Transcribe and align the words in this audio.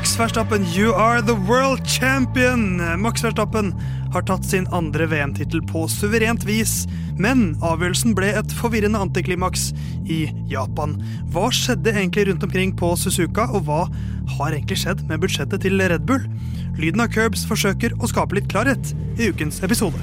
Max 0.00 0.16
Verstappen, 0.16 0.64
you 0.74 0.94
are 0.94 1.20
the 1.20 1.34
world 1.34 1.84
champion! 1.84 2.80
Max 3.02 3.20
Verstappen 3.20 3.74
har 4.14 4.22
tatt 4.24 4.46
sin 4.48 4.64
andre 4.72 5.04
VM-tittel 5.06 5.60
på 5.68 5.82
suverent 5.92 6.46
vis, 6.48 6.86
men 7.20 7.50
avgjørelsen 7.60 8.14
ble 8.16 8.30
et 8.38 8.54
forvirrende 8.56 9.02
antiklimaks 9.04 9.66
i 10.08 10.22
Japan. 10.48 10.94
Hva 11.34 11.50
skjedde 11.52 11.92
egentlig 11.92 12.30
rundt 12.30 12.46
omkring 12.48 12.72
på 12.80 12.94
Suzuka, 12.96 13.44
og 13.52 13.68
hva 13.68 13.82
har 14.38 14.56
egentlig 14.56 14.80
skjedd 14.86 15.04
med 15.10 15.20
budsjettet 15.20 15.66
til 15.66 15.76
Red 15.76 16.08
Bull? 16.08 16.24
Lyden 16.80 17.04
av 17.04 17.12
Curbs 17.12 17.44
forsøker 17.52 17.92
å 18.00 18.08
skape 18.08 18.40
litt 18.40 18.48
klarhet 18.48 18.94
i 19.20 19.28
ukens 19.28 19.60
episode. 19.68 20.00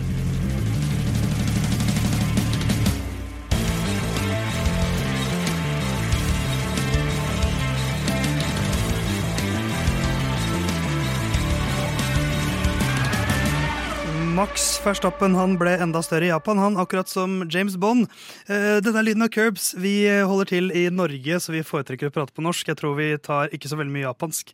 Max 14.37 14.75
Verstappen 14.85 15.33
han 15.33 15.55
ble 15.57 15.71
enda 15.81 16.03
større 16.05 16.27
i 16.27 16.29
Japan, 16.29 16.59
han, 16.61 16.75
akkurat 16.77 17.09
som 17.09 17.39
James 17.49 17.73
Bond. 17.81 18.05
Eh, 18.45 18.75
dette 18.85 18.93
er 18.93 19.05
lyden 19.07 19.25
av 19.25 19.31
Curbs. 19.33 19.71
Vi 19.81 19.95
holder 20.05 20.49
til 20.51 20.69
i 20.77 20.83
Norge, 20.93 21.39
så 21.41 21.55
vi 21.55 21.63
foretrekker 21.65 22.11
å 22.11 22.13
prate 22.13 22.35
på 22.37 22.45
norsk. 22.45 22.69
Jeg 22.69 22.77
tror 22.77 22.93
vi 22.99 23.07
tar 23.17 23.49
ikke 23.55 23.71
så 23.71 23.79
veldig 23.79 23.95
mye 23.95 24.05
japansk 24.05 24.53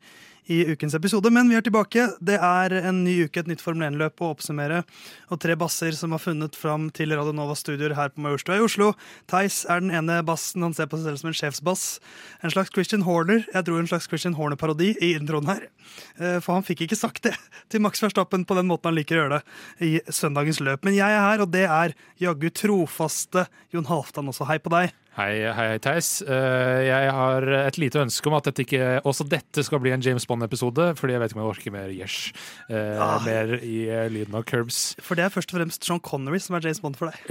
i 0.51 0.59
ukens 0.73 0.95
episode, 0.97 1.29
men 1.31 1.47
vi 1.47 1.55
er 1.55 1.63
tilbake. 1.63 2.05
Det 2.19 2.35
er 2.35 2.73
en 2.81 3.03
ny 3.05 3.13
uke, 3.25 3.39
et 3.39 3.47
nytt 3.47 3.61
Formel 3.63 3.87
1-løp 3.87 4.19
å 4.23 4.31
oppsummere, 4.33 4.81
og 5.31 5.39
tre 5.43 5.55
basser 5.59 5.95
som 5.95 6.11
har 6.15 6.19
funnet 6.23 6.57
fram 6.59 6.89
til 6.95 7.13
Radio 7.15 7.31
Nova 7.35 7.55
studioer 7.55 7.95
her 7.95 8.11
på 8.11 8.23
Majorstua 8.25 8.57
i 8.59 8.63
Oslo. 8.65 8.89
Theis 9.31 9.61
er 9.71 9.83
den 9.83 9.93
ene 9.95 10.19
bassen, 10.27 10.65
han 10.65 10.75
ser 10.75 10.89
på 10.91 10.99
seg 10.99 11.11
selv 11.11 11.21
som 11.21 11.31
en 11.31 11.37
sjefsbass. 11.39 11.85
En 12.43 12.53
slags 12.53 12.73
Christian 12.75 13.05
Horner, 13.07 13.45
jeg 13.53 13.67
tror 13.69 13.79
en 13.79 13.89
slags 13.91 14.09
Christian 14.11 14.35
Horner-parodi 14.39 14.93
i 14.99 15.13
introen 15.15 15.47
her. 15.51 15.67
Eh, 16.19 16.39
For 16.43 16.57
han 16.57 16.67
fikk 16.67 16.85
ikke 16.87 16.99
sagt 16.99 17.23
det 17.27 17.35
til 17.71 17.83
Max 17.85 18.03
Verstappen 18.03 18.43
på 18.47 18.57
den 18.59 18.67
måten 18.71 18.91
han 18.91 18.99
liker 18.99 19.19
å 19.19 19.23
gjøre 19.23 19.39
det 19.39 19.87
i 19.87 19.93
søndagens 20.11 20.59
løp. 20.63 20.83
Men 20.83 20.97
jeg 20.99 21.07
er 21.07 21.23
her, 21.29 21.45
og 21.45 21.53
det 21.55 21.67
er 21.69 21.95
jaggu 22.19 22.49
trofaste 22.51 23.47
Jon 23.73 23.87
Halvdan 23.87 24.31
også. 24.33 24.49
Hei 24.49 24.59
på 24.63 24.73
deg. 24.73 24.91
Hei, 25.13 25.43
hei, 25.45 25.51
hei, 25.53 25.77
Theis. 25.77 26.07
Eh, 26.25 26.79
Jeg 26.87 27.09
har 27.13 27.45
et 27.67 27.75
lite 27.77 27.99
ønske 28.01 28.25
om 28.31 28.33
at 28.33 28.47
dette 28.47 28.63
ikke, 28.63 28.79
også 29.05 29.27
dette 29.29 29.61
skal 29.61 29.77
bli 29.83 29.91
en 29.93 30.01
James 30.01 30.23
Bond-episode, 30.25 30.87
fordi 30.97 31.13
jeg 31.13 31.21
vet 31.21 31.29
ikke 31.29 31.37
om 31.37 31.43
jeg 31.43 31.51
orker 31.51 31.73
mer 31.75 31.91
Yesh. 31.93 32.31
Eh, 32.65 32.97
Ah. 33.03 33.19
Mer 33.21 33.51
i 33.61 33.83
eh, 33.93 34.07
lyden 34.09 34.33
av 34.39 34.41
Curbs. 34.49 34.95
For 35.05 35.13
det 35.19 35.27
er 35.27 35.33
først 35.35 35.53
og 35.53 35.59
fremst 35.59 35.85
Sean 35.85 36.01
Connery 36.01 36.39
som 36.41 36.57
er 36.57 36.65
James 36.65 36.81
Bond 36.81 36.97
for 36.97 37.11
deg. 37.13 37.29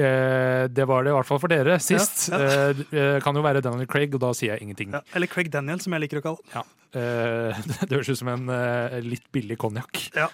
Det 0.76 0.86
var 0.86 1.02
det 1.02 1.10
i 1.10 1.16
hvert 1.16 1.26
fall 1.26 1.40
for 1.42 1.50
dere 1.50 1.80
sist. 1.82 2.28
Ja, 2.30 2.70
Det 2.72 3.22
kan 3.26 3.34
jo 3.34 3.42
være 3.42 3.60
Daniel 3.66 3.90
Craig, 3.90 4.14
og 4.14 4.22
da 4.22 4.30
sier 4.32 4.54
jeg 4.54 4.62
ingenting. 4.62 4.94
Ja, 4.94 5.02
eller 5.18 5.26
Craig 5.26 5.50
Daniel, 5.50 5.80
som 5.82 5.92
jeg 5.98 6.04
liker 6.06 6.22
å 6.22 6.26
kalle. 6.28 6.54
Ja. 6.54 6.62
Det 6.92 7.88
høres 7.88 8.10
ut 8.12 8.18
som 8.20 8.28
en 8.28 8.46
litt 9.08 9.24
billig 9.32 9.56
konjakk. 9.58 10.04
Ja, 10.14 10.28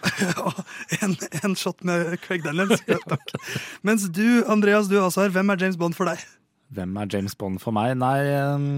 en, 1.00 1.14
en 1.44 1.54
shot 1.56 1.80
med 1.86 2.16
Craig 2.24 2.42
Daniels. 2.44 2.82
Ja, 2.90 2.98
takk. 3.08 3.32
Mens 3.86 4.04
du, 4.10 4.42
Andreas, 4.50 4.90
du 4.90 4.98
også 5.00 5.24
her. 5.24 5.32
Hvem 5.38 5.54
er 5.54 5.62
James 5.64 5.78
Bond 5.80 5.94
for 5.96 6.10
deg? 6.10 6.18
Hvem 6.74 6.96
er 7.00 7.08
James 7.14 7.34
Bond 7.40 7.60
for 7.62 7.72
meg? 7.76 7.94
Nei, 7.96 8.18
um, 8.54 8.68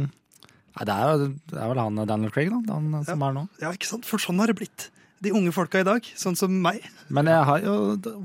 nei 0.79 0.87
det, 0.87 0.95
er 0.95 1.11
jo, 1.11 1.29
det 1.51 1.59
er 1.59 1.69
vel 1.73 1.81
han 1.83 2.01
Daniel 2.07 2.31
Craig, 2.35 2.51
da. 2.53 2.63
Han 2.79 3.05
som 3.05 3.23
er 3.27 3.37
nå. 3.37 3.47
Ja, 3.63 3.73
ikke 3.75 3.89
sant? 3.91 4.07
For 4.07 4.23
sånn 4.23 4.39
har 4.43 4.53
det 4.53 4.59
blitt. 4.61 4.91
De 5.21 5.29
unge 5.37 5.51
folka 5.53 5.83
i 5.83 5.85
dag, 5.85 6.07
sånn 6.17 6.33
som 6.39 6.55
meg. 6.65 6.79
Men 7.13 7.29
jeg 7.29 7.43
har 7.45 7.61
jo 7.61 7.75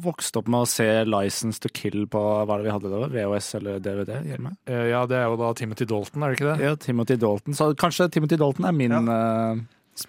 vokst 0.05 0.37
opp 0.39 0.47
med 0.47 0.63
å 0.63 0.69
se 0.69 0.85
License 1.03 1.59
to 1.59 1.67
Kill 1.75 2.05
på 2.07 2.21
hva 2.21 2.45
er 2.55 2.61
det 2.63 2.69
vi 2.69 2.75
hadde 2.77 2.91
da? 2.93 3.01
VHS 3.11 3.49
eller 3.59 3.81
DVD 3.83 4.21
hjemme. 4.29 4.53
Eh, 4.63 4.85
Ja, 4.93 5.01
det 5.09 5.17
er 5.19 5.25
jo 5.27 5.35
da 5.41 5.49
Timothy 5.59 5.83
Dalton, 5.89 6.23
er 6.23 6.31
det 6.31 6.37
ikke 6.39 6.53
det? 6.53 6.69
Ja, 6.69 6.75
Timothy 6.79 7.17
Dalton. 7.19 7.57
Så 7.57 7.67
kanskje 7.75 8.07
Timothy 8.15 8.39
Dalton 8.39 8.69
er 8.69 8.77
min 8.79 8.95
eh, 8.95 9.65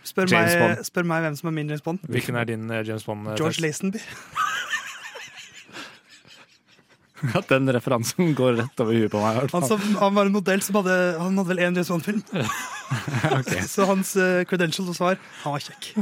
Spør 0.07 0.31
James 0.31 0.55
meg, 0.55 0.63
Bond. 0.63 0.87
spør 0.87 1.11
meg 1.11 1.27
hvem 1.27 1.41
som 1.41 1.51
er 1.51 1.57
min 1.59 1.69
James 1.75 1.83
Bond. 1.83 2.07
Hvilken 2.07 2.39
er 2.39 2.47
din 2.53 2.71
eh, 2.71 2.85
James 2.87 3.03
Bond? 3.09 3.33
eh, 3.33 3.37
George? 3.43 3.65
Lazenby. 3.67 3.99
At 7.39 7.49
den 7.49 7.71
referansen 7.73 8.35
går 8.37 8.59
rett 8.61 8.83
over 8.83 8.97
huet 8.97 9.13
på 9.13 9.21
meg. 9.23 9.39
Han, 9.53 9.67
som, 9.69 9.83
han 10.01 10.17
var 10.17 10.29
en 10.29 10.35
modell 10.35 10.63
som 10.65 10.79
hadde 10.81 10.97
Han 11.21 11.39
hadde 11.39 11.49
vel 11.49 11.63
én 11.65 11.77
James 11.77 11.91
Bond-film. 11.93 12.23
Så 13.73 13.87
hans 13.89 14.13
uh, 14.21 14.45
credentials 14.49 15.01
var 15.03 15.17
han 15.43 15.57
var 15.57 15.65
kjekk. 15.65 15.93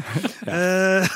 Eh, 0.54 1.06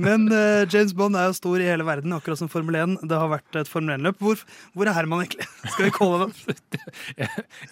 men 0.00 0.28
uh, 0.30 0.62
James 0.70 0.92
Bond 0.96 1.18
er 1.18 1.26
jo 1.28 1.34
stor 1.36 1.60
i 1.60 1.66
hele 1.66 1.84
verden, 1.84 2.14
akkurat 2.14 2.38
som 2.38 2.48
Formel 2.50 2.76
1. 2.78 2.94
Det 3.10 3.18
har 3.18 3.30
vært 3.32 3.58
et 3.58 3.70
Formel 3.70 3.96
1-løp. 3.96 4.20
Hvor, 4.22 4.40
hvor 4.76 4.88
er 4.88 4.96
Herman 4.96 5.24
egentlig? 5.24 5.48
Skal 5.72 5.88
vi 5.88 5.92
calle 5.96 6.20
ham? 6.22 6.32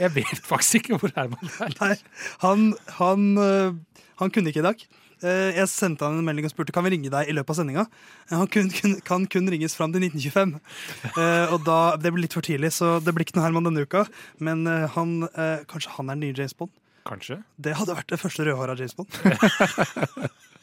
Jeg 0.00 0.12
vet 0.16 0.42
faktisk 0.44 0.80
ikke 0.80 1.00
hvor 1.00 1.14
Herman 1.16 1.52
er. 1.62 1.76
Nei, 1.80 1.94
han, 2.42 2.68
han, 2.98 3.26
han 4.20 4.34
kunne 4.34 4.52
ikke 4.52 4.64
i 4.64 4.66
dag. 4.66 4.86
Eh, 5.26 5.56
Jeg 5.58 5.68
sendte 5.72 6.06
han 6.06 6.20
en 6.20 6.26
melding 6.28 6.46
og 6.48 6.52
spurte 6.54 6.74
kan 6.76 6.86
vi 6.86 6.92
ringe 6.94 7.10
deg 7.12 7.28
i 7.28 7.34
løpet 7.36 7.50
av 7.54 7.58
sendinga. 7.60 7.84
Eh, 8.30 8.36
Han 8.38 8.46
kun, 8.52 8.70
kun, 8.70 8.96
kan 9.06 9.26
kun 9.26 9.50
ringes 9.52 9.74
fram 9.78 9.92
til 9.94 10.06
1925. 10.06 10.56
Eh, 11.12 11.52
Og 11.54 11.64
da, 11.66 11.78
Det 12.00 12.12
ble 12.14 12.22
litt 12.26 12.36
for 12.38 12.46
tidlig, 12.46 12.72
så 12.76 12.96
det 13.02 13.14
blir 13.16 13.26
ikke 13.26 13.36
noe 13.40 13.46
Herman 13.48 13.66
denne 13.68 13.84
uka. 13.86 14.06
Men 14.38 14.64
han, 14.96 15.16
kanskje 15.70 15.90
han 15.98 16.10
er 16.10 16.14
den 16.18 16.24
nye 16.28 16.36
James 16.38 16.54
Bond? 16.56 16.70
Kanskje. 17.06 17.40
Det 17.60 17.76
hadde 17.78 17.94
vært 17.94 18.10
det 18.10 18.18
første 18.22 18.46
rødhåra 18.46 18.74
James 18.78 18.94
Bond. 18.98 19.10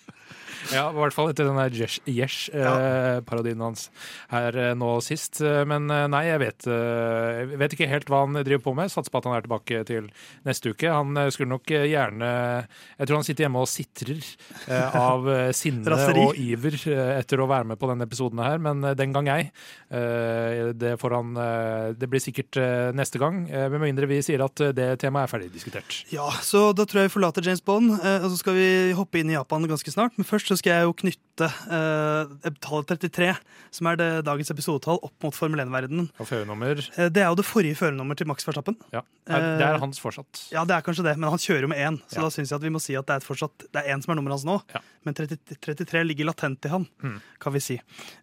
Ja, 0.72 0.85
i 0.91 0.96
hvert 0.96 1.16
fall 1.16 1.31
etter 1.34 1.50
den 1.50 1.57
der 1.59 1.75
Yesh-parodien 2.07 3.62
hans 3.63 3.88
her 4.31 4.56
eh, 4.56 4.74
nå 4.78 4.94
sist. 5.03 5.41
Eh, 5.44 5.63
Men 5.69 5.90
eh, 5.91 6.06
nei, 6.12 6.24
jeg 6.29 6.41
vet, 6.44 6.68
eh, 6.72 7.41
jeg 7.51 7.59
vet 7.62 7.75
ikke 7.75 7.90
helt 7.91 8.09
hva 8.12 8.22
han 8.24 8.38
driver 8.40 8.63
på 8.69 8.75
med. 8.78 8.91
Satser 8.94 9.12
på 9.13 9.19
at 9.22 9.28
han 9.29 9.38
er 9.38 9.46
tilbake 9.46 9.81
til 9.90 10.07
neste 10.47 10.73
uke. 10.73 10.90
Han 10.91 11.18
eh, 11.19 11.29
skulle 11.34 11.52
nok 11.53 11.72
eh, 11.75 11.88
gjerne 11.91 12.31
Jeg 13.00 13.07
tror 13.09 13.19
han 13.19 13.28
sitter 13.28 13.46
hjemme 13.47 13.63
og 13.63 13.69
sitrer 13.72 14.22
eh, 14.68 14.97
av 15.00 15.28
eh, 15.29 15.52
sinne 15.63 15.97
og 16.23 16.40
iver 16.40 16.78
eh, 16.91 17.13
etter 17.19 17.41
å 17.44 17.50
være 17.50 17.68
med 17.73 17.79
på 17.81 17.90
denne 17.91 18.07
episoden 18.07 18.41
her, 18.44 18.62
men 18.63 18.84
eh, 18.88 18.96
den 19.00 19.13
gang 19.16 19.29
ei. 19.34 19.41
Eh, 19.94 20.72
Det 20.78 20.96
får 21.02 21.16
han 21.18 21.34
eh, 21.38 21.88
Det 22.00 22.09
blir 22.12 22.22
sikkert 22.23 22.57
eh, 22.62 22.91
neste 22.96 23.19
gang, 23.22 23.44
eh, 23.50 23.68
med 23.73 23.81
mindre 23.84 24.07
vi 24.09 24.22
sier 24.25 24.44
at 24.46 24.59
eh, 24.63 24.73
det 24.75 24.90
temaet 25.03 25.28
er 25.28 25.34
ferdig 25.35 25.52
diskutert. 25.53 26.00
Ja, 26.13 26.29
så 26.46 26.69
da 26.75 26.85
tror 26.88 27.03
jeg 27.03 27.12
vi 27.12 27.16
forlater 27.18 27.46
James 27.46 27.62
Bond, 27.66 27.94
eh, 28.00 28.23
og 28.23 28.31
så 28.34 28.40
skal 28.41 28.57
vi 28.57 28.68
hoppe 28.97 29.22
inn 29.22 29.31
i 29.31 29.38
Japan 29.38 29.66
ganske 29.69 29.94
snart. 29.94 30.16
Men 30.19 30.28
først 30.28 30.53
så 30.53 30.59
skal 30.62 30.74
jeg 30.78 30.86
jo 30.86 30.94
knytte 31.02 31.47
eh, 31.74 32.52
tallet 32.62 32.91
33, 32.94 33.31
som 33.74 33.88
er 33.90 33.97
det 33.97 34.09
dagens 34.28 34.52
episodetall, 34.53 35.00
opp 35.03 35.25
mot 35.25 35.34
Formel 35.36 35.64
1-verdenen. 35.66 36.12
Og 36.22 36.28
førernummer 36.30 36.84
Eh, 36.97 37.09
Det 37.09 37.24
er 37.24 37.30
jo 37.31 37.36
det 37.40 37.46
forrige 37.47 37.75
førernummer 37.80 38.16
til 38.19 38.28
Max 38.30 38.46
Verstappen. 38.46 38.78
ja. 38.94 39.02
Det 39.25 39.34
er 39.64 39.80
hans 39.80 40.00
fortsatt. 40.03 40.52
Ja, 40.52 40.66
det 40.68 40.75
er 40.75 40.81
kanskje 40.84 41.03
det, 41.08 41.18
men 41.18 41.30
han 41.31 41.40
kjører 41.40 41.62
jo 41.62 41.68
med 41.72 41.80
én, 41.80 41.97
så 42.12 42.16
Ja. 42.18 42.22
da 42.24 42.30
syns 42.30 42.50
jeg 42.52 42.58
at 42.58 42.62
vi 42.62 42.69
må 42.69 42.81
si 42.84 42.94
at 42.96 43.06
det 43.08 43.14
er 43.14 43.18
et 43.18 43.24
fortsatt 43.28 43.58
Det 43.72 43.80
er 43.84 43.96
én 43.96 44.03
som 44.03 44.12
er 44.12 44.16
nummeret 44.22 44.36
hans 44.36 44.46
nå, 44.46 44.62
Ja. 44.75 44.80
men 45.06 45.14
30, 45.16 45.38
33 45.62 46.03
ligger 46.03 46.25
latent 46.25 46.66
i 46.66 46.70
han, 46.70 46.88
Mm. 47.02 47.22
kan 47.40 47.53
vi 47.53 47.59
si. 47.59 47.75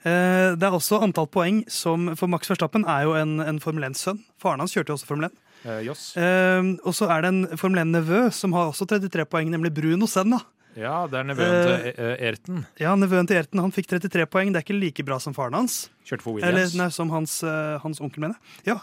Eh, 0.04 0.54
det 0.54 0.62
er 0.62 0.70
også 0.76 1.02
antall 1.02 1.26
poeng 1.26 1.64
som 1.70 2.14
For 2.16 2.26
Max 2.28 2.46
Verstappen 2.48 2.84
er 2.86 3.04
jo 3.04 3.14
en, 3.14 3.40
en 3.40 3.58
Formel 3.58 3.84
1-sønn. 3.90 4.20
Faren 4.38 4.60
hans 4.60 4.72
kjørte 4.74 4.88
jo 4.88 4.94
også 4.94 5.06
Formel 5.06 5.30
1. 5.30 5.32
Eh. 5.64 5.80
Eh, 5.80 6.62
og 6.84 6.94
så 6.94 7.08
er 7.10 7.22
det 7.22 7.28
en 7.28 7.56
Formel 7.56 7.80
1-nevø 7.80 8.30
som 8.32 8.52
har 8.52 8.70
også 8.70 8.86
33 8.86 9.24
poeng, 9.26 9.48
nemlig 9.50 9.72
Bruno 9.74 10.06
Senna. 10.06 10.38
Ja, 10.78 11.06
det 11.10 11.18
er 11.18 11.26
nevøen 11.26 11.54
til 11.66 11.88
eh, 11.90 12.20
Erten. 12.28 12.60
Ja, 12.78 12.92
Nevøen 12.98 13.26
til 13.26 13.40
Erten 13.40 13.58
han 13.62 13.72
fikk 13.74 13.88
33 13.90 14.26
poeng. 14.30 14.52
Det 14.54 14.60
er 14.60 14.64
ikke 14.66 14.76
like 14.78 15.04
bra 15.06 15.18
som 15.22 15.34
faren 15.34 15.56
hans. 15.58 15.88
Kjørte 16.06 16.22
for 16.22 16.38
Eller 16.38 16.62
Williams. 16.62 16.76
nei, 16.78 16.88
som 16.94 17.10
hans, 17.10 17.34
eh, 17.42 17.74
hans 17.82 18.00
onkel, 18.00 18.22
mener 18.22 18.36
jeg. 18.38 18.70
Ja. 18.70 18.76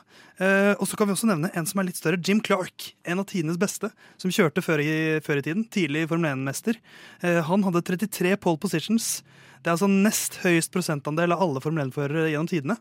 Eh, 0.44 0.74
og 0.76 0.84
så 0.90 1.00
kan 1.00 1.08
vi 1.08 1.16
også 1.16 1.30
nevne 1.32 1.52
en 1.56 1.70
som 1.70 1.80
er 1.80 1.88
litt 1.88 2.00
større. 2.00 2.20
Jim 2.20 2.42
Clark. 2.44 2.90
En 3.08 3.24
av 3.24 3.28
tidenes 3.32 3.60
beste. 3.62 3.92
Som 4.20 4.34
kjørte 4.36 4.64
før 4.66 4.84
i, 4.84 4.92
før 5.24 5.40
i 5.40 5.46
tiden. 5.48 5.64
Tidlig 5.72 6.08
Formel 6.12 6.34
1-mester. 6.36 6.80
Eh, 7.24 7.40
han 7.48 7.64
hadde 7.64 7.84
33 7.88 8.36
pole 8.44 8.60
positions. 8.60 9.22
Det 9.64 9.72
er 9.72 9.78
altså 9.78 9.90
nest 9.90 10.42
høyest 10.44 10.72
prosentandel 10.76 11.34
av 11.34 11.42
alle 11.48 11.64
Formel 11.64 11.88
1-førere 11.88 12.28
gjennom 12.34 12.52
tidene. 12.52 12.78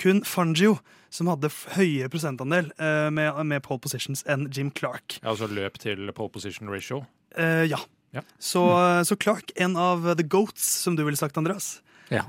Kun 0.00 0.22
Fangio 0.28 0.76
som 1.12 1.28
hadde 1.28 1.50
høyere 1.74 2.08
prosentandel 2.12 2.70
eh, 2.80 3.08
med, 3.12 3.32
med 3.48 3.64
pole 3.64 3.82
positions 3.84 4.22
enn 4.30 4.46
Jim 4.52 4.70
Clark. 4.72 5.18
Ja, 5.22 5.32
altså 5.34 5.48
løp 5.50 5.80
til 5.82 6.08
pole 6.16 6.32
position 6.36 6.70
ratio. 6.72 7.02
Eh, 7.36 7.64
ja. 7.72 7.80
Ja. 8.12 8.22
Så, 8.38 8.62
så 9.08 9.16
Clark, 9.16 9.54
en 9.56 9.78
av 9.80 10.14
the 10.18 10.26
goats, 10.26 10.66
som 10.84 10.96
du 10.98 11.04
ville 11.06 11.18
sagt, 11.18 11.38
Andreas. 11.40 11.78
Ja. 12.12 12.24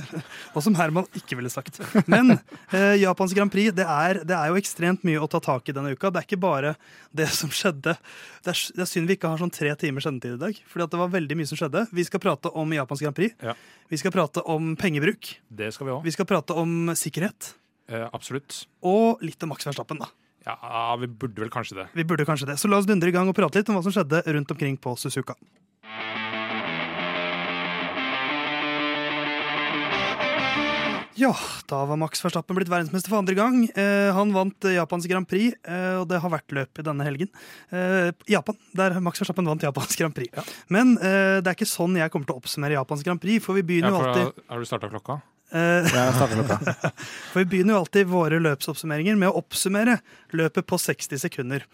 Og 0.54 0.62
som 0.62 0.76
Herman 0.78 1.06
ikke 1.18 1.36
ville 1.38 1.50
sagt. 1.50 1.80
Men 2.10 2.36
eh, 2.36 2.94
Japans 3.00 3.34
Grand 3.34 3.50
Prix 3.52 3.74
det 3.74 3.86
er, 3.86 4.20
det 4.26 4.36
er 4.36 4.52
jo 4.52 4.60
ekstremt 4.60 5.02
mye 5.06 5.22
å 5.22 5.28
ta 5.30 5.40
tak 5.42 5.68
i 5.68 5.74
denne 5.74 5.94
uka. 5.94 6.12
Det 6.12 6.22
er 6.22 6.28
ikke 6.28 6.40
bare 6.44 6.74
det 7.16 7.26
som 7.34 7.50
skjedde. 7.50 7.96
Det 8.44 8.54
er, 8.54 8.62
det 8.76 8.84
er 8.86 8.90
synd 8.90 9.10
vi 9.10 9.18
ikke 9.18 9.32
har 9.32 9.42
sånn 9.42 9.52
tre 9.54 9.74
timers 9.80 10.06
sendetid 10.06 10.36
i 10.38 10.42
dag. 10.44 10.62
Fordi 10.70 10.86
at 10.86 10.94
det 10.94 11.02
var 11.02 11.12
veldig 11.16 11.38
mye 11.40 11.50
som 11.50 11.60
skjedde. 11.60 11.86
Vi 11.94 12.06
skal 12.06 12.22
prate 12.22 12.52
om 12.54 12.76
Japans 12.76 13.02
Grand 13.04 13.18
Prix. 13.18 13.34
Ja. 13.42 13.56
Vi 13.90 14.00
skal 14.00 14.14
prate 14.14 14.44
om 14.54 14.74
pengebruk. 14.80 15.34
Det 15.50 15.72
skal 15.74 15.90
vi 15.90 15.96
også. 15.96 16.06
Vi 16.06 16.14
skal 16.14 16.30
prate 16.30 16.58
om 16.62 16.94
sikkerhet. 16.98 17.54
Eh, 17.90 18.06
absolutt. 18.14 18.64
Og 18.86 19.24
litt 19.24 19.42
om 19.44 19.50
Max 19.52 19.66
Verstappen, 19.66 20.04
da. 20.04 20.12
Ja, 20.44 20.96
vi 21.00 21.08
burde 21.08 21.40
vel 21.40 21.52
kanskje 21.52 21.78
det. 21.80 21.90
Vi 21.96 22.04
burde 22.04 22.26
kanskje 22.28 22.50
det. 22.52 22.58
Så 22.60 22.68
la 22.68 22.80
oss 22.80 22.88
dundre 22.88 23.08
i 23.08 23.14
gang 23.14 23.28
og 23.30 23.36
prate 23.36 23.60
litt 23.62 23.70
om 23.72 23.78
hva 23.78 23.84
som 23.86 23.94
skjedde 23.94 24.24
rundt 24.36 24.50
omkring 24.52 24.76
på 24.76 24.92
Suzuka. 25.00 25.36
Ja, 31.14 31.30
da 31.70 31.84
var 31.86 31.96
Max 31.96 32.18
Verstappen 32.24 32.56
blitt 32.58 32.68
verdensmester 32.68 33.12
for 33.12 33.20
andre 33.22 33.36
gang. 33.38 33.60
Eh, 33.70 34.10
han 34.12 34.32
vant 34.34 34.66
Japans 34.66 35.06
Grand 35.06 35.28
Prix, 35.30 35.54
eh, 35.62 35.94
og 36.00 36.08
det 36.10 36.18
har 36.20 36.32
vært 36.32 36.54
løp 36.56 36.80
i 36.82 36.84
denne 36.88 37.06
helgen. 37.06 37.30
Eh, 37.70 38.10
Japan, 38.34 38.58
der 38.74 38.98
Max 38.98 39.22
Verstappen 39.22 39.46
vant 39.46 39.62
Japans 39.62 39.94
Grand 40.00 40.16
Prix. 40.16 40.34
Ja. 40.34 40.42
Men 40.74 40.96
eh, 40.98 41.38
det 41.38 41.52
er 41.52 41.54
ikke 41.54 41.70
sånn 41.70 41.94
jeg 42.00 42.10
kommer 42.10 42.26
til 42.26 42.34
å 42.34 42.42
oppsummere 42.42 42.74
Japans 42.74 43.06
Grand 43.06 43.22
Prix, 43.22 43.46
for 43.46 43.54
vi 43.54 43.62
begynner 43.62 43.94
jo 43.94 44.02
ja, 44.02 44.10
alltid 44.10 44.44
har 44.50 44.66
du 44.66 44.68
starta 44.68 44.90
klokka? 44.90 45.20
Eh. 45.54 45.88
For 47.32 47.42
vi 47.42 47.48
begynner 47.50 47.76
jo 47.76 47.82
alltid 47.82 48.10
våre 48.10 48.40
løpsoppsummeringer 48.42 49.18
med 49.20 49.30
å 49.30 49.40
oppsummere 49.40 49.98
løpet 50.34 50.66
på 50.68 50.78
60 50.80 51.22
sekunder. 51.22 51.66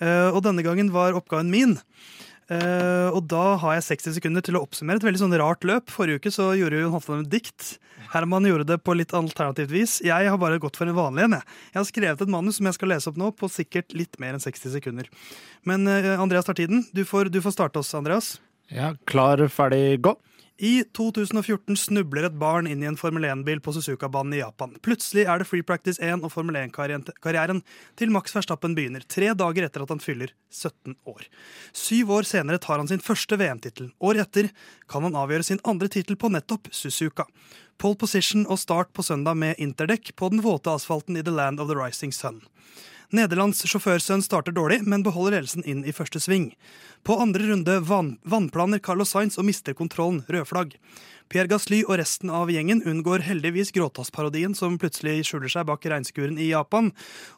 Eh, 0.00 0.28
og 0.30 0.42
denne 0.46 0.64
gangen 0.66 0.92
var 0.94 1.16
oppgaven 1.18 1.52
min. 1.52 1.76
Eh, 2.46 3.08
og 3.10 3.24
da 3.30 3.56
har 3.62 3.78
jeg 3.78 3.88
60 3.90 4.16
sekunder 4.18 4.44
til 4.44 4.58
å 4.58 4.62
oppsummere 4.66 5.00
et 5.00 5.06
veldig 5.06 5.24
sånn 5.24 5.36
rart 5.40 5.66
løp. 5.68 5.92
Forrige 5.92 6.22
uke 6.22 6.32
så 6.34 6.52
gjorde 6.58 6.80
Jon 6.80 6.94
Hofland 6.94 7.26
et 7.26 7.38
dikt. 7.38 7.76
Herman 8.12 8.46
gjorde 8.46 8.68
det 8.68 8.80
på 8.86 8.94
litt 8.94 9.12
alternativt 9.16 9.72
vis. 9.72 9.98
Jeg 10.06 10.30
har 10.30 10.40
bare 10.40 10.60
gått 10.62 10.78
for 10.78 10.88
en 10.88 10.96
vanlig 10.96 11.26
en. 11.26 11.38
Jeg. 11.38 11.58
jeg 11.72 11.80
har 11.80 11.88
skrevet 11.90 12.22
et 12.22 12.32
manus 12.32 12.60
som 12.60 12.70
jeg 12.70 12.78
skal 12.78 12.92
lese 12.94 13.10
opp 13.10 13.18
nå, 13.20 13.32
på 13.34 13.50
sikkert 13.50 13.96
litt 13.98 14.20
mer 14.22 14.36
enn 14.36 14.44
60 14.44 14.76
sekunder. 14.78 15.10
Men 15.66 15.88
Andreas 15.90 16.46
tar 16.46 16.56
tiden. 16.56 16.86
Du 16.94 17.02
får, 17.08 17.32
du 17.34 17.42
får 17.42 17.56
starte 17.58 17.82
oss, 17.82 17.90
Andreas. 17.98 18.36
Ja, 18.70 18.94
klar, 19.10 19.42
ferdig, 19.50 19.98
gå. 20.06 20.14
I 20.56 20.86
2014 20.96 21.76
snubler 21.76 22.24
et 22.30 22.36
barn 22.40 22.64
inn 22.64 22.80
i 22.80 22.86
en 22.88 22.96
Formel 22.96 23.26
1-bil 23.28 23.58
på 23.60 23.74
Suzuka-banen 23.76 24.38
i 24.38 24.38
Japan. 24.38 24.70
Plutselig 24.80 25.26
er 25.28 25.42
det 25.42 25.46
Free 25.50 25.64
Practice 25.66 26.00
1 26.00 26.24
og 26.24 26.32
Formel 26.32 26.56
1-karrieren 26.56 27.60
til 28.00 28.14
Max 28.14 28.32
Verstappen 28.32 28.72
begynner, 28.76 29.04
tre 29.04 29.34
dager 29.36 29.66
etter 29.66 29.84
at 29.84 29.92
han 29.92 30.00
fyller 30.00 30.32
17 30.48 30.96
år. 31.12 31.28
Syv 31.76 32.14
år 32.16 32.28
senere 32.30 32.62
tar 32.64 32.80
han 32.80 32.88
sin 32.88 33.04
første 33.04 33.36
VM-tittel. 33.36 33.92
Året 34.00 34.24
etter 34.24 34.48
kan 34.88 35.04
han 35.04 35.20
avgjøre 35.20 35.44
sin 35.50 35.60
andre 35.68 35.92
tittel 35.92 36.16
på 36.16 36.32
nettopp 36.32 36.72
Suzuka. 36.72 37.28
Pole 37.76 38.00
position 38.00 38.48
og 38.48 38.56
start 38.62 38.96
på 38.96 39.04
søndag 39.04 39.36
med 39.36 39.60
interdekk 39.60 40.14
på 40.16 40.32
den 40.32 40.40
våte 40.40 40.72
asfalten 40.72 41.20
i 41.20 41.26
The 41.26 41.36
Land 41.36 41.60
of 41.60 41.68
the 41.68 41.76
Rising 41.76 42.16
Sun. 42.16 42.40
Nederlands 43.14 43.62
sjåførsønn 43.68 44.24
starter 44.24 44.54
dårlig, 44.54 44.80
men 44.82 45.04
beholder 45.06 45.36
ledelsen 45.36 45.66
inn 45.68 45.84
i 45.86 45.94
første 45.94 46.18
sving. 46.22 46.50
På 47.06 47.20
andre 47.22 47.50
runde 47.52 47.78
van 47.86 48.16
vannplaner 48.26 48.82
Carlos 48.82 49.14
Sainz 49.14 49.38
og 49.38 49.46
mister 49.46 49.76
kontrollen, 49.78 50.24
rødflagg. 50.26 50.74
Pierre 51.30 51.50
Gasly 51.50 51.80
og 51.82 51.96
resten 51.98 52.30
av 52.30 52.50
gjengen 52.54 52.84
unngår 52.86 53.24
heldigvis 53.26 53.72
gråtassparodien 53.74 54.54
som 54.54 54.76
plutselig 54.78 55.24
skjuler 55.26 55.50
seg 55.50 55.66
bak 55.66 55.86
regnskuren 55.90 56.38
i 56.38 56.52
Japan, 56.52 56.92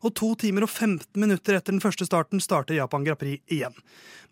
og 0.04 0.12
to 0.18 0.34
timer 0.40 0.66
og 0.66 0.72
15 0.72 1.16
minutter 1.16 1.56
etter 1.56 1.72
den 1.72 1.84
første 1.84 2.04
starten 2.08 2.42
starter 2.44 2.76
Japan 2.76 3.06
Grand 3.06 3.20
Prix 3.20 3.40
igjen. 3.48 3.76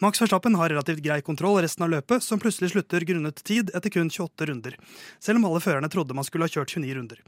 Max 0.05 0.21
Verstappen 0.21 0.59
har 0.61 0.69
relativt 0.73 1.01
grei 1.05 1.23
kontroll 1.25 1.63
resten 1.65 1.87
av 1.87 1.93
løpet, 1.95 2.25
som 2.25 2.41
plutselig 2.41 2.75
slutter 2.75 3.05
grunnet 3.09 3.41
tid 3.49 3.73
etter 3.73 3.93
kun 3.93 4.13
28 4.13 4.51
runder, 4.53 4.77
selv 5.25 5.41
om 5.41 5.49
alle 5.49 5.65
førerne 5.65 5.93
trodde 5.93 6.17
man 6.17 6.29
skulle 6.29 6.49
ha 6.49 6.53
kjørt 6.53 6.77
29 6.77 6.99
runder. 6.99 7.23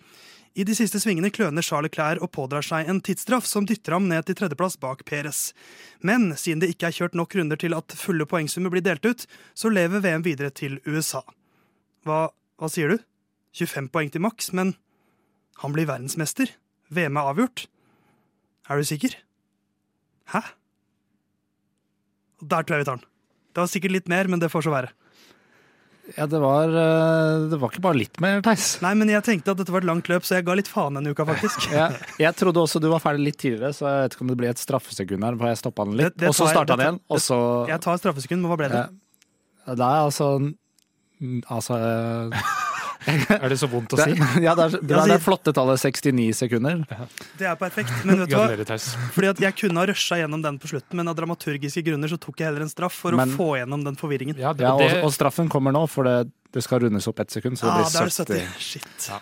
I 0.58 0.64
de 0.66 0.74
siste 0.74 0.98
svingene 0.98 1.30
kløner 1.30 1.62
Charles 1.62 1.92
Clair 1.94 2.18
og 2.18 2.32
pådrar 2.34 2.64
seg 2.66 2.88
en 2.90 2.98
tidsstraff 3.04 3.46
som 3.46 3.66
dytter 3.68 3.94
ham 3.94 4.08
ned 4.10 4.26
til 4.26 4.34
tredjeplass 4.40 4.74
bak 4.82 5.04
Perez. 5.06 5.52
Men 6.02 6.32
siden 6.34 6.64
det 6.64 6.72
ikke 6.72 6.88
er 6.88 6.96
kjørt 6.96 7.14
nok 7.14 7.36
runder 7.38 7.60
til 7.60 7.76
at 7.76 7.94
fulle 7.94 8.26
poengsummer 8.26 8.72
blir 8.74 8.82
delt 8.82 9.06
ut, 9.06 9.22
så 9.54 9.70
lever 9.70 10.02
VM 10.02 10.26
videre 10.26 10.50
til 10.50 10.80
USA. 10.82 11.22
Hva, 12.02 12.32
hva 12.58 12.70
sier 12.74 12.90
du? 12.90 13.06
25 13.54 13.86
poeng 13.94 14.10
til 14.10 14.24
maks, 14.24 14.50
men 14.50 14.74
han 15.62 15.74
blir 15.76 15.86
verdensmester. 15.86 16.50
VM 16.90 17.20
er 17.20 17.30
avgjort. 17.30 17.68
Er 18.66 18.82
du 18.82 18.90
sikker? 18.90 19.14
Hæ? 20.34 20.42
Der 22.42 22.66
tror 22.66 22.78
jeg 22.78 22.82
vi 22.82 22.90
tar 22.90 22.98
den. 22.98 23.06
Det 23.54 23.62
var 23.62 23.70
sikkert 23.70 23.94
litt 23.94 24.10
mer, 24.10 24.26
men 24.26 24.42
det 24.42 24.50
får 24.50 24.66
så 24.66 24.74
være. 24.74 24.90
Ja, 26.16 26.24
det 26.26 26.38
var, 26.40 26.68
eh, 26.72 27.48
det 27.50 27.58
var 27.60 27.68
ikke 27.72 27.82
bare 27.84 27.98
litt 28.00 28.20
mer, 28.24 28.40
Theis. 28.40 28.78
Nei, 28.80 28.94
men 28.96 29.10
jeg 29.12 29.22
tenkte 29.26 29.52
at 29.52 29.58
dette 29.60 29.72
var 29.74 29.82
et 29.84 29.88
langt 29.90 30.08
løp, 30.08 30.24
så 30.24 30.38
jeg 30.38 30.46
ga 30.46 30.54
litt 30.56 30.70
faen 30.72 30.94
denne 30.96 31.12
uka, 31.12 31.26
faktisk. 31.28 31.66
Jeg, 31.74 31.98
jeg 32.22 32.34
trodde 32.38 32.62
også 32.62 32.80
du 32.80 32.88
var 32.88 33.02
ferdig 33.04 33.26
litt 33.26 33.36
tidligere, 33.42 33.74
så 33.76 33.84
jeg 33.90 34.06
vet 34.06 34.16
ikke 34.16 34.24
om 34.24 34.30
det 34.32 34.38
blir 34.40 34.48
et 34.54 34.62
straffesekund 34.62 35.26
her. 35.28 35.36
For 35.36 35.50
jeg 35.52 35.60
stoppa 35.60 35.84
den 35.84 35.98
litt, 36.00 36.14
Det- 36.16 36.24
det 36.24 36.28
og 36.32 36.34
så 36.38 36.46
tar 36.48 36.54
starta 36.54 36.76
den 36.78 36.86
igjen. 36.86 37.00
Og 37.10 37.18
så 37.20 37.38
Jeg 37.68 37.80
tar 37.84 38.00
straffesekund, 38.00 38.40
men 38.40 38.50
hva 38.50 38.56
ble 38.62 38.68
det? 38.72 38.84
Ja, 39.66 39.74
Det 39.74 39.84
er 39.84 40.00
altså 40.08 40.54
Altså 41.50 41.74
eh, 41.76 42.40
Er 43.38 43.48
det 43.52 43.58
så 43.60 43.68
vondt 43.70 43.92
å 43.94 43.98
det, 44.00 44.06
si? 44.10 44.18
Ja, 44.46 44.54
det 44.58 44.64
er, 44.66 44.74
det 44.82 44.90
Ja, 44.94 45.02
er 45.02 45.06
si- 45.06 45.12
det 45.14 45.20
flotte 45.24 45.52
tallet 45.54 45.78
69 45.80 46.26
sekunder. 46.40 46.82
Det 47.38 47.46
er 47.46 47.54
perfekt. 47.60 47.92
Men 48.08 48.24
vet 48.24 48.32
du 48.32 48.36
hva? 48.38 48.78
Fordi 49.14 49.30
at 49.30 49.42
jeg 49.46 49.56
kunne 49.62 49.78
ha 49.82 49.86
rusha 49.92 50.18
gjennom 50.20 50.42
den 50.44 50.58
på 50.58 50.70
slutten, 50.72 50.98
men 50.98 51.08
av 51.12 51.16
dramaturgiske 51.20 51.84
grunner 51.86 52.10
så 52.10 52.18
tok 52.20 52.42
jeg 52.42 52.50
heller 52.50 52.66
en 52.66 52.72
straff 52.72 52.98
for 53.06 53.14
Men- 53.18 53.30
å 53.34 53.38
få 53.38 53.48
gjennom 53.60 53.84
den 53.86 53.96
forvirringen. 54.00 54.36
Ja, 54.40 54.52
det, 54.52 54.66
Ja, 54.66 54.74
og, 54.74 55.04
og 55.08 55.14
straffen 55.14 55.48
kommer 55.52 55.72
nå, 55.74 55.86
for 55.88 56.04
det, 56.08 56.16
det 56.52 56.62
skal 56.66 56.82
rundes 56.86 57.06
opp 57.10 57.20
ett 57.22 57.30
sekund. 57.34 57.58
Så 57.60 57.66
det 57.68 57.74
Ah, 57.76 57.82
blir 57.84 57.92
det 57.92 58.02
er 58.02 58.10
70. 58.10 58.46
70. 58.58 58.62
Shit. 58.72 59.10
Ja. 59.12 59.20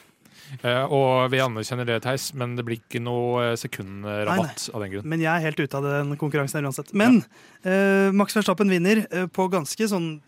Uh, 0.62 0.84
og 0.94 1.30
vi 1.32 1.40
anerkjenner 1.42 1.88
det, 1.88 1.96
Theis, 2.04 2.28
men 2.38 2.52
det 2.54 2.62
blir 2.64 2.78
ikke 2.78 3.00
noe 3.02 3.48
eh, 3.48 3.56
sekundrabatt 3.58 4.68
av 4.70 4.84
den 4.84 4.92
grunn. 4.92 5.08
Men 5.10 5.18
jeg 5.24 5.26
er 5.32 5.42
helt 5.42 5.58
ute 5.58 5.74
av 5.80 5.82
den 5.88 6.12
konkurransen 6.20 6.60
her 6.60 6.68
uansett. 6.68 6.92
Men 6.94 7.18
eh, 7.66 8.12
Max 8.14 8.36
Verstappen 8.38 8.70
vinner 8.70 9.02
uh, 9.10 9.24
på 9.26 9.48
ganske 9.50 9.88
sånn 9.90 10.20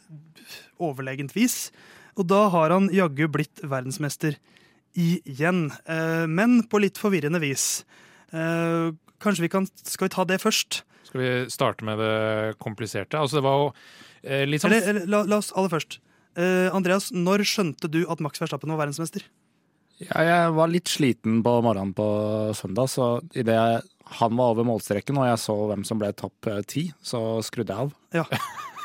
overlegent 0.82 1.34
vis. 1.36 1.68
Og 2.18 2.26
da 2.26 2.48
har 2.52 2.74
han 2.74 2.90
jaggu 2.94 3.28
blitt 3.30 3.62
verdensmester 3.62 4.36
igjen. 4.98 5.68
Eh, 5.86 6.26
men 6.26 6.60
på 6.66 6.80
litt 6.82 6.98
forvirrende 6.98 7.40
vis. 7.42 7.84
Eh, 8.34 8.90
kanskje 9.22 9.46
vi 9.46 9.52
kan 9.52 9.68
Skal 9.84 10.08
vi 10.08 10.14
ta 10.16 10.24
det 10.28 10.40
først? 10.42 10.82
Skal 11.08 11.20
vi 11.22 11.30
starte 11.50 11.86
med 11.86 11.98
det 12.02 12.58
kompliserte? 12.60 13.16
Altså, 13.16 13.38
det 13.38 13.46
var 13.46 13.62
jo 13.62 13.68
eh, 14.22 14.44
litt 14.48 14.64
sånn 14.64 14.74
Eller, 14.74 14.88
eller 14.90 15.06
la, 15.08 15.22
la 15.30 15.38
oss 15.40 15.52
aller 15.56 15.72
først. 15.72 16.00
Eh, 16.38 16.68
Andreas, 16.74 17.10
når 17.14 17.46
skjønte 17.48 17.90
du 17.90 18.02
at 18.10 18.20
Max 18.24 18.42
Verstappen 18.42 18.74
var 18.74 18.82
verdensmester? 18.82 19.24
Ja, 19.98 20.22
jeg 20.22 20.50
var 20.54 20.70
litt 20.70 20.90
sliten 20.90 21.40
på 21.42 21.52
morgenen 21.64 21.94
på 21.96 22.06
søndag, 22.54 22.90
så 22.92 23.16
idet 23.34 23.58
han 24.18 24.36
var 24.38 24.52
over 24.54 24.66
målstreken 24.68 25.18
og 25.18 25.26
jeg 25.26 25.40
så 25.42 25.56
hvem 25.72 25.82
som 25.84 25.98
ble 26.00 26.12
topp 26.16 26.48
ti, 26.70 26.86
så 27.02 27.40
skrudde 27.44 27.74
jeg 27.74 27.88
av. 27.88 27.96
Ja. 28.20 28.26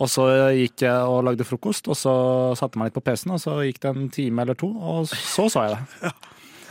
og 0.00 0.08
så 0.08 0.26
gikk 0.56 0.86
jeg 0.86 1.08
og 1.10 1.24
lagde 1.28 1.46
frokost, 1.46 1.90
og 1.92 1.98
så 1.98 2.14
satte 2.58 2.76
jeg 2.76 2.82
meg 2.82 2.90
litt 2.90 2.98
på 2.98 3.04
PC-en, 3.04 3.34
og 3.36 3.42
så 3.42 3.58
gikk 3.66 3.82
det 3.82 3.92
en 3.92 4.08
time 4.14 4.46
eller 4.46 4.58
to, 4.58 4.70
og 4.72 5.10
så 5.10 5.50
sa 5.52 5.68
jeg 5.68 5.76
det. 5.76 6.14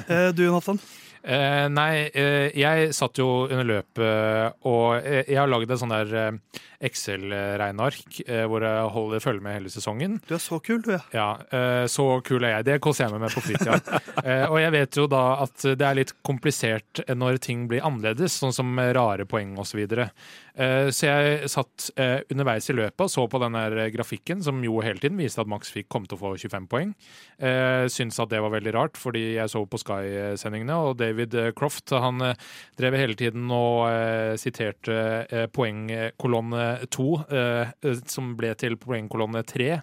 Ja. 0.09 0.31
du, 0.31 0.45
Jonathan? 0.45 0.77
Eh, 1.19 1.65
nei, 1.67 2.07
eh, 2.15 2.48
jeg 2.55 2.93
satt 2.95 3.19
jo 3.19 3.27
under 3.50 3.65
løpet, 3.67 4.59
og 4.69 5.03
eh, 5.03 5.25
jeg 5.27 5.39
har 5.41 5.50
lagd 5.51 5.71
et 5.71 5.81
sånn 5.81 5.91
der 5.91 6.13
eh, 6.15 6.59
Excel-regneark 6.88 8.21
eh, 8.24 8.45
hvor 8.48 8.63
jeg 8.63 8.91
holder 8.95 9.24
følge 9.24 9.43
med 9.43 9.57
hele 9.57 9.71
sesongen. 9.74 10.15
Du 10.29 10.38
er 10.38 10.43
så 10.43 10.62
kul, 10.63 10.79
du, 10.86 10.93
ja. 10.95 11.01
Ja, 11.12 11.27
eh, 11.51 11.83
så 11.91 12.07
kul 12.24 12.48
er 12.48 12.55
jeg. 12.55 12.67
Det 12.69 12.77
koser 12.83 13.05
jeg 13.05 13.15
meg 13.17 13.25
med 13.27 13.36
på 13.36 13.45
fritida. 13.45 13.79
Eh, 14.19 14.43
og 14.51 14.57
jeg 14.59 14.71
vet 14.74 14.98
jo 15.00 15.05
da 15.09 15.21
at 15.45 15.63
det 15.79 15.86
er 15.86 15.95
litt 15.95 16.12
komplisert 16.27 17.00
når 17.07 17.38
ting 17.41 17.62
blir 17.71 17.86
annerledes, 17.88 18.33
sånn 18.41 18.51
som 18.53 18.74
rare 18.75 19.24
poeng 19.29 19.53
osv. 19.55 19.69
Så, 19.69 19.77
videre. 19.79 20.09
Eh, 20.09 20.48
så 20.91 21.07
jeg 21.07 21.49
satt 21.51 21.89
eh, 21.95 22.19
underveis 22.33 22.67
i 22.71 22.75
løpet 22.75 23.05
og 23.05 23.11
så 23.11 23.25
på 23.31 23.39
den 23.41 23.55
grafikken 23.93 24.43
som 24.43 24.59
jo 24.65 24.81
hele 24.83 24.99
tiden 24.99 25.19
viste 25.19 25.39
at 25.39 25.49
Max 25.49 25.71
fikk 25.71 25.87
kom 25.91 26.07
til 26.07 26.17
å 26.17 26.21
få 26.21 26.33
25 26.35 26.67
poeng. 26.71 26.93
Eh, 27.39 27.85
Syns 27.91 28.19
at 28.19 28.31
det 28.33 28.41
var 28.43 28.53
veldig 28.53 28.73
rart, 28.75 28.99
fordi 28.99 29.37
jeg 29.37 29.51
så 29.51 29.63
på 29.69 29.79
Sky-sendingene, 29.79 30.75
og 30.75 30.97
David 30.99 31.35
eh, 31.39 31.51
Croft 31.57 31.93
han 31.95 32.21
eh, 32.25 32.47
drev 32.79 32.97
hele 32.99 33.17
tiden 33.19 33.49
og 33.53 33.87
eh, 33.89 34.35
siterte 34.41 34.99
eh, 35.29 35.47
poengkolonne 35.53 36.67
to, 36.91 37.21
eh, 37.31 37.71
eh, 37.83 38.03
som 38.09 38.33
ble 38.39 38.53
til 38.59 38.77
poengkolonne 38.81 39.45
tre. 39.47 39.79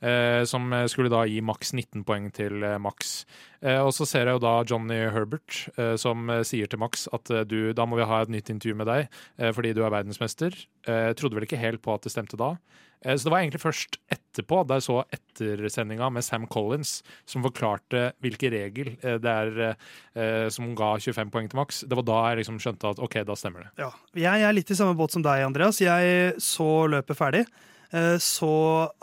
Eh, 0.00 0.44
som 0.48 0.72
skulle 0.88 1.12
da 1.12 1.26
gi 1.28 1.42
maks 1.44 1.74
19 1.76 2.06
poeng 2.08 2.30
til 2.32 2.64
eh, 2.64 2.78
Max. 2.80 3.24
Eh, 3.60 3.80
og 3.84 3.92
så 3.92 4.06
ser 4.08 4.30
jeg 4.30 4.38
jo 4.38 4.42
da 4.42 4.54
Johnny 4.64 4.96
Herbert 5.12 5.66
som 6.00 6.30
sier 6.46 6.70
til 6.70 6.80
Max 6.80 7.04
at 7.12 7.28
du, 7.48 7.72
da 7.76 7.84
må 7.88 7.98
vi 7.98 8.08
ha 8.08 8.22
et 8.22 8.32
nytt 8.32 8.48
intervju 8.52 8.76
med 8.78 8.88
deg 8.88 9.52
fordi 9.56 9.72
du 9.76 9.82
er 9.84 9.92
verdensmester. 9.92 10.54
Eh, 10.88 11.10
trodde 11.18 11.36
vel 11.36 11.44
ikke 11.46 11.60
helt 11.60 11.82
på 11.84 11.92
at 11.92 12.06
det 12.06 12.12
stemte 12.14 12.38
da. 12.40 12.54
Så 13.00 13.24
det 13.24 13.30
var 13.32 13.40
egentlig 13.40 13.62
først 13.62 13.96
etterpå, 14.12 14.58
jeg 14.68 14.84
så 14.84 14.98
ettersendinga 15.08 16.10
med 16.12 16.24
Sam 16.24 16.42
Collins, 16.52 16.98
som 17.24 17.40
forklarte 17.40 18.10
hvilken 18.20 18.52
regel 18.52 18.90
det 19.00 19.32
er 19.32 20.50
som 20.52 20.74
ga 20.76 20.90
25 21.00 21.32
poeng 21.32 21.48
til 21.48 21.62
Max. 21.62 21.80
Det 21.88 21.96
var 21.96 22.04
da 22.10 22.18
jeg 22.26 22.42
liksom 22.42 22.60
skjønte 22.60 22.92
at 22.92 23.00
OK, 23.00 23.16
da 23.24 23.38
stemmer 23.40 23.64
det. 23.64 23.72
Ja. 23.80 23.88
Jeg 24.20 24.44
er 24.44 24.52
litt 24.52 24.68
i 24.68 24.76
samme 24.76 24.92
båt 25.00 25.16
som 25.16 25.24
deg, 25.24 25.46
Andreas. 25.48 25.80
Jeg 25.80 26.36
så 26.44 26.68
løpet 26.92 27.16
ferdig. 27.16 27.46
Eh, 27.92 28.16
Så 28.22 28.50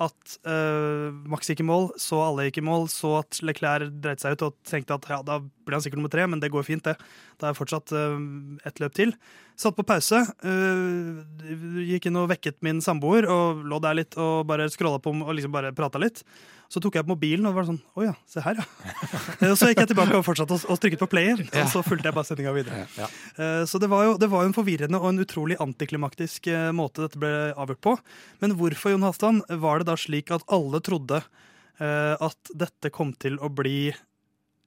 at 0.02 0.38
uh, 0.48 1.14
Max 1.30 1.50
gikk 1.52 1.64
i 1.64 1.68
mål, 1.68 1.90
så 2.02 2.22
alle 2.26 2.48
gikk 2.48 2.62
i 2.62 2.68
mål, 2.68 2.88
så 2.92 3.18
at 3.22 3.42
Leclerc 3.46 3.92
dreit 4.04 4.24
seg 4.24 4.38
ut 4.38 4.48
og 4.50 4.58
tenkte 4.68 4.98
at 4.98 5.10
ja, 5.12 5.22
da 5.26 5.40
blir 5.42 5.78
han 5.78 5.84
sikkert 5.84 6.02
nummer 6.02 6.14
tre, 6.14 6.28
men 6.30 6.44
det 6.44 6.52
går 6.54 6.66
fint, 6.68 6.86
det. 6.88 6.96
Da 7.42 7.52
er 7.52 7.58
fortsatt 7.58 7.94
uh, 7.96 8.18
ett 8.68 8.82
løp 8.84 8.96
til. 8.98 9.16
Satt 9.58 9.74
på 9.78 9.86
pause. 9.90 10.20
eh, 10.46 11.82
gikk 11.88 12.06
inn 12.08 12.20
og 12.22 12.30
vekket 12.30 12.60
min 12.66 12.78
samboer 12.84 13.26
og 13.26 13.64
lå 13.66 13.80
der 13.82 13.98
litt 13.98 14.14
og 14.22 14.46
bare 14.46 14.68
scrolla 14.70 15.00
på 15.02 15.16
og 15.18 15.34
liksom 15.34 15.56
bare 15.56 15.74
prata 15.74 15.98
litt. 15.98 16.22
Så 16.68 16.82
tok 16.84 16.98
jeg 16.98 17.06
opp 17.06 17.10
mobilen 17.12 17.46
og 17.48 17.56
var 17.56 17.68
sånn 17.68 17.78
Å 17.96 18.04
ja, 18.04 18.14
se 18.28 18.42
her, 18.44 18.60
ja. 18.60 18.66
Eh, 19.42 19.54
så 19.56 19.70
gikk 19.70 19.84
jeg 19.84 19.92
tilbake 19.92 20.18
og 20.18 20.26
fortsatte 20.26 20.56
å, 20.58 20.60
å 20.74 20.78
trykket 20.82 21.00
på 21.04 21.10
player, 21.12 21.44
og 21.46 21.70
så 21.72 21.84
fulgte 21.86 22.10
jeg 22.10 22.16
bare 22.18 22.28
sendinga 22.28 22.54
videre. 22.56 22.86
Ja. 22.98 23.08
Eh, 23.38 23.64
Så 23.70 23.80
det 23.80 23.90
var, 23.92 24.04
jo, 24.08 24.16
det 24.20 24.30
var 24.32 24.44
jo 24.44 24.52
en 24.52 24.58
forvirrende 24.58 25.00
og 25.00 25.12
en 25.12 25.22
utrolig 25.24 25.60
antiklimaktisk 25.64 26.50
eh, 26.52 26.72
måte 26.76 27.06
dette 27.06 27.22
ble 27.22 27.32
avgjort 27.54 27.84
på. 27.86 27.94
Men 28.44 28.58
hvorfor 28.60 28.96
Jon 28.96 29.06
Halvdan, 29.06 29.44
var 29.62 29.80
det 29.84 29.90
da 29.92 29.96
slik 30.00 30.34
at 30.36 30.46
alle 30.52 30.82
trodde 30.84 31.24
at 31.78 32.50
dette 32.58 32.90
kom 32.90 33.12
til 33.22 33.36
å 33.38 33.52
bli 33.54 33.92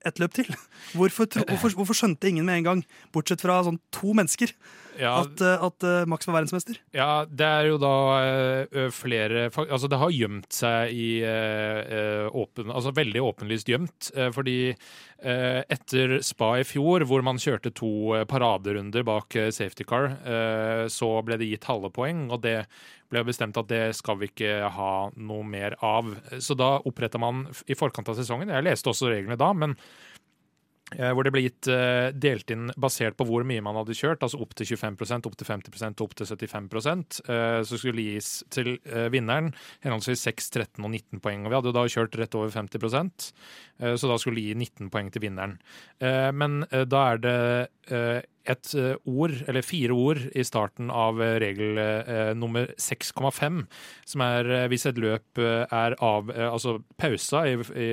et 0.07 0.21
løp 0.23 0.33
til. 0.37 0.49
Hvorfor, 0.97 1.29
tro, 1.31 1.43
hvorfor, 1.49 1.75
hvorfor 1.77 1.97
skjønte 1.97 2.31
ingen 2.31 2.47
med 2.49 2.61
en 2.61 2.69
gang, 2.69 2.85
bortsett 3.15 3.43
fra 3.45 3.61
sånn 3.67 3.81
to 3.95 4.15
mennesker, 4.17 4.53
Ja, 5.01 5.13
at, 5.23 5.41
eh, 5.45 5.63
at 5.65 5.85
eh, 5.87 6.07
Max 6.11 6.27
var 6.29 6.39
verdensmester? 6.41 6.81
Ja, 6.97 7.25
det 7.25 7.47
er 7.47 7.69
jo 7.71 7.77
da 7.81 7.93
eh, 8.21 8.89
flere 8.93 9.47
Altså, 9.63 9.89
det 9.89 10.01
har 10.01 10.13
gjemt 10.13 10.51
seg 10.53 10.93
i 10.93 11.07
åpen 12.37 12.73
Altså 12.75 12.93
veldig 12.97 13.23
åpenlyst 13.25 13.71
gjemt. 13.71 14.11
fordi 14.35 14.75
etter 15.23 16.19
Spa 16.25 16.55
i 16.61 16.65
fjor, 16.65 17.05
hvor 17.09 17.25
man 17.27 17.41
kjørte 17.41 17.73
to 17.77 17.91
eh, 18.17 18.27
paraderunder 18.29 19.05
bak 19.07 19.37
eh, 19.37 19.51
safety 19.55 19.87
car, 19.89 20.11
eh, 20.25 20.85
så 20.93 21.11
ble 21.27 21.39
det 21.41 21.51
gitt 21.51 21.69
halve 21.69 21.93
poeng, 21.95 22.29
og 22.33 22.43
det 22.45 22.63
ble 23.11 23.25
bestemt 23.27 23.59
at 23.59 23.69
det 23.71 23.83
skal 23.99 24.21
vi 24.21 24.31
ikke 24.31 24.71
ha 24.71 24.93
noe 25.19 25.47
mer 25.47 25.77
av. 25.85 26.13
Så 26.39 26.55
da 26.59 26.77
oppretta 26.87 27.19
man 27.21 27.49
i 27.67 27.75
forkant 27.75 28.09
av 28.09 28.15
sesongen 28.21 28.53
Jeg 28.55 28.67
leste 28.67 28.93
også 28.93 29.11
reglene 29.11 29.39
da, 29.41 29.51
men 29.53 29.75
Eh, 29.75 30.10
Hvor 30.91 31.27
det 31.27 31.33
ble 31.35 31.45
gitt 31.45 31.69
eh, 31.71 32.11
delt 32.17 32.51
inn 32.51 32.71
basert 32.81 33.17
på 33.19 33.27
hvor 33.29 33.45
mye 33.47 33.63
man 33.63 33.77
hadde 33.79 33.95
kjørt, 33.95 34.25
altså 34.27 34.41
opp 34.43 34.57
til 34.59 34.67
25% 34.75 35.29
opp 35.29 35.37
til 35.39 35.47
50 35.47 35.85
og 35.91 36.05
opp 36.07 36.17
til 36.19 36.27
75 36.51 37.21
eh, 37.31 37.61
Så 37.69 37.79
skulle 37.79 38.07
gis 38.07 38.31
til 38.51 38.73
eh, 38.79 39.07
vinneren 39.13 39.53
henholdsvis 39.85 40.27
6, 40.27 40.51
13 40.57 40.85
og 40.85 40.91
19 40.91 41.23
poeng. 41.23 41.45
Og 41.45 41.53
vi 41.53 41.59
hadde 41.59 41.73
jo 41.73 41.77
da 41.77 41.87
kjørt 41.95 42.19
rett 42.19 42.37
over 42.39 42.51
50 42.55 43.23
eh, 43.81 43.95
så 43.95 44.11
da 44.11 44.19
skulle 44.19 44.41
det 44.41 44.51
gi 44.51 44.59
19 44.59 44.91
poeng 44.91 45.13
til 45.15 45.25
vinneren. 45.27 45.57
Eh, 46.03 46.31
Men 46.33 46.65
eh, 46.71 46.87
da 46.89 47.07
er 47.13 47.23
det 47.23 47.39
eh, 47.91 48.21
et 48.49 48.71
eh, 48.75 48.95
ord, 49.05 49.35
eller 49.49 49.65
fire 49.65 49.93
ord, 49.93 50.21
i 50.33 50.45
starten 50.47 50.89
av 50.91 51.21
eh, 51.21 51.35
regel 51.43 51.79
eh, 51.81 52.31
nummer 52.39 52.71
6,5, 52.81 53.59
som 54.09 54.25
er 54.25 54.49
eh, 54.49 54.67
hvis 54.73 54.87
et 54.89 55.01
løp 55.01 55.41
er 55.43 55.97
av, 56.01 56.31
eh, 56.33 56.47
altså 56.49 56.79
pausa 57.01 57.45
i, 57.51 57.59
i, 57.77 57.91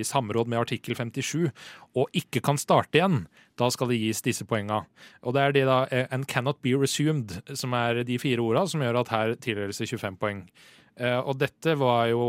i 0.00 0.06
samråd 0.06 0.50
med 0.50 0.62
artikkel 0.64 0.98
57, 0.98 1.46
og 1.94 2.10
ikke 2.16 2.42
kan 2.44 2.58
starte 2.60 2.98
igjen, 2.98 3.24
da 3.60 3.70
skal 3.70 3.90
det 3.92 4.00
gis 4.00 4.22
disse 4.24 4.46
poenga. 4.48 4.82
Og 5.22 5.36
det 5.36 5.42
er 5.46 5.56
det 5.56 5.64
da 5.68 5.80
and 6.10 6.26
cannot 6.30 6.60
be 6.64 6.74
resumed, 6.78 7.38
som 7.54 7.74
er 7.76 8.02
de 8.08 8.18
fire 8.18 8.42
orda 8.42 8.66
som 8.70 8.82
gjør 8.82 9.02
at 9.02 9.14
her 9.14 9.34
tildeles 9.38 9.78
det 9.82 9.90
25 9.90 10.20
poeng. 10.20 10.44
Eh, 11.00 11.18
Og 11.20 11.38
dette 11.38 11.76
var 11.78 12.08
jo 12.10 12.24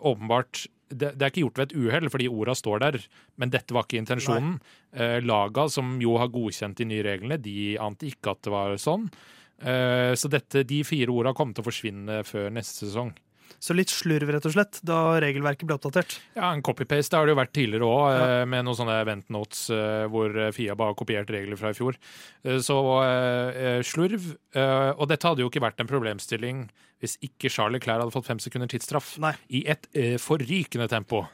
åpenbart 0.00 0.66
det, 0.92 1.12
det 1.18 1.26
er 1.26 1.32
ikke 1.32 1.44
gjort 1.46 1.60
ved 1.60 1.70
et 1.70 1.76
uhell, 1.80 2.08
fordi 2.12 2.30
orda 2.30 2.54
står 2.58 2.82
der, 2.84 2.98
men 3.40 3.52
dette 3.52 3.74
var 3.74 3.86
ikke 3.86 4.00
intensjonen. 4.02 4.56
Eh, 4.92 5.18
laga, 5.24 5.66
som 5.72 5.96
jo 6.02 6.16
har 6.20 6.32
godkjent 6.32 6.78
de 6.80 6.88
nye 6.88 7.04
reglene, 7.06 7.40
de 7.42 7.74
ante 7.82 8.08
ikke 8.10 8.34
at 8.36 8.42
det 8.46 8.54
var 8.54 8.76
sånn. 8.80 9.08
Eh, 9.62 10.12
så 10.18 10.30
dette, 10.32 10.64
de 10.68 10.82
fire 10.86 11.12
orda 11.14 11.34
kommer 11.36 11.56
til 11.56 11.64
å 11.64 11.68
forsvinne 11.70 12.22
før 12.28 12.50
neste 12.54 12.86
sesong. 12.86 13.12
Så 13.60 13.74
litt 13.76 13.90
slurv, 13.92 14.30
rett 14.32 14.46
og 14.46 14.54
slett, 14.54 14.78
da 14.86 15.18
regelverket 15.20 15.66
ble 15.68 15.76
oppdatert. 15.76 16.18
Ja, 16.36 16.52
en 16.54 16.62
copy-paste 16.62 17.16
har 17.18 17.26
det 17.26 17.34
jo 17.34 17.40
vært 17.40 17.52
tidligere 17.52 17.88
òg, 17.88 18.46
med 18.48 18.64
noen 18.64 18.78
sånne 18.78 19.00
event 19.02 19.28
notes 19.34 19.66
eh, 19.70 20.06
hvor 20.12 20.32
Fia 20.56 20.74
bare 20.78 20.94
har 20.94 20.98
kopiert 20.98 21.30
regler 21.34 21.56
fra 21.60 21.70
i 21.74 21.76
fjor. 21.76 21.98
Eh, 22.44 22.58
Så 22.64 22.78
eh, 23.04 23.82
slurv. 23.82 24.32
eh, 24.54 24.92
Og 24.96 25.08
dette 25.08 25.26
hadde 25.28 25.42
jo 25.44 25.50
ikke 25.50 25.62
vært 25.64 25.80
en 25.80 25.90
problemstilling 25.90 26.68
hvis 27.02 27.16
ikke 27.26 27.50
Charlie 27.50 27.80
Clair 27.82 27.98
hadde 27.98 28.14
fått 28.14 28.28
fem 28.28 28.38
sekunder 28.38 28.68
tidsstraff 28.70 29.16
Nei. 29.18 29.32
i 29.50 29.64
et 29.66 29.88
eh, 29.98 30.14
forrykende 30.22 30.86
tempo. 30.88 31.24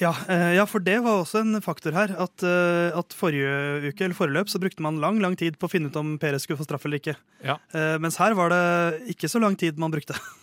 Ja, 0.00 0.14
eh, 0.32 0.54
ja, 0.56 0.64
for 0.64 0.80
det 0.80 0.94
var 1.04 1.18
også 1.20 1.42
en 1.42 1.58
faktor 1.60 1.92
her. 1.92 2.14
At, 2.16 2.40
eh, 2.46 2.88
at 2.96 3.12
forrige 3.12 3.90
uke 3.90 4.06
eller 4.06 4.16
foreløp 4.16 4.48
så 4.48 4.56
brukte 4.62 4.80
man 4.80 4.96
lang 5.02 5.18
lang 5.20 5.36
tid 5.36 5.58
på 5.60 5.68
å 5.68 5.72
finne 5.74 5.90
ut 5.92 5.98
om 6.00 6.14
Perez 6.22 6.46
skulle 6.46 6.56
få 6.56 6.64
straff 6.64 6.86
eller 6.88 7.02
ikke. 7.02 7.16
Ja. 7.44 7.58
Eh, 7.76 7.98
Mens 8.00 8.16
her 8.16 8.32
var 8.38 8.48
det 8.54 8.62
ikke 9.12 9.28
så 9.28 9.42
lang 9.44 9.58
tid 9.60 9.76
man 9.82 9.92
brukte. 9.92 10.16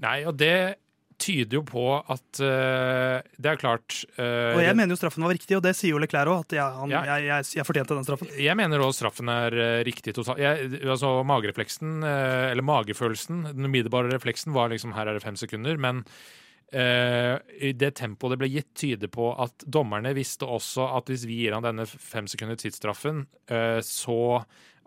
Nei, 0.00 0.20
og 0.28 0.36
det 0.40 0.78
tyder 1.20 1.58
jo 1.58 1.62
på 1.68 1.84
at 1.98 2.40
uh, 2.40 3.20
det 3.36 3.50
er 3.52 3.60
klart 3.60 3.98
uh, 4.16 4.56
Og 4.56 4.62
jeg 4.64 4.76
mener 4.76 4.94
jo 4.94 4.98
straffen 5.00 5.24
var 5.26 5.34
riktig, 5.34 5.56
og 5.58 5.64
det 5.66 5.74
sier 5.76 5.94
jo 5.94 6.00
Leclerc 6.02 6.32
òg. 6.32 6.46
At 6.46 6.56
jeg, 6.56 6.78
han, 6.80 6.92
Ja. 6.94 7.02
jeg, 7.12 7.26
jeg, 7.28 7.48
jeg 7.58 7.68
fortjente 7.68 7.96
den 7.98 8.08
straffen. 8.08 8.30
Jeg 8.40 8.56
mener 8.58 8.84
også 8.84 9.02
straffen 9.02 9.32
er 9.32 9.56
uh, 9.60 9.80
riktig 9.86 10.14
totalt. 10.16 10.40
Altså 10.80 11.12
Magerefleksen, 11.28 11.98
eller 12.04 12.64
magefølelsen, 12.66 13.50
den 13.52 13.68
umiddelbare 13.68 14.12
refleksen 14.14 14.56
var 14.56 14.72
liksom 14.72 14.96
her 14.96 15.10
er 15.10 15.18
det 15.18 15.24
fem 15.24 15.38
sekunder, 15.40 15.80
men 15.80 16.04
i 16.70 17.72
det 17.74 17.88
tempoet 17.98 18.30
det 18.30 18.36
ble 18.38 18.48
gitt, 18.52 18.68
tyder 18.78 19.10
på 19.10 19.32
at 19.42 19.64
dommerne 19.66 20.12
visste 20.14 20.46
også 20.46 20.84
at 21.00 21.08
hvis 21.10 21.24
vi 21.26 21.40
gir 21.40 21.56
han 21.56 21.64
denne 21.66 21.82
fem 21.82 22.28
sekunder 22.30 22.54
tidsstraffen, 22.60 23.24
så 23.82 24.18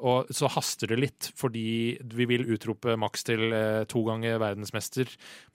og 0.04 0.32
så 0.36 0.50
haster 0.52 0.92
det 0.92 1.00
litt, 1.00 1.30
fordi 1.40 1.96
vi 2.14 2.28
vil 2.28 2.44
utrope 2.52 2.98
Max 3.00 3.24
til 3.24 3.54
eh, 3.56 3.84
to 3.88 4.04
ganger 4.04 4.42
verdensmester 4.42 5.08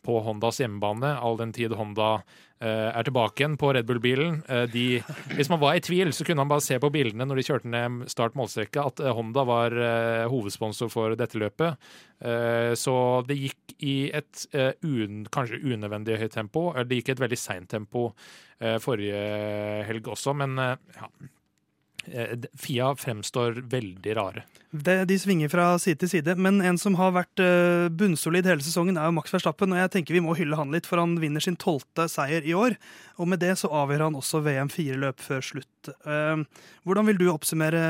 på 0.05 0.23
Hondas 0.25 0.63
hjemmebane, 0.63 1.11
all 1.21 1.37
den 1.37 1.53
tid 1.53 1.75
Honda 1.77 2.23
eh, 2.63 2.89
er 2.89 3.05
tilbake 3.05 3.43
igjen 3.43 3.59
på 3.61 3.75
Red 3.77 3.89
Bull-bilen. 3.91 4.41
Eh, 4.49 5.05
hvis 5.37 5.53
man 5.53 5.61
var 5.61 5.77
i 5.77 5.85
tvil, 5.85 6.15
så 6.17 6.25
kunne 6.25 6.47
man 6.47 6.55
bare 6.55 6.65
se 6.65 6.81
på 6.81 6.93
bildene 6.95 7.29
når 7.29 7.43
de 7.43 7.47
kjørte 7.51 7.73
ned 7.75 8.09
start 8.09 8.39
målstreka, 8.41 8.89
at 8.89 9.05
eh, 9.05 9.13
Honda 9.19 9.45
var 9.49 9.77
eh, 9.77 10.25
hovedsponsor 10.33 10.93
for 10.93 11.19
dette 11.21 11.41
løpet. 11.41 11.91
Eh, 12.25 12.73
så 12.79 12.97
det 13.29 13.37
gikk 13.43 13.77
i 13.85 13.97
et 14.17 14.47
un, 14.83 15.27
kanskje 15.31 15.61
unødvendig 15.61 16.17
høyt 16.23 16.35
tempo. 16.35 16.71
Det 16.89 17.03
gikk 17.03 17.13
i 17.13 17.19
et 17.19 17.27
veldig 17.29 17.39
seint 17.39 17.69
tempo 17.71 18.09
forrige 18.83 19.19
helg 19.87 20.09
også, 20.11 20.33
men 20.35 20.59
ja. 20.59 21.07
Eh, 22.13 22.39
Fia 22.59 22.95
fremstår 22.97 23.63
veldig 23.71 24.15
rare. 24.17 24.45
Det, 24.71 25.05
de 25.09 25.17
svinger 25.19 25.49
fra 25.53 25.71
side 25.81 26.03
til 26.03 26.11
side, 26.13 26.35
men 26.37 26.61
en 26.65 26.79
som 26.81 26.97
har 26.99 27.15
vært 27.17 27.43
eh, 27.43 27.89
bunnsolid 27.89 28.49
hele 28.49 28.65
sesongen, 28.65 28.99
er 29.01 29.09
jo 29.09 29.17
Max 29.17 29.33
Verstappen. 29.33 29.73
Og 29.73 29.81
jeg 29.81 29.93
tenker 29.95 30.17
vi 30.17 30.23
må 30.25 30.37
hylle 30.39 30.59
han 30.59 30.73
litt, 30.75 30.89
for 30.89 31.01
han 31.01 31.17
vinner 31.23 31.45
sin 31.45 31.59
tolvte 31.61 32.09
seier 32.13 32.47
i 32.47 32.55
år. 32.57 32.77
Og 33.19 33.31
med 33.33 33.43
det 33.45 33.55
så 33.61 33.71
avgjør 33.83 34.09
han 34.09 34.19
også 34.19 34.43
VM 34.47 34.73
fire 34.73 34.99
løp 35.01 35.23
før 35.25 35.45
slutt. 35.45 35.93
Eh, 36.05 36.47
hvordan 36.89 37.11
vil 37.11 37.21
du 37.21 37.29
oppsummere 37.33 37.85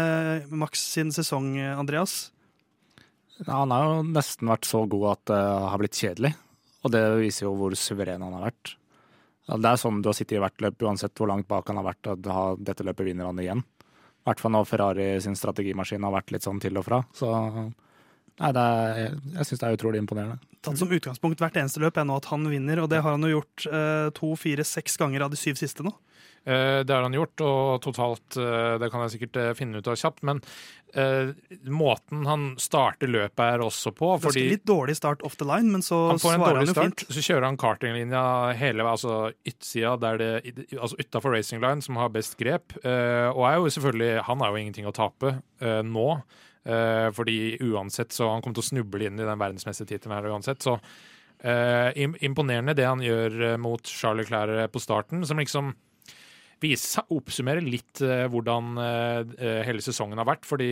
Max 0.51 0.85
sin 0.95 1.15
sesong, 1.15 1.57
Andreas? 1.75 2.29
Ja, 3.45 3.61
han 3.63 3.73
har 3.75 3.87
jo 3.87 4.03
nesten 4.07 4.51
vært 4.51 4.67
så 4.67 4.83
god 4.91 5.09
at 5.13 5.25
det 5.31 5.43
har 5.73 5.81
blitt 5.83 5.99
kjedelig. 5.99 6.35
Og 6.87 6.95
det 6.95 7.03
viser 7.21 7.47
jo 7.47 7.57
hvor 7.59 7.75
suveren 7.79 8.23
han 8.25 8.37
har 8.39 8.51
vært. 8.51 8.75
Det 9.49 9.65
er 9.71 9.81
sånn 9.81 10.03
du 10.05 10.11
har 10.11 10.17
sittet 10.17 10.37
i 10.37 10.43
hvert 10.43 10.61
løp, 10.61 10.83
uansett 10.85 11.17
hvor 11.17 11.31
langt 11.31 11.49
bak 11.49 11.71
han 11.71 11.79
har 11.81 11.87
vært. 11.87 12.11
At 12.13 12.61
dette 12.61 12.87
løpet 12.87 13.07
vinner 13.09 13.31
han 13.31 13.41
igjen. 13.43 13.63
I 14.29 14.31
hvert 14.35 14.43
fall 14.45 14.53
når 14.53 14.67
Ferrari 14.69 15.05
sin 15.25 15.37
strategimaskin 15.39 16.05
har 16.05 16.13
vært 16.13 16.35
litt 16.35 16.45
sånn 16.45 16.59
til 16.61 16.77
og 16.77 16.85
fra. 16.85 16.99
Så 17.17 17.31
nei, 17.33 18.51
er, 18.53 19.15
jeg 19.39 19.49
syns 19.49 19.63
det 19.63 19.71
er 19.71 19.79
utrolig 19.79 20.03
imponerende. 20.03 20.37
Tatt 20.61 20.77
som 20.77 20.93
utgangspunkt 20.93 21.41
hvert 21.41 21.57
eneste 21.57 21.81
løp 21.81 21.97
er 21.97 22.05
nå 22.05 22.19
at 22.21 22.29
han 22.29 22.45
vinner, 22.51 22.83
og 22.83 22.91
det 22.93 23.01
har 23.01 23.17
han 23.17 23.25
jo 23.25 23.39
gjort 23.39 23.65
eh, 23.73 24.11
to, 24.19 24.35
fire, 24.37 24.67
seks 24.69 25.01
ganger 25.01 25.25
av 25.25 25.33
de 25.33 25.41
syv 25.41 25.57
siste 25.57 25.87
nå. 25.87 25.95
Eh, 26.45 26.85
Det 26.85 26.95
har 26.95 27.03
han 27.03 27.13
gjort, 27.15 27.41
og 27.45 27.83
totalt 27.85 28.37
eh, 28.41 28.79
Det 28.81 28.91
kan 28.93 29.03
jeg 29.05 29.17
sikkert 29.17 29.37
eh, 29.37 29.55
finne 29.59 29.81
ut 29.81 29.89
av 29.89 29.99
kjapt. 29.99 30.23
Men 30.23 30.43
måten 31.69 32.23
han 32.25 32.45
starter 32.57 33.11
løpet 33.13 33.43
er 33.45 33.61
også 33.61 33.91
på 33.93 34.09
fordi 34.23 34.47
litt 34.55 34.63
dårlig 34.65 34.95
start 34.97 35.21
off 35.21 35.35
the 35.37 35.45
line, 35.45 35.69
men 35.69 35.83
så 35.85 35.99
han 36.15 36.21
får 36.23 36.33
en 36.33 36.41
svarer 36.41 36.47
han 36.47 36.55
dårlig 36.55 36.71
jo 36.71 36.75
start, 36.79 37.03
fint. 37.05 37.13
så 37.13 37.25
kjører 37.27 37.45
han 37.45 37.59
kartinglinja 37.61 38.23
hele 38.57 38.87
veien, 38.87 38.95
altså 38.95 39.19
yttsida, 39.53 39.91
der 40.01 40.17
det, 40.23 40.31
altså 40.79 40.97
utafor 40.97 41.37
racing 41.37 41.61
line, 41.61 41.85
som 41.85 42.01
har 42.01 42.09
best 42.15 42.39
grep. 42.41 42.73
og 42.81 43.43
er 43.45 43.59
jo 43.59 43.69
selvfølgelig 43.77 44.23
Han 44.31 44.41
har 44.41 44.49
jo 44.49 44.63
ingenting 44.63 44.89
å 44.89 44.95
tape 44.97 45.35
nå. 45.85 46.07
fordi 47.13 47.59
uansett 47.69 48.17
så 48.17 48.31
Han 48.33 48.41
kommer 48.41 48.57
til 48.57 48.65
å 48.65 48.71
snuble 48.71 49.05
inn 49.05 49.21
i 49.21 49.29
den 49.29 49.39
verdensmestertittelen 49.45 50.17
her 50.17 50.31
uansett. 50.33 50.65
Så 50.65 50.79
imponerende 52.25 52.75
det 52.75 52.89
han 52.89 53.05
gjør 53.05 53.59
mot 53.61 53.85
Charlie 53.85 54.25
Claire 54.25 54.71
på 54.73 54.81
starten, 54.81 55.21
som 55.27 55.37
liksom 55.37 55.75
vise, 56.63 57.03
oppsummere 57.15 57.63
litt 57.65 58.03
eh, 58.05 58.27
hvordan 58.31 58.81
eh, 58.83 59.63
hele 59.69 59.85
sesongen 59.85 60.19
har 60.21 60.29
vært. 60.29 60.49
Fordi 60.49 60.69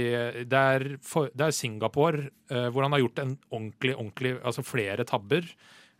det 0.48 0.62
er, 0.76 0.86
for, 1.04 1.30
det 1.34 1.48
er 1.48 1.56
Singapore 1.56 2.28
eh, 2.50 2.68
hvor 2.72 2.86
han 2.86 2.96
har 2.96 3.04
gjort 3.04 3.22
en 3.22 3.34
ordentlig, 3.50 3.96
ordentlig, 3.96 4.36
altså 4.42 4.66
flere 4.66 5.06
tabber. 5.08 5.48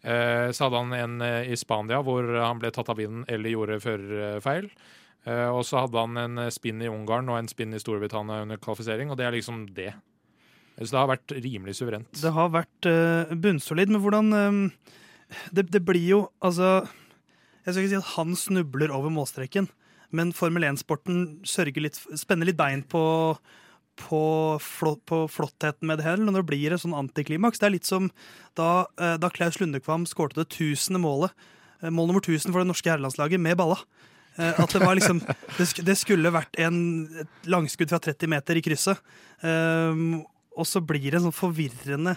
Eh, 0.03 0.51
så 0.55 0.67
hadde 0.67 0.83
han 0.83 0.97
en 0.97 1.25
eh, 1.25 1.53
i 1.53 1.59
Spania 1.59 2.03
hvor 2.07 2.29
han 2.39 2.61
ble 2.63 2.73
tatt 2.75 2.93
av 2.93 3.01
vinden 3.01 3.25
eller 3.31 3.55
gjorde 3.55 3.81
førerfeil. 3.85 4.71
Eh, 5.27 5.49
og 5.51 5.65
så 5.67 5.83
hadde 5.83 6.03
han 6.03 6.21
en 6.23 6.45
spinn 6.55 6.83
i 6.85 6.91
Ungarn 6.91 7.33
og 7.33 7.41
en 7.41 7.51
spinn 7.51 7.75
i 7.75 7.81
Storbritannia 7.83 8.45
under 8.47 8.61
kvalifisering, 8.63 9.11
og 9.11 9.19
det 9.19 9.27
er 9.27 9.35
liksom 9.35 9.65
det. 9.75 9.91
Så 10.77 10.93
det 10.93 11.01
har 11.01 11.09
vært 11.09 11.33
rimelig 11.41 11.79
suverent. 11.79 12.13
Det 12.21 12.33
har 12.37 12.53
vært 12.53 12.89
eh, 12.91 13.33
bunnsolid, 13.33 13.91
men 13.91 14.03
hvordan 14.05 14.37
eh, 14.37 14.95
det, 15.57 15.71
det 15.73 15.83
blir 15.87 16.05
jo 16.05 16.21
altså 16.45 16.85
Jeg 17.67 17.75
skal 17.75 17.83
ikke 17.83 17.93
si 17.97 17.99
at 17.99 18.15
han 18.15 18.37
snubler 18.39 18.93
over 18.95 19.11
målstreken, 19.11 19.67
men 20.15 20.31
Formel 20.37 20.63
1-sporten 20.69 21.41
spenner 21.51 22.47
litt 22.47 22.59
bein 22.59 22.85
på, 22.87 23.03
på, 23.99 24.21
flott, 24.63 25.03
på 25.11 25.25
flottheten 25.27 25.91
med 25.91 25.99
det 25.99 26.07
hele 26.07 26.29
når 26.29 26.39
det 26.39 26.51
blir 26.53 26.77
et 26.77 26.83
sånn 26.85 26.95
antiklimaks. 26.95 27.59
Det 27.59 27.67
er 27.67 27.75
litt 27.75 27.89
som 27.89 28.07
da, 28.59 28.87
eh, 29.03 29.17
da 29.19 29.33
Klaus 29.35 29.59
Lundekvam 29.59 30.07
skårte 30.07 30.39
det 30.39 30.53
tusende 30.55 31.03
målet, 31.03 31.35
eh, 31.83 31.91
mål 31.91 32.13
nummer 32.13 32.23
1000 32.23 32.55
for 32.55 32.63
det 32.63 32.71
norske 32.71 32.93
herrelandslaget, 32.93 33.43
med 33.43 33.59
balla. 33.59 33.81
Eh, 34.39 34.55
At 34.63 34.71
det 34.71 34.85
var 34.85 34.95
liksom 34.95 35.25
det 35.59 35.99
skulle 35.99 36.31
vært 36.35 36.55
en, 36.63 36.79
et 37.25 37.51
langskudd 37.51 37.91
fra 37.91 37.99
30 37.99 38.31
meter 38.31 38.61
i 38.61 38.63
krysset. 38.63 39.03
Um, 39.43 40.23
og 40.57 40.71
så 40.71 40.81
blir 40.85 41.11
det 41.11 41.19
en 41.19 41.27
sånn 41.29 41.37
forvirrende 41.37 42.15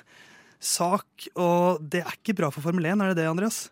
sak, 0.59 1.07
og 1.39 1.81
det 1.81 2.03
er 2.03 2.15
ikke 2.19 2.37
bra 2.37 2.51
for 2.53 2.63
Formel 2.63 2.85
1, 2.85 3.01
er 3.01 3.11
det 3.11 3.23
det, 3.23 3.27
Andreas? 3.31 3.69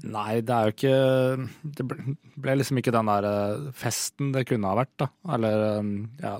Nei, 0.00 0.40
det 0.40 0.54
er 0.54 0.68
jo 0.68 0.72
ikke 0.72 1.48
Det 1.76 1.84
ble, 1.84 2.54
liksom 2.56 2.80
ikke 2.80 2.94
den 2.94 3.10
der 3.10 3.28
eh, 3.28 3.66
festen 3.76 4.32
det 4.32 4.46
kunne 4.48 4.70
ha 4.70 4.78
vært, 4.80 4.94
da. 5.02 5.10
Eller 5.36 5.66
eh, 5.68 5.92
ja, 6.22 6.38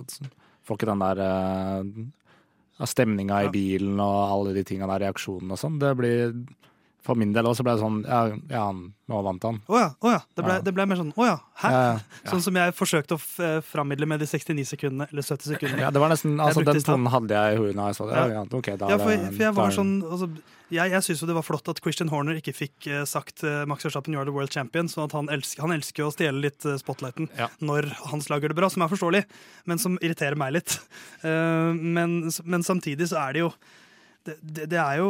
får 0.65 0.79
ikke 0.79 0.89
den 0.89 1.03
der 1.05 1.21
uh, 1.21 2.89
stemninga 2.89 3.45
i 3.45 3.53
bilen 3.53 4.01
og 4.01 4.19
alle 4.25 4.57
de 4.57 4.65
tinga 4.67 4.89
der, 4.89 5.09
reaksjonene 5.09 5.57
og 5.57 5.61
sånn. 5.61 5.81
Det 5.83 5.93
blir 5.99 6.33
For 7.03 7.19
min 7.19 7.35
del 7.35 7.49
også 7.51 7.65
ble 7.67 7.75
det 7.75 7.83
sånn 7.83 7.97
Ja, 8.07 8.21
ja 8.49 8.65
nå 8.73 9.23
vant 9.27 9.45
han. 9.45 9.61
Å 9.67 9.79
ja. 9.81 9.91
oh 10.01 10.15
ja. 10.15 10.23
Det 10.33 10.47
ble, 10.47 10.57
det 10.65 10.73
ble 10.73 10.87
mer 10.89 11.01
sånn 11.03 11.13
å 11.19 11.27
ja, 11.27 11.37
hæ? 11.61 11.75
Ja, 11.75 11.93
Sånn 12.31 12.45
som 12.47 12.57
jeg 12.57 12.77
forsøkte 12.79 13.19
å 13.19 13.21
f 13.21 13.37
eh, 13.43 13.59
frammidle 13.67 14.09
med 14.09 14.23
de 14.23 14.31
69 14.31 14.65
sekundene, 14.71 15.11
eller 15.13 15.27
70 15.27 15.51
sekundene. 15.51 15.83
ja, 15.85 15.93
det 15.93 16.01
var 16.01 16.15
nesten 16.15 16.41
Altså, 16.41 16.65
den 16.65 16.81
tonen 16.87 17.13
hadde 17.13 17.37
jeg 17.37 17.59
i 17.59 17.61
hodet 17.61 17.77
da 17.83 17.91
jeg 17.91 18.01
så 18.01 18.09
det. 18.09 18.17
Ja, 18.17 18.41
ja, 18.41 18.45
da 18.49 18.93
Ja, 18.95 19.01
for, 19.03 19.29
for 19.29 19.47
jeg 19.49 19.57
var 19.59 19.77
sånn 19.77 19.95
altså, 20.09 20.31
Jeg, 20.73 20.89
jeg 20.95 21.05
syns 21.05 21.21
jo 21.23 21.27
det 21.29 21.35
var 21.37 21.45
flott 21.45 21.69
at 21.69 21.81
Christian 21.85 22.09
Horner 22.13 22.39
ikke 22.41 22.55
fikk 22.57 22.87
eh, 22.89 23.03
sagt 23.09 23.43
eh, 23.45 23.63
Max 23.69 23.85
Verstappen 23.85 24.15
you 24.15 24.21
are 24.23 24.29
the 24.29 24.33
world 24.35 24.53
champion. 24.55 24.89
Sånn 24.89 25.05
at 25.05 25.15
han 25.17 25.29
elsker, 25.33 25.61
han 25.67 25.75
elsker 25.77 26.07
å 26.07 26.13
stjele 26.15 26.41
litt 26.47 26.65
eh, 26.69 26.79
spotlighten 26.81 27.29
Ja. 27.39 27.51
når 27.61 27.91
hans 28.09 28.31
lag 28.33 28.41
gjør 28.45 28.55
det 28.55 28.59
bra, 28.63 28.71
som 28.73 28.85
er 28.87 28.91
forståelig, 28.93 29.23
men 29.69 29.83
som 29.83 29.99
irriterer 30.01 30.39
meg 30.41 30.57
litt. 30.59 30.79
Men, 31.23 32.31
men 32.49 32.65
samtidig 32.67 33.07
så 33.13 33.19
er 33.23 33.37
det 33.37 33.43
jo 33.45 33.51
det, 34.27 34.37
det, 34.43 34.67
det, 34.71 34.79
er 34.79 35.01
jo 35.01 35.09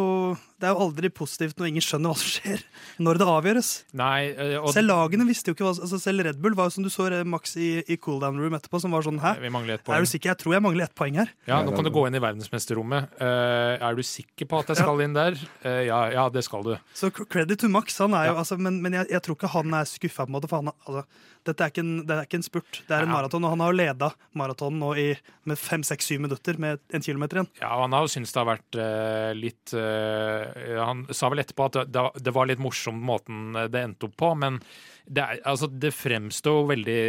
det 0.62 0.68
er 0.68 0.72
jo 0.72 0.84
aldri 0.86 1.08
positivt 1.12 1.58
når 1.60 1.68
ingen 1.68 1.84
skjønner 1.84 2.12
hva 2.14 2.16
som 2.16 2.30
skjer, 2.32 2.62
når 3.02 3.18
det 3.20 3.26
avgjøres. 3.28 3.70
Nei, 3.98 4.30
og 4.60 4.70
Selv 4.72 4.88
lagene 4.88 5.26
visste 5.28 5.50
jo 5.52 5.56
ikke 5.56 5.66
hva 5.66 5.72
altså 5.74 5.98
Selv 6.00 6.24
Red 6.24 6.38
Bull 6.40 6.56
var 6.56 6.70
jo 6.70 6.74
som 6.76 6.86
du 6.86 6.90
så 6.92 7.08
eh, 7.12 7.24
Max 7.28 7.52
i, 7.60 7.70
i 7.92 7.98
cooldown 8.00 8.40
room 8.40 8.56
etterpå, 8.56 8.80
som 8.80 8.94
var 8.96 9.04
sånn 9.04 9.20
Hæ? 9.22 9.34
vi 9.42 9.50
mangler 9.52 9.76
et 9.76 9.90
Er 9.92 10.06
du 10.06 10.08
sikker? 10.08 10.32
Jeg 10.32 10.40
tror 10.44 10.56
jeg 10.56 10.64
mangler 10.64 10.86
ett 10.88 10.94
poeng 10.96 11.18
her. 11.20 11.32
Ja, 11.50 11.60
nå 11.66 11.74
kan 11.76 11.84
du 11.84 11.92
gå 11.92 12.06
inn 12.08 12.16
i 12.16 12.22
verdensmesterrommet. 12.24 13.12
Uh, 13.20 13.76
er 13.82 13.98
du 13.98 14.02
sikker 14.06 14.48
på 14.48 14.62
at 14.62 14.72
jeg 14.72 14.80
skal 14.80 15.04
inn 15.04 15.16
der? 15.18 15.36
Uh, 15.64 15.82
ja, 15.88 16.00
ja, 16.16 16.24
det 16.32 16.44
skal 16.48 16.64
du. 16.66 16.72
Så 16.96 17.10
credit 17.12 17.60
to 17.64 17.68
Max, 17.72 17.98
han 18.00 18.16
er 18.16 18.30
jo, 18.30 18.36
Ja. 18.36 18.38
altså, 18.46 18.56
men, 18.56 18.80
men 18.84 18.96
jeg, 19.00 19.10
jeg 19.12 19.22
tror 19.26 19.36
ikke 19.36 19.52
han 19.52 19.76
er 19.76 19.88
skuffa, 19.90 20.24
på 20.24 20.32
en 20.32 20.36
måte, 20.38 20.48
for 20.48 20.62
han, 20.62 20.72
altså, 20.86 21.04
dette 21.42 21.64
er 21.66 21.72
ikke, 21.74 21.82
en, 21.82 21.94
det 22.06 22.14
er 22.14 22.26
ikke 22.28 22.38
en 22.38 22.44
spurt, 22.46 22.80
det 22.86 22.94
er 22.94 23.02
en 23.04 23.10
Ja. 23.10 23.16
maraton, 23.18 23.44
og 23.44 23.50
han 23.56 23.62
har 23.64 23.72
jo 23.72 23.78
leda 23.80 24.08
maratonen 24.38 24.78
nå 24.78 24.92
i, 25.02 25.06
med 25.50 25.58
fem, 25.58 25.82
seks, 25.84 26.06
syv 26.12 26.22
minutter 26.22 26.58
med 26.62 26.78
en 26.94 27.02
kilometer 27.02 27.40
igjen. 27.40 27.48
Ja, 27.60 27.72
og 27.76 27.82
Han 27.88 27.96
har 27.98 28.06
jo 28.06 28.12
syntes 28.14 28.30
det 28.32 28.40
har 28.40 28.46
vært 28.52 28.78
eh, 28.78 29.01
litt 29.38 29.74
eh, 29.76 30.78
Han 30.78 31.04
sa 31.10 31.30
vel 31.32 31.42
etterpå 31.42 31.68
at 31.68 31.78
det, 31.92 32.06
det 32.22 32.34
var 32.34 32.48
litt 32.50 32.62
morsom 32.62 32.98
måten 33.02 33.52
det 33.56 33.82
endte 33.82 34.08
opp 34.08 34.16
på, 34.20 34.32
men 34.38 34.60
det, 35.06 35.22
er, 35.22 35.42
altså, 35.48 35.66
det 35.66 35.92
fremstår 35.96 36.66
veldig 36.70 37.02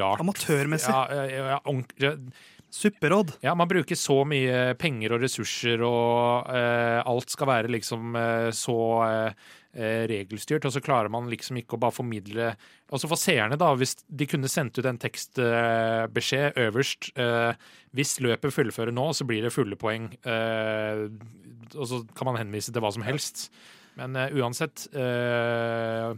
rart. 0.00 0.22
Amatørmessig. 0.22 0.92
Ja, 0.94 1.26
ja, 1.58 1.60
Supperåd. 2.72 3.34
ja, 3.40 3.52
man 3.54 3.68
bruker 3.68 3.98
så 4.00 4.22
mye 4.24 4.72
penger 4.80 5.12
og 5.12 5.20
ressurser, 5.26 5.82
og 5.84 6.46
eh, 6.56 7.00
alt 7.04 7.34
skal 7.34 7.50
være 7.50 7.68
liksom 7.74 8.16
eh, 8.16 8.48
så 8.56 8.76
eh, 9.04 10.06
regelstyrt, 10.08 10.64
og 10.64 10.72
så 10.72 10.80
klarer 10.84 11.12
man 11.12 11.28
liksom 11.28 11.60
ikke 11.60 11.76
å 11.76 11.82
bare 11.82 11.96
formidle 11.96 12.50
Altså 12.92 13.08
for 13.08 13.16
seerne, 13.20 13.56
da, 13.56 13.70
hvis 13.76 13.94
de 14.04 14.26
kunne 14.28 14.48
sendt 14.52 14.76
ut 14.76 14.84
en 14.84 14.98
tekstbeskjed 15.00 16.58
øverst 16.60 17.06
Hvis 17.96 18.18
løpet 18.20 18.52
fullfører 18.52 18.92
nå, 18.92 19.06
så 19.16 19.24
blir 19.24 19.40
det 19.40 19.52
fulle 19.54 19.78
poeng. 19.80 20.10
og 21.72 21.86
så 21.88 22.02
kan 22.12 22.28
man 22.28 22.36
henvise 22.36 22.68
til 22.68 22.84
hva 22.84 22.92
som 22.92 23.06
helst. 23.06 23.46
Men 23.98 24.16
uh, 24.16 24.28
uansett 24.40 24.86
uh, 24.96 26.14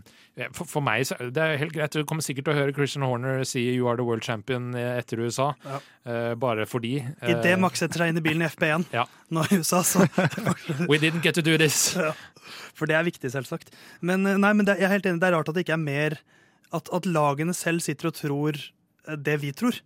for, 0.54 0.66
for 0.66 0.82
meg 0.84 1.04
så 1.06 1.16
det 1.30 1.42
er 1.42 1.58
helt 1.60 1.74
greit. 1.74 1.94
Du 1.94 2.06
kommer 2.06 2.24
sikkert 2.26 2.48
til 2.48 2.54
å 2.54 2.58
høre 2.58 2.74
Christian 2.74 3.06
Horner 3.06 3.44
si 3.46 3.62
'you 3.74 3.86
are 3.90 3.98
the 3.98 4.06
world 4.06 4.22
champion' 4.26 4.74
etter 4.74 5.22
USA. 5.22 5.52
Ja. 5.64 5.80
Uh, 6.06 6.34
bare 6.38 6.66
fordi. 6.66 6.96
Idet 7.22 7.52
eh, 7.54 7.58
Max 7.58 7.82
setter 7.82 8.02
seg 8.02 8.12
inn 8.12 8.18
i 8.18 8.24
bilen 8.24 8.42
i 8.42 8.50
FP1 8.50 8.86
Ja. 8.98 9.06
nå 9.30 9.46
i 9.46 9.60
USA, 9.62 9.82
så 9.82 10.06
We 10.90 10.98
didn't 10.98 11.22
get 11.22 11.34
to 11.38 11.42
do 11.42 11.56
this. 11.58 11.94
For 12.78 12.90
det 12.90 12.96
er 12.98 13.06
viktig, 13.06 13.30
selvsagt. 13.32 13.70
Men, 14.02 14.26
eh, 14.26 14.38
nei, 14.38 14.52
men 14.52 14.66
det, 14.66 14.78
jeg 14.82 14.88
er 14.90 14.96
helt 14.98 15.06
enig, 15.06 15.22
det 15.22 15.30
er 15.30 15.36
rart 15.38 15.48
at 15.50 15.56
det 15.56 15.66
ikke 15.66 15.78
er 15.78 15.84
mer 15.86 16.18
At, 16.74 16.88
at 16.90 17.06
lagene 17.06 17.54
selv 17.54 17.84
sitter 17.84 18.10
og 18.10 18.16
tror 18.18 18.58
eh, 18.58 19.16
det 19.16 19.38
vi 19.42 19.52
tror. 19.54 19.78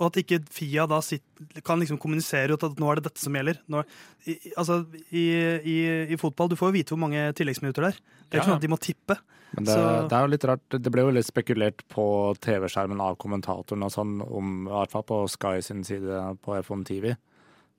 Og 0.00 0.08
at 0.08 0.16
ikke 0.24 0.40
Fia 0.50 0.86
da 0.90 0.98
sitt, 1.06 1.22
kan 1.62 1.78
liksom 1.78 2.00
kommunisere 2.02 2.56
ut 2.56 2.64
at 2.66 2.80
nå 2.82 2.88
er 2.90 2.98
det 2.98 3.04
dette 3.06 3.22
som 3.22 3.36
gjelder. 3.36 3.60
Nå, 3.70 3.84
i, 4.26 4.34
altså, 4.58 4.80
i, 5.14 5.22
i, 5.62 5.76
I 6.10 6.18
fotball 6.18 6.50
du 6.50 6.56
får 6.58 6.72
jo 6.72 6.76
vite 6.80 6.94
hvor 6.94 7.02
mange 7.04 7.28
tilleggsminutter 7.38 7.86
det 7.86 7.92
er. 7.94 8.00
Det 8.00 8.34
er 8.34 8.40
Ja, 8.40 8.40
ikke 8.42 8.48
sånn 8.50 8.58
at 8.58 8.64
de 8.66 8.72
må 8.72 8.78
tippe. 8.82 9.18
Men 9.54 9.68
det, 9.68 9.74
Så- 9.76 10.08
det 10.10 10.16
er 10.18 10.24
jo 10.26 10.32
litt 10.32 10.44
rart. 10.50 10.64
Det 10.82 10.90
ble 10.92 11.04
jo 11.06 11.12
litt 11.14 11.28
spekulert 11.28 11.84
på 11.94 12.06
TV-skjermen 12.42 13.00
av 13.00 13.14
kommentatoren 13.22 13.84
og 13.86 13.92
sånn, 13.94 14.16
om, 14.26 14.66
i 14.66 14.72
hvert 14.72 14.90
fall 14.96 15.04
på 15.06 15.20
Sky 15.30 15.60
sin 15.62 15.84
side 15.86 16.24
på 16.42 16.56
F1 16.58 16.82
TV. 16.90 17.14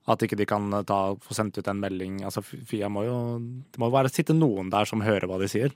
At 0.07 0.21
ikke 0.23 0.37
de 0.37 0.45
kan 0.45 0.69
ta, 0.85 1.15
få 1.19 1.33
sendt 1.35 1.57
ut 1.57 1.67
en 1.67 1.81
melding. 1.81 2.21
Altså, 2.23 2.43
Fia 2.45 2.87
må 2.87 3.03
jo 3.07 3.17
Det 3.73 3.79
må 3.81 3.89
jo 3.89 3.95
være 3.97 4.13
sitte 4.13 4.35
noen 4.37 4.69
der 4.71 4.85
som 4.85 5.01
hører 5.01 5.27
hva 5.27 5.39
de 5.41 5.49
sier. 5.51 5.73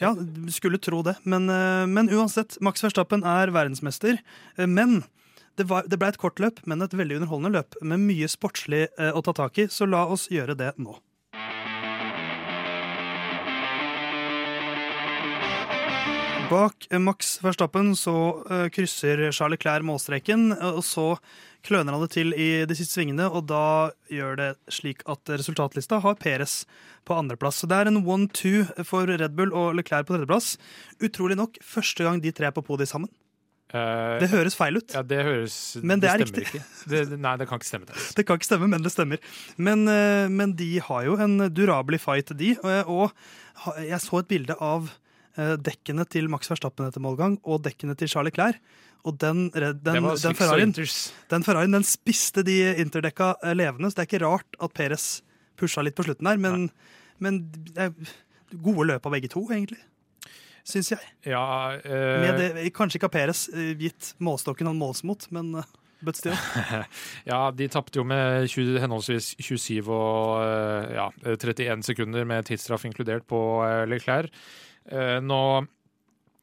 Ja, 0.00 0.12
skulle 0.50 0.78
tro 0.82 1.02
det. 1.02 1.16
Men, 1.24 1.48
eh, 1.50 1.86
men 1.86 2.08
uansett, 2.10 2.60
Max 2.60 2.82
Verstappen 2.82 3.22
er 3.24 3.50
verdensmester. 3.54 4.18
Eh, 4.58 4.66
Men 4.66 5.02
det, 5.58 5.66
det 5.90 5.98
ble 6.00 6.10
et 6.10 6.20
kort 6.20 6.40
løp, 6.42 6.60
men 6.66 6.82
et 6.82 6.94
veldig 6.96 7.20
underholdende 7.20 7.58
løp 7.58 7.78
med 7.82 8.02
mye 8.02 8.28
sportslig 8.30 8.86
eh, 8.98 9.10
å 9.14 9.22
ta 9.24 9.34
tak 9.36 9.58
i, 9.62 9.68
så 9.70 9.86
la 9.86 10.04
oss 10.10 10.28
gjøre 10.32 10.56
det 10.58 10.74
nå. 10.82 10.98
Bak 16.50 16.86
eh, 16.90 17.00
Max 17.00 17.38
Verstappen 17.42 17.94
så 17.96 18.14
uh, 18.50 18.66
krysser 18.74 19.30
Charles 19.30 19.56
Leclerc 19.56 19.86
målstreken, 19.86 20.52
og 20.52 20.82
så 20.84 21.06
kløner 21.64 21.96
han 21.96 22.04
det 22.04 22.12
til 22.12 22.34
i 22.36 22.48
de 22.68 22.76
siste 22.76 22.98
svingene, 22.98 23.30
og 23.30 23.46
da 23.48 23.94
gjør 24.12 24.36
det 24.40 24.50
slik 24.72 25.00
at 25.10 25.32
resultatlista 25.32 26.02
har 26.04 26.18
Perez 26.20 26.62
på 27.08 27.16
andreplass. 27.16 27.62
Så 27.62 27.70
det 27.70 27.78
er 27.78 27.90
en 27.90 28.02
one-two 28.04 28.66
for 28.84 29.08
Red 29.08 29.38
Bull 29.38 29.54
og 29.56 29.78
Leclerc 29.78 30.06
på 30.06 30.18
tredjeplass. 30.18 30.54
Utrolig 31.00 31.38
nok 31.40 31.56
første 31.64 32.04
gang 32.04 32.20
de 32.20 32.34
tre 32.34 32.50
er 32.50 32.56
på 32.56 32.66
podiet 32.66 32.92
sammen. 32.92 33.08
Eh, 33.74 34.18
Det 34.20 34.28
høres 34.30 34.54
feil 34.54 34.76
ut. 34.76 34.92
ja, 34.94 35.02
det 35.02 35.22
høres 35.24 35.54
Men 35.82 35.98
det 36.00 36.10
er 36.10 36.20
stemmer 36.20 36.44
riktig. 36.44 36.60
Ikke. 36.60 36.90
Det, 36.92 37.00
det- 37.10 37.18
nei, 37.18 37.36
det 37.40 37.48
kan 37.48 37.58
ikke 37.58 37.66
stemme. 37.70 37.86
Det. 37.88 37.96
Det 38.18 38.26
kan 38.26 38.36
ikke 38.38 38.46
stemme, 38.50 38.68
men 38.68 38.82
det 38.84 38.92
stemmer. 38.92 39.18
Men, 39.56 39.86
uh, 39.88 40.28
men 40.28 40.52
de 40.54 40.68
har 40.78 41.04
jo 41.08 41.16
en 41.16 41.38
durabelig 41.50 42.00
fight, 42.04 42.30
de. 42.36 42.52
eh, 42.62 42.84
Og 42.86 43.10
jeg 43.80 43.98
så 44.04 44.18
et 44.20 44.28
bilde 44.28 44.54
av 44.60 44.90
uh, 45.38 45.56
dekkene 45.56 46.04
til 46.06 46.28
Max 46.28 46.50
Verstappen 46.52 46.86
etter 46.86 47.00
målgang 47.02 47.38
og 47.42 47.62
dekkene 47.64 47.96
til 47.96 48.08
Charlie 48.08 48.30
Clair. 48.34 48.60
Og 49.04 49.18
den, 49.18 49.50
den, 49.52 49.80
den, 49.84 50.34
Ferrarien, 50.34 50.72
den 50.72 51.42
Ferrarien 51.44 51.74
den 51.76 51.84
spiste 51.84 52.42
de 52.46 52.74
interdekka 52.80 53.34
levende, 53.52 53.90
så 53.90 53.98
det 53.98 54.04
er 54.04 54.08
ikke 54.08 54.22
rart 54.24 54.56
at 54.64 54.72
Perez 54.72 55.20
pusha 55.60 55.82
litt 55.84 55.94
på 55.98 56.06
slutten 56.06 56.24
der. 56.24 56.38
Men, 56.40 56.70
men 57.20 57.42
det 57.74 57.90
gode 58.62 58.86
løp 58.88 59.04
av 59.04 59.12
begge 59.12 59.28
to, 59.28 59.42
egentlig. 59.52 59.80
Syns 60.64 60.94
jeg. 60.94 61.00
Ja, 61.28 61.76
eh, 61.76 62.20
Med 62.24 62.38
det, 62.40 62.68
kanskje 62.76 62.98
ikke 62.98 63.10
av 63.10 63.14
Perez, 63.14 63.46
eh, 63.52 63.74
gitt 63.76 64.14
målstokken 64.24 64.70
han 64.70 64.80
måles 64.80 65.02
mot, 65.04 65.26
men 65.34 65.52
eh, 65.60 65.72
but 66.04 66.16
still. 66.16 66.36
ja, 67.30 67.40
de 67.52 67.68
tapte 67.68 68.00
jo 68.00 68.04
med 68.08 68.48
20, 68.48 68.78
henholdsvis 68.80 69.34
27 69.44 69.90
og 69.92 70.40
eh, 70.40 70.94
ja, 70.96 71.10
31 71.36 71.84
sekunder 71.84 72.24
med 72.28 72.48
tidsstraff 72.48 72.86
inkludert 72.88 73.28
på 73.28 73.40
Leclerc. 73.88 74.32
Nå 75.24 75.40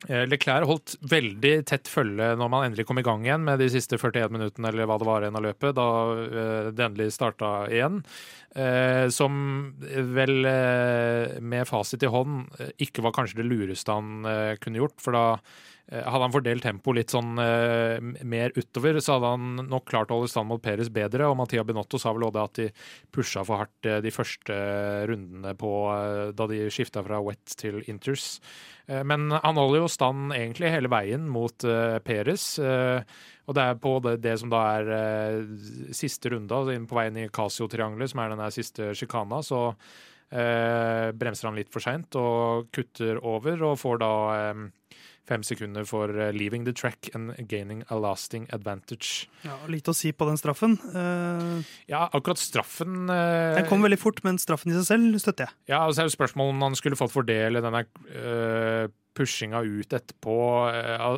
Leclerc 0.09 0.65
holdt 0.65 0.95
veldig 1.05 1.53
tett 1.69 1.89
følge 1.91 2.31
når 2.39 2.49
man 2.49 2.63
endelig 2.65 2.87
kom 2.89 2.97
i 2.97 3.05
gang 3.05 3.25
igjen 3.25 3.43
med 3.45 3.61
de 3.61 3.67
siste 3.69 3.99
41 4.01 4.33
minuttene 4.33 4.71
eller 4.71 4.87
hva 4.89 4.97
det 4.97 5.07
var 5.07 5.25
igjen 5.25 5.37
av 5.37 5.45
løpet, 5.45 5.75
da 5.77 5.87
eh, 6.25 6.69
det 6.73 6.85
endelig 6.87 7.11
starta 7.13 7.51
igjen. 7.69 7.99
Eh, 8.57 9.05
som 9.13 9.33
vel 10.15 10.47
eh, 10.49 11.37
med 11.39 11.69
fasit 11.69 12.03
i 12.03 12.09
hånd 12.11 12.49
eh, 12.59 12.73
ikke 12.87 13.05
var 13.05 13.13
kanskje 13.15 13.43
det 13.43 13.49
lureste 13.51 13.93
han 13.93 14.25
eh, 14.25 14.55
kunne 14.61 14.81
gjort. 14.81 14.97
For 15.05 15.15
da 15.15 15.25
eh, 15.37 15.59
hadde 15.89 16.23
han 16.23 16.31
fordelt 16.31 16.63
tempo 16.63 16.93
litt 16.95 17.11
sånn 17.11 17.33
eh, 17.41 17.97
mer 18.23 18.53
utover, 18.55 18.99
så 19.03 19.17
hadde 19.17 19.31
han 19.33 19.63
nok 19.71 19.87
klart 19.89 20.11
å 20.13 20.19
holde 20.19 20.31
stand 20.31 20.47
mot 20.51 20.61
Peres 20.63 20.91
bedre. 20.93 21.27
Og 21.27 21.35
Mattia 21.39 21.65
Benotto 21.67 21.99
sa 21.99 22.13
vel 22.15 22.27
også 22.27 22.35
det 22.37 22.43
at 22.43 22.59
de 22.61 22.67
pusha 23.11 23.43
for 23.47 23.63
hardt 23.63 23.89
eh, 23.89 23.99
de 24.05 24.13
første 24.15 24.59
rundene 25.11 25.55
på 25.59 25.71
eh, 25.95 26.29
da 26.37 26.47
de 26.51 26.61
skifta 26.71 27.03
fra 27.03 27.19
wet 27.25 27.57
til 27.59 27.81
inters. 27.91 28.37
Eh, 28.87 29.03
Men 29.03 29.31
han 29.33 29.59
holder 29.59 29.81
jo 29.83 29.91
stand 29.91 30.31
egentlig 30.37 30.71
hele 30.71 30.91
veien 30.91 31.27
mot 31.31 31.67
eh, 31.67 31.97
Peres. 32.05 32.53
eh, 32.59 33.01
og 33.49 33.57
det 33.57 33.63
er 33.67 33.81
på 33.83 33.97
det, 34.05 34.13
det 34.23 34.37
som 34.39 34.51
da 34.53 34.61
er 34.77 34.93
eh, 34.95 35.41
siste 35.97 36.31
runde, 36.31 36.55
altså 36.55 36.77
på 36.87 36.95
veien 36.95 37.17
i 37.19 37.27
Casio-triangelet, 37.27 38.13
som 38.13 38.21
er 38.23 38.31
den 38.31 38.43
der 38.45 38.53
siste 38.55 38.91
sjikana, 38.95 39.41
så 39.43 39.73
eh, 40.31 41.09
bremser 41.11 41.49
han 41.49 41.57
litt 41.59 41.71
for 41.73 41.83
seint 41.83 42.15
og 42.15 42.69
kutter 42.71 43.19
over, 43.19 43.59
og 43.71 43.79
får 43.81 43.99
da 44.05 44.11
eh, 44.37 44.61
fem 45.29 45.43
sekunder 45.45 45.85
for 45.87 46.11
eh, 46.11 46.31
leaving 46.35 46.65
the 46.65 46.73
track 46.73 47.09
and 47.15 47.33
gaining 47.49 47.83
a 47.89 47.97
lasting 47.99 48.47
advantage. 48.53 49.27
Ja, 49.45 49.57
Lite 49.71 49.93
å 49.93 49.97
si 49.97 50.11
på 50.13 50.27
den 50.29 50.39
straffen. 50.39 50.77
Uh, 50.95 51.61
Ja, 51.89 52.07
akkurat 52.09 52.41
straffen 52.41 53.09
uh, 53.09 53.57
Den 53.57 53.67
kom 53.69 53.83
veldig 53.85 53.99
fort, 54.01 54.23
men 54.25 54.39
straffen 54.41 54.73
i 54.73 54.77
seg 54.79 54.87
selv 54.87 55.19
støtter 55.21 55.47
jeg. 55.49 55.57
Ja, 55.73 55.83
og 55.85 55.95
så 55.95 56.03
er 56.03 56.09
det 56.09 56.15
spørsmålet 56.15 56.55
om 56.55 56.65
han 56.69 56.79
skulle 56.79 56.99
fått 56.99 57.13
for 57.13 57.27
det, 57.27 57.39
eller 57.49 57.65
denne 57.65 57.85
uh, 58.15 58.89
pushinga 59.17 59.59
ut 59.67 59.91
etterpå. 59.91 60.35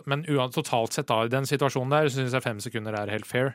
men 0.09 0.23
totalt 0.51 0.95
sett, 0.95 1.05
da, 1.11 1.19
i 1.27 1.29
den 1.29 1.45
situasjonen 1.45 1.93
der, 1.93 2.09
syns 2.09 2.33
jeg 2.33 2.41
fem 2.41 2.61
sekunder 2.63 2.97
er 2.97 3.11
helt 3.13 3.29
fair. 3.29 3.53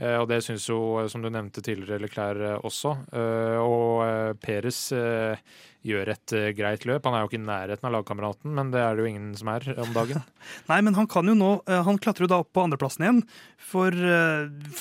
Eh, 0.00 0.16
og 0.18 0.26
det 0.30 0.40
syns 0.42 0.66
jo, 0.66 0.78
som 1.10 1.22
du 1.22 1.30
nevnte 1.30 1.62
tidligere, 1.62 2.02
Leclerc 2.02 2.64
også. 2.66 2.96
Eh, 3.14 3.60
og 3.62 4.40
Peres 4.42 4.88
gjør 5.84 6.08
et 6.14 6.32
greit 6.56 6.86
løp. 6.88 7.04
Han 7.04 7.14
er 7.14 7.22
jo 7.22 7.28
ikke 7.28 7.38
i 7.42 7.44
nærheten 7.44 7.86
av 7.86 7.92
lagkameraten, 7.92 8.54
men 8.56 8.70
det 8.72 8.80
er 8.80 8.96
det 8.96 9.04
jo 9.04 9.10
ingen 9.10 9.34
som 9.36 9.50
er 9.52 9.66
om 9.76 9.90
dagen. 9.92 10.22
Nei, 10.70 10.78
men 10.86 10.96
han 10.96 11.08
kan 11.10 11.28
jo 11.28 11.34
nå 11.36 11.50
Han 11.84 11.98
klatrer 12.00 12.24
jo 12.24 12.30
da 12.32 12.38
opp 12.40 12.54
på 12.56 12.64
andreplassen 12.64 13.04
igjen 13.04 13.20
for 13.64 13.92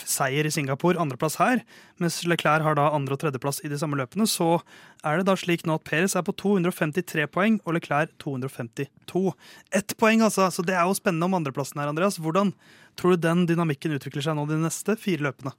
seier 0.07 0.47
i 0.47 0.51
Singapore, 0.53 0.99
andreplass 1.01 1.35
her. 1.41 1.59
Mens 1.99 2.21
Leclerc 2.27 2.63
har 2.63 2.77
da 2.79 2.89
andre- 2.95 3.17
og 3.17 3.21
tredjeplass 3.21 3.61
i 3.63 3.71
de 3.71 3.79
samme 3.79 3.99
løpene. 3.99 4.27
Så 4.29 4.61
er 5.03 5.19
det 5.19 5.27
da 5.27 5.35
slik 5.39 5.65
nå 5.67 5.75
at 5.75 5.85
Peres 5.87 6.15
er 6.19 6.23
på 6.23 6.35
253 6.39 7.27
poeng 7.31 7.59
og 7.63 7.75
Leclerc 7.77 8.15
252. 8.23 9.33
Ett 9.75 9.95
poeng, 9.99 10.23
altså. 10.23 10.47
Så 10.51 10.63
det 10.63 10.75
er 10.75 10.87
jo 10.87 10.95
spennende 10.97 11.27
om 11.27 11.35
andreplassen 11.39 11.83
her, 11.83 11.91
Andreas. 11.91 12.19
Hvordan 12.19 12.55
tror 12.99 13.15
du 13.15 13.23
den 13.25 13.45
dynamikken 13.49 13.95
utvikler 13.97 14.25
seg 14.25 14.37
nå 14.37 14.47
de 14.49 14.59
neste 14.63 14.97
fire 14.99 15.29
løpene? 15.29 15.53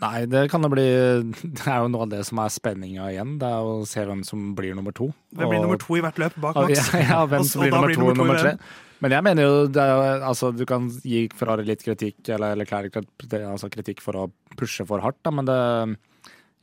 Nei, 0.00 0.24
det 0.30 0.46
kan 0.48 0.64
det 0.64 0.70
bli 0.72 0.84
Det 0.86 1.66
er 1.66 1.82
jo 1.82 1.90
noe 1.92 2.06
av 2.06 2.12
det 2.12 2.22
som 2.24 2.38
er 2.40 2.52
spenninga 2.52 3.10
igjen. 3.12 3.34
Det 3.40 3.50
er 3.50 3.68
å 3.68 3.82
se 3.88 4.04
hvem 4.06 4.22
som 4.24 4.54
blir 4.56 4.76
nummer 4.78 4.94
to. 4.96 5.10
Hvem 5.34 5.50
blir 5.50 5.60
og, 5.60 5.66
nummer 5.66 5.80
to 5.82 5.98
i 5.98 6.02
hvert 6.04 6.20
løp 6.22 6.38
bak 6.40 6.56
Max? 6.56 6.88
Ja, 6.94 7.02
ja 7.10 7.20
hvem 7.28 7.44
som 7.48 7.64
blir, 7.64 7.74
nummer 7.74 7.90
blir 7.90 8.00
nummer 8.00 8.16
to 8.16 8.24
og 8.24 8.30
nummer 8.30 8.40
tre. 8.40 8.54
Men 9.04 9.12
jeg 9.12 9.26
mener 9.26 9.44
jo 9.44 9.56
er, 9.68 10.22
altså, 10.24 10.52
Du 10.56 10.64
kan 10.68 10.86
gi 11.04 11.26
Ferrari 11.36 11.66
litt 11.68 11.84
kritikk, 11.84 12.22
eller, 12.30 12.54
eller 12.54 12.68
klær, 12.68 12.88
altså, 13.42 13.68
kritikk 13.72 14.00
for 14.04 14.16
å 14.16 14.28
pushe 14.56 14.86
for 14.88 15.02
hardt, 15.04 15.20
da, 15.26 15.34
men 15.34 15.50
det, 15.50 15.58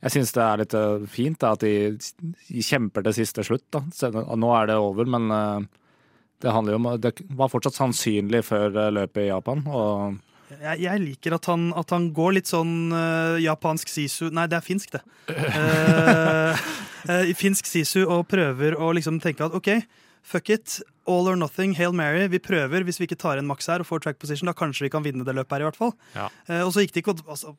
jeg 0.02 0.16
syns 0.16 0.34
det 0.34 0.42
er 0.42 0.62
litt 0.64 0.74
eh, 0.74 1.04
fint 1.10 1.38
da, 1.38 1.52
at 1.54 1.62
de, 1.62 1.94
kjemper 2.64 3.06
til 3.06 3.20
siste 3.20 3.44
slutt. 3.46 3.68
Da. 3.70 3.84
Nå 4.34 4.50
er 4.58 4.72
det 4.72 4.80
over, 4.82 5.06
men 5.06 5.30
uh, 5.30 5.81
det 6.42 6.74
om 6.74 6.90
Det 7.00 7.14
var 7.30 7.50
fortsatt 7.52 7.78
sannsynlig 7.78 8.42
før 8.44 8.74
eh, 8.74 8.92
løpet 8.98 9.24
i 9.24 9.30
Japan. 9.30 9.64
og 9.66 10.20
jeg, 10.60 10.82
jeg, 10.84 11.00
liker 11.00 11.36
at 11.38 11.46
han, 11.48 11.70
at 11.78 11.90
han, 11.94 12.10
går 12.12 12.34
litt 12.36 12.50
sånn 12.50 12.92
uh, 12.92 13.40
japansk 13.40 13.88
sisu 13.88 14.26
Nei, 14.34 14.44
det 14.50 14.58
er 14.58 14.66
finsk, 14.66 14.98
det. 14.98 15.02
Uh, 16.52 16.58
uh, 17.08 17.30
finsk 17.34 17.66
sisu 17.66 18.02
og 18.04 18.26
prøver 18.30 18.76
å 18.76 18.92
liksom 18.94 19.16
tenke 19.22 19.46
at 19.46 19.56
OK, 19.56 19.70
fuck 20.22 20.50
it. 20.50 20.80
All 21.04 21.28
or 21.28 21.36
nothing, 21.36 21.74
Hail 21.74 21.92
Mary. 21.92 22.28
Vi 22.30 22.38
prøver. 22.38 22.84
Hvis 22.86 23.00
vi 23.00 23.08
ikke 23.08 23.18
tar 23.18 23.40
en 23.40 23.48
maks 23.48 23.66
her 23.66 23.82
og 23.82 23.88
får 23.88 24.04
track 24.04 24.22
position, 24.22 24.46
da 24.50 24.54
kanskje 24.56 24.86
vi 24.86 24.92
kan 24.94 25.04
vinne 25.04 25.26
det 25.26 25.34
løpet 25.34 25.56
her, 25.56 25.64
i 25.64 25.68
hvert 25.70 25.78
fall. 25.80 25.94
Ja. 26.14 26.30
og 26.62 26.72
så 26.74 26.84
gikk 26.84 26.94
det 26.94 27.02
ikke 27.02 27.16
altså, 27.26 27.56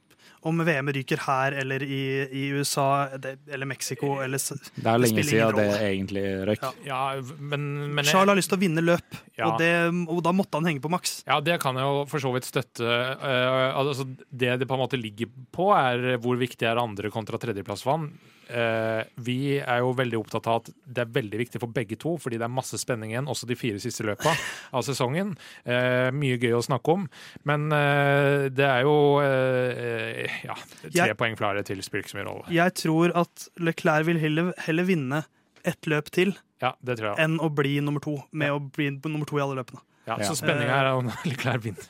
om 0.47 0.59
VM 0.67 0.91
ryker 0.95 1.21
her 1.23 1.55
eller 1.61 1.83
i, 1.83 2.01
i 2.27 2.43
USA 2.55 3.07
eller 3.15 3.67
Mexico 3.67 4.17
eller 4.23 4.39
Det 4.39 4.83
er 4.83 4.99
lenge 4.99 5.23
siden 5.27 5.55
det 5.59 5.67
egentlig 5.79 6.23
røyk. 6.49 6.65
Ja. 6.65 6.71
ja 6.87 7.37
men, 7.39 7.67
men 7.95 8.07
Charles 8.07 8.33
har 8.33 8.39
lyst 8.39 8.51
til 8.51 8.59
å 8.59 8.63
vinne 8.63 8.83
løp, 8.83 9.19
ja. 9.37 9.47
og, 9.47 9.55
det, 9.61 9.71
og, 10.07 10.19
da 10.25 10.35
måtte 10.35 10.59
han 10.59 10.67
henge 10.67 10.83
på 10.83 10.91
maks. 10.91 11.21
Ja, 11.29 11.39
det 11.43 11.59
kan 11.63 11.79
jeg 11.79 11.87
jo 11.87 12.03
for 12.11 12.23
så 12.23 12.33
vidt 12.35 12.47
støtte. 12.49 12.83
Uh, 12.83 13.71
altså, 13.71 14.07
det 14.29 14.57
det 14.59 14.69
på 14.69 14.77
en 14.77 14.83
måte 14.83 14.99
ligger 14.99 15.31
på, 15.55 15.71
er 15.75 16.19
hvor 16.23 16.39
viktig 16.39 16.67
er 16.67 16.81
andre 16.81 17.11
kontra 17.13 17.39
tredjeplass 17.41 17.85
for 17.85 17.97
han. 17.97 18.11
Uh, 18.49 19.03
vi 19.23 19.57
er 19.59 19.81
jo 19.83 19.93
veldig 19.97 20.19
opptatt 20.19 20.47
av 20.51 20.61
at 20.61 20.71
det 20.83 21.03
er 21.05 21.13
veldig 21.15 21.39
viktig 21.43 21.61
for 21.61 21.73
begge 21.73 21.97
to, 21.99 22.15
fordi 22.21 22.39
det 22.41 22.47
er 22.47 22.53
masse 22.53 22.77
spenning 22.81 23.13
igjen, 23.13 23.29
også 23.31 23.47
de 23.49 23.57
fire 23.59 23.81
siste 23.83 24.05
løpa 24.07 24.33
av 24.75 24.85
sesongen. 24.87 25.35
Uh, 25.67 26.09
mye 26.15 26.39
gøy 26.41 26.57
å 26.57 26.63
snakke 26.65 26.97
om. 26.97 27.07
Men 27.49 27.69
uh, 27.73 28.49
det 28.53 28.67
er 28.67 28.87
jo 28.87 28.95
ja, 29.23 30.55
tre 30.83 31.09
jeg, 31.11 31.17
poeng 31.19 31.37
flere 31.39 31.63
til 31.67 31.81
spiller 31.85 32.03
ikke 32.03 32.13
så 32.13 32.19
mye 32.19 32.27
rolle. 32.27 32.47
Jeg 32.53 32.75
tror 32.79 33.13
at 33.23 33.47
Leclerc 33.63 34.09
vil 34.09 34.19
heller, 34.21 34.51
heller 34.65 34.87
vinne 34.87 35.23
ett 35.63 35.87
løp 35.87 36.11
til 36.13 36.35
ja, 36.63 36.73
enn 37.19 37.39
å 37.43 37.49
bli 37.51 37.77
nummer 37.83 38.03
to, 38.03 38.17
med 38.31 38.51
ja. 38.51 38.57
å 38.57 38.61
bli 38.63 38.91
nummer 39.03 39.27
to 39.27 39.39
i 39.39 39.43
alle 39.43 39.59
løpene. 39.59 39.83
Ja, 40.03 40.17
Så 40.27 40.35
spenninga 40.35 40.75
er 40.75 40.89
om 40.97 41.07
Leclerc 41.23 41.63
vinner. 41.63 41.85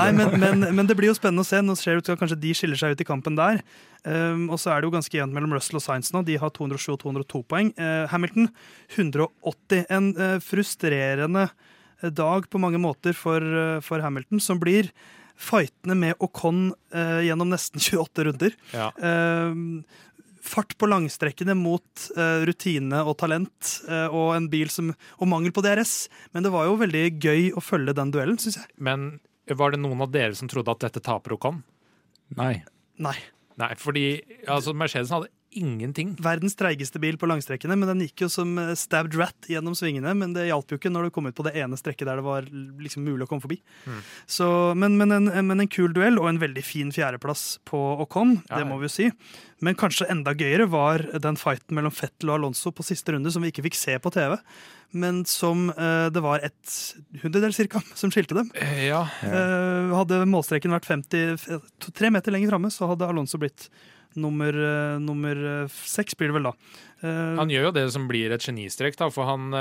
Nei, 0.00 0.08
men, 0.16 0.36
men, 0.40 0.62
men, 0.78 0.86
det 0.88 0.96
blir 0.96 1.10
jo 1.10 1.16
spennende 1.18 1.44
å 1.44 1.48
se. 1.48 1.60
Nå 1.60 1.74
ser 1.76 1.98
det 1.98 2.06
ut 2.06 2.20
kanskje 2.22 2.38
de 2.40 2.52
skiller 2.56 2.80
seg 2.80 2.96
ut 2.96 3.02
i 3.04 3.08
kampen 3.08 3.36
der. 3.36 3.60
Um, 4.06 4.46
og 4.54 4.60
så 4.62 4.72
er 4.72 4.80
det 4.80 4.88
jo 4.88 4.94
ganske 4.94 5.18
jevnt 5.18 5.36
mellom 5.36 5.52
Russell 5.52 5.76
og 5.76 5.84
Science 5.84 6.14
nå. 6.14 6.22
De 6.24 6.38
har 6.40 6.54
207 6.56 6.94
og 6.94 7.00
202 7.04 7.42
poeng. 7.50 7.74
Uh, 7.76 8.06
Hamilton 8.12 8.48
180. 8.94 9.84
En 9.92 10.08
uh, 10.16 10.38
frustrerende 10.44 11.44
eh, 11.50 12.08
dag 12.08 12.48
på 12.48 12.62
mange 12.62 12.80
måter 12.80 13.16
for, 13.18 13.44
uh, 13.44 13.84
for 13.84 14.00
Hamilton, 14.04 14.40
som 14.40 14.62
blir 14.62 14.88
fightende 15.36 15.92
med 16.00 16.16
Ocon 16.24 16.70
gjennom 16.96 17.50
nesten 17.52 17.76
28 17.76 18.24
runder. 18.24 18.54
Ja. 18.72 18.86
Uh, 18.96 19.84
fart 20.46 20.74
på 20.78 20.88
langstrekkene 20.90 21.56
mot 21.58 22.08
uh, 22.16 22.42
rutine 22.46 23.02
og 23.04 23.16
talent 23.20 23.72
uh, 23.90 24.06
og 24.08 24.34
en 24.36 24.48
bil 24.52 24.70
som, 24.72 24.92
og 25.18 25.30
mangel 25.30 25.54
på 25.54 25.64
DRS. 25.66 26.06
Men 26.34 26.46
det 26.46 26.52
var 26.54 26.68
jo 26.68 26.78
veldig 26.80 27.06
gøy 27.22 27.48
å 27.56 27.64
følge 27.64 27.96
den 27.96 28.12
duellen, 28.14 28.38
syns 28.42 28.60
jeg. 28.62 28.70
Men 28.78 29.16
var 29.58 29.74
det 29.74 29.82
noen 29.82 30.02
av 30.02 30.12
dere 30.14 30.34
som 30.38 30.50
trodde 30.50 30.72
at 30.74 30.86
dette 30.88 31.02
taper 31.04 31.36
Ocon? 31.36 31.62
Nei. 32.38 32.54
Nei. 33.02 33.16
Nei, 33.56 33.72
fordi 33.80 34.06
altså, 34.52 34.74
Mercedes 34.76 35.12
hadde 35.14 35.30
ingenting. 35.56 36.14
Verdens 36.22 36.56
treigeste 36.58 37.00
bil 37.02 37.18
på 37.20 37.28
langstrekkene, 37.30 37.76
men 37.78 37.90
den 37.90 38.04
gikk 38.04 38.26
jo 38.26 38.28
som 38.32 38.54
eh, 38.60 38.74
stabbed 38.78 39.16
rat 39.18 39.48
gjennom 39.50 39.76
svingene. 39.78 40.12
Men 40.18 40.34
det 40.36 40.48
hjalp 40.48 40.72
jo 40.72 40.78
ikke 40.80 40.92
når 40.92 41.08
du 41.08 41.14
kom 41.16 41.28
ut 41.30 41.36
på 41.36 41.46
det 41.46 41.56
ene 41.60 41.78
strekket 41.80 42.08
der 42.08 42.20
det 42.20 42.26
var 42.26 42.46
liksom 42.46 43.06
mulig 43.06 43.26
å 43.26 43.30
komme 43.30 43.44
forbi. 43.44 43.58
Mm. 43.86 43.98
Så, 44.36 44.48
men, 44.78 44.98
men, 45.00 45.16
en, 45.16 45.30
men, 45.48 45.64
en, 45.64 45.72
kul 45.72 45.94
duell 45.96 46.20
og 46.20 46.30
en 46.30 46.40
veldig 46.42 46.64
fin 46.64 46.92
fjerdeplass 46.94 47.58
på 47.68 47.80
Ocon, 48.04 48.38
ja, 48.46 48.60
det 48.60 48.68
må 48.68 48.78
vi 48.80 48.90
jo 48.90 48.94
si. 48.96 49.10
Men 49.64 49.76
kanskje 49.78 50.08
enda 50.12 50.34
gøyere 50.36 50.68
var 50.68 51.04
den 51.24 51.38
fighten 51.40 51.78
mellom 51.78 51.94
Fettel 51.94 52.30
og 52.30 52.40
Alonso 52.40 52.72
på 52.76 52.84
siste 52.84 53.14
runde, 53.14 53.32
som 53.32 53.44
vi 53.44 53.52
ikke 53.52 53.64
fikk 53.70 53.78
se 53.80 53.96
på 54.02 54.12
TV. 54.12 54.36
Men 54.96 55.24
som 55.28 55.70
uh, 55.74 56.06
det 56.12 56.22
var 56.22 56.44
et 56.46 56.76
hundredel 57.22 57.54
cirka 57.56 57.82
som 57.98 58.12
skilte 58.12 58.36
dem. 58.38 58.52
Ja, 58.60 59.06
ja. 59.24 59.32
Uh, 59.32 59.96
hadde 59.96 60.22
målstreken 60.28 60.76
vært 60.76 60.88
50, 60.88 61.60
tre 61.96 62.12
meter 62.12 62.34
lenger 62.34 62.52
framme, 62.54 62.72
så 62.72 62.92
hadde 62.92 63.08
Alonso 63.08 63.40
blitt 63.40 63.70
nummer, 64.20 64.56
uh, 64.56 64.96
nummer 65.02 65.68
seks, 65.72 66.16
blir 66.18 66.32
det 66.32 66.38
vel 66.38 66.50
da. 66.50 66.56
han 67.02 67.52
gjør 67.52 67.68
jo 67.68 67.76
det 67.76 67.84
som 67.92 68.06
blir 68.08 68.32
et 68.32 68.42
genistrek, 68.42 68.96
da, 68.98 69.10
for 69.12 69.28
han 69.28 69.52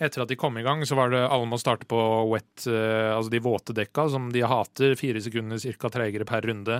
etter 0.00 0.22
at 0.22 0.30
de 0.30 0.36
kom 0.38 0.54
i 0.56 0.62
gang, 0.64 0.84
så 0.86 0.96
var 0.96 1.10
det 1.12 1.24
alle 1.26 1.48
må 1.50 1.58
starte 1.60 1.88
på 1.90 1.98
wet, 2.30 2.64
altså 2.70 3.32
de 3.32 3.40
våte 3.42 3.74
dekka, 3.76 4.06
som 4.14 4.30
de 4.32 4.44
hater. 4.46 4.94
Fire 4.96 5.20
sekunder 5.20 5.58
ca. 5.58 5.90
treigere 5.92 6.24
per 6.24 6.46
runde 6.48 6.78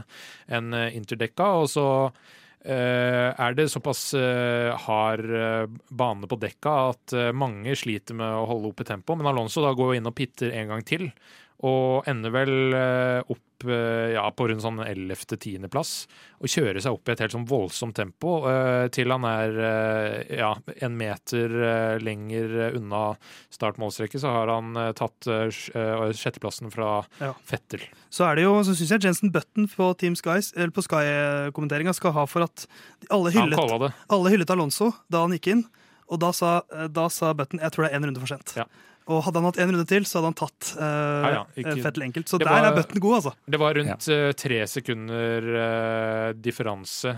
enn 0.48 0.70
interdekka. 0.72 1.50
Og 1.60 1.68
så 1.74 1.88
Eh, 2.60 3.40
er 3.40 3.54
det 3.56 3.70
såpass 3.72 4.12
eh, 4.14 4.68
hard 4.84 5.30
eh, 5.32 5.66
bane 5.88 6.28
på 6.28 6.36
dekka 6.36 6.72
at 6.90 7.14
mange 7.32 7.72
sliter 7.72 8.18
med 8.18 8.28
å 8.36 8.44
holde 8.50 8.72
oppe 8.72 8.84
tempoet. 8.84 9.20
Men 9.20 9.30
Alonso 9.32 9.64
da 9.64 9.72
går 9.76 9.96
inn 9.96 10.10
og 10.10 10.16
pitter 10.18 10.52
en 10.52 10.74
gang 10.74 10.84
til, 10.84 11.08
og 11.66 12.08
ender 12.10 12.32
vel 12.34 12.54
opp 13.28 13.44
Eh, 13.68 14.12
ja, 14.14 14.24
på 14.36 14.46
rundt 14.48 14.62
sånn 14.64 14.80
11.-10.-plass 14.82 15.92
og 16.40 16.50
kjører 16.50 16.80
seg 16.82 16.96
opp 16.96 17.08
i 17.08 17.12
et 17.12 17.22
helt 17.24 17.34
sånn 17.34 17.46
voldsomt 17.48 17.96
tempo 17.96 18.38
uh, 18.46 18.86
til 18.92 19.12
han 19.12 19.26
er 19.28 19.58
ja, 20.32 20.50
en 20.80 20.96
meter 20.98 21.52
lenger 22.00 22.76
unna 22.78 23.02
startmålstreket, 23.52 24.22
så 24.22 24.32
har 24.32 24.52
han 24.52 24.78
tatt 24.96 25.28
sjetteplassen 25.28 26.72
fra 26.72 27.00
ja. 27.20 27.32
Fettel. 27.46 27.84
Så 28.12 28.24
er 28.28 28.38
det 28.38 28.46
jo, 28.46 28.54
så 28.64 28.74
syns 28.76 28.94
jeg 28.94 29.04
Jensen 29.08 29.34
Button 29.34 29.68
på 29.70 29.90
Team 30.00 30.16
Skies, 30.18 30.52
eller 30.56 30.72
på 30.74 30.84
Sky-kommenteringa 30.86 31.94
skal 31.96 32.14
ha 32.16 32.26
for 32.30 32.46
at 32.46 32.66
alle 33.12 33.32
hyllet, 33.34 33.90
alle 34.08 34.32
hyllet 34.32 34.54
Alonso 34.54 34.92
da 35.12 35.24
han 35.26 35.36
gikk 35.36 35.52
inn. 35.54 35.66
Og 36.10 36.18
da 36.22 36.32
sa, 36.34 36.60
da 36.90 37.06
sa 37.12 37.34
Button 37.38 37.60
jeg 37.62 37.74
tror 37.74 37.86
det 37.86 37.92
er 37.92 38.00
én 38.00 38.08
runde 38.08 38.22
for 38.22 38.32
sent. 38.32 38.56
Ja. 38.58 38.66
Og 39.10 39.24
hadde 39.26 39.40
han 39.40 39.48
hatt 39.48 39.60
én 39.62 39.72
runde 39.72 39.86
til, 39.90 40.06
så 40.08 40.18
hadde 40.18 40.30
han 40.30 40.38
tatt 40.38 40.70
uh, 40.78 40.84
ja, 40.84 41.30
ja, 41.34 41.42
ikke, 41.62 41.76
Fettel 41.84 42.06
enkelt. 42.06 42.30
Så 42.30 42.40
der 42.40 42.50
var, 42.50 42.68
er 42.68 42.76
bøtten 42.78 43.02
god, 43.02 43.16
altså. 43.18 43.32
Det 43.50 43.60
var 43.62 43.76
rundt 43.78 44.08
ja. 44.10 44.18
uh, 44.30 44.32
tre 44.38 44.60
sekunder 44.70 45.48
uh, 45.50 46.28
differanse 46.38 47.16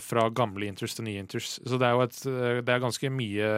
fra 0.00 0.26
gamle 0.34 0.68
inters 0.70 0.94
til 0.96 1.06
nye 1.06 1.20
inters. 1.22 1.56
Så 1.66 1.78
det 1.80 1.86
er 1.86 1.96
jo 1.96 2.04
et, 2.04 2.18
det 2.64 2.72
er 2.72 2.82
ganske 2.82 3.10
mye, 3.12 3.48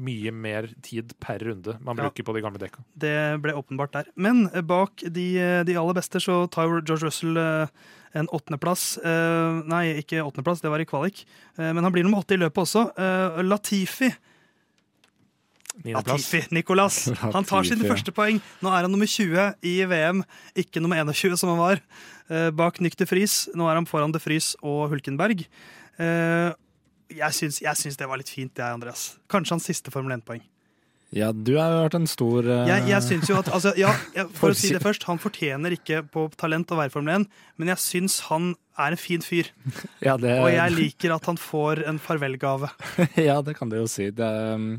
mye 0.00 0.32
mer 0.34 0.68
tid 0.84 1.14
per 1.22 1.42
runde 1.44 1.76
man 1.84 1.98
bruker 1.98 2.26
på 2.26 2.34
de 2.36 2.42
gamle 2.44 2.60
dekka. 2.60 2.82
Det 2.98 3.14
ble 3.42 3.54
åpenbart 3.58 3.94
der. 3.94 4.10
Men 4.16 4.46
bak 4.68 5.04
de, 5.04 5.28
de 5.68 5.78
aller 5.78 5.96
beste 5.98 6.20
så 6.22 6.42
tar 6.52 6.70
George 6.80 7.06
Russell 7.06 7.38
en 8.16 8.28
åttendeplass. 8.28 8.98
Uh, 9.04 9.60
nei, 9.68 9.98
ikke 10.02 10.22
åttendeplass, 10.24 10.62
det 10.64 10.72
var 10.72 10.82
i 10.82 10.88
kvalik. 10.88 11.24
Uh, 11.58 11.70
men 11.72 11.84
han 11.84 11.94
blir 11.94 12.06
nummer 12.06 12.22
åtte 12.24 12.36
i 12.36 12.40
løpet 12.40 12.64
også. 12.64 12.88
Uh, 12.98 13.40
Latifi 13.44 14.10
Latifi, 15.86 16.42
Nicolas. 16.50 17.06
Han 17.34 17.46
tar 17.46 17.66
sine 17.68 17.86
første 17.86 18.12
poeng. 18.14 18.40
Nå 18.64 18.72
er 18.74 18.86
han 18.86 18.92
nummer 18.92 19.08
20 19.08 19.54
i 19.66 19.74
VM, 19.88 20.22
ikke 20.58 20.82
nummer 20.82 21.00
21 21.00 21.38
som 21.38 21.52
han 21.54 21.60
var. 21.60 21.82
Uh, 22.28 22.50
bak 22.54 22.80
Nyk 22.82 22.98
de 22.98 23.06
Vries. 23.08 23.40
Nå 23.56 23.68
er 23.70 23.78
han 23.78 23.88
foran 23.88 24.14
de 24.14 24.20
Vries 24.22 24.54
og 24.58 24.88
Hulkenberg. 24.92 25.46
Uh, 26.00 26.50
jeg, 27.08 27.32
syns, 27.36 27.62
jeg 27.64 27.78
syns 27.78 27.98
det 28.00 28.08
var 28.10 28.20
litt 28.20 28.30
fint, 28.32 28.52
jeg, 28.52 28.68
Andreas. 28.68 29.14
Kanskje 29.30 29.56
hans 29.56 29.68
siste 29.70 29.94
Formel 29.94 30.18
1-poeng. 30.18 30.42
Ja, 31.14 31.30
du 31.32 31.54
har 31.56 31.72
jo 31.72 31.84
vært 31.86 31.94
en 31.96 32.08
stor 32.10 32.44
uh... 32.44 32.66
Jeg, 32.68 32.84
jeg 32.90 33.04
syns 33.06 33.30
jo 33.30 33.38
at 33.38 33.46
altså, 33.48 33.70
ja, 33.80 33.94
For 34.36 34.52
å 34.52 34.56
si 34.58 34.74
det 34.74 34.82
først, 34.84 35.06
han 35.08 35.20
fortjener 35.22 35.72
ikke 35.78 36.02
på 36.12 36.26
talent 36.36 36.74
å 36.74 36.76
være 36.82 36.92
Formel 36.92 37.22
1, 37.22 37.28
men 37.56 37.72
jeg 37.72 37.80
syns 37.80 38.18
han 38.28 38.52
er 38.76 38.92
en 38.92 39.00
fin 39.00 39.24
fyr. 39.24 39.48
Ja, 40.04 40.18
det... 40.20 40.36
Og 40.42 40.52
jeg 40.52 40.74
liker 40.76 41.16
at 41.16 41.28
han 41.30 41.40
får 41.40 41.86
en 41.88 42.00
farvelgave. 42.02 42.68
ja, 43.30 43.40
det 43.46 43.56
kan 43.56 43.72
du 43.72 43.80
jo 43.80 43.86
si. 43.90 44.10
Det, 44.12 44.32
um 44.58 44.72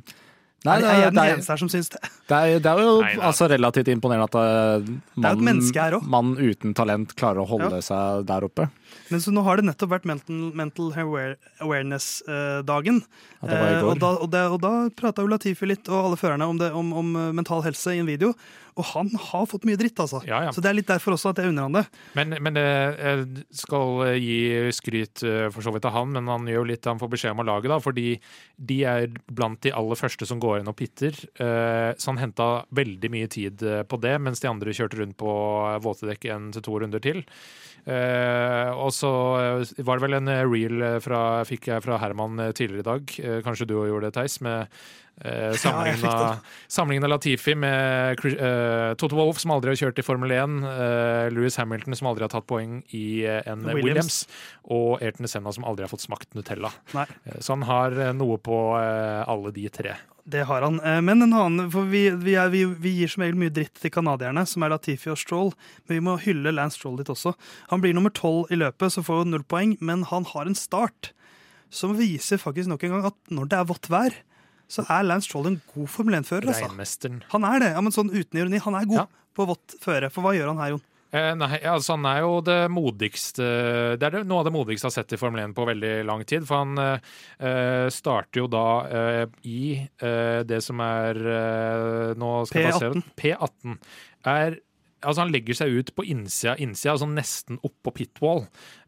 Nei, 0.67 0.75
er 0.75 0.83
det, 0.83 0.89
jeg 0.91 1.03
er, 1.07 1.13
den 1.15 1.33
eneste 1.37 1.53
her 1.53 1.59
som 1.61 1.69
syns 1.71 1.87
det? 1.93 1.99
det, 2.03 2.35
er, 2.35 2.57
det 2.59 2.71
er 2.71 2.81
jo 2.83 2.95
Nei, 2.99 3.13
nei. 3.15 3.25
altså 3.29 3.47
relativt 3.47 3.91
imponerende 3.93 4.27
at 4.27 4.35
eh, 4.41 4.89
er 5.23 5.29
et 5.31 5.43
menneske 5.47 5.79
her 5.85 5.95
også. 5.99 6.11
mann 6.11 6.33
uten 6.35 6.75
talent 6.75 7.13
klarer 7.19 7.45
å 7.45 7.47
holde 7.47 7.79
seg 7.85 8.25
der 8.27 8.47
oppe. 8.49 8.67
Men 9.09 9.21
så 9.23 9.31
nå 9.33 9.41
har 9.45 9.57
det 9.57 9.65
nettopp 9.69 9.89
vært 9.95 10.05
mental, 10.09 10.51
mental 10.57 10.91
awareness-dagen. 11.63 13.01
Ja, 13.03 13.47
Eh, 13.49 13.83
og 13.87 13.95
da, 14.01 14.09
og 14.19 14.27
det, 14.33 14.39
og 14.51 14.57
da 14.59 14.69
prata 14.99 15.23
jo 15.23 15.29
Latifi 15.31 15.63
litt, 15.69 15.87
og 15.87 16.09
alle 16.09 16.17
førerne, 16.19 16.43
om, 16.51 16.57
det, 16.59 16.67
om, 16.75 16.89
om 16.99 17.13
eh, 17.15 17.29
mental 17.37 17.61
helse 17.63 17.93
i 17.95 18.01
en 18.01 18.09
video. 18.09 18.33
Og 18.75 18.83
han 18.91 19.07
har 19.15 19.45
fått 19.47 19.63
mye 19.67 19.79
dritt, 19.79 19.95
altså. 19.99 20.19
Ja, 20.27 20.41
ja. 20.43 20.51
Så 20.51 20.59
det 20.63 20.69
er 20.69 20.75
litt 20.75 20.89
derfor 20.91 21.15
også 21.15 21.31
at 21.31 21.39
jeg 21.39 21.51
unner 21.53 21.69
han 21.69 21.77
det. 21.79 21.83
Men, 22.19 22.35
men 22.43 22.57
det 22.59 22.65
eh, 22.99 23.23
skal 23.55 24.03
eh, 24.09 24.17
gi 24.19 24.39
skryt 24.75 25.23
for 25.55 25.63
så 25.63 25.71
vidt 25.75 25.87
av 25.87 25.95
han, 25.95 26.11
men 26.17 26.27
han 26.31 26.51
gjør 26.51 26.61
jo 26.61 26.67
litt 26.73 26.89
han 26.91 26.99
får 26.99 27.13
beskjed 27.15 27.35
om 27.37 27.43
å 27.45 27.47
lage, 27.47 27.71
da, 27.71 27.79
fordi 27.83 28.07
de 28.59 28.81
er 28.91 29.07
blant 29.31 29.61
de 29.63 29.71
aller 29.75 29.99
første 29.99 30.27
som 30.27 30.43
går 30.43 30.59
inn 30.59 30.71
og 30.71 30.77
pitter. 30.79 31.15
eh, 31.39 31.95
Så 31.95 32.11
han 32.11 32.19
henta 32.21 32.51
veldig 32.75 33.13
mye 33.15 33.31
tid 33.31 33.63
på 33.87 34.01
det, 34.03 34.17
mens 34.19 34.43
de 34.43 34.51
andre 34.51 34.75
kjørte 34.75 34.99
rundt 34.99 35.17
på 35.19 35.31
våte 35.87 36.11
dekk 36.11 36.27
en 36.35 36.51
til 36.55 36.67
to 36.67 36.75
runder 36.83 36.99
til. 37.03 37.23
Eh, 37.85 38.69
og 38.75 38.91
så 38.95 39.11
eh, 39.61 39.83
var 39.85 39.99
det 39.99 40.07
vel 40.07 40.17
en 40.19 40.31
eh, 40.33 40.45
reel 40.47 40.83
fra, 41.03 41.43
fikk 41.47 41.69
jeg 41.71 41.85
fra 41.85 41.99
Herman 42.01 42.39
tidligere 42.57 42.83
i 42.83 42.89
dag, 42.89 43.19
kanskje 43.45 43.67
du 43.69 43.77
òg 43.79 43.87
gjorde 43.91 44.09
det, 44.09 44.15
Theis, 44.19 44.39
med 44.45 44.67
eh, 45.23 45.53
sammenligna 45.63 46.13
sammenligna 46.71 47.09
Latifi 47.11 47.55
med 47.57 48.21
eh, 48.29 48.93
Toto 48.99 49.17
Wolff, 49.19 49.39
som 49.41 49.55
aldri 49.55 49.73
har 49.73 49.79
kjørt 49.81 49.99
i 50.01 50.05
Formel 50.05 50.31
1, 50.35 50.59
eh, 50.73 51.29
Louis 51.35 51.57
Hamilton, 51.59 51.97
som 51.99 52.11
aldri 52.11 52.27
har 52.27 52.33
tatt 52.35 52.47
poeng 52.49 52.79
i 52.95 53.05
en 53.29 53.65
Williams. 53.65 53.83
Williams, 53.83 54.19
og 54.69 55.01
Ayrton 55.03 55.27
Senna, 55.31 55.55
som 55.55 55.65
aldri 55.67 55.87
har 55.87 55.91
fått 55.91 56.05
smakt 56.05 56.35
Nutella. 56.37 56.71
Eh, 56.95 57.39
Så 57.39 57.55
han 57.57 57.65
har 57.69 57.95
noe 58.17 58.37
på 58.43 58.61
alle 58.79 59.51
de 59.55 59.67
tre. 59.73 59.97
Det 60.29 60.43
har 60.45 60.61
han. 60.61 60.77
Eh, 60.85 60.99
Men 61.01 61.23
en 61.25 61.33
annen, 61.33 61.69
for 61.73 61.87
vi, 61.89 62.03
vi, 62.21 62.35
er, 62.37 62.51
vi, 62.53 62.63
vi 62.65 62.91
gir 62.99 63.09
som 63.09 63.23
regel 63.23 63.39
mye 63.41 63.53
dritt 63.55 63.79
til 63.81 63.89
canadierne, 63.95 64.43
som 64.45 64.61
er 64.65 64.69
Latifi 64.75 65.09
og 65.09 65.17
Stroll, 65.17 65.53
men 65.87 65.95
vi 65.97 66.03
må 66.05 66.17
hylle 66.21 66.53
Lance 66.53 66.77
Stroll 66.77 66.99
litt 67.01 67.09
også. 67.09 67.33
Han 67.71 67.81
blir 67.81 67.95
nummer 67.97 68.13
tolv 68.13 68.51
i 68.53 68.59
løpet, 68.59 68.93
så 68.93 69.01
får 69.05 69.23
jo 69.23 69.29
null 69.31 69.45
poeng, 69.49 69.73
men 69.81 70.03
han 70.11 70.27
har 70.29 70.45
en 70.49 70.57
start 70.59 71.11
som 71.73 71.95
viser 71.97 72.37
faktisk 72.41 72.69
nok 72.71 72.83
en 72.87 72.95
gang 72.97 73.07
at 73.11 73.17
når 73.33 73.49
det 73.49 73.57
er 73.59 73.67
vått 73.69 73.89
vær, 73.93 74.13
så 74.69 74.85
er 74.89 75.05
Lance 75.09 75.25
Stroll 75.29 75.49
en 75.49 75.59
god 75.73 75.89
Formel 75.89 76.19
1-fører. 76.19 76.45
Altså. 76.53 76.67
Han 77.33 77.45
er 77.49 77.59
det, 77.65 77.71
ja, 77.73 77.81
men 77.81 77.93
sånn 77.95 78.11
uten 78.13 78.37
ironi. 78.43 78.61
Han 78.61 78.77
er 78.77 78.85
god 78.89 78.99
Ja. 79.01 79.07
på 79.33 79.45
vått 79.49 79.75
føre. 79.81 80.11
For 80.13 80.21
hva 80.25 80.35
gjør 80.37 80.51
han 80.53 80.61
her, 80.61 80.75
Jon? 80.75 80.83
Eh, 81.09 81.31
nei, 81.33 81.57
altså 81.65 81.95
Han 81.95 82.05
er 82.05 82.19
jo 82.21 82.35
det 82.45 82.57
modigste 82.69 83.45
Det 83.97 84.05
er 84.05 84.19
det, 84.19 84.23
noe 84.29 84.43
av 84.43 84.49
det 84.49 84.53
modigste 84.53 84.85
jeg 84.85 84.91
har 84.91 84.97
sett 84.99 85.15
i 85.17 85.19
Formel 85.21 85.41
1 85.47 85.55
på 85.57 85.65
veldig 85.65 85.93
lang 86.05 86.21
tid. 86.29 86.45
For 86.45 86.61
han 86.61 86.83
eh, 86.85 87.89
starter 87.93 88.43
jo 88.43 88.47
da 88.51 88.65
eh, 88.85 89.25
i 89.49 89.61
eh, 89.79 90.41
det 90.45 90.61
som 90.65 90.81
er 90.85 91.21
eh, 91.33 92.17
Nå 92.19 92.33
skal 92.49 92.67
jeg 92.67 92.73
P18. 92.77 93.05
P18. 93.17 93.77
Er 94.29 94.59
Altså 94.99 95.23
Han 95.23 95.31
legger 95.31 95.55
seg 95.55 95.71
ut 95.79 95.93
på 95.95 96.03
innsida, 96.11 96.57
innsida 96.59 96.91
altså 96.97 97.07
nesten 97.07 97.59
oppå 97.63 97.93
pitwall, 97.95 98.41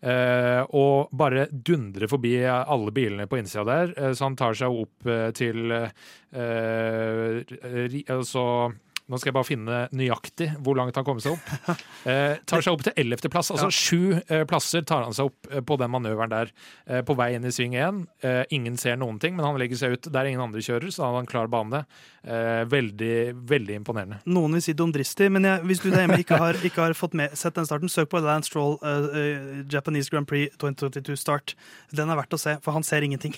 eh, 0.04 0.60
og 0.76 1.08
bare 1.16 1.46
dundrer 1.52 2.12
forbi 2.12 2.34
alle 2.50 2.92
bilene 2.96 3.28
på 3.32 3.40
innsida 3.40 3.64
der. 3.68 3.94
Eh, 3.96 4.12
så 4.12 4.28
han 4.28 4.36
tar 4.40 4.58
seg 4.60 4.76
opp 4.84 5.08
eh, 5.08 5.30
til 5.38 5.72
eh, 5.72 5.94
altså, 8.12 8.46
Nå 9.12 9.20
skal 9.20 9.32
jeg 9.32 9.36
bare 9.36 9.48
finne 9.48 9.80
nøyaktig 9.92 10.48
hvor 10.64 10.78
langt 10.80 10.96
han 10.96 11.06
kommer 11.08 11.24
seg 11.24 11.36
opp. 11.38 11.78
Eh, 12.02 12.40
tar 12.50 12.64
seg 12.66 12.74
opp 12.74 12.82
til 12.82 12.96
ellevteplass. 12.98 13.52
Altså 13.54 13.68
sju 13.70 14.16
eh, 14.16 14.42
plasser 14.50 14.82
tar 14.88 15.04
han 15.06 15.14
seg 15.14 15.28
opp 15.30 15.50
eh, 15.52 15.62
på 15.62 15.76
den 15.78 15.92
manøveren 15.94 16.32
der. 16.32 16.50
Eh, 16.90 17.04
på 17.06 17.14
vei 17.20 17.28
inn 17.36 17.46
i 17.46 17.52
sving 17.54 17.76
én. 17.78 18.00
Eh, 18.26 18.42
ingen 18.58 18.80
ser 18.82 18.98
noen 18.98 19.20
ting, 19.22 19.36
men 19.38 19.46
han 19.46 19.60
legger 19.62 19.78
seg 19.78 19.94
ut 19.94 20.10
der 20.10 20.30
ingen 20.32 20.42
andre 20.42 20.64
kjører, 20.66 20.90
så 20.90 21.04
da 21.04 21.12
har 21.12 21.20
han 21.20 21.30
klar 21.30 21.52
bane. 21.52 21.84
Eh, 22.26 22.64
veldig, 22.72 23.14
veldig 23.52 23.78
imponerende. 23.84 24.20
Noen 24.34 24.58
vil 24.58 24.66
si 24.66 24.76
dumdristig, 24.78 25.30
men 25.36 25.46
jeg, 25.46 25.62
hvis 25.70 25.84
du 25.84 25.92
der 25.92 26.08
hjemme 26.08 26.18
ikke 26.24 26.42
har, 26.42 26.58
ikke 26.72 26.88
har 26.88 26.98
fått 26.98 27.20
med, 27.22 27.38
sett 27.38 27.60
den 27.60 27.70
starten, 27.70 27.92
søk 27.94 28.10
på 28.10 28.24
Lance 28.26 28.50
Stroll 28.50 28.80
uh, 28.82 29.62
Japanese 29.70 30.10
Grand 30.10 30.30
Prix 30.30 30.58
2022 30.62 31.22
Start. 31.22 31.56
Den 31.94 32.10
er 32.10 32.18
verdt 32.18 32.34
å 32.34 32.42
se, 32.42 32.58
for 32.66 32.74
han 32.74 32.88
ser 32.88 33.06
ingenting. 33.06 33.38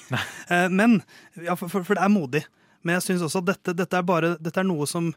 Men, 0.72 1.02
ja, 1.36 1.58
for, 1.60 1.68
for, 1.68 1.84
for 1.84 2.00
det 2.00 2.08
er 2.08 2.16
modig. 2.16 2.46
Men 2.84 2.98
jeg 2.98 3.08
syns 3.08 3.24
også 3.28 3.44
at 3.44 3.54
dette, 3.54 3.76
dette, 3.80 4.00
er 4.00 4.08
bare, 4.08 4.36
dette 4.44 4.60
er 4.60 4.68
noe 4.68 4.88
som 4.90 5.12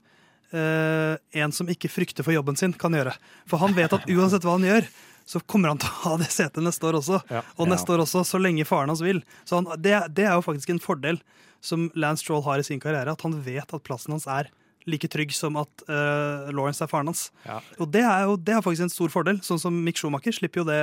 eh, 0.52 1.16
en 1.42 1.52
som 1.52 1.68
ikke 1.72 1.90
frykter 1.90 2.26
for 2.26 2.35
jobben 2.37 2.56
sin, 2.59 2.72
kan 2.72 2.92
gjøre. 2.94 3.14
For 3.50 3.59
han 3.62 3.74
vet 3.76 3.92
at 3.96 4.06
uansett 4.14 4.44
hva 4.46 4.56
han 4.59 4.66
gjør, 4.68 4.87
så 5.26 5.40
kommer 5.42 5.72
han 5.72 5.80
til 5.82 5.90
å 5.90 6.02
ha 6.04 6.16
det 6.20 6.28
setet 6.30 6.62
neste 6.62 6.87
år 6.87 7.00
også. 7.00 7.18
Ja. 7.32 7.40
Og 7.59 7.66
Ja. 7.66 7.72
neste 7.74 7.90
år 7.96 8.04
også, 8.04 8.22
så 8.28 8.38
lenge 8.38 8.64
faren 8.68 8.92
hans 8.92 9.02
vil. 9.02 9.22
Så 9.44 9.59
han, 9.59 9.66
det, 9.82 9.96
det 10.14 10.28
er 10.28 10.37
jo 10.38 10.44
faktisk 10.46 10.70
en 10.70 10.82
fordel 10.82 11.18
som 11.64 11.88
Lance 11.98 12.22
Stroll 12.22 12.44
har 12.46 12.62
i 12.62 12.66
sin 12.68 12.78
karriere, 12.78 13.11
at 13.16 13.22
han 13.26 13.35
vet 13.42 13.74
at 13.74 13.82
plassen 13.82 14.14
hans 14.14 14.28
er 14.30 14.52
like 14.87 15.09
trygg 15.11 15.33
som 15.35 15.57
at 15.59 15.83
uh, 15.90 16.46
Lawrence 16.55 16.83
er 16.85 16.90
faren 16.90 17.11
hans. 17.11 17.25
Ja. 17.44 17.59
Og 17.83 17.90
det 17.90 18.05
er 18.07 18.22
jo 18.29 18.37
det 18.38 18.55
er 18.55 18.62
faktisk 18.62 18.87
en 18.87 18.92
stor 18.92 19.11
fordel. 19.11 19.40
Sånn 19.42 19.59
som 19.62 19.75
Mick 19.85 19.99
Schumacher 19.99 20.35
slipper 20.37 20.62
jo 20.62 20.66
det 20.68 20.79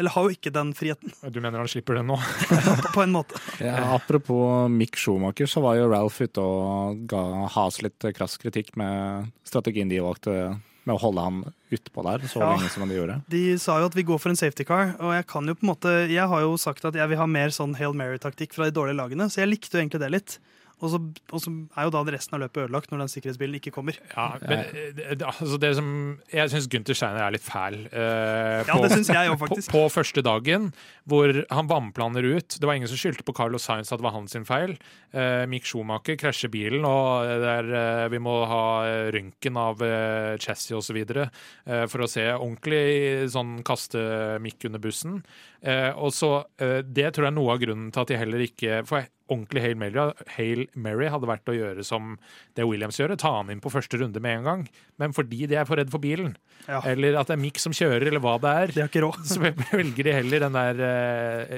Eller 0.00 0.10
har 0.14 0.24
jo 0.24 0.32
ikke 0.32 0.52
den 0.54 0.70
friheten, 0.72 1.12
Du 1.28 1.36
mener 1.44 1.60
han 1.60 1.68
slipper 1.68 1.98
det 2.00 2.06
nå? 2.08 2.16
på, 2.48 2.88
på 2.96 3.02
en 3.04 3.12
måte. 3.12 3.36
Ja, 3.60 3.92
apropos 3.98 4.70
Mick 4.72 4.96
Schumacher, 4.96 5.46
så 5.46 5.60
var 5.60 5.76
jo 5.76 5.90
Ralph 5.92 6.20
ute 6.24 6.40
og 6.40 7.04
ga 7.12 7.22
Has 7.52 7.82
litt 7.84 8.00
krass 8.16 8.38
kritikk 8.40 8.72
med 8.80 9.28
strategien 9.44 9.92
de 9.92 10.00
valgte 10.00 10.36
med 10.82 10.96
å 10.96 10.98
holde 10.98 11.22
han 11.22 11.36
utpå 11.70 12.02
der 12.08 12.24
så 12.26 12.40
Ja. 12.42 12.48
lenge 12.56 12.70
som 12.72 12.88
de 12.88 12.96
gjorde. 12.96 13.20
De 13.30 13.42
sa 13.62 13.76
jo 13.78 13.86
at 13.86 13.94
vi 13.94 14.02
går 14.08 14.18
for 14.18 14.32
en 14.32 14.38
safety 14.40 14.64
car, 14.66 14.96
og 14.98 15.12
jeg 15.14 15.26
kan 15.30 15.46
jo 15.46 15.54
på 15.54 15.62
en 15.62 15.70
måte 15.70 15.92
Jeg 16.10 16.26
har 16.26 16.40
jo 16.42 16.56
sagt 16.58 16.84
at 16.88 16.96
jeg 16.98 17.08
vil 17.12 17.20
ha 17.20 17.26
mer 17.30 17.52
sånn 17.54 17.76
Hail 17.78 17.94
Mary-taktikk 17.94 18.56
fra 18.56 18.66
de 18.66 18.74
dårlige 18.74 18.98
lagene, 18.98 19.28
så 19.30 19.44
jeg 19.44 19.52
likte 19.52 19.76
jo 19.78 19.82
egentlig 19.84 20.00
det 20.02 20.10
litt. 20.10 20.38
Og 20.82 20.90
så, 20.90 20.98
og 21.30 21.40
så 21.44 21.52
er 21.78 21.86
jo 21.86 21.92
da 21.94 22.00
resten 22.10 22.34
av 22.34 22.40
løpet 22.42 22.64
ødelagt 22.64 22.90
når 22.90 23.04
den 23.04 23.10
sikkerhetsbilen 23.12 23.58
ikke 23.60 23.70
kommer. 23.74 23.94
Ja, 24.16 24.24
men 24.42 24.64
eh, 24.66 25.14
altså 25.22 25.58
det 25.62 25.70
som 25.78 25.90
Jeg 26.32 26.50
syns 26.50 26.66
Gunther 26.72 26.98
Steiner 26.98 27.22
er 27.22 27.36
litt 27.36 27.46
fæl. 27.46 27.76
eh, 27.92 28.64
Ja, 28.66 28.74
på- 28.74 28.82
det 28.82 28.90
synes 28.96 29.12
jeg 29.14 29.30
jo 29.30 29.36
faktisk. 29.44 29.70
på 29.70 29.84
første 29.94 30.24
dagen, 30.26 30.72
hvor 31.06 31.30
han 31.54 31.68
vannplaner 31.70 32.26
ut. 32.36 32.58
Det 32.58 32.66
var 32.66 32.74
ingen 32.74 32.90
som 32.90 32.98
skyldte 32.98 33.22
på 33.28 33.34
Carlos 33.38 33.62
Sainz 33.68 33.92
at 33.94 33.98
det 34.02 34.06
var 34.08 34.16
hans 34.18 34.34
feil. 34.48 34.74
Eh, 35.14 35.46
Mick 35.46 35.64
Schumacher 35.70 36.16
krasjer 36.18 36.50
bilen, 36.50 36.84
og 36.88 37.26
der, 37.28 37.62
er, 37.62 38.04
eh, 38.04 38.08
vi 38.10 38.18
må 38.18 38.34
ha 38.50 38.64
eh, 38.88 39.10
røntgen 39.14 39.56
av 39.62 39.80
eh, 39.86 40.36
chassis 40.42 40.74
osv. 40.74 40.98
Uh, 41.12 41.86
for 41.86 42.02
å 42.02 42.08
se 42.10 42.24
ordentlig 42.32 43.30
sånn 43.30 43.62
kaste 43.66 44.00
Mick 44.42 44.64
under 44.66 44.80
bussen. 44.82 45.20
Eh, 45.62 45.90
og 45.94 46.10
så, 46.16 46.44
eh, 46.58 46.80
Det 46.82 47.12
tror 47.14 47.26
jeg 47.28 47.32
er 47.32 47.36
noe 47.38 47.52
av 47.54 47.60
grunnen 47.62 47.92
til 47.94 48.02
at 48.02 48.08
de 48.10 48.16
heller 48.18 48.42
ikke 48.42 48.80
For 48.88 49.04
ordentlig 49.30 49.62
Hail 49.64 49.76
Mary, 49.80 50.06
Hail 50.36 50.64
Mary 50.74 51.10
hadde 51.12 51.28
vært 51.30 51.50
å 51.52 51.56
gjøre 51.56 51.84
som 51.86 52.16
det 52.58 52.66
Williams 52.68 52.98
gjør, 53.00 53.14
ta 53.20 53.34
han 53.38 53.52
inn 53.52 53.62
på 53.62 53.72
første 53.72 54.00
runde 54.00 54.22
med 54.22 54.40
en 54.40 54.48
gang. 54.48 54.64
Men 55.00 55.14
fordi 55.16 55.46
de 55.50 55.58
er 55.60 55.68
for 55.68 55.80
redd 55.80 55.92
for 55.92 56.02
bilen, 56.02 56.34
Ja, 56.68 56.80
eller 56.86 57.16
at 57.20 57.30
det 57.30 57.36
er 57.36 57.42
Mick 57.42 57.58
som 57.62 57.74
kjører, 57.74 58.06
eller 58.08 58.22
hva 58.22 58.36
det 58.42 58.56
er, 58.62 58.72
det 58.74 58.82
har 58.84 58.90
ikke 58.90 59.04
råd. 59.06 59.22
så 59.26 59.40
velger 59.72 60.08
de 60.08 60.16
heller 60.18 60.44
den 60.46 60.58
der 60.58 60.82
eh, 60.88 61.56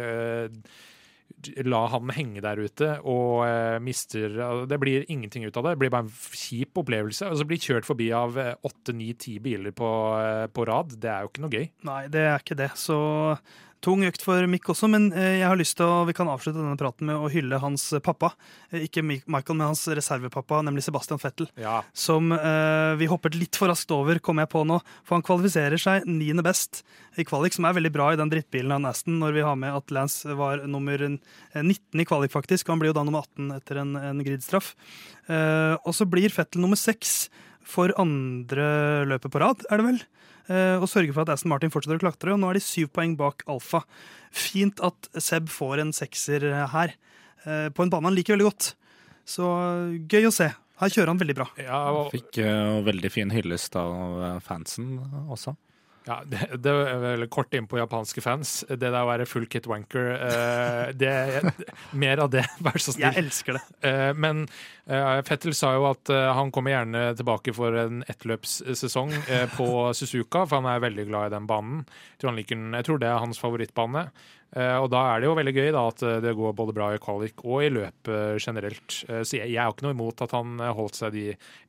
eh, 0.00 0.84
La 1.66 1.82
han 1.92 2.08
henge 2.16 2.40
der 2.40 2.58
ute 2.58 2.86
og 3.06 3.42
eh, 3.44 3.76
mister 3.84 4.32
Det 4.70 4.78
blir 4.80 5.04
ingenting 5.12 5.44
ut 5.44 5.58
av 5.58 5.66
det. 5.66 5.74
Det 5.74 5.80
blir 5.82 5.92
bare 5.92 6.06
en 6.06 6.38
kjip 6.40 6.80
opplevelse. 6.80 7.28
Og 7.28 7.38
så 7.38 7.46
blir 7.46 7.60
kjørt 7.60 7.86
forbi 7.86 8.08
av 8.16 8.38
åtte, 8.38 8.94
ni, 8.96 9.10
ti 9.20 9.36
biler 9.42 9.74
på, 9.76 9.90
på 10.54 10.66
rad. 10.66 10.96
Det 10.96 11.10
er 11.12 11.26
jo 11.26 11.30
ikke 11.30 11.44
noe 11.44 11.52
gøy. 11.52 11.68
Nei, 11.90 12.00
det 12.14 12.24
er 12.30 12.40
ikke 12.40 12.58
det. 12.58 12.70
Så 12.80 12.96
tung 13.84 14.02
økt 14.06 14.22
for 14.24 14.46
Mick 14.50 14.68
også, 14.72 14.88
men 14.90 15.08
eh, 15.14 15.38
jeg 15.40 15.46
har 15.48 15.58
lyst 15.58 15.76
til 15.78 15.86
å, 15.86 16.04
vi 16.08 16.14
kan 16.16 16.28
avslutte 16.30 16.58
denne 16.58 16.78
praten 16.80 17.08
med 17.10 17.18
å 17.18 17.30
hylle 17.32 17.58
hans 17.62 17.88
pappa. 18.04 18.32
Eh, 18.70 18.86
Ikke 18.86 19.04
Michael, 19.04 19.56
men 19.56 19.68
hans 19.68 19.84
reservepappa, 19.88 20.62
nemlig 20.66 20.84
Sebastian 20.86 21.20
Fettel. 21.22 21.48
Ja. 21.60 21.78
Som 21.96 22.32
eh, 22.34 22.92
vi 23.00 23.08
hoppet 23.10 23.38
litt 23.38 23.58
for 23.58 23.70
raskt 23.72 23.92
over, 23.94 24.20
kom 24.22 24.42
jeg 24.42 24.50
på 24.52 24.64
nå. 24.68 24.80
For 25.06 25.18
han 25.18 25.26
kvalifiserer 25.26 25.80
seg 25.80 26.06
niende 26.08 26.44
best 26.46 26.82
i 27.20 27.24
kvalik, 27.26 27.56
som 27.56 27.68
er 27.68 27.76
veldig 27.78 27.92
bra 27.94 28.10
i 28.12 28.20
den 28.20 28.32
drittbilen 28.32 28.76
av 28.76 28.92
Aston, 28.92 29.20
når 29.22 29.36
vi 29.38 29.46
har 29.46 29.58
med 29.60 29.76
at 29.78 29.94
Lance 29.94 30.36
var 30.38 30.64
nummer 30.68 31.06
eh, 31.08 31.18
19 31.62 32.02
i 32.02 32.08
kvalik, 32.08 32.34
faktisk. 32.34 32.68
Han 32.72 32.82
blir 32.82 32.92
jo 32.92 32.98
da 32.98 33.06
nummer 33.06 33.24
18 33.26 33.54
etter 33.60 33.82
en, 33.82 33.96
en 34.00 34.24
gridstraff. 34.26 34.74
Eh, 35.28 35.74
og 35.82 35.92
så 35.96 36.08
blir 36.08 36.32
Fettel 36.34 36.64
nummer 36.64 36.78
seks 36.80 37.26
for 37.66 37.90
andre 37.98 38.66
løpet 39.10 39.32
på 39.32 39.40
rad, 39.42 39.64
er 39.70 39.80
det 39.80 39.86
vel? 39.88 40.04
Eh, 40.46 40.76
og 40.78 40.86
sørger 40.90 41.14
for 41.14 41.26
at 41.26 41.34
Aston 41.34 41.50
Martin 41.50 41.72
fortsetter 41.74 41.98
å 41.98 42.04
klatre. 42.04 42.34
Og 42.34 42.40
nå 42.40 42.50
er 42.50 42.58
de 42.58 42.64
syv 42.64 42.92
poeng 42.94 43.16
bak 43.18 43.42
Alfa. 43.50 43.82
Fint 44.34 44.82
at 44.84 45.10
Seb 45.22 45.50
får 45.52 45.82
en 45.82 45.94
sekser 45.96 46.46
eh, 46.52 46.62
her, 46.74 46.94
eh, 47.44 47.68
på 47.74 47.84
en 47.84 47.92
bane 47.92 48.10
han 48.10 48.16
liker 48.16 48.36
veldig 48.36 48.48
godt. 48.48 48.70
Så 49.26 49.46
gøy 50.06 50.28
å 50.28 50.34
se. 50.34 50.52
Her 50.76 50.92
kjører 50.92 51.10
han 51.14 51.20
veldig 51.22 51.38
bra. 51.38 51.46
Ja, 51.58 51.78
og, 51.88 52.10
Fikk 52.12 52.36
uh, 52.44 52.84
veldig 52.84 53.08
fin 53.10 53.30
hyllest 53.32 53.74
av 53.80 54.42
fansen 54.44 54.98
også. 55.32 55.54
Ja, 56.06 56.20
det, 56.30 56.38
det 56.62 56.70
er 56.70 57.00
vel 57.02 57.26
kort 57.32 57.54
inn 57.56 57.66
på 57.66 57.80
japanske 57.80 58.22
fans. 58.22 58.60
Det 58.68 58.78
der 58.78 59.00
å 59.00 59.08
være 59.08 59.26
full 59.26 59.48
kit 59.50 59.66
wanker 59.66 60.12
uh, 60.20 60.92
det, 60.94 61.42
Mer 61.98 62.22
av 62.22 62.30
det, 62.30 62.44
vær 62.66 62.78
så 62.78 62.94
snill. 62.94 63.08
Jeg 63.08 63.24
elsker 63.24 63.58
det. 63.58 63.64
Uh, 63.82 64.12
Men 64.14 64.44
uh, 64.86 65.18
Fettel 65.26 65.56
sa 65.58 65.74
jo 65.74 65.88
at 65.90 66.06
han 66.06 66.52
kommer 66.54 66.76
gjerne 66.76 67.08
tilbake 67.18 67.54
for 67.56 67.74
en 67.80 68.04
ettløpssesong 68.06 69.12
på 69.56 69.68
Suzuka, 69.96 70.44
for 70.46 70.60
han 70.60 70.70
er 70.70 70.82
veldig 70.84 71.08
glad 71.10 71.28
i 71.28 71.36
den 71.36 71.50
banen. 71.50 71.84
Jeg 72.14 72.22
tror, 72.22 72.30
han 72.30 72.40
liker 72.40 72.64
jeg 72.76 72.86
tror 72.86 73.02
det 73.02 73.10
er 73.10 73.22
hans 73.22 73.42
favorittbane. 73.42 74.06
Og 74.56 74.86
da 74.88 75.00
er 75.10 75.20
det 75.20 75.26
jo 75.26 75.34
veldig 75.36 75.52
gøy 75.52 75.70
da, 75.74 75.80
at 75.90 76.02
det 76.22 76.32
går 76.38 76.52
både 76.56 76.72
bra 76.72 76.86
i 76.94 77.00
kvalik 77.02 77.42
og 77.44 77.64
i 77.66 77.70
løp 77.74 78.08
uh, 78.08 78.38
generelt. 78.38 79.00
Så 79.02 79.40
jeg, 79.40 79.50
jeg 79.50 79.58
har 79.58 79.74
ikke 79.74 79.88
noe 79.88 79.96
imot 79.96 80.22
at 80.24 80.32
han 80.36 80.62
holdt 80.78 81.00
seg 81.00 81.16
de 81.16 81.24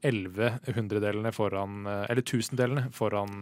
elleve 0.06 0.54
hundredelene 0.76 1.34
foran 1.36 1.90
Eller 1.90 2.22
tusendelene 2.22 2.86
foran 2.96 3.42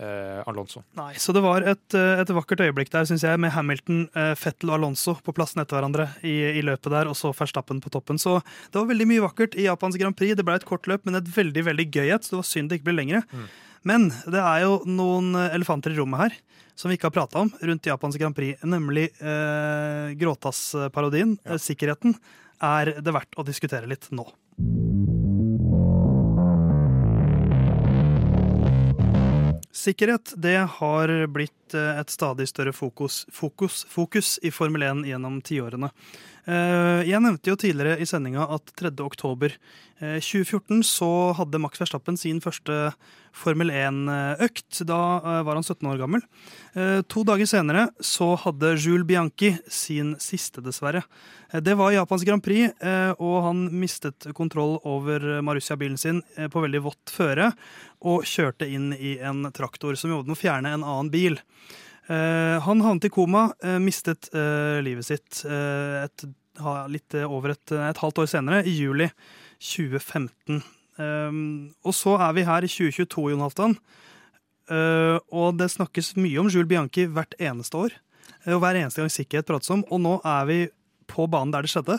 Alonso. 0.00 0.80
Nei, 0.96 1.12
så 1.20 1.34
det 1.36 1.42
var 1.44 1.64
et, 1.66 1.96
et 1.96 2.30
vakkert 2.32 2.62
øyeblikk 2.64 2.92
der, 2.92 3.08
syns 3.08 3.24
jeg, 3.26 3.40
med 3.42 3.52
Hamilton, 3.52 4.04
Fettel 4.38 4.70
og 4.70 4.78
Alonso 4.78 5.16
på 5.24 5.34
plassen 5.36 5.60
etter 5.60 5.76
hverandre 5.76 6.06
i, 6.22 6.36
i, 6.60 6.62
løpet 6.64 6.94
der, 6.94 7.10
og 7.10 7.18
så 7.18 7.32
Verstappen 7.36 7.82
på 7.82 7.92
toppen. 7.92 8.20
Så 8.20 8.38
det 8.70 8.78
var 8.78 8.88
veldig 8.88 9.08
mye 9.10 9.24
vakkert 9.24 9.58
i 9.58 9.66
Japans 9.66 9.98
Grand 10.00 10.16
Prix. 10.16 10.36
Det 10.38 10.46
ble 10.46 10.56
et 10.60 10.68
kort 10.68 10.88
løp, 10.88 11.04
men 11.08 11.18
et 11.18 11.28
veldig 11.34 11.66
veldig 11.72 11.88
gøy 11.90 12.14
et, 12.14 12.30
det 12.30 12.38
var 12.38 12.48
synd 12.48 12.70
det 12.70 12.80
ikke 12.80 12.90
ble 12.92 12.96
lengre. 13.00 13.24
Mm. 13.34 13.50
Men 13.90 14.08
det 14.30 14.40
er 14.40 14.64
jo 14.66 14.78
noen 14.88 15.34
elefanter 15.50 15.94
i 15.94 16.00
rommet 16.00 16.26
her 16.26 16.40
som 16.80 16.88
vi 16.88 16.96
ikke 16.96 17.10
har 17.10 17.16
prata 17.16 17.42
om 17.44 17.50
rundt 17.60 17.88
Japans 17.88 18.16
Grand 18.20 18.36
Prix, 18.36 18.60
nemlig 18.64 19.10
eh, 19.20 20.12
Gråtass-parodien. 20.20 21.36
Ja. 21.44 21.58
Sikkerheten 21.60 22.16
er 22.64 22.94
det 23.00 23.12
verdt 23.14 23.36
å 23.36 23.44
diskutere 23.44 23.88
litt 23.90 24.08
nå. 24.16 24.24
Sikkerhet 29.80 30.34
det 30.36 30.58
har 30.76 31.10
blitt 31.32 31.74
eh, 31.74 32.00
et 32.00 32.10
stadig 32.12 32.44
større 32.50 32.72
fokus, 32.76 33.22
fokus, 33.32 33.86
fokus 33.88 34.34
i 34.44 34.50
Formel 34.52 34.82
1 34.84 35.06
gjennom 35.08 35.38
tiårene. 35.40 35.88
Eh, 36.48 37.02
jeg 37.08 37.20
nevnte 37.20 37.52
jo 37.52 37.58
tidligere 37.60 38.00
i 38.00 38.08
sendinga 38.08 38.46
at 38.54 38.72
3. 38.80 38.92
oktober 39.04 39.52
2014 40.00 40.78
eh, 40.78 40.84
så 40.88 41.08
hadde 41.36 41.60
Max 41.60 41.80
Verstappen 41.82 42.16
sin 42.16 42.40
første 42.40 42.92
Formel 43.36 43.68
1-økt. 43.74 44.80
Da 44.88 45.00
eh, 45.20 45.42
var 45.46 45.58
han 45.58 45.66
17 45.66 45.90
år 45.90 46.00
gammel. 46.00 46.24
To 47.10 47.24
dager 47.26 47.48
senere 47.50 47.88
så 48.04 48.32
hadde 48.44 48.76
Jules 48.78 49.06
Bianchi 49.08 49.52
sin 49.66 50.14
siste, 50.22 50.62
dessverre. 50.62 51.02
Det 51.50 51.74
var 51.74 51.90
Japans 51.90 52.22
Grand 52.22 52.44
Prix, 52.46 52.70
og 53.18 53.36
han 53.42 53.64
mistet 53.74 54.28
kontroll 54.38 54.76
over 54.86 55.42
Marussia-bilen 55.42 55.98
sin 55.98 56.20
på 56.22 56.62
veldig 56.62 56.84
vått 56.84 57.10
føre 57.10 57.48
og 58.06 58.22
kjørte 58.22 58.70
inn 58.70 58.92
i 58.94 59.16
en 59.18 59.48
traktor 59.50 59.98
som 59.98 60.14
jobbet 60.14 60.30
med 60.30 60.38
å 60.38 60.42
fjerne 60.44 60.76
en 60.76 60.86
annen 60.86 61.10
bil. 61.10 61.40
Han 62.10 62.80
havnet 62.82 63.06
i 63.06 63.10
koma, 63.14 63.44
mistet 63.78 64.26
livet 64.82 65.06
sitt 65.06 65.44
et 65.46 66.24
litt 66.90 67.14
over 67.22 67.54
et, 67.54 67.72
et, 67.72 68.00
halvt 68.02 68.18
år 68.24 68.30
senere, 68.32 68.64
i 68.66 68.72
juli 68.74 69.06
2015. 69.62 70.58
Um, 70.98 71.70
og 71.86 71.94
så 71.94 72.16
er 72.18 72.34
vi 72.36 72.44
her 72.48 72.66
i 72.66 72.70
2022, 72.72 73.28
Jon 73.30 73.44
Halvdan. 73.44 73.76
Og 75.34 75.54
det 75.58 75.70
snakkes 75.72 76.12
mye 76.18 76.42
om 76.42 76.50
Jules 76.50 76.68
Bianchi 76.70 77.06
hvert 77.10 77.34
eneste 77.38 77.78
år. 77.78 77.94
Og 78.48 78.60
hver 78.62 78.78
eneste 78.78 79.02
gang 79.02 79.10
sikkerhet 79.12 79.48
prates 79.48 79.70
om. 79.74 79.82
Og 79.90 80.02
nå 80.02 80.18
er 80.26 80.44
vi 80.50 80.58
på 81.10 81.26
banen 81.30 81.54
der 81.54 81.66
det 81.66 81.72
skjedde. 81.72 81.98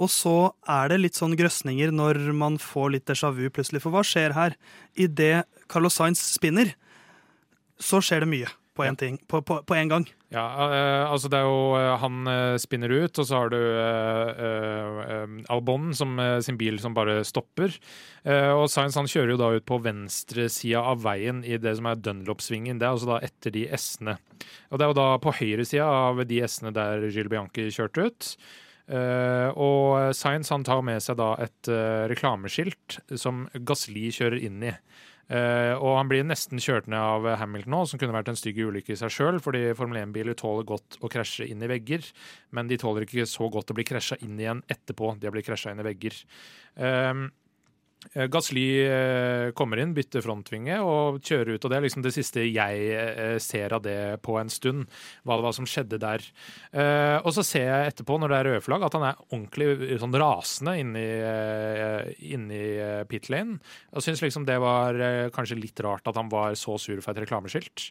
Og 0.00 0.08
så 0.10 0.36
er 0.70 0.88
det 0.88 1.02
litt 1.02 1.18
sånn 1.18 1.36
grøsninger 1.36 1.92
når 1.92 2.32
man 2.36 2.56
får 2.60 2.94
litt 2.94 3.10
déjà 3.10 3.28
vu 3.34 3.44
plutselig. 3.52 3.82
For 3.84 3.94
hva 3.94 4.04
skjer 4.06 4.36
her? 4.36 4.56
Idet 4.96 5.44
Carlos 5.68 5.98
Sainz 6.00 6.22
spinner, 6.32 6.72
så 7.82 8.00
skjer 8.04 8.24
det 8.24 8.32
mye 8.32 8.50
på 8.76 8.84
én 8.86 8.96
ting 8.96 9.18
på, 9.28 9.42
på, 9.44 9.58
på, 9.68 9.74
en 9.76 9.90
gang. 9.90 10.06
Ja, 10.32 10.44
uh, 10.56 11.12
altså 11.12 11.28
det 11.32 11.38
er 11.38 11.44
jo 11.44 11.74
uh, 11.76 11.96
Han 12.00 12.28
uh, 12.28 12.56
spinner 12.60 12.92
ut, 12.92 13.18
og 13.20 13.28
så 13.28 13.42
har 13.42 13.52
du 13.52 13.58
Albon 15.52 15.92
som 15.96 16.16
sin 16.44 16.58
bil 16.60 16.78
som 16.80 16.94
bare 16.96 17.20
stopper. 17.26 17.74
og 18.24 18.64
Science 18.70 18.98
han 18.98 19.08
kjører 19.10 19.34
jo 19.34 19.40
da 19.40 19.50
ut 19.56 19.66
på 19.68 19.78
venstresida 19.82 20.82
av 20.92 21.02
veien 21.04 21.42
i 21.44 21.58
det 21.60 21.74
som 21.78 21.88
er 21.90 22.00
Dunlop-svingen. 22.00 22.80
Det 22.80 22.86
er 22.86 22.96
altså 22.96 23.10
da 23.12 23.20
etter 23.24 23.54
de 23.54 23.66
S-ene. 23.76 24.16
Og 24.70 24.78
det 24.78 24.86
er 24.86 24.92
jo 24.92 24.98
da 24.98 25.06
på 25.22 25.34
høyresida 25.36 25.86
av 25.86 26.22
de 26.28 26.40
S-ene 26.46 26.74
der 26.74 27.08
Gilles 27.08 27.30
Bianchi 27.32 27.68
kjørte 27.74 28.06
ut. 28.08 28.32
og 29.56 30.14
Science 30.16 30.52
han 30.54 30.64
tar 30.64 30.82
med 30.86 31.02
seg 31.02 31.18
da 31.20 31.34
et 31.42 31.72
reklameskilt 32.12 33.00
som 33.16 33.46
Gasli 33.54 34.10
kjører 34.14 34.40
inn 34.42 34.62
i. 34.70 34.76
Uh, 35.30 35.78
og 35.78 35.96
han 35.96 36.08
blir 36.10 36.24
nesten 36.26 36.60
kjørt 36.60 36.88
ned 36.90 36.98
av 36.98 37.26
Hamilton 37.40 37.72
nå, 37.72 37.82
som 37.88 38.00
kunne 38.00 38.14
vært 38.16 38.32
en 38.32 38.38
stygg 38.38 38.58
ulykke 38.58 38.92
i 38.92 38.98
seg 38.98 39.12
sjøl, 39.14 39.38
fordi 39.42 39.68
Formel 39.78 40.00
1-biler 40.02 40.36
tåler 40.38 40.66
godt 40.68 40.98
å 41.00 41.10
krasje 41.12 41.46
inn 41.48 41.62
i 41.62 41.70
vegger, 41.70 42.04
men 42.52 42.68
de 42.68 42.80
tåler 42.80 43.06
ikke 43.06 43.28
så 43.30 43.48
godt 43.52 43.72
å 43.72 43.78
bli 43.78 43.86
krasja 43.88 44.18
inn 44.24 44.40
igjen 44.40 44.64
etterpå 44.72 45.14
de 45.16 45.28
har 45.28 45.36
blitt 45.36 45.48
krasja 45.48 45.72
inn 45.72 45.80
i 45.80 45.86
vegger. 45.86 46.18
Eh, 46.76 47.22
Gasly 48.32 48.64
eh, 48.84 49.50
kommer 49.56 49.80
inn, 49.82 49.94
bytter 49.96 50.24
frontvinge 50.24 50.78
og 50.84 51.20
kjører 51.24 51.54
ut. 51.54 51.64
og 51.64 51.70
Det 51.70 51.78
er 51.78 51.84
liksom 51.86 52.04
det 52.04 52.14
siste 52.16 52.44
jeg 52.46 52.88
eh, 52.96 53.36
ser 53.42 53.76
av 53.76 53.84
det 53.84 53.98
på 54.24 54.36
en 54.40 54.50
stund, 54.52 54.88
hva 55.22 55.38
det 55.38 55.46
var 55.46 55.56
som 55.56 55.68
skjedde 55.68 56.00
der. 56.02 56.24
Og 57.22 57.30
så 57.36 57.44
ser 57.46 57.66
jeg 57.68 57.92
etterpå, 57.92 58.16
når 58.18 58.32
det 58.32 58.38
er 58.38 58.48
røde 58.48 58.64
flagg, 58.64 58.84
at 58.86 58.96
han 58.96 59.06
er 59.06 59.20
ordentlig 59.28 59.98
sånn 60.00 60.16
rasende 60.18 60.74
inni, 60.80 61.04
inni 62.34 62.62
pit 63.10 63.28
lane. 63.32 63.58
Og 63.92 64.04
syns 64.04 64.22
liksom 64.24 64.46
det 64.48 64.58
var 64.62 64.98
kanskje 65.34 65.60
litt 65.60 65.80
rart 65.84 66.08
at 66.08 66.18
han 66.18 66.30
var 66.32 66.56
så 66.58 66.78
sur 66.80 67.00
for 67.04 67.12
et 67.12 67.24
reklameskilt. 67.24 67.90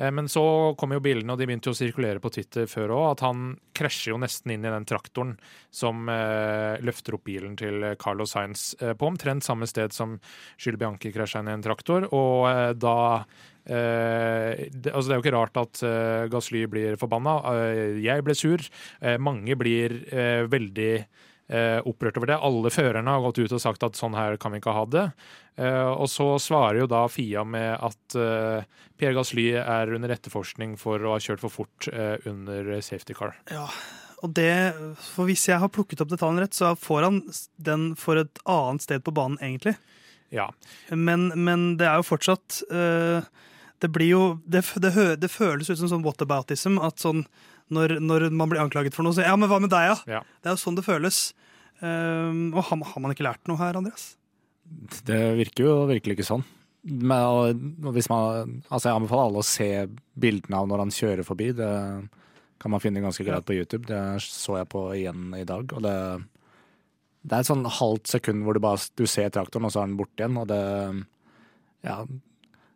Eh, 0.00 0.10
men 0.10 0.28
så 0.28 0.74
kom 0.78 0.94
jo 0.94 1.02
bildene, 1.04 1.34
og 1.34 1.40
de 1.40 1.48
begynte 1.48 1.70
jo 1.70 1.76
å 1.76 1.78
sirkulere 1.78 2.22
på 2.22 2.32
Twitter 2.32 2.68
før 2.70 2.94
òg, 2.96 3.06
at 3.12 3.24
han 3.26 3.54
krasjer 3.76 4.14
jo 4.14 4.20
nesten 4.22 4.54
inn 4.54 4.64
i 4.64 4.72
den 4.72 4.86
traktoren 4.88 5.34
som 5.74 6.08
eh, 6.12 6.80
løfter 6.84 7.16
opp 7.16 7.26
bilen 7.28 7.56
til 7.60 7.92
Carlos 8.00 8.34
Sainz 8.34 8.72
eh, 8.80 8.94
på 8.96 9.10
omtrent 9.10 9.46
samme 9.50 9.68
sted 9.70 9.94
som 9.96 10.18
Jules 10.60 10.80
Bianchi 10.80 11.12
krasja 11.14 11.42
inn 11.42 11.50
i 11.50 11.56
en 11.58 11.64
traktor. 11.64 12.08
Og 12.14 12.48
eh, 12.50 12.72
da 12.78 12.98
eh, 13.66 14.68
det, 14.70 14.94
altså 14.94 15.06
det, 15.08 15.14
er 15.14 15.18
jo 15.18 15.24
ikke 15.26 15.36
rart 15.36 15.62
at 15.62 15.82
eh, 15.86 16.28
Gasly 16.32 16.66
blir 16.70 17.00
forbanna. 17.00 17.40
Uh, 17.44 17.98
jeg 18.02 18.26
ble 18.26 18.38
sur. 18.38 18.62
Uh, 19.02 19.16
mange 19.22 19.58
blir 19.60 20.00
veldig 20.50 20.94
eh, 21.50 21.80
opprørt 21.86 22.18
over 22.18 22.30
det. 22.30 22.38
Alle 22.38 22.72
førerne 22.72 23.14
har 23.14 23.24
gått 23.24 23.40
ut 23.42 23.54
og 23.56 23.62
sagt 23.62 23.84
at 23.86 23.98
sånn 23.98 24.16
her 24.18 24.38
kan 24.40 24.54
vi 24.54 24.60
ikke 24.62 24.74
ha 24.76 24.84
det. 24.90 25.06
Eh, 25.60 25.90
og 25.90 26.08
så 26.10 26.32
svarer 26.42 26.82
jo 26.82 26.90
da 26.90 27.04
Fia 27.12 27.44
med 27.44 27.72
at 27.76 28.18
eh, 28.18 28.68
Pierre 28.98 29.16
Gasly 29.18 29.50
er 29.60 29.94
under 29.96 30.14
etterforskning 30.14 30.76
for 30.80 31.02
å 31.02 31.16
ha 31.16 31.22
kjørt 31.22 31.42
for 31.44 31.60
fort 31.60 31.90
eh, 31.92 32.16
under 32.30 32.76
safety 32.84 33.16
car. 33.16 33.36
Ja, 33.50 33.66
og 34.20 34.34
det, 34.36 34.52
for 35.14 35.28
Hvis 35.28 35.46
jeg 35.48 35.60
har 35.62 35.72
plukket 35.72 36.02
opp 36.04 36.10
detaljen 36.12 36.42
rett, 36.42 36.56
så 36.56 36.74
får 36.76 37.06
han 37.06 37.20
den 37.56 37.90
for 37.98 38.20
et 38.20 38.42
annet 38.44 38.84
sted 38.84 39.04
på 39.04 39.14
banen, 39.16 39.38
egentlig. 39.40 39.76
Ja. 40.34 40.50
Men, 40.92 41.30
men 41.34 41.74
det 41.80 41.88
er 41.88 41.98
jo 41.98 42.06
fortsatt 42.06 42.60
uh, 42.70 43.24
Det 43.82 43.88
blir 43.90 44.12
jo 44.12 44.22
det, 44.46 44.62
det, 44.78 44.92
det, 45.18 45.30
føles 45.32 45.72
ut 45.72 45.80
som 45.80 45.90
sånn 45.90 46.04
whataboutism. 46.06 46.78
At 46.84 47.02
sånn 47.02 47.24
når, 47.72 47.96
når, 48.02 48.28
man 48.34 48.50
blir 48.50 48.62
anklaget 48.62 48.96
for 48.96 49.06
noe, 49.06 49.16
så 49.16 49.24
ja, 49.24 49.34
men 49.38 49.50
hva 49.50 49.60
med 49.62 49.72
deg, 49.72 49.92
ja? 49.92 49.98
ja. 50.18 50.22
Det 50.42 50.50
er 50.50 50.56
jo 50.56 50.62
sånn 50.64 50.78
det 50.78 50.86
føles. 50.86 51.30
Uh, 51.80 52.52
og 52.52 52.62
har, 52.66 52.86
har, 52.92 53.02
man 53.02 53.14
ikke 53.14 53.26
lært 53.26 53.48
noe 53.48 53.60
her, 53.60 53.78
Andreas? 53.80 54.12
Det 55.06 55.20
virker 55.38 55.66
jo 55.66 55.76
virkelig 55.90 56.18
ikke 56.18 56.28
sånn. 56.28 56.44
Men, 56.84 57.60
hvis 57.92 58.08
man, 58.12 58.60
altså 58.68 58.88
jeg 58.88 58.96
anbefaler 59.00 59.28
alle 59.28 59.42
å 59.42 59.46
se 59.46 59.70
bildene 60.20 60.60
av 60.60 60.68
når 60.68 60.84
han 60.84 60.94
kjører 60.94 61.26
forbi. 61.26 61.50
Det 61.56 61.70
kan 62.60 62.74
man 62.74 62.82
finne 62.82 63.02
ganske 63.02 63.24
greit 63.24 63.46
på 63.48 63.56
YouTube. 63.56 63.86
Det 63.88 64.20
så 64.24 64.58
jeg 64.60 64.68
på 64.72 64.84
igjen 64.96 65.30
i 65.38 65.46
dag. 65.48 65.70
Og 65.72 65.84
det, 65.84 65.94
det 67.24 67.36
er 67.36 67.44
et 67.44 67.48
sånn 67.48 67.64
halvt 67.64 68.10
sekund 68.12 68.44
hvor 68.44 68.56
du 68.56 68.62
bare 68.64 68.82
du 69.00 69.06
ser 69.08 69.32
traktoren, 69.32 69.68
og 69.68 69.72
så 69.72 69.82
er 69.82 69.88
den 69.88 70.00
borte 70.00 70.20
igjen. 70.20 70.40
Og 70.40 70.50
det 70.50 70.64
Ja. 71.86 72.02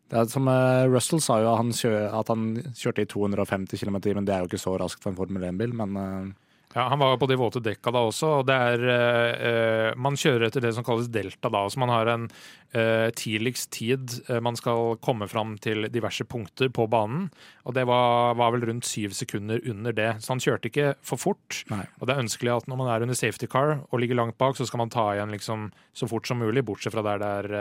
Det 0.05 0.19
er 0.19 0.27
som 0.29 0.45
eh, 0.47 0.85
Russell 0.85 1.21
sa 1.21 1.39
jo 1.41 1.47
at 1.49 1.57
han, 1.57 1.71
kjør, 1.73 1.95
at 2.13 2.27
han 2.29 2.41
kjørte 2.77 3.01
i 3.01 3.07
250 3.09 3.81
km 3.81 3.95
i 3.97 4.01
timen. 4.05 4.25
Det 4.25 4.35
er 4.35 4.43
jo 4.43 4.49
ikke 4.51 4.61
så 4.61 4.75
raskt 4.77 5.01
for 5.01 5.09
en 5.09 5.17
Formel 5.17 5.47
1-bil, 5.49 5.73
men 5.73 5.97
eh, 5.97 6.27
ja, 6.75 6.89
Han 6.89 6.99
var 6.99 7.17
på 7.17 7.27
de 7.31 7.37
våte 7.39 7.61
dekka 7.63 7.91
da 7.95 8.01
også. 8.03 8.29
og 8.41 8.47
det 8.49 8.55
er, 8.55 8.81
eh, 8.91 9.95
Man 9.95 10.17
kjører 10.19 10.47
etter 10.49 10.61
det 10.61 10.73
som 10.75 10.83
kalles 10.83 11.07
delta 11.07 11.49
da. 11.49 11.63
så 11.69 11.79
Man 11.79 11.89
har 11.89 12.05
en 12.11 12.27
eh, 12.73 13.09
tidligst 13.15 13.69
tid 13.71 14.11
eh, 14.27 14.41
man 14.43 14.55
skal 14.59 14.97
komme 14.99 15.27
fram 15.31 15.55
til 15.57 15.87
diverse 15.87 16.25
punkter 16.27 16.67
på 16.69 16.89
banen. 16.91 17.29
og 17.63 17.73
Det 17.73 17.85
var, 17.87 18.35
var, 18.35 18.51
vel 18.51 18.67
rundt 18.67 18.83
syv 18.85 19.15
sekunder 19.15 19.61
under 19.65 19.93
det. 19.93 20.21
Så 20.21 20.35
han 20.35 20.43
kjørte 20.43 20.67
ikke 20.67 20.95
for 21.01 21.17
fort. 21.17 21.63
Nei. 21.71 21.85
Og 22.01 22.07
det 22.07 22.15
er 22.15 22.23
ønskelig 22.25 22.57
at 22.57 22.67
når 22.67 22.77
man 22.77 22.91
er 22.91 23.01
under 23.07 23.15
safety 23.15 23.47
car 23.47 23.79
og 23.89 23.99
ligger 23.99 24.19
langt 24.19 24.37
bak, 24.37 24.57
så 24.57 24.67
skal 24.67 24.83
man 24.83 24.91
ta 24.91 25.13
igjen 25.13 25.31
liksom 25.31 25.71
så 25.95 26.09
fort 26.11 26.27
som 26.27 26.43
mulig, 26.43 26.65
bortsett 26.65 26.91
fra 26.91 27.05
der 27.07 27.23
det 27.23 27.31
er 27.39 27.55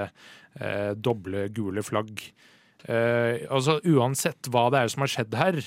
eh, 0.58 0.90
doble 0.98 1.48
gule 1.54 1.86
flagg. 1.86 2.18
Eh, 2.84 3.44
altså 3.48 3.78
Uansett 3.88 4.50
hva 4.52 4.68
det 4.72 4.82
er 4.82 4.92
som 4.92 5.04
har 5.04 5.12
skjedd 5.14 5.36
her, 5.40 5.60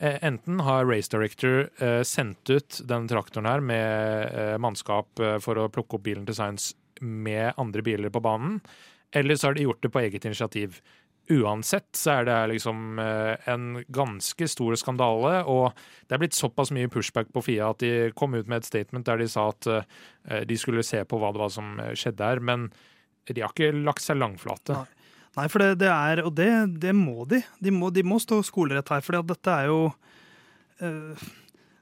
Eh, 0.00 0.16
enten 0.24 0.60
har 0.60 0.86
Race 0.86 1.10
Director 1.12 1.68
eh, 1.82 2.02
sendt 2.02 2.50
ut 2.50 2.80
den 2.88 3.08
traktoren 3.08 3.44
her 3.44 3.60
med 3.60 4.32
eh, 4.32 4.56
mannskap 4.56 5.20
for 5.44 5.60
å 5.60 5.68
plukke 5.68 5.98
opp 5.98 6.06
bilen 6.06 6.24
til 6.24 6.38
Science 6.38 6.72
med 7.04 7.52
andre 7.60 7.84
biler 7.84 8.12
på 8.12 8.22
banen, 8.24 8.62
eller 9.12 9.36
så 9.36 9.50
har 9.50 9.58
de 9.58 9.66
gjort 9.66 9.82
det 9.84 9.92
på 9.92 10.00
eget 10.00 10.24
initiativ. 10.24 10.80
Uansett 11.30 11.92
så 11.96 12.18
er 12.18 12.26
det 12.26 12.38
liksom 12.50 12.98
en 12.98 13.66
ganske 13.94 14.48
stor 14.50 14.74
skandale, 14.80 15.44
og 15.46 15.76
det 16.08 16.16
er 16.16 16.22
blitt 16.24 16.36
såpass 16.36 16.72
mye 16.74 16.90
pushback 16.90 17.30
på 17.32 17.42
Fia 17.46 17.70
at 17.70 17.80
de 17.84 18.10
kom 18.18 18.34
ut 18.34 18.50
med 18.50 18.60
et 18.60 18.68
statement 18.68 19.06
der 19.06 19.22
de 19.22 19.28
sa 19.30 19.46
at 19.52 19.68
de 20.50 20.58
skulle 20.58 20.84
se 20.84 21.04
på 21.06 21.20
hva 21.22 21.30
det 21.32 21.40
var 21.40 21.52
som 21.54 21.78
skjedde 21.94 22.32
her, 22.32 22.42
men 22.42 22.66
de 23.30 23.44
har 23.44 23.54
ikke 23.54 23.70
lagt 23.78 24.04
seg 24.04 24.18
langflate. 24.18 24.74
Nei. 24.74 24.99
Nei, 25.38 25.46
for 25.50 25.62
det, 25.62 25.76
det 25.84 25.90
er 25.90 26.24
Og 26.26 26.32
det, 26.34 26.48
det, 26.82 26.94
må 26.96 27.24
de. 27.30 27.42
De 27.62 27.72
må, 27.74 27.90
de 27.94 28.02
må 28.06 28.18
stå 28.22 28.40
skolerett 28.46 28.88
her, 28.90 29.04
for 29.04 29.20
dette 29.22 29.54
er 29.54 29.70
jo 29.70 29.78
uh, 30.82 31.28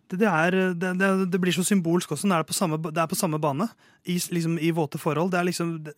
det, 0.09 0.19
det, 0.21 0.29
er, 0.29 0.57
det, 0.77 0.93
det, 1.01 1.11
det 1.33 1.41
blir 1.41 1.57
så 1.57 1.65
symbolsk 1.67 2.13
også. 2.13 2.29
Det 2.29 2.37
er 2.37 2.49
på 2.49 2.57
samme, 2.57 2.81
det 2.89 3.03
er 3.03 3.11
på 3.11 3.19
samme 3.19 3.41
bane, 3.41 3.69
i, 4.09 4.17
liksom, 4.17 4.59
i 4.61 4.73
våte 4.75 5.01
forhold. 5.01 5.33
Det 5.33 5.41
er 5.41 5.49
liksom 5.49 5.75
det, 5.85 5.97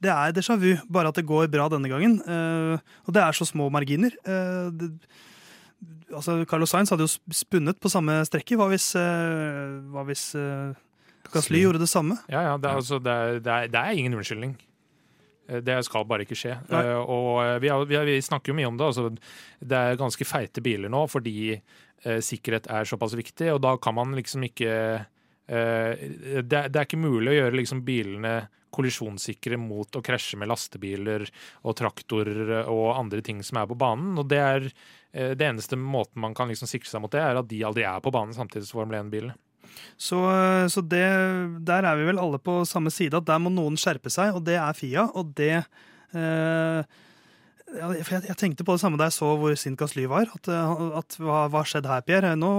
det 0.00 0.12
er 0.12 0.36
déjà 0.36 0.56
vu, 0.56 0.70
bare 0.88 1.12
at 1.12 1.18
det 1.20 1.26
går 1.28 1.50
bra 1.52 1.68
denne 1.72 1.90
gangen. 1.92 2.20
Uh, 2.24 2.80
og 3.04 3.16
det 3.16 3.24
er 3.24 3.36
så 3.36 3.48
små 3.48 3.68
marginer. 3.72 4.16
Uh, 4.24 4.72
det, 4.72 4.92
altså 6.08 6.40
Carlos 6.48 6.72
Sainz 6.72 6.92
hadde 6.92 7.04
jo 7.04 7.34
spunnet 7.36 7.80
på 7.80 7.92
samme 7.92 8.20
strekket. 8.28 8.56
Hva 8.60 8.70
hvis, 8.72 8.94
uh, 8.96 9.80
hva 9.92 10.06
hvis 10.08 10.30
Gasly 11.32 11.64
gjorde 11.64 11.84
det 11.84 11.92
samme? 11.92 12.16
Ja, 12.32 12.48
ja, 12.48 12.56
det, 12.56 12.70
er, 12.70 12.80
altså, 12.80 12.98
det, 12.98 13.12
er, 13.12 13.44
det, 13.44 13.52
er, 13.52 13.72
det 13.72 13.80
er 13.84 14.00
ingen 14.00 14.16
unnskyldning. 14.16 14.56
Eh, 15.50 15.62
Det 15.62 15.82
skal 15.84 16.06
bare 16.08 16.26
ikke 16.26 16.38
skje. 16.38 16.56
Eh, 16.70 16.96
og 17.00 17.42
eh, 17.44 17.58
vi, 17.62 17.70
har, 17.72 17.84
vi, 17.86 17.98
har, 17.98 18.08
vi 18.08 18.20
snakker 18.22 18.52
jo 18.52 18.58
mye 18.58 18.70
om 18.70 18.78
det. 18.78 18.90
Altså, 18.90 19.10
det 19.60 19.80
er 19.80 20.00
ganske 20.00 20.26
feite 20.28 20.64
biler 20.64 20.92
nå 20.92 21.06
fordi 21.10 21.60
sikkerhet 22.00 22.64
er 22.72 22.86
såpass 22.88 23.12
viktig, 23.12 23.50
og 23.52 23.58
da 23.60 23.74
kan 23.76 23.92
man 23.92 24.14
liksom 24.16 24.46
ikke 24.46 24.70
det, 25.44 26.46
det 26.48 26.78
er 26.78 26.86
ikke 26.86 26.96
mulig 26.96 27.28
å 27.28 27.34
gjøre 27.34 27.58
liksom 27.58 27.82
bilene 27.84 28.30
kollisjonssikre 28.72 29.58
mot 29.60 29.98
å 29.98 30.00
krasje 30.00 30.38
med 30.40 30.48
lastebiler 30.48 31.26
og 31.60 31.76
traktorer 31.76 32.54
og 32.62 32.94
andre 32.94 33.20
ting 33.26 33.42
som 33.44 33.60
er 33.60 33.68
på 33.68 33.76
banen. 33.76 34.14
Og 34.16 34.30
det 34.32 34.40
er 34.40 34.70
det 35.12 35.44
eneste 35.44 35.76
måten 35.76 36.24
man 36.24 36.32
kan 36.38 36.48
liksom 36.48 36.70
sikre 36.72 36.88
seg 36.88 37.04
mot 37.04 37.12
det, 37.12 37.20
er 37.20 37.42
at 37.42 37.52
de 37.52 37.60
aldri 37.68 37.84
er 37.84 38.00
på 38.00 38.14
banen 38.16 38.32
samtidig 38.32 38.70
som 38.70 38.80
Formel 38.80 39.02
1-bilene. 39.02 39.36
Så, 40.00 40.18
så 40.72 40.80
det, 40.80 41.04
der 41.68 41.84
er 41.84 41.98
vi 42.00 42.08
vel 42.08 42.20
alle 42.22 42.40
på 42.40 42.62
samme 42.68 42.90
side, 42.94 43.18
at 43.20 43.28
der 43.28 43.40
må 43.42 43.52
noen 43.52 43.76
skjerpe 43.80 44.12
seg, 44.12 44.34
og 44.38 44.44
det 44.48 44.56
er 44.60 44.76
Fia. 44.78 45.06
Og 45.14 45.34
det 45.36 45.54
eh, 45.60 46.82
jeg, 47.70 48.22
jeg 48.26 48.36
tenkte 48.40 48.64
på 48.66 48.74
det 48.74 48.82
samme 48.82 48.98
da 48.98 49.06
jeg 49.10 49.14
så 49.20 49.34
hvor 49.38 49.54
sint 49.58 49.78
Gasly 49.78 50.06
var. 50.10 50.30
At, 50.34 50.48
eh, 50.50 50.86
at 50.98 51.18
hva 51.22 51.44
har 51.52 51.68
skjedd 51.68 51.86
her, 51.90 52.02
Pierre? 52.06 52.32
Nå, 52.38 52.50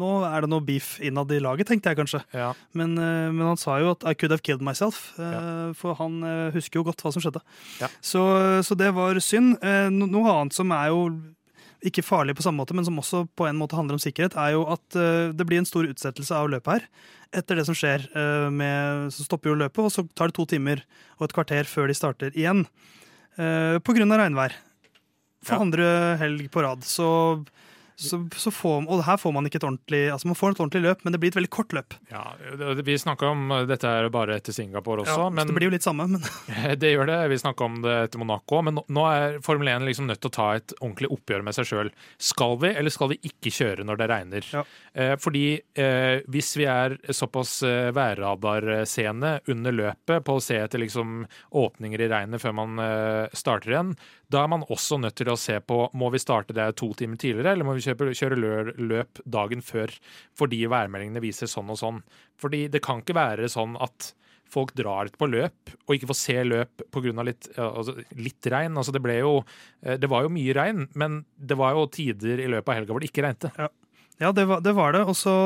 nå 0.00 0.10
er 0.26 0.44
det 0.44 0.50
noe 0.50 0.64
beef 0.64 0.94
innad 1.04 1.30
i 1.34 1.40
laget, 1.42 1.68
tenkte 1.70 1.92
jeg 1.92 2.00
kanskje. 2.00 2.22
Ja. 2.36 2.50
Men, 2.78 2.96
eh, 2.98 3.28
men 3.30 3.44
han 3.52 3.60
sa 3.60 3.78
jo 3.82 3.92
at 3.94 4.06
I 4.06 4.14
could 4.18 4.34
have 4.34 4.42
killed 4.46 4.64
myself. 4.64 5.12
ja. 5.20 5.72
For 5.76 5.94
han 6.00 6.22
eh, 6.26 6.48
husker 6.56 6.80
jo 6.80 6.88
godt 6.88 7.04
hva 7.04 7.12
som 7.14 7.22
skjedde. 7.22 7.42
Ja. 7.82 7.90
Så, 8.02 8.24
så 8.66 8.78
det 8.78 8.90
var 8.96 9.18
synd. 9.22 9.58
Eh, 9.62 9.86
Noe 9.92 10.32
annet 10.34 10.56
som 10.56 10.72
er 10.74 10.90
jo 10.90 11.04
ikke 11.86 12.04
farlig 12.04 12.34
på 12.36 12.44
samme 12.44 12.60
måte, 12.60 12.74
men 12.76 12.84
som 12.84 12.98
også 13.00 13.22
på 13.38 13.46
en 13.48 13.56
måte 13.56 13.76
handler 13.78 13.96
om 13.96 14.02
sikkerhet, 14.02 14.34
er 14.36 14.52
jo 14.52 14.66
at 14.68 14.96
eh, 15.00 15.32
det 15.32 15.46
blir 15.48 15.58
en 15.62 15.68
stor 15.68 15.88
utsettelse 15.88 16.34
av 16.36 16.50
løpet 16.52 16.74
her. 16.76 16.88
Etter 17.40 17.56
det 17.56 17.64
som 17.68 17.76
skjer 17.78 18.04
eh, 18.10 18.48
med 18.50 19.12
Så 19.14 19.22
stopper 19.24 19.52
jo 19.52 19.58
løpet, 19.60 19.78
og 19.86 19.92
så 19.94 20.02
tar 20.18 20.28
det 20.28 20.34
to 20.36 20.44
timer 20.50 20.82
og 21.18 21.28
et 21.28 21.34
kvarter 21.36 21.64
før 21.70 21.86
de 21.88 21.94
starter 21.94 22.34
igjen. 22.34 22.66
eh, 23.38 23.78
På 23.78 23.94
grunn 23.96 24.12
av 24.12 24.18
regnvær. 24.24 24.52
For 25.42 25.56
Ja. 25.56 25.60
andre 25.62 25.86
helg 26.20 26.50
på 26.50 26.60
rad. 26.62 26.82
Så, 26.84 27.44
så, 28.00 28.18
så 28.40 28.50
får, 28.54 28.86
og 28.88 29.02
her 29.06 29.18
får 29.20 29.34
man 29.36 29.46
ikke 29.48 29.58
et 29.60 29.66
ordentlig 29.68 30.00
Altså 30.14 30.30
man 30.30 30.38
får 30.38 30.54
et 30.54 30.60
ordentlig 30.64 30.82
løp, 30.86 31.04
men 31.04 31.14
det 31.14 31.20
blir 31.22 31.32
et 31.32 31.36
veldig 31.38 31.50
kort 31.52 31.74
løp. 31.76 31.96
Ja, 32.10 32.22
vi 32.80 32.96
snakka 32.98 33.28
om 33.34 33.52
dette 33.68 33.88
her 33.90 34.08
bare 34.12 34.38
etter 34.40 34.56
Singapore 34.56 35.04
også, 35.04 35.12
Ja, 35.16 35.28
så 35.28 35.34
men 35.36 35.50
det 35.50 35.56
blir 35.56 35.68
jo 35.68 35.74
litt 35.76 35.84
samme, 35.86 36.06
men 36.08 36.24
Det 36.80 36.92
gjør 36.94 37.10
det. 37.10 37.18
Vi 37.34 37.38
snakka 37.42 37.66
om 37.68 37.80
det 37.84 37.96
etter 38.06 38.22
Monaco. 38.22 38.62
Men 38.66 38.80
nå- 38.80 39.06
er 39.10 39.38
Formel 39.44 39.68
1 39.72 39.84
liksom 39.88 40.08
nødt 40.10 40.20
til 40.24 40.30
å 40.32 40.36
ta 40.38 40.48
et 40.58 40.74
ordentlig 40.80 41.10
oppgjør 41.12 41.44
med 41.46 41.56
seg 41.56 41.68
sjøl. 41.70 41.92
Skal 42.30 42.56
vi, 42.62 42.72
eller 42.80 42.94
skal 42.94 43.12
vi 43.12 43.20
ikke 43.30 43.52
kjøre 43.54 43.84
når 43.88 44.00
det 44.00 44.10
regner? 44.12 44.48
Ja. 44.54 44.64
Eh, 44.94 45.14
fordi 45.20 45.44
eh, 45.74 46.22
hvis 46.30 46.52
vi 46.60 46.66
er 46.70 46.96
såpass 47.14 47.58
eh, 47.66 47.90
værradarsene 47.96 49.40
under 49.50 49.72
løpet 49.74 50.24
på 50.26 50.36
å 50.38 50.42
se 50.42 50.58
etter 50.60 50.82
liksom 50.82 51.24
åpninger 51.56 52.00
i 52.00 52.08
regnet 52.10 52.42
før 52.42 52.54
man 52.56 52.78
eh, 52.82 53.26
starter 53.36 53.74
igjen, 53.74 53.94
da 54.30 54.44
er 54.44 54.50
man 54.52 54.62
også 54.70 55.00
nødt 55.02 55.16
til 55.18 55.30
å 55.32 55.38
se 55.40 55.56
på 55.66 55.80
må 55.98 56.10
vi 56.14 56.20
starte 56.22 56.54
det 56.54 56.68
to 56.78 56.92
timer 56.98 57.18
tidligere, 57.20 57.52
eller 57.56 57.66
må 57.66 57.74
vi 57.74 57.82
kjøpe, 57.90 58.08
kjøre 58.16 58.38
lø- 58.40 58.74
løp 58.94 59.20
dagen 59.26 59.60
før 59.66 59.92
fordi 60.38 60.62
værmeldingene 60.70 61.22
viser 61.22 61.50
sånn 61.50 61.70
og 61.74 61.78
sånn. 61.82 62.00
Fordi 62.40 62.64
det 62.72 62.80
kan 62.86 63.02
ikke 63.04 63.18
være 63.18 63.50
sånn 63.52 63.76
at 63.82 64.12
folk 64.50 64.72
drar 64.74 65.06
litt 65.06 65.14
på 65.20 65.28
løp 65.30 65.70
og 65.86 65.92
ikke 65.94 66.08
får 66.10 66.18
se 66.18 66.38
løp 66.42 66.82
pga. 66.90 67.22
Litt, 67.28 67.50
ja, 67.54 67.68
altså, 67.70 67.94
litt 68.18 68.48
regn. 68.50 68.74
Altså, 68.80 68.90
det, 68.96 69.02
ble 69.04 69.20
jo, 69.20 69.36
eh, 69.84 69.94
det 70.00 70.08
var 70.10 70.24
jo 70.26 70.32
mye 70.34 70.56
regn, 70.58 70.88
men 70.98 71.20
det 71.38 71.58
var 71.60 71.76
jo 71.78 71.84
tider 71.94 72.42
i 72.42 72.48
løpet 72.50 72.72
av 72.72 72.80
helga 72.80 72.90
hvor 72.96 73.04
det 73.04 73.12
ikke 73.12 73.22
regnte. 73.28 73.52
ja, 74.18 74.32
det 74.34 74.48
var 74.50 74.64
det. 74.64 74.74
Var 74.74 74.96
det. 74.98 75.04
Og 75.06 75.14
så 75.20 75.36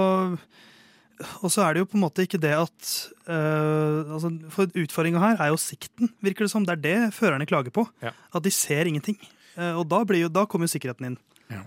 og 1.45 1.51
så 1.53 1.63
er 1.63 1.75
det 1.77 1.85
jo 1.85 1.87
på 1.93 1.95
en 1.99 2.03
måte 2.03 2.25
ikke 2.27 2.41
det 2.43 2.51
at 2.59 2.89
øh, 3.31 4.01
altså 4.17 4.33
For 4.51 4.73
utfordringa 4.83 5.21
her 5.23 5.37
er 5.45 5.53
jo 5.53 5.61
sikten, 5.63 6.11
virker 6.25 6.47
det 6.49 6.51
som. 6.51 6.65
Det 6.67 6.75
er 6.75 6.83
det 6.83 6.97
førerne 7.15 7.47
klager 7.47 7.71
på. 7.75 7.85
Ja. 8.03 8.11
At 8.35 8.43
de 8.43 8.51
ser 8.51 8.89
ingenting. 8.91 9.21
Eh, 9.55 9.77
og 9.79 9.87
da, 9.93 10.01
blir 10.09 10.25
jo, 10.25 10.33
da 10.33 10.43
kommer 10.51 10.67
jo 10.67 10.75
sikkerheten 10.75 11.13
inn. 11.13 11.19
Ja, 11.53 11.63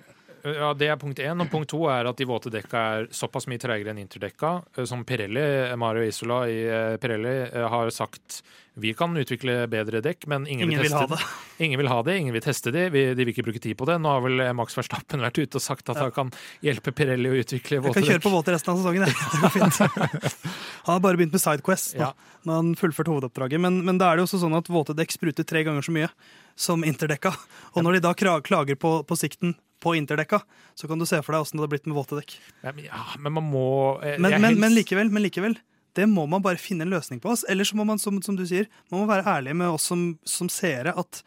Det 0.77 0.87
er 0.91 0.99
punkt 1.01 1.19
én. 1.23 1.41
Og 1.43 1.49
punkt 1.51 1.69
to 1.73 1.83
er 1.91 2.07
at 2.09 2.17
de 2.19 2.25
våte 2.29 2.51
dekka 2.53 2.83
er 2.99 3.07
såpass 3.13 3.47
mye 3.51 3.59
tregere 3.61 3.91
enn 3.93 3.99
interdekka. 4.03 4.63
eh, 4.77 4.85
Som 4.85 5.03
Pirelli, 5.07 5.75
Mario 5.77 6.03
Isola 6.07 6.43
i 6.47 6.61
eh, 6.67 6.97
Pirelli 7.01 7.35
eh, 7.51 7.67
har 7.69 7.89
sagt 7.91 8.41
vi 8.77 8.91
kan 8.93 9.09
utvikle 9.17 9.63
bedre 9.65 10.03
dekk, 10.05 10.27
men 10.29 10.43
ingen, 10.45 10.69
Ingen 10.69 10.83
vil 10.83 10.85
vil 10.85 10.91
teste 10.93 10.99
ha 11.01 11.07
det. 11.17 11.23
Ingen 11.65 11.79
vil 11.81 11.87
ha 11.89 11.95
det, 12.05 12.13
ingen 12.21 12.33
vil 12.35 12.43
teste 12.45 12.69
det, 12.69 12.83
vi, 12.93 13.01
de 13.17 13.23
vil 13.25 13.31
ikke 13.33 13.45
bruke 13.47 13.57
tid 13.63 13.73
på 13.79 13.87
det. 13.89 13.95
Nå 14.03 14.11
har 14.11 14.21
vel 14.21 14.39
eh, 14.43 14.51
Max 14.53 14.77
Verstappen 14.77 15.23
vært 15.25 15.39
ute 15.41 15.57
og 15.57 15.63
sagt 15.65 15.89
at 15.89 15.97
han 15.97 16.11
kan 16.13 16.29
hjelpe 16.61 16.93
Pirelli 16.93 17.31
å 17.31 17.39
utvikle 17.41 17.79
våte 17.81 17.89
Jeg 17.89 17.89
våte 17.89 17.97
kan 17.97 18.05
kjøre 18.05 18.19
dekk. 18.21 18.27
på 18.27 18.33
våte 18.35 18.53
resten 18.53 18.75
av 18.75 18.83
sesongen. 18.83 19.07
jeg. 19.07 19.15
Det 19.41 19.51
fint. 19.57 20.37
Han 20.87 20.93
har 20.93 21.01
bare 21.03 21.17
begynt 21.19 21.33
med 21.33 21.41
Sidequest 21.41 21.95
nå, 21.97 22.05
Ja. 22.05 22.13
når 22.47 22.53
han 22.61 22.69
fullførte 22.79 23.11
hovedoppdraget. 23.11 23.59
Men, 23.59 23.81
men 23.83 23.97
da 23.99 24.11
er 24.13 24.21
det 24.21 24.27
jo 24.27 24.37
sånn 24.39 24.55
at 24.55 24.69
våte 24.71 24.93
dekk 24.95 25.11
spruter 25.17 25.43
tre 25.43 25.65
ganger 25.67 25.81
så 25.83 25.91
mye 25.97 26.07
som 26.55 26.85
interdekka. 26.85 27.33
Og 27.73 27.81
når 27.83 27.97
de 27.97 28.03
da 28.05 28.13
klager 28.15 28.77
på, 28.79 28.99
på 29.09 29.17
sikten 29.19 29.57
på 29.83 29.93
interdekka, 29.97 30.41
så 30.77 30.87
kan 30.89 30.99
du 30.99 31.05
se 31.09 31.19
for 31.21 31.35
deg 31.35 31.45
åssen 31.45 31.57
det 31.59 31.63
hadde 31.65 31.73
blitt 31.75 31.89
med 31.89 31.97
våte 31.99 32.17
dekk. 32.19 32.37
Ja, 32.63 32.71
men, 32.73 32.85
ja, 32.89 33.03
men 33.19 33.35
man 33.37 33.49
må 33.51 33.65
Jeg, 34.03 34.19
Men, 34.23 34.31
jeg 34.33 34.41
men, 34.41 34.59
men 34.63 34.73
likevel, 34.75 35.11
men 35.13 35.23
likevel. 35.27 35.57
Det 35.97 36.05
må 36.09 36.27
man 36.29 36.43
bare 36.45 36.61
finne 36.61 36.85
en 36.85 36.93
løsning 36.93 37.19
på. 37.21 37.31
oss. 37.33 37.45
Eller 37.49 37.65
så 37.65 37.77
må 37.79 37.85
man, 37.87 37.97
som, 38.01 38.19
som 38.21 38.35
du 38.37 38.43
sier, 38.45 38.67
man 38.93 39.01
må 39.01 39.07
være 39.09 39.25
ærlig 39.25 39.55
med 39.57 39.67
oss 39.73 39.87
som, 39.89 40.11
som 40.29 40.49
seere 40.49 40.93
at, 40.97 41.23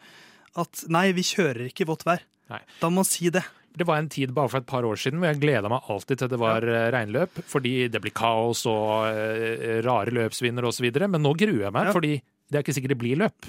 at 0.55 0.83
nei, 0.91 1.09
vi 1.17 1.25
kjører 1.27 1.65
ikke 1.67 1.83
i 1.83 1.89
vått 1.89 2.05
vær. 2.07 2.23
Nei. 2.51 2.61
Da 2.79 2.87
må 2.91 3.01
man 3.01 3.07
si 3.09 3.27
det. 3.33 3.43
Det 3.75 3.87
var 3.87 4.01
en 4.01 4.09
tid 4.11 4.33
bare 4.35 4.51
for 4.51 4.59
et 4.59 4.67
par 4.67 4.83
år 4.83 4.99
siden 4.99 5.19
hvor 5.21 5.29
jeg 5.31 5.39
gleda 5.39 5.69
meg 5.71 5.85
alltid 5.91 6.19
til 6.19 6.31
det 6.33 6.39
var 6.41 6.65
ja. 6.67 6.89
regnløp, 6.91 7.39
fordi 7.47 7.87
det 7.91 8.01
blir 8.03 8.11
kaos 8.15 8.65
og 8.67 9.07
eh, 9.07 9.77
rare 9.85 10.11
løpsvinner 10.11 10.67
osv. 10.67 10.89
Men 11.07 11.23
nå 11.23 11.31
gruer 11.39 11.67
jeg 11.69 11.75
meg, 11.75 11.87
Ja. 11.87 11.93
fordi 11.95 12.17
det 12.51 12.59
er 12.59 12.65
ikke 12.65 12.75
sikkert 12.75 12.95
det 12.95 12.99
blir 13.03 13.21
løp. 13.23 13.47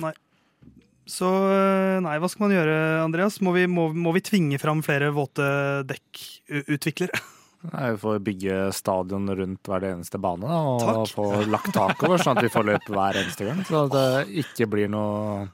Så 1.12 1.28
øh, 1.28 1.98
nei, 2.06 2.14
hva 2.22 2.28
skal 2.32 2.46
man 2.46 2.54
gjøre, 2.56 2.76
Andreas? 3.04 3.36
Må 3.44 3.52
vi, 3.52 3.66
må, 3.68 3.90
må 3.92 4.14
vi 4.16 4.22
tvinge 4.24 4.56
fram 4.62 4.80
flere 4.86 5.10
våte 5.12 5.44
dekkutviklere? 5.90 7.20
Nei, 7.72 7.92
Vi 7.94 7.98
får 8.02 8.16
bygge 8.26 8.54
stadion 8.74 9.28
rundt 9.38 9.68
hver 9.70 9.84
eneste 9.92 10.18
bane 10.18 10.48
da, 10.48 10.56
og 10.72 10.80
Takk. 10.82 11.12
få 11.14 11.26
lagt 11.52 11.68
tak 11.76 12.00
over, 12.08 12.18
sånn 12.18 12.40
at 12.40 12.46
vi 12.48 12.50
får 12.50 12.64
løp 12.72 12.88
hver 12.90 13.18
eneste 13.20 13.46
gang. 13.46 13.60
Så 13.68 13.84
det 13.92 14.06
ikke 14.42 14.66
blir 14.72 14.88
noe 14.90 15.44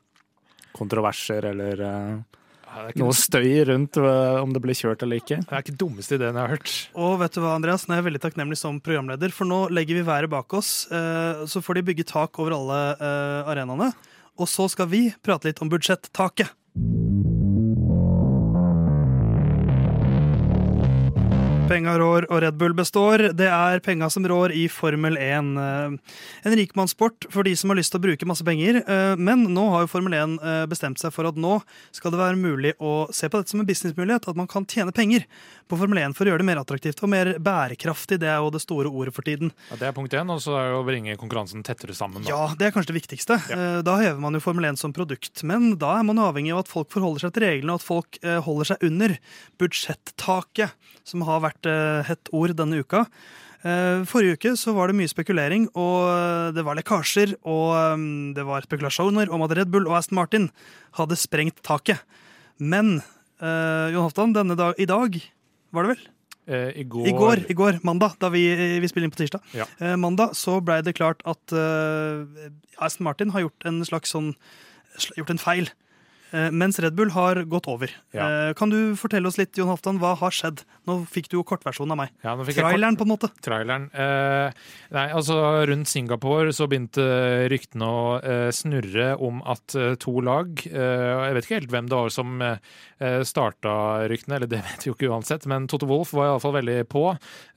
kontroverser 0.79 1.51
eller 1.51 1.83
eh, 1.85 2.15
Ja, 2.69 2.83
Det 2.87 2.95
ikke, 2.95 3.03
noe 3.03 3.17
støy 3.19 3.51
rundt 3.69 3.99
eh, 4.01 4.39
om 4.41 4.55
det 4.57 4.63
blir 4.65 4.77
kjørt 4.79 5.03
eller 5.05 5.21
ikke. 5.21 5.41
det 5.43 5.53
er 5.59 5.65
ikke 5.67 5.77
dummeste 5.81 6.17
ideen 6.17 6.37
jeg 6.39 6.45
har 6.47 6.55
hørt. 6.55 6.73
Og 6.97 7.15
vet 7.21 7.37
du 7.37 7.43
hva, 7.45 7.55
Andreas? 7.59 7.85
Nå 7.89 7.97
er 7.97 8.01
jeg 8.03 8.09
veldig 8.09 8.23
takknemlig 8.25 8.61
som 8.61 8.79
programleder, 8.85 9.33
for 9.35 9.49
nå 9.51 9.61
legger 9.75 9.99
vi 10.01 10.07
været 10.09 10.33
bak 10.33 10.55
oss. 10.57 10.87
eh, 10.93 11.45
Så 11.51 11.61
får 11.65 11.81
de 11.83 11.87
bygge 11.91 12.09
tak 12.09 12.39
over 12.41 12.57
alle 12.57 12.81
eh, 12.97 13.51
arenaene. 13.53 13.91
Og 14.39 14.49
så 14.51 14.69
skal 14.71 14.89
vi 14.93 15.03
prate 15.25 15.51
litt 15.51 15.63
om 15.65 15.71
budsjettaket. 15.73 16.55
Penga 21.69 21.99
rår 22.01 22.25
og 22.33 22.39
Red 22.41 22.57
Bull 22.57 22.73
består. 22.73 23.27
Det 23.37 23.45
er 23.53 23.83
penga 23.85 24.07
som 24.09 24.25
rår 24.25 24.55
i 24.57 24.63
Formel 24.73 25.19
1. 25.21 25.51
Eh, 25.61 25.97
En 26.49 26.55
rikmannssport 26.57 27.27
for 27.29 27.45
de 27.45 27.53
som 27.57 27.69
har 27.69 27.77
lyst 27.77 27.93
til 27.93 28.01
å 28.01 28.05
bruke 28.07 28.25
masse 28.27 28.45
penger. 28.45 28.79
eh, 28.89 29.17
Men 29.17 29.45
nå 29.53 29.67
har 29.71 29.83
jo 29.85 29.91
Formel 29.93 30.15
1 30.17 30.39
eh, 30.41 30.65
bestemt 30.67 30.99
seg 30.99 31.13
for 31.13 31.29
at 31.29 31.37
nå 31.37 31.61
skal 31.93 32.11
det 32.15 32.21
være 32.21 32.41
mulig 32.41 32.73
å 32.81 33.13
se 33.13 33.29
på 33.29 33.37
dette 33.37 33.51
som 33.53 33.61
en 33.61 33.67
businessmulighet. 33.69 34.29
At 34.29 34.37
man 34.37 34.47
kan 34.49 34.65
tjene 34.65 34.95
penger 34.97 35.27
på 35.69 35.77
Formel 35.77 35.99
1 35.99 36.17
for 36.17 36.25
å 36.25 36.33
gjøre 36.33 36.41
det 36.41 36.47
mer 36.49 36.57
attraktivt 36.63 37.03
og 37.05 37.11
mer 37.13 37.35
bærekraftig. 37.39 38.19
Det 38.19 38.29
er 38.33 38.41
jo 38.41 38.49
det 38.51 38.63
store 38.65 38.89
ordet 38.89 39.13
for 39.13 39.21
tiden. 39.29 39.53
Ja, 39.69 39.77
det 39.77 39.89
er 39.89 39.93
punkt 39.93 40.17
én, 40.17 40.33
og 40.33 40.41
så 40.41 40.57
er 40.57 40.73
det 40.73 40.81
å 40.81 40.87
bringe 40.89 41.19
konkurransen 41.21 41.63
tettere 41.63 41.93
sammen. 41.93 42.25
Da. 42.25 42.31
Ja, 42.33 42.55
det 42.57 42.71
er 42.71 42.73
kanskje 42.73 42.95
det 42.95 43.03
viktigste. 43.03 43.37
Ja. 43.53 43.83
Da 43.85 43.99
hever 44.01 44.19
man 44.19 44.33
jo 44.33 44.41
Formel 44.41 44.65
1 44.73 44.81
som 44.81 44.97
produkt. 44.97 45.45
Men 45.45 45.77
da 45.77 45.99
er 45.99 46.09
man 46.09 46.17
avhengig 46.17 46.55
av 46.57 46.65
at 46.65 46.73
folk 46.73 46.89
forholder 46.89 47.27
seg 47.29 47.37
til 47.37 47.45
reglene, 47.45 47.77
og 47.77 47.83
at 47.83 47.89
folk 47.93 48.19
holder 48.49 48.73
seg 48.73 48.89
under 48.89 49.19
budsjettaket, 49.61 50.73
som 51.05 51.23
har 51.29 51.41
vært 51.45 51.58
eh, 51.67 52.07
hett 52.07 52.31
ord 52.33 52.55
denne 52.59 52.79
uka. 52.79 53.07
Eh, 53.67 54.05
Forrige 54.07 54.39
uke 54.39 54.53
så 54.61 54.75
var 54.77 54.89
det 54.89 54.99
mye 55.01 55.11
spekulering, 55.11 55.67
og 55.75 56.11
eh, 56.13 56.51
det 56.55 56.65
var 56.67 56.79
lekkasjer, 56.79 57.35
og 57.49 58.05
det 58.37 58.45
var 58.47 58.67
spekulasjoner 58.69 59.33
om 59.35 59.43
at 59.47 59.57
Red 59.59 59.73
Bull 59.73 59.89
og 59.91 59.99
Aston 59.99 60.21
Martin 60.21 60.51
hadde 61.01 61.19
sprengt 61.19 61.63
taket. 61.67 62.05
Men 62.59 63.01
eh, 63.43 63.91
Jon 63.95 64.07
Hoftan, 64.07 64.37
denne 64.37 64.59
dag, 64.59 64.79
i 64.79 64.87
dag 64.87 65.19
var 65.75 65.85
det 65.85 65.97
vel? 65.97 66.07
Eh, 66.49 66.71
I 66.81 66.85
går, 66.89 67.09
I 67.11 67.13
går, 67.13 67.43
i 67.53 67.57
går, 67.57 67.81
mandag, 67.85 68.15
da 68.23 68.31
vi, 68.33 68.47
vi 68.81 68.89
spiller 68.89 69.09
inn 69.09 69.13
på 69.13 69.21
tirsdag. 69.21 69.45
Ja. 69.57 69.67
Eh, 69.85 69.97
mandag 70.01 70.33
så 70.39 70.59
blei 70.65 70.79
det 70.85 70.97
klart 70.97 71.21
at 71.29 71.53
eh, 71.53 72.49
Aston 72.81 73.05
Martin 73.05 73.35
har 73.35 73.45
gjort 73.45 73.69
en 73.69 73.83
slags 73.89 74.15
sånn 74.17 74.35
Gjort 75.15 75.29
en 75.31 75.39
feil. 75.39 75.69
Eh, 76.33 76.51
mens 76.51 76.79
Red 76.81 76.95
Bull 76.99 77.11
har 77.15 77.43
gått 77.45 77.69
over. 77.69 77.91
Ja. 78.13 78.49
Eh, 78.49 78.53
Kan 78.59 78.71
du 78.71 78.95
fortelle 78.97 79.27
oss 79.29 79.39
litt, 79.39 79.57
Jon 79.57 79.69
Halvdan, 79.69 79.99
hva 80.03 80.15
har 80.19 80.31
skjedd? 80.35 80.65
Nå 80.89 81.01
fikk 81.09 81.29
du 81.29 81.37
jo 81.39 81.45
kortversjonen 81.45 81.93
av 81.93 81.99
meg. 82.03 82.11
Ja, 82.25 82.35
jeg 82.37 82.57
kort- 82.57 82.99
på 82.99 83.05
en 83.07 83.13
måte. 83.13 83.29
traileren. 83.45 83.89
Eh, 83.95 84.53
nei, 84.91 85.07
altså 85.13 85.67
Rundt 85.69 85.89
Singapore 85.89 86.53
så 86.57 86.67
begynte 86.69 87.49
ryktene 87.53 87.85
å 87.85 88.23
eh, 88.23 88.51
snurre 88.51 89.17
om 89.21 89.43
at 89.45 89.75
eh, 89.77 89.95
to 90.01 90.21
lag 90.25 90.49
eh, 90.67 91.29
Jeg 91.29 91.35
vet 91.37 91.45
ikke 91.45 91.59
helt 91.61 91.71
hvem 91.75 91.89
det 91.89 91.97
var 91.99 92.09
som 92.11 92.41
eh, 92.43 92.59
starta 93.25 94.09
ryktene, 94.09 94.37
eller 94.41 94.47
det 94.51 94.63
vet 94.69 94.85
vi 94.87 94.91
jo 94.91 94.97
ikke 94.97 95.11
uansett, 95.13 95.47
men 95.47 95.67
Toto 95.69 95.87
Wolff 95.87 96.13
var 96.17 96.31
iallfall 96.33 96.57
veldig 96.59 96.79
på. 96.89 97.05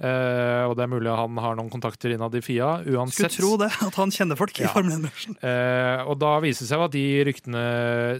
Eh, 0.01 0.63
og 0.67 0.75
det 0.77 0.83
er 0.85 0.91
mulig 0.91 1.11
han 1.15 1.37
har 1.41 1.55
noen 1.57 1.71
kontakter 1.71 2.11
innad 2.13 2.35
i 2.35 2.41
FIA. 2.43 2.81
Uansett. 2.85 3.31
Skulle 3.31 3.37
tro 3.37 3.57
det, 3.63 3.71
at 3.87 3.95
han 3.99 4.11
kjenner 4.13 4.37
folk 4.39 4.59
i 4.59 4.63
Ja. 4.65 4.71
Formel 4.75 4.97
1-bransjen. 4.99 5.37
Eh, 5.41 6.03
og 6.07 6.19
da 6.21 6.35
viser 6.43 6.65
det 6.65 6.69
seg 6.71 6.83
at 6.85 6.91
de 6.95 7.05
ryktene 7.27 7.63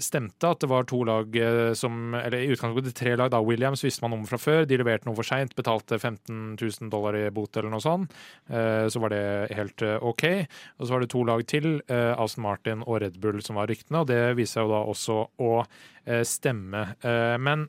stemte, 0.02 0.41
at 0.48 0.62
det 0.64 0.70
var 0.72 0.86
to 0.90 1.02
lag 1.08 1.36
eh, 1.38 1.74
som 1.78 2.14
Eller 2.18 2.42
i 2.42 2.52
utgangspunktet 2.54 2.96
tre 2.98 3.16
lag, 3.16 3.32
da. 3.34 3.42
Williams 3.46 3.84
visste 3.84 4.04
man 4.06 4.16
om 4.16 4.26
fra 4.28 4.40
før. 4.42 4.66
De 4.68 4.80
leverte 4.80 5.08
noe 5.08 5.18
for 5.18 5.28
seint, 5.28 5.54
betalte 5.58 6.00
15 6.00 6.56
000 6.60 6.92
dollar 6.94 7.18
i 7.20 7.26
bot 7.34 7.58
eller 7.58 7.74
noe 7.74 7.84
sånt. 7.84 8.16
Eh, 8.50 8.88
så 8.92 9.02
var 9.04 9.14
det 9.14 9.24
helt 9.58 9.86
eh, 9.86 9.98
OK. 10.02 10.26
Og 10.80 10.86
så 10.86 10.96
var 10.96 11.04
det 11.04 11.12
to 11.14 11.26
lag 11.28 11.44
til, 11.50 11.70
Aston 11.92 12.46
Martin 12.46 12.82
og 12.86 13.02
Red 13.04 13.20
Bull, 13.22 13.42
som 13.44 13.58
var 13.60 13.70
ryktene, 13.70 14.02
og 14.02 14.10
det 14.10 14.36
viser 14.38 14.62
seg 14.62 14.68
jo 14.68 14.74
da 14.74 14.82
også 14.92 15.18
å 15.42 15.52
stemme. 16.28 16.82
Men 17.42 17.68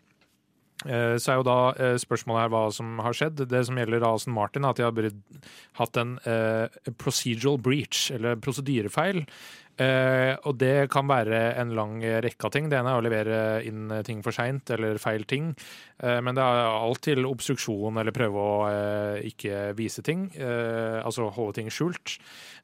Så 0.83 1.31
er 1.31 1.39
jo 1.39 1.45
da 1.47 1.57
spørsmålet 2.01 2.43
her 2.43 2.53
hva 2.53 2.63
som 2.75 2.99
har 3.05 3.15
skjedd. 3.17 3.45
Det 3.51 3.61
som 3.69 3.79
gjelder 3.79 4.07
Aston 4.09 4.35
Martin, 4.35 4.65
er 4.65 4.73
at 4.73 4.81
de 4.81 4.87
har 4.87 5.11
hatt 5.79 6.01
en 6.01 6.17
procedural 6.99 7.61
breach, 7.63 8.09
eller 8.15 8.41
prosedyrefeil. 8.43 9.23
Eh, 9.81 10.35
og 10.47 10.59
det 10.61 10.91
kan 10.93 11.09
være 11.09 11.55
en 11.61 11.73
lang 11.77 11.97
rekke 12.03 12.45
av 12.49 12.53
ting. 12.55 12.69
Det 12.69 12.77
ene 12.79 12.93
er 12.93 13.01
å 13.01 13.05
levere 13.05 13.39
inn 13.67 13.89
ting 14.07 14.21
for 14.25 14.35
seint 14.37 14.69
eller 14.75 14.99
feil 15.03 15.25
ting. 15.25 15.53
Eh, 16.03 16.21
men 16.21 16.37
det 16.37 16.45
er 16.45 16.69
alt 16.69 17.01
til 17.07 17.25
obstruksjon 17.29 17.97
eller 18.03 18.13
prøve 18.15 18.37
å 18.43 18.57
eh, 18.69 19.27
ikke 19.33 19.73
vise 19.79 20.05
ting. 20.05 20.29
Eh, 20.37 20.99
altså 21.03 21.31
holde 21.33 21.57
ting 21.61 21.71
skjult. 21.73 22.19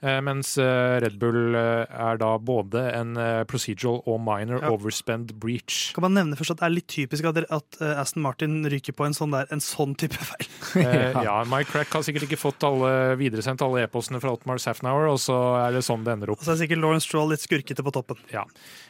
Eh, 0.05 0.21
mens 0.23 0.53
eh, 0.63 0.99
Red 1.03 1.17
Bull 1.19 1.57
er 1.59 2.21
da 2.21 2.35
både 2.39 2.85
en 2.95 3.17
procedural 3.51 4.03
og 4.07 4.21
minor 4.23 4.61
Ja. 4.63 4.71
overspend 4.75 5.33
breach. 5.41 5.93
Kan 5.97 6.03
man 6.07 6.15
nevne 6.19 6.37
først 6.39 6.53
at 6.57 6.61
Det 6.61 6.67
er 6.69 6.75
litt 6.75 6.89
typisk 6.91 7.25
at, 7.31 7.39
at 7.51 7.79
Aston 7.99 8.23
Martin 8.23 8.61
ryker 8.69 8.93
på 8.95 9.07
en 9.07 9.15
sånn, 9.17 9.33
der, 9.35 9.47
en 9.55 9.63
sånn 9.63 9.95
type 9.99 10.19
feil. 10.19 10.49
Eh, 10.83 11.19
ja, 11.27 11.41
Mike 11.49 11.71
Crack 11.73 11.93
har 11.95 12.03
sikkert 12.07 12.29
ikke 12.29 12.39
fått 12.41 12.65
alle 12.67 13.17
videresendt 13.21 13.63
alle 13.65 13.85
e-postene 13.87 14.21
fra 14.23 14.33
Otmar 14.35 14.59
Safnauer, 14.63 15.09
og 15.13 15.19
så 15.23 15.37
er 15.65 15.77
det 15.79 15.85
sånn 15.87 16.05
det 16.07 16.15
ender 16.17 16.33
opp. 16.35 16.43
Og 16.43 16.47
så 16.49 16.55
er 16.57 16.61
sikkert 16.63 16.83
Lawrence 16.99 17.07
Stroll 17.07 17.31
litt 17.31 17.45
skurkete 17.45 17.85
på 17.85 17.93
toppen. 17.95 18.19
Ja. 18.33 18.45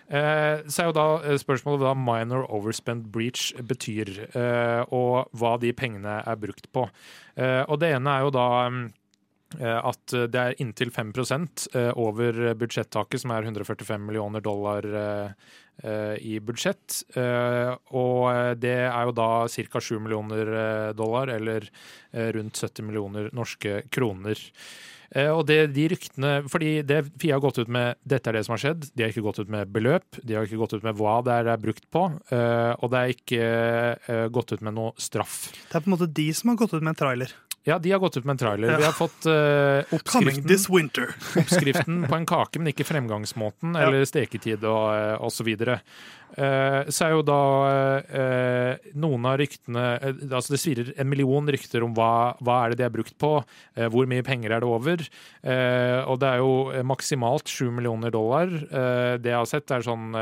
Eh, 0.08 0.64
så 0.68 0.82
er 0.82 0.88
jo 0.88 0.96
da 0.96 1.08
eh, 1.24 1.38
spørsmålet 1.38 1.84
hva 1.84 1.94
minor 1.94 2.46
overspent 2.48 3.10
breach 3.12 3.52
betyr, 3.60 4.30
eh, 4.32 4.82
og 4.90 5.28
hva 5.36 5.58
de 5.60 5.72
pengene 5.72 6.22
er 6.24 6.38
brukt 6.40 6.70
på. 6.72 6.88
Og 7.38 7.76
det 7.78 7.92
ene 7.94 8.10
er 8.10 8.24
jo 8.24 8.32
da 8.34 8.48
at 9.58 10.12
det 10.28 10.40
er 10.40 10.56
inntil 10.60 10.90
5 10.90 11.12
eh, 11.14 11.92
over 11.96 12.54
budsjettaket, 12.58 13.22
som 13.22 13.30
er 13.30 13.46
145 13.46 14.02
millioner 14.02 14.42
dollar 14.42 14.84
i 16.18 16.40
budsjett. 16.42 17.04
Og 17.14 18.58
det 18.58 18.74
er 18.90 19.04
jo 19.06 19.14
da 19.14 19.46
ca. 19.46 19.80
7 19.80 20.00
millioner 20.02 20.92
dollar, 20.92 21.30
eller 21.30 21.70
rundt 22.34 22.58
70 22.58 22.82
millioner 22.82 23.30
norske 23.32 23.84
kroner. 23.94 24.42
Eh, 25.14 25.30
Og 25.32 25.46
det, 25.48 25.72
de 25.72 25.86
ryktene, 25.88 26.32
fordi 26.52 26.82
det 26.84 27.02
FIA 27.20 27.36
har 27.38 27.40
gått 27.44 27.58
ut 27.62 27.68
med 27.72 27.96
dette 28.04 28.28
er 28.28 28.38
det 28.38 28.44
som 28.46 28.52
har 28.56 28.62
skjedd, 28.64 28.88
de 28.94 29.04
har 29.06 29.12
ikke 29.14 29.24
gått 29.24 29.40
ut 29.40 29.48
med 29.52 29.70
beløp, 29.72 30.20
de 30.22 30.36
har 30.36 30.44
ikke 30.44 30.60
gått 30.60 30.74
ut 30.76 30.84
med 30.84 30.98
hva 31.00 31.18
det 31.24 31.32
er 31.38 31.48
det 31.48 31.54
er 31.54 31.62
brukt 31.64 31.86
på, 31.94 32.04
eh, 32.34 32.72
og 32.76 32.92
det 32.92 32.98
er 33.00 33.14
ikke 33.14 33.50
eh, 34.12 34.26
gått 34.34 34.52
ut 34.52 34.64
med 34.64 34.76
noe 34.76 34.92
straff. 35.00 35.48
Det 35.70 35.78
er 35.78 35.84
på 35.84 35.88
en 35.90 35.96
måte 35.96 36.10
de 36.12 36.28
som 36.36 36.52
har 36.52 36.60
gått 36.60 36.74
ut 36.76 36.82
med 36.82 36.92
en 36.92 37.00
trailer. 37.00 37.32
Ja, 37.66 37.78
de 37.78 37.90
har 37.92 37.98
gått 37.98 38.16
ut 38.16 38.24
med 38.24 38.36
en 38.36 38.42
trailer. 38.42 38.76
Vi 38.78 38.86
har 38.86 38.96
fått 38.96 39.26
uh, 39.30 39.96
oppskriften, 39.96 41.10
oppskriften 41.42 42.04
på 42.08 42.20
en 42.20 42.28
kake, 42.28 42.60
men 42.60 42.72
ikke 42.72 42.86
fremgangsmåten 42.88 43.76
eller 43.76 44.06
steketid 44.08 44.64
og, 44.64 45.18
osv. 45.18 45.26
Uh, 45.26 45.36
så 45.38 45.46
videre. 45.46 45.80
Eh, 46.38 46.90
så 46.92 47.06
er 47.06 47.14
jo 47.16 47.22
da 47.26 47.42
uh, 48.04 48.90
noen 49.00 49.24
av 49.26 49.38
ryktene 49.40 49.84
uh, 49.96 50.10
Altså 50.28 50.52
det 50.52 50.60
svirrer 50.60 50.90
en 51.00 51.08
million 51.08 51.48
rykter 51.48 51.82
om 51.82 51.94
hva, 51.96 52.36
hva 52.44 52.58
er 52.62 52.74
det 52.74 52.82
de 52.82 52.86
er 52.86 52.92
brukt 52.94 53.16
på, 53.18 53.32
eh, 53.74 53.88
hvor 53.90 54.06
mye 54.10 54.22
penger 54.26 54.54
er 54.54 54.62
det 54.62 54.68
over. 54.68 55.02
Eh, 55.42 55.98
og 56.04 56.20
det 56.22 56.28
er 56.30 56.42
jo 56.42 56.52
eh, 56.70 56.84
maksimalt 56.86 57.48
7 57.50 57.72
millioner 57.80 58.12
dollar. 58.14 58.52
Eh, 58.52 59.14
det 59.22 59.32
jeg 59.32 59.40
har 59.40 59.48
sett, 59.50 59.72
er 59.72 59.86
sånn 59.86 60.12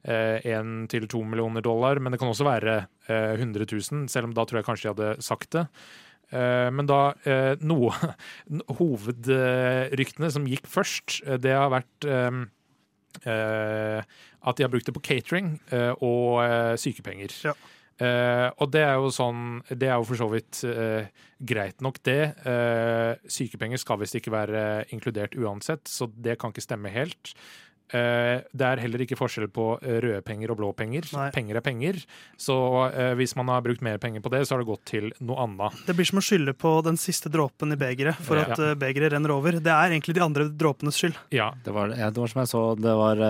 én 0.00 0.68
til 0.88 1.04
to 1.12 1.18
millioner 1.28 1.60
dollar, 1.60 1.98
men 2.00 2.14
det 2.14 2.20
kan 2.22 2.30
også 2.30 2.46
være 2.46 2.76
eh, 3.10 3.34
100 3.36 3.66
000, 3.68 4.06
selv 4.08 4.30
om 4.30 4.36
da 4.36 4.46
tror 4.48 4.62
jeg 4.62 4.68
kanskje 4.70 4.86
de 4.86 4.94
hadde 4.94 5.26
sagt 5.26 5.50
det. 5.58 5.66
Eh, 6.30 6.68
Men 6.70 6.88
da 6.88 7.00
eh, 7.26 7.54
noe 7.60 7.90
Hovedryktene 8.78 10.30
som 10.32 10.48
gikk 10.48 10.68
først, 10.70 11.20
eh, 11.26 11.40
det 11.42 11.56
har 11.56 11.72
vært 11.74 12.10
at 13.20 14.56
de 14.56 14.62
har 14.64 14.70
brukt 14.70 14.86
det 14.86 14.94
på 14.94 15.02
catering 15.02 15.48
og 15.98 16.38
sykepenger. 16.78 17.34
Ja. 17.42 17.54
Og 18.54 18.70
det 18.70 18.84
er 18.86 18.94
jo 19.02 19.10
sånn 19.12 19.58
Det 19.66 19.88
er 19.90 19.98
jo 19.98 20.06
for 20.06 20.16
så 20.16 20.28
vidt 20.30 20.60
greit 21.42 21.82
nok, 21.82 21.98
det. 22.06 22.30
Sykepenger 23.26 23.82
skal 23.82 23.98
visst 24.00 24.14
ikke 24.16 24.32
være 24.32 24.62
inkludert 24.94 25.34
uansett, 25.34 25.90
så 25.90 26.06
det 26.14 26.38
kan 26.38 26.54
ikke 26.54 26.64
stemme 26.64 26.94
helt. 26.94 27.34
Eh, 27.90 28.40
det 28.54 28.66
er 28.66 28.80
heller 28.84 29.02
ikke 29.04 29.16
forskjell 29.18 29.48
på 29.52 29.64
eh, 29.82 29.98
røde 30.04 30.20
penger 30.26 30.52
og 30.52 30.58
blå 30.60 30.70
penger. 30.76 31.06
Nei. 31.16 31.28
Penger 31.34 31.58
er 31.60 31.64
penger. 31.64 31.98
Så 32.40 32.56
eh, 32.90 33.12
hvis 33.18 33.34
man 33.38 33.50
har 33.52 33.64
brukt 33.64 33.82
mer 33.84 33.98
penger 34.02 34.22
på 34.24 34.32
det, 34.32 34.42
så 34.46 34.54
har 34.54 34.62
det 34.62 34.68
gått 34.70 34.84
til 34.90 35.10
noe 35.20 35.42
annet. 35.44 35.80
Det 35.88 35.96
blir 35.98 36.08
som 36.08 36.20
å 36.20 36.24
skylde 36.24 36.54
på 36.58 36.72
den 36.86 36.98
siste 37.00 37.32
dråpen 37.32 37.74
i 37.74 37.78
begeret 37.80 38.18
for 38.26 38.40
Ja. 38.40 38.46
at 38.50 38.62
eh, 38.62 38.74
begeret 38.80 39.14
renner 39.14 39.34
over. 39.34 39.58
Det 39.60 39.72
er 39.74 39.94
egentlig 39.94 40.16
de 40.18 40.24
andre 40.24 40.48
dråpenes 40.50 40.98
skyld. 41.00 41.18
Ja, 41.34 41.50
Det 41.64 41.74
var, 41.74 41.94
ja, 41.98 42.10
det 42.10 42.22
var 42.22 42.30
som 42.32 42.42
jeg 42.44 42.52
så, 42.52 42.62
det 42.80 42.94
var 43.00 43.24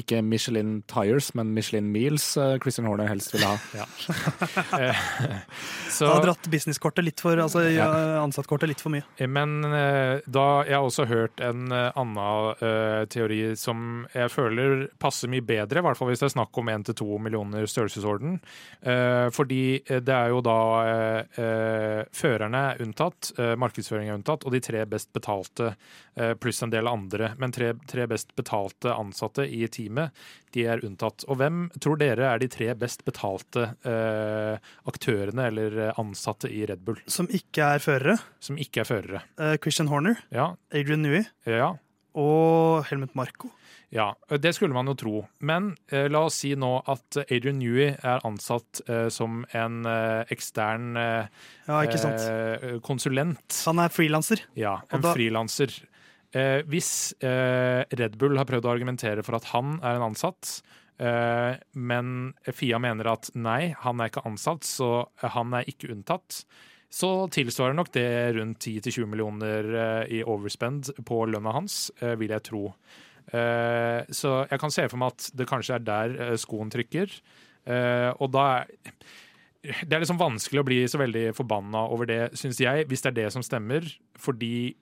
ikke 0.00 0.22
Michelin 0.24 0.82
Tires, 0.90 1.32
men 1.36 1.52
Michelin 1.54 1.90
Meals 1.92 2.32
Christian 2.62 2.86
Horner 2.88 3.08
helst 3.10 3.34
ville 3.34 3.46
ha. 3.46 3.56
Ja. 3.76 3.86
så, 5.90 6.06
Han 6.06 6.16
har 6.18 6.26
dratt 6.30 6.48
businesskortet 6.50 7.04
litt 7.06 7.20
for, 7.22 7.36
altså 7.40 7.64
Ja. 7.68 7.86
ja. 7.90 8.22
ansattkortet 8.22 8.68
litt 8.70 8.82
for 8.82 8.94
mye. 8.94 9.04
Men 9.28 9.60
da 10.26 10.46
jeg 10.66 10.74
har 10.76 10.84
også 10.86 11.06
hørt 11.08 11.40
en 11.44 11.70
eh, 11.72 11.90
annen 11.96 12.54
uh, 12.62 13.04
teori 13.12 13.40
som 13.58 14.05
jeg 14.14 14.30
føler 14.30 14.86
passer 15.02 15.30
mye 15.32 15.44
bedre, 15.46 15.80
i 15.80 15.84
hvert 15.86 15.98
fall 15.98 16.08
hvis 16.10 16.20
det 16.22 16.28
er 16.30 16.34
snakk 16.36 16.58
om 16.60 16.68
1-2 16.72 17.18
millioner 17.22 17.66
størrelsesorden. 17.70 18.38
Eh, 18.82 19.28
fordi 19.34 19.60
eh, 19.86 20.00
det 20.04 20.14
er 20.14 20.32
jo 20.34 20.40
da 20.46 20.56
eh, 21.36 22.04
førerne 22.14 22.62
er 22.72 22.82
unntatt, 22.84 23.32
markedsføring 23.58 24.10
er 24.10 24.18
unntatt, 24.18 24.44
og 24.46 24.52
de 24.54 24.60
tre 24.64 24.84
best 24.88 25.12
betalte 25.16 25.72
pluss 26.40 26.62
en 26.64 26.70
del 26.72 26.88
andre. 26.88 27.32
Men 27.36 27.52
tre, 27.52 27.74
tre 27.88 28.06
best 28.08 28.30
betalte 28.38 28.94
ansatte 28.96 29.44
i 29.52 29.66
teamet, 29.68 30.14
de 30.56 30.64
er 30.72 30.80
unntatt. 30.86 31.26
Og 31.28 31.36
hvem 31.40 31.66
tror 31.82 31.98
dere 32.00 32.30
er 32.30 32.40
de 32.40 32.48
tre 32.52 32.70
best 32.78 33.02
betalte 33.04 33.66
eh, 33.84 34.56
aktørene 34.88 35.48
eller 35.50 35.76
ansatte 36.00 36.48
i 36.48 36.62
Red 36.68 36.80
Bull, 36.86 37.00
Som 37.06 37.28
ikke 37.28 37.68
er 37.76 37.82
førere. 37.84 38.16
som 38.40 38.56
ikke 38.60 38.80
er 38.84 38.88
førere? 38.88 39.22
Eh, 39.36 39.56
Christian 39.60 39.90
Horner, 39.92 40.16
Ja, 40.32 40.54
Adrian 40.72 41.02
Newey 41.04 41.24
ja. 41.44 41.74
og 42.16 42.86
Helmut 42.88 43.12
Marko. 43.18 43.50
Ja, 43.94 44.08
det 44.28 44.50
skulle 44.56 44.74
man 44.74 44.88
jo 44.90 44.94
tro. 44.98 45.20
Men 45.46 45.70
eh, 45.94 46.08
la 46.10 46.24
oss 46.26 46.40
si 46.42 46.50
nå 46.58 46.72
at 46.90 47.18
Adrian 47.30 47.60
Newey 47.60 47.92
er 47.94 48.24
ansatt 48.26 48.80
eh, 48.90 49.06
som 49.14 49.44
en 49.54 49.86
eh, 49.86 50.24
ekstern 50.34 50.88
Ja, 50.98 51.82
konsulent. 52.84 53.60
Han 53.66 53.78
er 53.84 53.92
frilanser. 53.94 54.42
Ja, 54.58 54.80
en 54.90 55.04
da- 55.06 55.14
frilanser. 55.14 55.70
Eh, 56.36 56.60
hvis 56.68 57.14
Red 57.22 58.18
Bull 58.18 58.36
har 58.36 58.44
prøvd 58.48 58.66
å 58.66 58.72
argumentere 58.74 59.22
for 59.24 59.38
at 59.38 59.46
han 59.54 59.78
er 59.82 59.96
en 60.00 60.08
ansatt, 60.10 60.58
eh, 60.98 61.56
men 61.78 62.34
Fia 62.52 62.78
mener 62.82 63.08
at 63.14 63.30
nei, 63.38 63.70
han 63.86 64.00
er 64.02 64.10
ikke 64.10 64.26
ansatt, 64.26 64.66
så 64.66 65.06
han 65.22 65.54
er 65.54 65.64
ikke 65.70 65.92
unntatt, 65.94 66.42
så 66.92 67.28
tilsvarer 67.32 67.74
nok 67.78 67.90
det 67.94 68.08
rundt 68.36 68.58
10-20 68.66 69.08
millioner 69.10 70.06
i 70.12 70.20
overspend 70.22 70.92
på 71.04 71.22
lønna 71.28 71.52
hans, 71.56 71.90
vil 72.00 72.30
jeg 72.30 72.44
tro. 72.46 72.68
Eh, 73.34 74.06
så 74.14 74.32
jeg 74.46 74.62
kan 74.62 74.72
se 74.72 74.86
for 74.90 75.02
meg 75.02 75.14
at 75.14 75.30
det 75.34 75.48
kanskje 75.50 75.78
er 75.78 75.86
der 75.86 76.16
eh, 76.28 76.34
skoen 76.38 76.70
trykker. 76.72 77.14
Eh, 77.66 78.10
og 78.22 78.30
da 78.34 78.46
det 79.66 79.96
er 79.96 80.02
liksom 80.04 80.20
vanskelig 80.20 80.62
å 80.62 80.66
bli 80.66 80.82
så 80.86 81.00
veldig 81.00 81.32
forbanna 81.34 81.88
over 81.90 82.06
det, 82.06 82.20
syns 82.38 82.60
jeg, 82.62 82.84
hvis 82.86 83.02
det 83.02 83.10
er 83.10 83.16
det 83.16 83.30
som 83.34 83.42
stemmer. 83.42 83.88
Fordi 84.14 84.76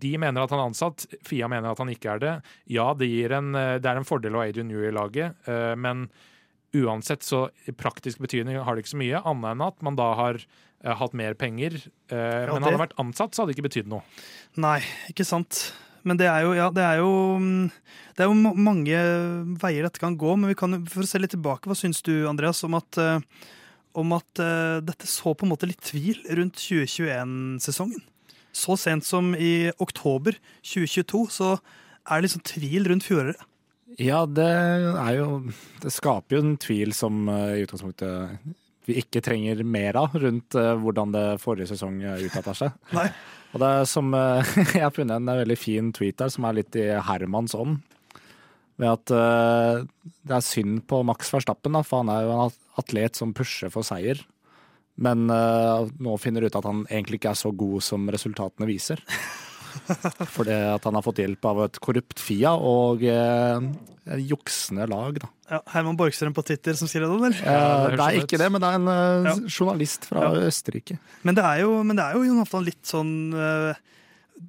de 0.00 0.10
mener 0.18 0.42
at 0.42 0.50
han 0.50 0.58
er 0.58 0.70
ansatt, 0.72 1.04
Fia 1.26 1.46
mener 1.52 1.70
at 1.70 1.78
han 1.78 1.92
ikke 1.92 2.16
er 2.16 2.22
det. 2.24 2.32
Ja, 2.74 2.88
det, 2.98 3.06
en, 3.30 3.52
det 3.54 3.86
er 3.86 4.00
en 4.00 4.08
fordel 4.08 4.34
å 4.34 4.40
ha 4.42 4.48
Adrian 4.50 4.66
Newey 4.66 4.88
i 4.88 4.96
laget, 4.96 5.46
men 5.78 6.08
uansett 6.74 7.22
så 7.22 7.44
i 7.70 7.74
praktisk 7.76 8.18
betydning 8.24 8.58
har 8.58 8.74
det 8.74 8.82
ikke 8.82 8.96
så 8.96 9.02
mye, 9.04 9.22
annet 9.30 9.52
enn 9.52 9.64
at 9.68 9.86
man 9.86 10.00
da 10.00 10.08
har 10.18 10.40
hatt 11.04 11.14
mer 11.20 11.38
penger. 11.38 11.76
Men 12.10 12.50
hadde 12.56 12.72
han 12.72 12.82
vært 12.82 12.98
ansatt, 12.98 13.36
så 13.36 13.44
hadde 13.44 13.52
det 13.52 13.60
ikke 13.60 13.68
betydd 13.68 13.94
noe. 13.94 14.02
Nei, 14.58 14.80
ikke 15.12 15.28
sant. 15.28 15.68
Men 16.06 16.20
det 16.20 16.28
er 16.30 16.44
jo, 16.46 16.52
ja, 16.56 16.68
det 16.72 16.84
er 16.84 17.00
jo, 17.02 17.10
mm, 17.40 17.66
det 18.16 18.24
er 18.24 18.30
jo 18.30 18.52
mange 18.56 19.00
veier 19.60 19.86
dette 19.86 20.02
kan 20.02 20.16
gå. 20.18 20.36
Men 20.36 20.52
vi 20.52 20.58
kan, 20.58 20.78
for 20.90 21.04
å 21.04 21.08
se 21.08 21.20
litt 21.20 21.34
tilbake, 21.34 21.68
hva 21.68 21.76
syns 21.78 22.02
du, 22.06 22.14
Andreas, 22.30 22.62
om 22.66 22.78
at, 22.78 23.00
eh, 23.00 23.20
om 24.00 24.16
at 24.16 24.42
eh, 24.42 24.78
dette 24.86 25.08
så 25.10 25.34
på 25.34 25.46
en 25.46 25.52
måte 25.52 25.68
litt 25.68 25.82
tvil 25.90 26.22
rundt 26.38 26.60
2021-sesongen? 26.60 28.02
Så 28.56 28.74
sent 28.80 29.06
som 29.06 29.34
i 29.38 29.70
oktober 29.78 30.34
2022 30.66 31.26
så 31.30 31.52
er 31.54 32.18
det 32.18 32.26
liksom 32.26 32.46
tvil 32.48 32.88
rundt 32.90 33.06
fjoråret. 33.06 33.46
Ja, 34.00 34.22
det 34.22 34.46
er 34.46 35.16
jo 35.16 35.26
Det 35.82 35.90
skaper 35.90 36.36
jo 36.36 36.42
en 36.44 36.56
tvil 36.62 36.94
som 36.96 37.28
eh, 37.28 37.60
i 37.60 37.66
utgangspunktet 37.66 38.56
vi 38.88 38.96
ikke 39.02 39.20
trenger 39.22 39.60
mer 39.62 39.94
av, 40.00 40.14
rundt 40.18 40.56
hvordan 40.56 41.12
det 41.12 41.24
forrige 41.38 41.68
sesong 41.68 41.98
utarta 42.24 42.54
seg. 42.56 42.78
Nei. 42.96 43.04
Og 43.50 43.62
det 43.62 43.68
er 43.68 43.86
som 43.90 44.12
eh, 44.14 44.56
Jeg 44.76 44.84
har 44.84 44.94
funnet 44.94 45.18
en 45.18 45.30
veldig 45.42 45.58
fin 45.58 45.92
tweet 45.96 46.18
der 46.20 46.32
som 46.32 46.46
er 46.46 46.60
litt 46.60 46.76
i 46.78 46.86
Hermans 47.06 47.56
ånd. 47.58 47.80
Ved 48.80 48.88
at 48.94 49.12
eh, 49.12 49.86
det 50.28 50.36
er 50.36 50.46
synd 50.46 50.84
på 50.88 51.02
Max 51.06 51.32
Verstappen, 51.34 51.74
da, 51.76 51.84
for 51.84 52.04
han 52.04 52.12
er 52.14 52.24
jo 52.24 52.36
en 52.36 52.58
atlet 52.80 53.18
som 53.18 53.34
pusher 53.36 53.72
for 53.72 53.86
seier. 53.86 54.22
Men 55.00 55.28
eh, 55.32 55.90
nå 56.00 56.16
finner 56.20 56.42
du 56.42 56.50
ut 56.50 56.58
at 56.60 56.68
han 56.68 56.86
egentlig 56.88 57.20
ikke 57.20 57.34
er 57.34 57.42
så 57.42 57.52
god 57.52 57.84
som 57.84 58.08
resultatene 58.12 58.68
viser. 58.70 59.02
Fordi 60.36 60.56
at 60.74 60.84
han 60.88 60.96
har 60.98 61.04
fått 61.06 61.20
hjelp 61.22 61.44
av 61.50 61.62
et 61.66 61.78
korrupt 61.82 62.20
Fia 62.22 62.52
og 62.56 63.02
eh, 63.06 63.66
juksende 64.30 64.86
lag, 64.90 65.18
da. 65.22 65.28
Ja, 65.50 65.60
Herman 65.74 65.96
Borgstrøm 65.98 66.34
på 66.36 66.44
Twitter 66.46 66.76
som 66.78 66.88
sier 66.90 67.02
det, 67.04 67.10
eller? 67.10 67.34
Eh, 67.34 67.84
det 67.90 67.96
det 67.96 68.00
er 68.00 68.00
sånn 68.00 68.24
ikke 68.24 68.38
ut. 68.38 68.42
det, 68.44 68.48
men 68.54 68.62
det 68.64 68.68
er 68.70 68.78
en 68.80 68.88
eh, 68.94 69.28
Ja. 69.30 69.34
journalist 69.58 70.08
fra 70.10 70.24
Ja. 70.28 70.48
Østerrike. 70.50 70.98
Men 71.26 71.34
det 71.38 71.44
er 71.44 71.60
jo, 71.64 71.72
men 71.82 71.96
det 71.98 72.04
er 72.06 72.14
jo 72.18 72.24
Jon 72.28 72.42
Halvdan 72.42 72.66
litt 72.70 72.82
sånn 72.86 73.12
eh, 73.34 73.74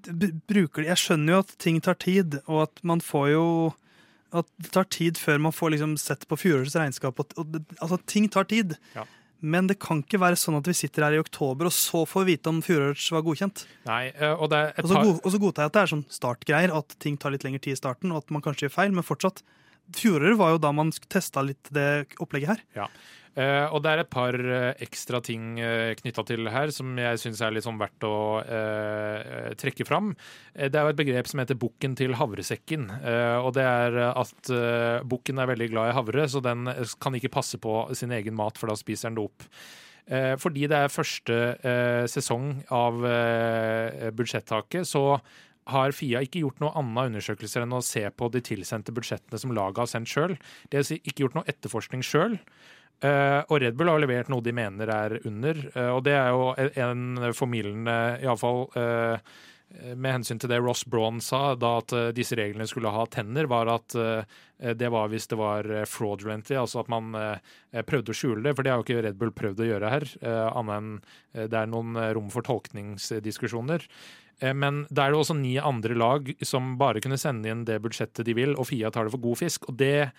b- 0.08 0.32
bruker 0.48 0.86
Jeg 0.88 0.98
skjønner 1.02 1.34
jo 1.36 1.40
at 1.46 1.56
ting 1.60 1.82
tar 1.82 1.96
tid, 2.00 2.40
og 2.48 2.64
at 2.70 2.84
man 2.84 3.02
får 3.04 3.32
jo 3.34 3.46
At 4.34 4.48
det 4.64 4.72
tar 4.72 4.86
tid 4.88 5.18
før 5.20 5.42
man 5.44 5.52
får 5.52 5.74
liksom 5.74 5.98
sett 6.00 6.22
på 6.30 6.38
fjorårets 6.40 6.78
regnskap. 6.80 7.18
Og, 7.20 7.34
og 7.36 7.58
altså, 7.84 7.98
ting 8.08 8.30
tar 8.32 8.46
tid. 8.48 8.78
Ja. 8.96 9.04
Men 9.42 9.68
det 9.70 9.80
kan 9.82 10.04
ikke 10.04 10.20
være 10.22 10.38
sånn 10.38 10.60
at 10.60 10.68
vi 10.70 10.76
sitter 10.78 11.08
her 11.08 11.18
i 11.18 11.22
oktober 11.22 11.70
og 11.70 11.74
så 11.74 12.04
får 12.10 12.28
vite 12.28 12.52
om 12.52 12.60
fjorårets 12.66 13.08
var 13.16 13.24
godkjent. 13.26 13.64
Nei, 13.88 14.04
eh, 14.14 14.36
og 14.36 14.52
det 14.54 14.60
er 14.60 14.76
et 14.76 14.84
Og 14.86 14.92
så, 14.92 15.02
god, 15.02 15.22
og 15.24 15.34
så 15.34 15.42
godtar 15.42 15.66
jeg 15.66 15.72
at 15.72 15.78
det 15.78 15.82
er 15.82 15.92
sånn 15.96 16.06
startgreier, 16.18 16.76
at 16.78 16.96
ting 17.02 17.18
tar 17.18 17.34
litt 17.34 17.48
lengre 17.48 17.64
tid 17.64 17.74
i 17.74 17.80
starten, 17.80 18.14
og 18.14 18.22
at 18.22 18.36
man 18.36 18.46
kanskje 18.46 18.68
gjør 18.68 18.76
feil, 18.78 18.94
men 18.94 19.08
fortsatt. 19.08 19.42
Fjoråret 19.98 20.38
var 20.40 20.54
jo 20.54 20.62
da 20.62 20.72
man 20.76 20.94
testa 21.12 21.42
litt 21.44 21.74
det 21.74 21.88
opplegget 22.22 22.54
her. 22.54 22.62
Eh, 22.86 23.02
og 23.72 23.78
det 23.86 23.92
er 23.94 24.00
et 24.02 24.10
par 24.12 24.36
eh, 24.36 24.74
ekstra 24.84 25.22
ting 25.24 25.54
uh, 25.64 25.94
knytta 25.96 26.24
til 26.28 26.50
her 26.52 26.72
som 26.76 26.90
jeg 27.00 27.20
syns 27.22 27.40
er 27.40 27.54
litt 27.56 27.64
sånn 27.64 27.78
verdt 27.80 28.04
å 28.04 28.16
eh, 28.44 29.54
trekke 29.56 29.86
fram. 29.88 30.10
Eh, 30.54 30.68
det 30.68 30.76
er 30.76 30.84
jo 30.90 30.92
et 30.92 31.00
begrep 31.00 31.30
som 31.32 31.40
heter 31.40 31.56
bukken 31.62 31.96
til 31.96 32.18
havresekken. 32.20 32.90
eh, 33.00 33.38
og 33.40 33.54
det 33.56 33.64
er 33.64 33.96
at 34.12 34.52
uh, 34.52 35.00
bukken 35.08 35.40
er 35.40 35.48
veldig 35.54 35.70
glad 35.72 35.92
i 35.92 35.96
havre, 35.96 36.26
så 36.28 36.42
den 36.44 36.68
eh, 36.74 36.84
kan 37.00 37.16
ikke 37.16 37.32
passe 37.32 37.56
på 37.64 37.78
sin 37.96 38.12
egen 38.12 38.36
mat, 38.36 38.60
for 38.60 38.68
da 38.68 38.76
spiser 38.76 39.08
den 39.10 39.22
det 39.22 39.30
opp. 39.30 39.48
Eh, 40.12 40.34
fordi 40.42 40.68
det 40.68 40.82
er 40.84 40.92
første 40.92 41.40
eh, 41.64 42.04
sesong 42.12 42.66
av 42.74 43.00
eh, 43.08 44.10
budsjettaket, 44.18 44.84
så 44.92 45.06
har 45.72 45.94
Fia 45.96 46.20
ikke 46.26 46.42
gjort 46.42 46.60
noe 46.60 46.74
annet 46.76 47.12
undersøkelser 47.14 47.64
enn 47.64 47.78
å 47.78 47.84
se 47.86 48.02
på 48.18 48.28
de 48.34 48.42
tilsendte 48.44 48.92
budsjettene 48.98 49.40
som 49.40 49.54
laget 49.56 49.78
har 49.86 49.88
sendt 49.92 50.10
sjøl. 50.12 50.34
Det 50.68 50.82
vil 50.82 50.88
si- 50.90 51.02
ikke 51.06 51.22
gjort 51.28 51.38
noe 51.38 51.48
etterforskning 51.48 52.02
sjøl. 52.04 52.40
Eh, 53.02 53.40
og 53.50 53.62
Red 53.64 53.78
Bull 53.78 53.90
har 53.90 54.02
levert 54.02 54.30
noe 54.30 54.44
de 54.46 54.54
mener 54.54 54.90
er 54.94 55.16
under, 55.26 55.58
uh, 55.74 55.94
og 55.96 56.04
det 56.06 56.14
er 56.14 56.28
jo 56.30 56.52
en 56.86 57.32
formildende, 57.34 57.96
iallfall 58.22 58.68
uh, 58.76 59.32
med 59.96 60.18
hensyn 60.20 60.38
til 60.42 60.52
det 60.52 60.60
Ross 60.62 60.84
Braun 60.86 61.18
sa, 61.24 61.56
da 61.56 61.78
at 61.80 61.94
disse 62.14 62.36
reglene 62.36 62.68
skulle 62.68 62.92
ha 62.92 63.06
tenner, 63.08 63.48
var 63.48 63.70
at 63.72 63.96
det 64.76 64.90
var 64.92 65.08
hvis 65.08 65.30
det 65.32 65.38
var 65.40 65.70
fraudulenty, 65.88 66.58
altså 66.60 66.82
at 66.82 66.90
man 66.92 67.14
prøvde 67.88 68.12
å 68.12 68.18
skjule 68.20 68.44
det. 68.44 68.52
For 68.58 68.68
det 68.68 68.74
har 68.74 68.82
jo 68.82 68.84
ikke 68.84 69.06
Red 69.06 69.16
Bull 69.22 69.32
prøvd 69.32 69.64
å 69.64 69.70
gjøre 69.70 69.94
her, 69.94 70.08
annet 70.28 70.76
enn 70.76 71.48
det 71.54 71.62
er 71.62 71.72
noen 71.72 71.96
rom 72.18 72.28
for 72.36 72.44
tolkningsdiskusjoner. 72.50 73.88
Men 74.60 74.84
det 74.92 75.06
er 75.06 75.16
jo 75.16 75.24
også 75.24 75.40
ni 75.40 75.56
andre 75.56 75.96
lag 75.96 76.34
som 76.44 76.76
bare 76.76 77.00
kunne 77.00 77.22
sende 77.22 77.56
inn 77.56 77.64
det 77.64 77.80
budsjettet 77.80 78.28
de 78.28 78.36
vil, 78.36 78.58
og 78.60 78.68
Fia 78.74 78.92
tar 78.92 79.08
det 79.08 79.16
for 79.16 79.24
god 79.24 79.40
fisk. 79.40 79.72
Og 79.72 79.80
det 79.80 80.12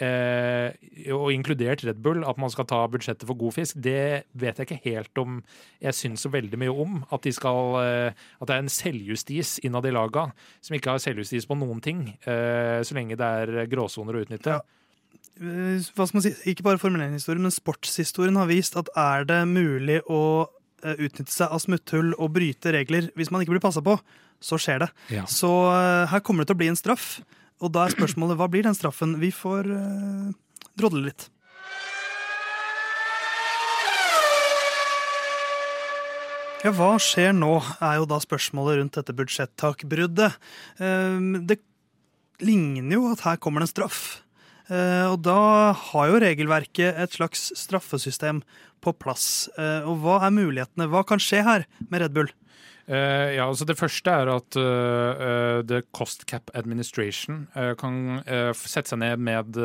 Eh, 0.00 0.72
og 1.12 1.28
inkludert 1.34 1.84
Red 1.84 1.98
Bull, 2.00 2.22
at 2.24 2.38
man 2.40 2.52
skal 2.52 2.64
ta 2.70 2.80
budsjettet 2.88 3.26
for 3.28 3.36
god 3.36 3.52
fisk, 3.58 3.76
det 3.84 4.24
vet 4.32 4.56
jeg 4.56 4.68
ikke 4.68 4.80
helt 4.86 5.20
om 5.20 5.40
jeg 5.82 5.96
syns 5.98 6.24
så 6.24 6.32
veldig 6.32 6.60
mye 6.62 6.72
om. 6.72 6.98
At, 7.12 7.26
de 7.26 7.34
skal, 7.36 7.76
eh, 7.84 8.26
at 8.40 8.48
det 8.48 8.56
er 8.56 8.64
en 8.64 8.72
selvjustis 8.72 9.58
innad 9.66 9.88
i 9.88 9.92
laga 9.92 10.30
som 10.64 10.76
ikke 10.78 10.94
har 10.94 11.02
selvjustis 11.04 11.48
på 11.48 11.58
noen 11.60 11.82
ting, 11.84 12.06
eh, 12.24 12.80
så 12.80 12.96
lenge 12.96 13.18
det 13.20 13.32
er 13.44 13.68
gråsoner 13.70 14.16
å 14.16 14.24
utnytte. 14.24 14.56
Ja. 14.56 14.80
Eh, 15.40 15.90
hva 15.96 16.06
skal 16.06 16.18
man 16.18 16.24
si, 16.24 16.32
ikke 16.52 16.66
bare 16.66 16.80
Formel 16.80 17.04
1-historien, 17.06 17.44
men 17.44 17.54
sportshistorien 17.54 18.36
har 18.40 18.48
vist 18.50 18.76
at 18.80 18.90
er 18.98 19.28
det 19.28 19.42
mulig 19.48 20.00
å 20.08 20.22
eh, 20.84 20.96
utnytte 20.96 21.32
seg 21.32 21.52
av 21.52 21.62
smutthull 21.64 22.12
og 22.16 22.34
bryte 22.36 22.74
regler 22.76 23.08
hvis 23.16 23.32
man 23.32 23.44
ikke 23.44 23.56
blir 23.56 23.64
passa 23.64 23.84
på, 23.84 23.98
så 24.40 24.56
skjer 24.60 24.84
det. 24.84 24.90
Ja. 25.12 25.26
Så 25.28 25.50
eh, 25.74 26.08
her 26.12 26.24
kommer 26.24 26.44
det 26.44 26.52
til 26.52 26.58
å 26.58 26.62
bli 26.64 26.72
en 26.72 26.80
straff. 26.80 27.18
Og 27.60 27.72
da 27.74 27.84
er 27.84 27.92
spørsmålet 27.92 28.38
hva 28.40 28.48
blir 28.48 28.64
den 28.64 28.76
straffen? 28.76 29.18
Vi 29.20 29.28
får 29.34 29.68
uh, 29.68 30.30
drodle 30.80 31.10
litt. 31.10 31.28
Ja, 36.60 36.72
hva 36.76 36.94
skjer 37.00 37.32
nå, 37.32 37.54
er 37.80 38.00
jo 38.00 38.08
da 38.08 38.18
spørsmålet 38.20 38.80
rundt 38.80 38.96
dette 38.98 39.16
budsjettakbruddet. 39.16 40.40
Uh, 40.80 41.40
det 41.48 41.60
ligner 42.40 42.96
jo 42.96 43.06
at 43.12 43.24
her 43.24 43.40
kommer 43.40 43.60
det 43.60 43.70
en 43.70 43.74
straff. 43.74 44.02
Uh, 44.70 45.10
og 45.10 45.20
da 45.26 45.38
har 45.74 46.10
jo 46.10 46.20
regelverket 46.22 46.96
et 47.00 47.16
slags 47.16 47.48
straffesystem 47.58 48.44
på 48.80 48.92
plass. 48.96 49.50
Uh, 49.56 49.88
og 49.88 50.04
hva 50.04 50.20
er 50.26 50.36
mulighetene? 50.36 50.88
Hva 50.92 51.04
kan 51.08 51.20
skje 51.20 51.42
her 51.44 51.66
med 51.88 52.04
Red 52.04 52.16
Bull? 52.16 52.30
Eh, 52.90 53.36
ja, 53.36 53.44
altså 53.46 53.66
Det 53.68 53.78
første 53.78 54.10
er 54.10 54.32
at 54.32 54.56
uh, 54.58 54.64
uh, 55.14 55.60
The 55.62 55.84
Cost 55.94 56.26
Cap 56.26 56.50
Administration 56.58 57.44
kan 57.78 58.20
sette 58.56 58.90
seg 58.90 59.00
ned 59.02 59.22
med 59.22 59.58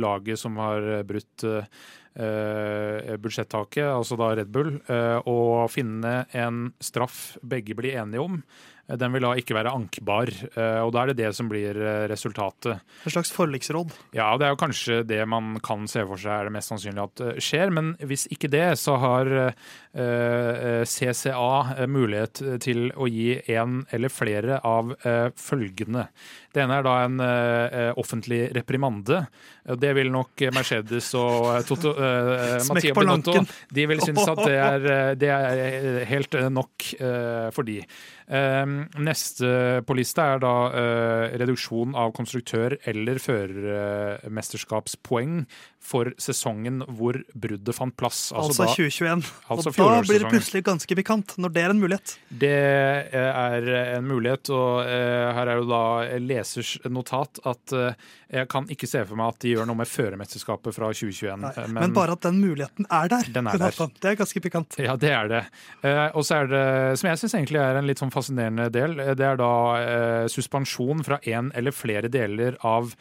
laget 0.00 0.40
som 0.40 0.56
har 0.60 1.02
brutt 1.08 1.44
budsjettaket, 2.12 3.86
altså 3.88 4.18
da 4.20 4.34
Red 4.36 4.50
Bull, 4.52 4.74
og 5.28 5.70
finne 5.72 6.26
en 6.36 6.66
straff 6.82 7.38
begge 7.40 7.76
blir 7.78 7.96
enige 8.02 8.20
om. 8.20 8.42
Den 9.00 9.14
vil 9.14 9.24
da 9.24 9.30
ikke 9.38 9.56
være 9.56 9.72
ankbar, 9.72 10.28
og 10.84 10.90
da 10.92 11.02
er 11.02 11.12
det 11.12 11.22
det 11.22 11.30
som 11.38 11.48
blir 11.48 11.78
resultatet. 12.12 12.82
Et 13.06 13.14
slags 13.14 13.32
forliksråd? 13.32 13.94
Ja, 14.18 14.28
det 14.36 14.48
er 14.48 14.52
jo 14.52 14.60
kanskje 14.60 15.00
det 15.08 15.22
man 15.30 15.56
kan 15.64 15.88
se 15.88 16.04
for 16.04 16.20
seg 16.20 16.34
er 16.34 16.50
det 16.50 16.56
mest 16.58 16.74
sannsynlig 16.74 17.06
at 17.06 17.24
skjer. 17.40 17.72
Men 17.72 17.94
hvis 18.04 18.26
ikke 18.34 18.52
det, 18.52 18.66
så 18.82 18.98
har 19.00 19.32
CCA 19.92 21.76
eh, 21.76 21.86
mulighet 21.90 22.40
til 22.64 22.86
å 22.96 23.06
gi 23.10 23.34
en 23.52 23.82
eller 23.92 24.08
flere 24.12 24.60
av 24.64 24.94
eh, 25.04 25.28
følgende. 25.36 26.06
Det 26.52 26.62
ene 26.64 26.78
er 26.80 26.84
da 26.86 26.94
en 27.06 27.20
eh, 27.24 27.92
offentlig 28.00 28.40
reprimande. 28.56 29.22
Det 29.78 29.92
vil 29.96 30.10
nok 30.12 30.42
Mercedes 30.56 31.14
og 31.18 31.56
eh, 31.58 31.62
Toto, 31.68 31.90
eh, 31.96 32.58
Mattia 32.68 32.94
på 32.96 33.00
Binotto 33.04 33.34
de 33.72 33.86
vil 33.90 34.00
synes 34.04 34.28
at 34.32 34.38
det 34.46 34.56
er, 34.58 34.80
eh, 34.96 35.14
det 35.20 35.30
er 35.32 36.04
helt 36.08 36.34
eh, 36.40 36.48
nok 36.52 36.74
eh, 36.98 37.48
for 37.54 37.62
de. 37.68 37.78
Eh, 38.32 38.66
Neste 39.02 39.48
på 39.86 39.92
lista 39.98 40.22
er 40.34 40.38
da 40.44 40.54
eh, 40.72 41.24
reduksjon 41.42 41.90
av 41.98 42.08
konstruktør- 42.16 42.78
eller 42.88 43.16
førermesterskapspoeng 43.22 45.34
for 45.82 46.12
sesongen 46.22 46.80
hvor 46.94 47.18
bruddet 47.34 47.74
fant 47.74 47.94
plass. 47.98 48.30
Altså, 48.36 48.62
da- 48.62 48.70
2021. 48.70 49.24
altså 49.50 49.72
og 49.72 49.90
da 49.90 50.00
blir 50.06 50.22
det 50.22 50.30
plutselig 50.30 50.62
ganske 50.68 50.96
pikant, 50.98 51.34
når 51.42 51.52
det 51.52 51.62
er 51.62 51.74
en 51.74 51.80
mulighet. 51.82 52.14
Det 52.42 52.52
eh, 53.10 53.40
er 53.42 53.68
en 53.98 54.06
mulighet, 54.06 54.50
og 54.54 54.86
eh, 54.86 55.28
her 55.34 55.50
er 55.50 55.58
jo 55.58 55.66
da 55.70 55.82
lesers 56.22 56.76
notat 56.86 57.42
at 57.48 57.74
eh, 57.74 58.06
jeg 58.32 58.48
kan 58.52 58.68
ikke 58.72 58.88
se 58.88 59.02
for 59.08 59.18
meg 59.18 59.34
at 59.34 59.42
de 59.44 59.56
gjør 59.56 59.68
noe 59.68 59.80
med 59.82 59.90
førermesterskapet 59.90 60.76
fra 60.76 60.92
2021. 60.94 61.42
Nei. 61.42 61.52
men, 61.66 61.80
Men, 61.80 61.96
bare 61.96 62.14
at 62.16 62.28
den 62.28 62.38
muligheten 62.40 62.86
er 62.88 63.10
der. 63.12 63.32
Den 63.34 63.50
er 63.50 63.58
der. 63.60 63.74
Det 63.98 64.12
er 64.12 64.20
ganske 64.22 64.44
pikant. 64.44 64.78
Ja, 64.80 64.94
det 64.96 65.10
er 65.12 65.32
det. 65.32 65.42
Eh, 65.82 66.06
og 66.14 66.24
så 66.28 66.42
er 66.42 66.52
det, 66.52 66.62
som 67.02 67.10
jeg 67.10 67.20
syns 67.24 67.36
egentlig 67.40 67.60
er 67.60 67.80
en 67.80 67.90
litt 67.90 68.00
sånn 68.00 68.14
fascinerende 68.14 68.70
del, 68.72 68.96
det 69.18 69.26
er 69.26 69.40
da 69.40 69.52
suspensjon 70.30 71.02
fra 71.04 71.18
én 71.26 71.50
eller 71.58 71.74
flere 71.74 72.08
deler 72.12 72.56
av 72.64 72.94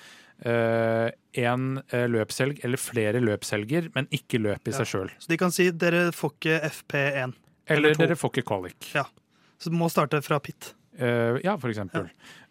én 0.46 1.66
eh, 1.94 2.08
løpshelg 2.10 2.60
eller 2.66 2.78
flere 2.82 3.22
løpshelger, 3.22 3.92
men 3.96 4.08
ikke 4.12 4.39
løp 4.42 4.68
i 4.68 4.72
Ja. 4.74 4.78
seg 4.82 4.89
sjøl. 4.92 5.10
Så 5.20 5.28
de 5.30 5.38
kan 5.38 5.52
si 5.52 5.70
dere 5.72 6.12
får 6.12 6.34
ikke 6.36 6.60
FP1. 6.72 7.34
Eller 7.68 7.92
Eller 7.92 7.96
dere 7.96 8.16
får 8.20 8.32
ikke 8.34 8.48
kvalik. 8.50 8.92
Ja. 8.96 9.06
Så 9.62 9.70
du 9.70 9.78
må 9.78 9.89
starte 9.94 10.22
fra 10.26 10.39
pit. 10.39 10.74
Uh, 11.00 11.38
ja, 11.44 11.56
for 11.58 11.70
eksempel. 11.72 12.10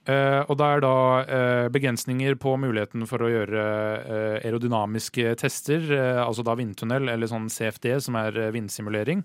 Eh, 0.08 0.40
og 0.48 0.56
da 0.56 0.68
er 0.76 0.80
da 0.80 0.92
uh, 1.28 1.68
begrensninger 1.68 2.34
på 2.40 2.54
muligheten 2.58 3.04
for 3.06 3.20
å 3.20 3.28
gjøre 3.28 3.64
eh, 4.00 4.46
aerodynamiske 4.48 5.34
tester, 5.36 5.84
eh, 5.92 6.20
altså 6.24 6.42
da 6.42 6.54
vindtunnel 6.56 7.10
eller 7.12 7.28
sånn 7.28 7.50
CFD, 7.52 8.00
som 8.00 8.16
er 8.16 8.38
eh, 8.46 8.50
vindsimulering. 8.54 9.20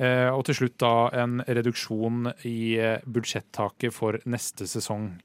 Eh, 0.00 0.30
og 0.32 0.46
til 0.48 0.54
slutt 0.62 0.78
da 0.80 1.10
en 1.20 1.42
reduksjon 1.44 2.30
i 2.48 2.78
eh, 2.80 3.04
budsjettaket 3.04 3.92
for 3.92 4.16
neste 4.24 4.64
sesong. 4.66 5.18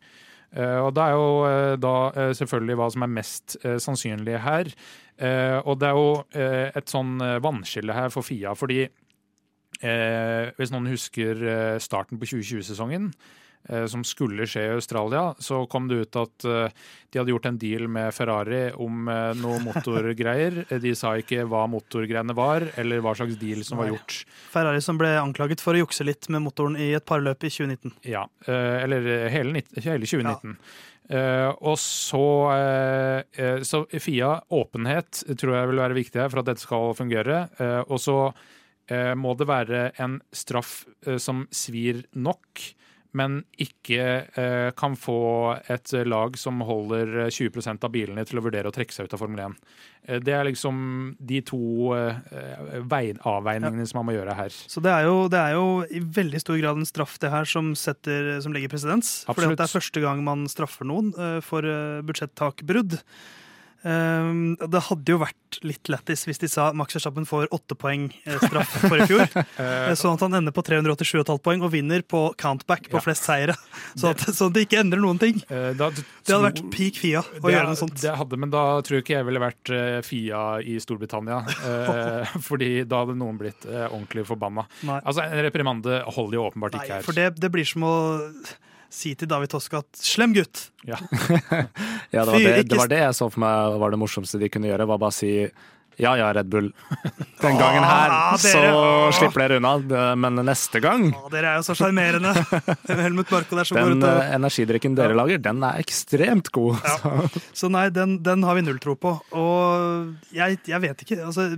Eh, 0.52 0.80
og 0.84 0.92
det 0.96 1.04
er 1.04 1.16
jo 1.16 1.28
eh, 1.48 1.76
da 1.80 1.96
eh, 2.12 2.34
selvfølgelig 2.36 2.78
hva 2.80 2.90
som 2.92 3.06
er 3.06 3.16
mest 3.20 3.58
sannsynlig 3.62 4.42
her. 4.44 4.74
Og 5.22 5.76
det 5.78 5.86
er 5.86 5.94
jo 5.94 6.14
et 6.34 6.90
sånn 6.90 7.20
vannskille 7.46 7.94
her 7.94 8.08
for 8.10 8.26
Fia, 8.26 8.56
fordi 8.58 8.88
hvis 9.78 10.72
noen 10.74 10.88
husker 10.90 11.44
starten 11.78 12.18
på 12.18 12.26
2020-sesongen, 12.32 13.12
eh, 13.12 13.42
som 13.88 14.04
skulle 14.08 14.48
skje 14.50 14.64
i 14.66 14.74
Australia, 14.76 15.36
så 15.40 15.66
kom 15.70 15.88
det 15.88 16.02
ut 16.02 16.18
at 16.20 16.46
eh, 16.50 16.74
de 17.12 17.20
hadde 17.20 17.34
gjort 17.34 17.48
en 17.50 17.58
deal 17.62 17.88
med 17.92 18.14
Ferrari 18.16 18.62
om 18.74 19.08
eh, 19.12 19.32
noe 19.40 19.60
motorgreier. 19.68 20.64
Eh, 20.68 20.80
De 20.84 20.94
sa 20.98 21.14
ikke 21.20 21.46
hva 21.50 21.66
motorgreiene 21.72 22.36
var, 22.38 22.66
eller 22.82 23.04
hva 23.04 23.16
slags 23.18 23.40
deal 23.42 23.66
som 23.68 23.82
var 23.82 23.92
gjort. 23.92 24.22
Ferrari 24.54 24.84
som 24.84 25.00
ble 25.02 25.14
anklaget 25.20 25.64
for 25.64 25.78
å 25.78 25.84
jukse 25.84 26.08
litt 26.08 26.30
med 26.34 26.46
motoren 26.46 26.80
i 26.80 26.92
et 26.98 27.06
parløp 27.08 27.46
i 27.46 27.52
2019. 27.54 27.98
Ja, 28.12 28.26
eh, 28.48 28.78
eller 28.86 29.12
hele, 29.34 29.66
hele 29.78 30.08
2019. 30.08 30.58
Uh, 31.12 31.50
og 31.68 31.76
så, 31.82 32.26
uh, 32.56 33.18
eh, 33.36 33.64
så 33.68 33.82
Fia, 34.00 34.30
åpenhet 34.54 35.26
tror 35.36 35.58
jeg 35.58 35.70
vil 35.74 35.82
være 35.82 35.98
viktig 35.98 36.22
her 36.22 36.30
for 36.32 36.40
at 36.40 36.48
dette 36.48 36.64
skal 36.64 36.94
fungere. 36.96 37.42
Uh, 37.60 37.82
og 37.84 38.00
så 38.00 38.18
eh, 38.92 39.14
må 39.18 39.34
det 39.38 39.48
være 39.50 39.82
en 40.02 40.20
straff 40.36 40.84
eh, 41.06 41.20
som 41.22 41.46
svir 41.54 42.06
nok, 42.14 42.64
men 43.18 43.42
ikke 43.60 44.04
eh, 44.40 44.70
kan 44.78 44.96
få 45.00 45.56
et 45.72 45.92
lag 46.08 46.38
som 46.40 46.62
holder 46.64 47.26
eh, 47.26 47.32
20% 47.34 47.84
av 47.88 47.92
bilene 47.92 48.24
til 48.28 48.40
å 48.40 48.46
vurdere 48.46 48.72
å 48.72 48.76
trekke 48.76 48.96
seg 48.96 49.10
ut 49.10 49.16
av 49.18 49.22
Formel 49.22 49.42
1. 49.44 49.58
Eh, 50.08 50.22
det 50.24 50.36
er 50.38 50.48
liksom 50.48 50.78
de 51.20 51.42
to 51.48 51.60
eh, 51.98 52.22
avveiningene 52.80 53.20
avveiningene 53.28 53.90
som 53.90 54.02
man 54.02 54.10
må 54.12 54.16
gjøre 54.16 54.38
her. 54.38 54.56
Så 54.72 54.84
det 54.84 54.94
er, 54.94 55.10
jo, 55.10 55.28
det 55.32 55.42
er 55.42 55.58
jo 55.58 55.68
i 55.92 56.02
veldig 56.22 56.44
stor 56.44 56.62
grad 56.62 56.80
en 56.80 56.88
straff 56.88 57.18
det 57.22 57.34
her 57.34 57.48
som, 57.50 57.74
setter, 57.78 58.34
som 58.44 58.56
legger 58.56 58.72
presedens. 58.72 59.22
At 59.28 59.40
det 59.42 59.52
er 59.58 59.76
første 59.76 60.04
gang 60.04 60.24
man 60.26 60.48
straffer 60.52 60.88
noen 60.88 61.12
eh, 61.18 61.40
for 61.46 61.68
budsjetttakbrudd. 62.08 62.96
budsjettakbrudd. 62.96 63.40
Um, 63.82 64.54
det 64.62 64.78
hadde 64.86 65.10
jo 65.10 65.18
vært 65.24 65.58
litt 65.66 65.90
lættis 65.90 66.22
hvis 66.30 66.38
de 66.40 66.48
sa 66.52 66.68
Max 66.78 66.94
Verstappen 66.94 67.26
får 67.26 67.48
åtte 67.56 67.74
poeng 67.82 68.04
eh, 68.30 68.38
straff 68.44 68.76
for 68.86 68.96
i 69.02 69.08
fjor. 69.10 69.26
Eh, 69.62 69.92
sånn 69.98 70.16
at 70.16 70.22
han 70.26 70.36
ender 70.38 70.54
på 70.56 70.62
387,5 70.66 71.40
poeng 71.44 71.64
og 71.66 71.72
vinner 71.74 72.04
på 72.06 72.22
countback 72.40 72.88
på 72.92 73.00
Ja. 73.00 73.02
flest 73.04 73.26
seire. 73.28 73.56
Sånn 74.00 74.14
at, 74.14 74.22
sånn 74.34 74.52
at 74.52 74.56
det 74.56 74.64
ikke 74.68 74.80
endrer 74.82 75.02
noen 75.04 75.20
ting. 75.22 75.42
Eh, 75.50 75.72
da 75.78 75.90
Det 75.92 76.06
hadde 76.30 76.46
vært 76.46 76.62
peak 76.74 76.98
Fia 77.02 77.22
å 77.22 77.42
det, 77.42 77.54
gjøre 77.56 77.68
noe 77.72 77.80
sånt. 77.80 77.98
Det 78.02 78.14
hadde, 78.22 78.40
men 78.40 78.54
da 78.54 78.64
tror 78.86 79.00
jeg 79.00 79.06
ikke 79.06 79.18
jeg 79.18 79.28
ville 79.28 79.44
vært 79.44 79.74
Fia 80.08 80.42
i 80.62 80.78
Storbritannia. 80.82 81.42
fordi 82.48 82.72
da 82.90 83.04
hadde 83.04 83.18
noen 83.20 83.38
blitt 83.42 83.66
ordentlig 83.68 84.26
forbanna. 84.30 84.66
Nei. 84.88 85.00
Altså, 85.04 85.26
En 85.28 85.44
reprimande 85.46 86.02
holder 86.16 86.38
jo 86.40 86.46
åpenbart 86.50 86.78
Nei, 86.78 86.86
ikke 86.86 87.00
her. 87.00 87.06
for 87.10 87.18
det, 87.18 87.30
det 87.42 87.52
blir 87.54 87.68
som 87.68 87.86
å 87.88 87.96
si 88.92 89.14
til 89.16 89.30
David 89.32 89.52
Toska 89.54 89.80
at 89.82 90.00
'slem 90.04 90.34
gutt'. 90.36 90.70
Ja, 90.86 90.98
det 92.12 92.26
var 92.28 92.40
det, 92.40 92.56
det 92.70 92.78
var 92.78 92.90
det 92.92 93.00
jeg 93.06 93.16
så 93.16 93.30
for 93.32 93.40
meg 93.44 93.78
var 93.80 93.94
det 93.94 94.00
morsomste 94.02 94.40
de 94.42 94.50
kunne 94.52 94.68
gjøre. 94.72 94.88
Var 94.90 95.00
bare 95.00 95.14
å 95.14 95.16
si 95.16 95.32
ja 96.02 96.14
ja, 96.18 96.32
Red 96.34 96.48
Bull. 96.50 96.70
Den 97.44 97.58
gangen 97.60 97.84
her 97.84 98.10
Ah, 98.10 98.38
så 98.40 98.52
dere- 98.58 99.12
slipper 99.14 99.44
dere 99.44 99.58
unna, 99.60 100.16
men 100.16 100.40
neste 100.48 100.80
gang 100.82 101.10
Å, 101.14 101.30
dere 101.30 101.52
er 101.52 101.60
jo 101.60 101.66
så 101.68 101.76
sjarmerende. 101.78 102.32
Helmut 103.04 103.30
Marko 103.32 103.60
der 103.60 103.68
som 103.70 103.78
går 103.78 103.92
Den 103.92 104.02
ut 104.02 104.08
og 104.08 104.22
eh, 104.24 104.32
energidrikken 104.40 104.96
dere 104.98 105.18
lager, 105.20 105.38
den 105.44 105.62
er 105.68 105.80
ekstremt 105.84 106.50
god. 106.56 106.80
Ja. 106.88 106.98
Så. 107.04 107.44
Så 107.54 107.70
nei, 107.76 107.90
den, 107.94 108.18
den 108.24 108.44
har 108.48 108.56
vi 108.58 108.64
null 108.66 108.80
tro 108.82 108.96
på. 108.96 109.14
Og 109.38 110.16
jeg, 110.34 110.60
jeg 110.66 110.82
vet 110.88 111.04
ikke. 111.06 111.20
Altså, 111.28 111.50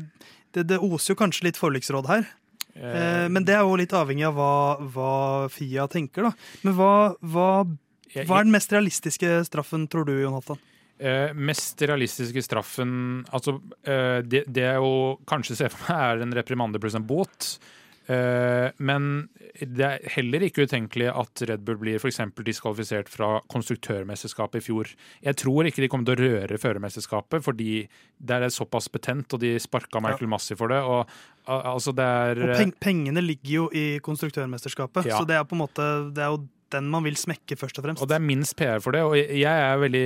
det, 0.54 0.68
det 0.70 0.82
oser 0.82 1.14
jo 1.14 1.20
kanskje 1.24 1.48
litt 1.48 1.58
forliksråd 1.62 2.10
her. 2.12 2.28
Eh, 2.76 3.30
men 3.30 3.46
det 3.46 3.56
er 3.56 3.64
jo 3.64 3.78
litt 3.78 3.94
avhengig 3.94 4.26
av 4.28 4.38
hva, 4.38 4.54
hva 4.96 5.14
Fia 5.54 5.88
tenker, 5.92 6.30
da. 6.30 6.34
Men 6.66 6.78
hva, 6.78 6.94
hva, 7.22 7.50
hva 8.14 8.40
er 8.40 8.48
den 8.48 8.56
mest 8.56 8.74
realistiske 8.74 9.42
straffen, 9.50 9.88
tror 9.92 10.08
du, 10.10 10.16
Jon 10.22 10.38
Halvdan? 10.38 10.62
Eh, 11.04 11.34
mest 11.34 11.82
realistiske 11.82 12.44
straffen 12.46 12.92
Altså, 13.34 13.56
eh, 13.82 14.20
det, 14.24 14.44
det 14.54 14.62
jeg 14.62 14.78
jo 14.78 15.18
kanskje 15.28 15.58
ser 15.58 15.74
for 15.74 15.90
meg, 15.90 16.04
er 16.04 16.26
en 16.26 16.36
reprimande 16.38 16.82
pluss 16.82 16.98
en 16.98 17.08
båt. 17.08 17.56
Eh, 18.12 18.72
men 18.84 19.30
det 19.62 19.86
er 19.88 20.08
heller 20.18 20.44
ikke 20.44 20.66
utenkelig 20.68 21.08
at 21.14 21.44
Red 21.48 21.64
Bull 21.64 21.78
blir 21.80 22.00
f.eks. 22.02 22.20
diskvalifisert 22.44 23.12
fra 23.12 23.38
konstruktørmesterskapet 23.54 24.60
i 24.60 24.66
fjor. 24.66 24.90
Jeg 25.24 25.38
tror 25.40 25.70
ikke 25.70 25.84
de 25.86 25.90
kommer 25.92 26.10
til 26.10 26.18
å 26.18 26.32
røre 26.34 26.60
førermesterskapet, 26.60 27.46
fordi 27.46 27.86
det 28.20 28.40
er 28.40 28.54
såpass 28.54 28.90
betent, 28.92 29.34
og 29.36 29.44
de 29.44 29.56
sparka 29.62 30.02
Michael 30.04 30.32
Massi 30.32 30.58
for 30.60 30.74
det. 30.74 30.82
Og, 30.84 31.08
altså 31.48 31.94
det 31.96 32.04
er 32.08 32.44
Og 32.60 32.76
pengene 32.84 33.24
ligger 33.24 33.54
jo 33.54 33.70
i 33.72 33.86
konstruktørmesterskapet, 34.04 35.08
Ja. 35.08 35.20
så 35.20 35.28
det 35.28 35.36
er 35.40 35.44
på 35.48 35.56
en 35.56 35.64
måte 35.64 36.14
Det 36.14 36.24
er 36.24 36.32
jo 36.32 36.48
den 36.74 36.90
man 36.92 37.06
vil 37.06 37.16
smekke, 37.16 37.56
først 37.60 37.78
og 37.80 37.86
fremst. 37.86 38.02
Og 38.04 38.10
det 38.10 38.18
er 38.18 38.26
minst 38.26 38.58
PR 38.60 38.82
for 38.84 38.92
det. 38.96 39.02
Og 39.06 39.16
jeg 39.16 39.46
er 39.46 39.78
veldig 39.78 40.04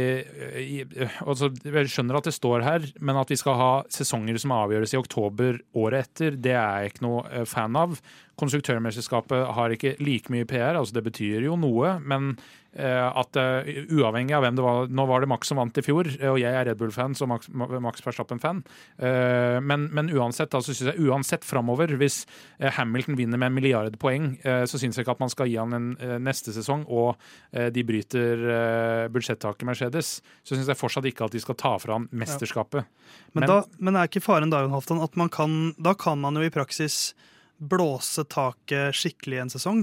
jeg- 0.57 1.09
altså, 1.25 1.49
Jeg 1.63 1.87
skjønner 1.89 2.17
at 2.19 2.23
det 2.29 2.33
står 2.35 2.63
her, 2.63 2.85
men 2.99 3.15
at 3.17 3.29
vi 3.31 3.35
skal 3.39 3.55
ha 3.55 3.71
sesonger 3.89 4.37
som 4.39 4.51
avgjøres 4.51 4.93
i 4.93 4.97
oktober 5.01 5.59
året 5.75 6.05
etter, 6.05 6.35
det 6.37 6.51
er 6.53 6.83
jeg 6.83 6.93
ikke 6.93 7.01
noe 7.07 7.23
eh, 7.31 7.45
fan 7.45 7.75
av. 7.75 7.99
Konstruktørmesterskapet 8.37 9.53
har 9.55 9.69
ikke 9.73 9.95
like 10.03 10.29
mye 10.29 10.45
PR, 10.45 10.75
altså 10.77 10.93
det 10.93 11.03
betyr 11.07 11.41
jo 11.47 11.55
noe, 11.59 11.99
men 12.03 12.35
eh, 12.35 12.66
at 12.85 13.37
eh, 13.41 13.85
uavhengig 13.89 14.35
av 14.37 14.43
hvem 14.45 14.55
det 14.57 14.63
var 14.65 14.87
Nå 14.93 15.05
var 15.09 15.23
det 15.23 15.29
Max 15.31 15.49
som 15.49 15.57
vant 15.57 15.77
i 15.77 15.83
fjor, 15.85 16.05
eh, 16.19 16.29
og 16.29 16.37
jeg 16.37 16.53
er 16.53 16.67
Red 16.69 16.77
Bull-fan, 16.77 17.15
så 17.17 17.25
Max, 17.29 17.47
Max 17.49 18.03
Verstappen-fan. 18.05 18.59
Eh, 18.99 19.57
men, 19.65 19.87
men 19.97 20.11
uansett, 20.13 20.53
altså, 20.53 20.75
synes 20.77 20.93
jeg, 20.93 21.07
uansett 21.09 21.45
framover, 21.47 21.95
hvis 21.97 22.19
eh, 22.59 22.69
Hamilton 22.77 23.17
vinner 23.17 23.41
med 23.41 23.49
en 23.51 23.57
milliard 23.57 23.97
poeng, 24.01 24.35
eh, 24.45 24.63
så 24.69 24.77
syns 24.81 24.97
jeg 24.99 25.05
ikke 25.07 25.15
at 25.17 25.23
man 25.23 25.33
skal 25.33 25.49
gi 25.49 25.57
han 25.57 25.73
en 25.73 25.87
eh, 25.97 26.17
neste 26.21 26.53
sesong, 26.55 26.85
og 26.87 27.15
eh, 27.53 27.69
de 27.73 27.83
bryter 27.87 28.43
eh, 28.57 29.05
budsjettaket 29.13 29.65
Mercedes, 29.67 30.11
så 30.45 30.53
syns 30.57 30.69
jeg 30.69 30.77
fortsatt 30.79 31.07
ikke 31.09 31.25
at 31.27 31.33
de 31.37 31.41
skal 31.43 31.57
ta 31.57 31.73
fra 31.81 31.97
han 31.97 32.05
mesterskapet. 32.11 32.85
Men, 33.33 33.41
Men- 33.45 33.49
da, 33.49 33.61
men 33.79 33.95
er 33.97 34.11
ikke 34.11 34.21
faren 34.25 34.53
da, 34.53 34.65
Halvdan, 34.69 35.01
at 35.03 35.17
man 35.17 35.29
kan, 35.33 35.57
da 35.81 35.95
kan 35.97 36.21
man 36.21 36.37
jo 36.37 36.45
i 36.45 36.53
praksis 36.53 37.13
blåse 37.57 38.21
taket 38.29 38.93
skikkelig 38.93 39.39
en 39.41 39.49
sesong? 39.55 39.79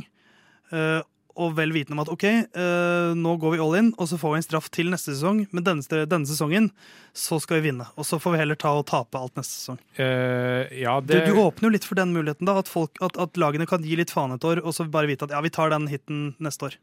Og 1.34 1.54
vel 1.58 1.72
vitende 1.74 1.96
om 1.96 2.02
at 2.04 2.10
OK, 2.12 2.24
uh, 2.54 3.14
nå 3.18 3.34
går 3.42 3.54
vi 3.54 3.62
all 3.62 3.76
in, 3.78 3.90
og 3.98 4.08
så 4.10 4.18
får 4.20 4.34
vi 4.34 4.40
en 4.40 4.46
straff 4.46 4.68
til 4.74 4.90
neste 4.92 5.14
sesong. 5.16 5.44
Men 5.54 5.66
denne, 5.66 6.04
denne 6.10 6.28
sesongen 6.30 6.70
så 7.16 7.40
skal 7.42 7.58
vi 7.58 7.70
vinne. 7.70 7.88
Og 7.98 8.06
så 8.06 8.20
får 8.22 8.36
vi 8.36 8.40
heller 8.42 8.58
ta 8.60 8.74
og 8.78 8.86
tape 8.90 9.18
alt 9.18 9.34
neste 9.38 9.56
sesong. 9.56 9.80
Uh, 9.98 10.70
ja, 10.78 10.98
Du, 11.02 11.10
det 11.14 11.24
du 11.26 11.40
åpner 11.42 11.68
jo 11.68 11.74
litt 11.74 11.88
for 11.88 11.98
den 11.98 12.14
muligheten, 12.14 12.46
da, 12.48 12.58
at, 12.62 12.70
folk, 12.70 12.94
at, 13.04 13.18
at 13.20 13.40
lagene 13.40 13.66
kan 13.70 13.82
gi 13.86 13.98
litt 13.98 14.14
faen 14.14 14.36
et 14.36 14.46
år, 14.46 14.62
og 14.62 14.76
så 14.76 14.86
bare 14.86 15.10
vite 15.10 15.26
at 15.26 15.34
ja, 15.34 15.42
vi 15.44 15.52
tar 15.54 15.74
den 15.74 15.90
hiten 15.90 16.32
neste 16.42 16.70
år. 16.70 16.78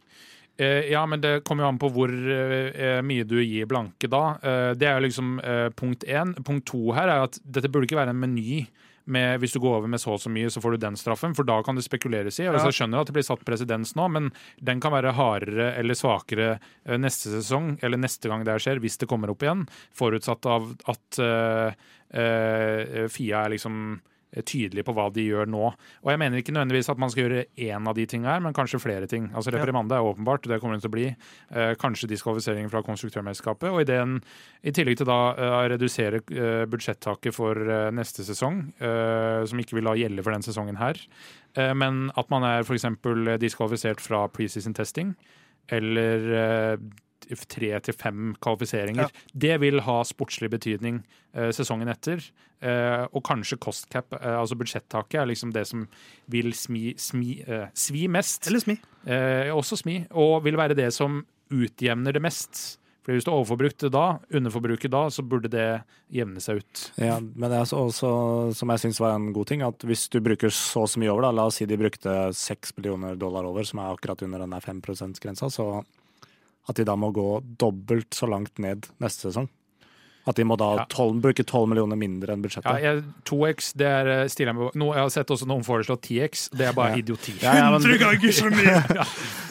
Eh, 0.59 0.91
ja, 0.91 1.05
men 1.07 1.23
det 1.23 1.45
kommer 1.47 1.63
jo 1.65 1.71
an 1.71 1.79
på 1.81 1.89
hvor 1.95 2.11
mye 2.11 3.25
du 3.25 3.37
gir 3.39 3.69
blanke 3.71 4.09
da. 4.11 4.35
Det 4.75 4.85
er 4.85 4.99
jo 4.99 5.07
liksom 5.07 5.37
punkt 5.79 6.03
én. 6.03 6.35
Punkt 6.43 6.67
to 6.69 6.91
her 6.97 7.07
er 7.07 7.23
at 7.29 7.39
dette 7.41 7.71
burde 7.71 7.87
ikke 7.87 8.01
være 8.01 8.13
en 8.13 8.19
meny. 8.19 8.65
Med, 9.05 9.39
hvis 9.41 9.55
du 9.55 9.59
går 9.63 9.79
over 9.79 9.89
med 9.89 10.01
så 10.01 10.13
og 10.13 10.21
så 10.21 10.29
mye, 10.29 10.49
så 10.53 10.61
får 10.61 10.75
du 10.75 10.83
den 10.83 10.97
straffen, 10.99 11.33
for 11.37 11.47
da 11.47 11.57
kan 11.65 11.77
det 11.77 11.85
spekuleres 11.85 12.37
i. 12.39 12.45
Og. 12.49 12.59
Jeg 12.59 12.77
skjønner 12.77 13.01
at 13.01 13.09
det 13.09 13.15
blir 13.17 13.25
satt 13.25 13.45
presedens 13.47 13.95
nå, 13.97 14.05
men 14.13 14.29
den 14.61 14.83
kan 14.83 14.93
være 14.93 15.15
hardere 15.17 15.71
eller 15.79 15.97
svakere 15.97 16.51
eh, 16.53 16.99
neste 17.01 17.33
sesong, 17.33 17.73
eller 17.81 18.01
neste 18.01 18.29
gang 18.29 18.45
det 18.47 18.59
skjer, 18.61 18.81
hvis 18.83 18.99
det 19.01 19.09
kommer 19.09 19.33
opp 19.33 19.41
igjen. 19.45 19.65
Forutsatt 19.97 20.45
av 20.49 20.69
at 20.91 21.21
uh, 21.23 21.73
uh, 22.13 23.07
Fia 23.11 23.45
er 23.45 23.55
liksom 23.55 23.99
tydelig 24.47 24.85
på 24.87 24.93
hva 24.95 25.09
de 25.13 25.25
gjør 25.25 25.49
nå. 25.51 25.63
Og 26.03 26.11
jeg 26.11 26.19
mener 26.21 26.39
ikke 26.39 26.53
nødvendigvis 26.55 26.89
at 26.93 27.01
man 27.01 27.11
skal 27.11 27.25
gjøre 27.25 27.43
én 27.59 27.89
av 27.89 27.97
de 27.97 28.05
tingene 28.07 28.31
her, 28.31 28.43
men 28.43 28.55
kanskje 28.55 28.79
flere 28.81 29.09
ting. 29.11 29.27
Altså 29.35 29.51
Reprimande 29.51 29.97
er 29.97 30.07
åpenbart, 30.07 30.47
det 30.47 30.61
kommer 30.61 30.77
det 30.77 30.85
til 30.85 30.91
å 30.91 30.95
bli. 30.95 31.07
Eh, 31.51 31.73
kanskje 31.81 32.09
diskvalifisering 32.11 32.71
fra 32.71 32.83
konstruktørmesterskapet. 32.87 33.67
Og 33.71 33.83
ideen, 33.83 34.19
i 34.63 34.73
tillegg 34.75 35.01
til 35.01 35.09
da 35.09 35.19
eh, 35.35 35.57
å 35.57 35.61
redusere 35.73 36.23
eh, 36.31 36.63
budsjettaket 36.71 37.35
for 37.35 37.59
eh, 37.59 37.91
neste 37.95 38.25
sesong, 38.27 38.63
eh, 38.79 39.43
som 39.49 39.61
ikke 39.61 39.79
vil 39.79 39.91
da 39.91 39.97
gjelde 39.99 40.23
for 40.23 40.35
den 40.35 40.47
sesongen 40.47 40.79
her, 40.79 40.99
eh, 41.59 41.75
men 41.75 42.07
at 42.15 42.31
man 42.33 42.47
er 42.47 42.63
f.eks. 42.63 42.87
diskvalifisert 43.41 44.03
fra 44.03 44.25
preseason 44.31 44.77
testing, 44.77 45.15
eller 45.71 46.31
eh, 46.39 46.75
tre 47.47 47.71
til 47.85 47.97
fem 47.97 48.31
kvalifiseringer. 48.41 49.09
Ja. 49.09 49.33
Det 49.45 49.59
vil 49.63 49.83
ha 49.85 50.01
sportslig 50.07 50.51
betydning 50.53 51.01
eh, 51.33 51.51
sesongen 51.55 51.91
etter. 51.91 52.23
Eh, 52.61 53.05
og 53.09 53.23
kanskje 53.25 53.59
cost 53.61 53.89
cap, 53.93 54.13
eh, 54.17 54.35
altså 54.37 54.57
budsjettaket, 54.59 55.21
er 55.21 55.29
liksom 55.31 55.53
det 55.55 55.65
som 55.69 55.87
vil 56.31 56.53
smi, 56.57 56.93
smi, 56.97 57.39
eh, 57.45 57.69
svi 57.73 58.07
mest. 58.11 58.47
Eller 58.51 58.63
smi. 58.63 58.77
Eh, 59.05 59.49
også 59.53 59.81
smi. 59.81 60.01
Og 60.11 60.43
vil 60.45 60.59
være 60.59 60.77
det 60.77 60.91
som 60.93 61.23
utjevner 61.51 62.15
det 62.15 62.23
mest. 62.23 62.77
For 63.01 63.17
hvis 63.17 63.25
du 63.25 63.31
overforbrukte 63.33 63.89
da, 63.89 64.19
underforbruket 64.29 64.91
da, 64.93 65.07
så 65.09 65.23
burde 65.25 65.49
det 65.49 65.81
jevne 66.13 66.41
seg 66.43 66.59
ut. 66.61 66.81
Ja, 67.01 67.15
men 67.17 67.49
det 67.49 67.57
er 67.57 67.73
også, 67.73 68.11
som 68.53 68.73
jeg 68.73 68.83
syns 68.83 69.01
var 69.01 69.15
en 69.17 69.31
god 69.33 69.49
ting, 69.49 69.63
at 69.65 69.81
hvis 69.89 70.05
du 70.13 70.19
bruker 70.21 70.53
så 70.53 70.83
og 70.85 70.91
så 70.91 71.01
mye 71.01 71.09
over, 71.09 71.25
da, 71.25 71.31
la 71.33 71.47
oss 71.49 71.57
si 71.57 71.65
de 71.69 71.79
brukte 71.81 72.13
seks 72.37 72.75
millioner 72.77 73.17
dollar 73.17 73.47
over, 73.49 73.65
som 73.65 73.81
er 73.81 73.89
akkurat 73.89 74.21
under 74.27 74.45
den 74.45 74.53
der 74.53 74.61
5 74.61 74.83
%-grensa, 74.85 75.49
så 75.49 75.65
at 76.69 76.75
de 76.77 76.83
da 76.85 76.95
må 76.95 77.11
gå 77.15 77.41
dobbelt 77.57 78.11
så 78.13 78.29
langt 78.29 78.59
ned 78.59 78.87
neste 79.01 79.29
sesong. 79.31 79.49
At 80.29 80.35
de 80.37 80.43
må 80.45 80.53
da 80.55 80.75
Ja. 80.77 80.83
12, 80.85 81.15
bruke 81.19 81.41
12 81.43 81.65
millioner 81.67 81.97
mindre 81.97 82.35
enn 82.35 82.43
Ja, 82.43 82.45
budsjettet. 82.45 82.81
jeg, 82.83 83.03
2X, 83.25 83.71
det 83.75 83.87
er 83.89 84.05
eh, 84.21 84.27
stiller 84.29 84.51
jeg 84.53 84.55
meg 84.59 84.67
på. 84.71 84.77
Nå, 84.77 84.93
Jeg 84.93 85.01
har 85.01 85.09
sett 85.09 85.31
også 85.33 85.47
noen 85.49 85.63
foreslå 85.65 85.97
10X, 85.97 86.49
det 86.53 86.67
er 86.67 86.73
bare 86.77 86.91
Ja. 86.91 86.97
idioti. 87.01 87.33
Ja, 87.41 87.55
ja, 87.55 87.71
men, 87.71 87.81
100 87.81 87.97
ganger 87.97 88.29
så 88.31 88.51
mye! 88.53 89.05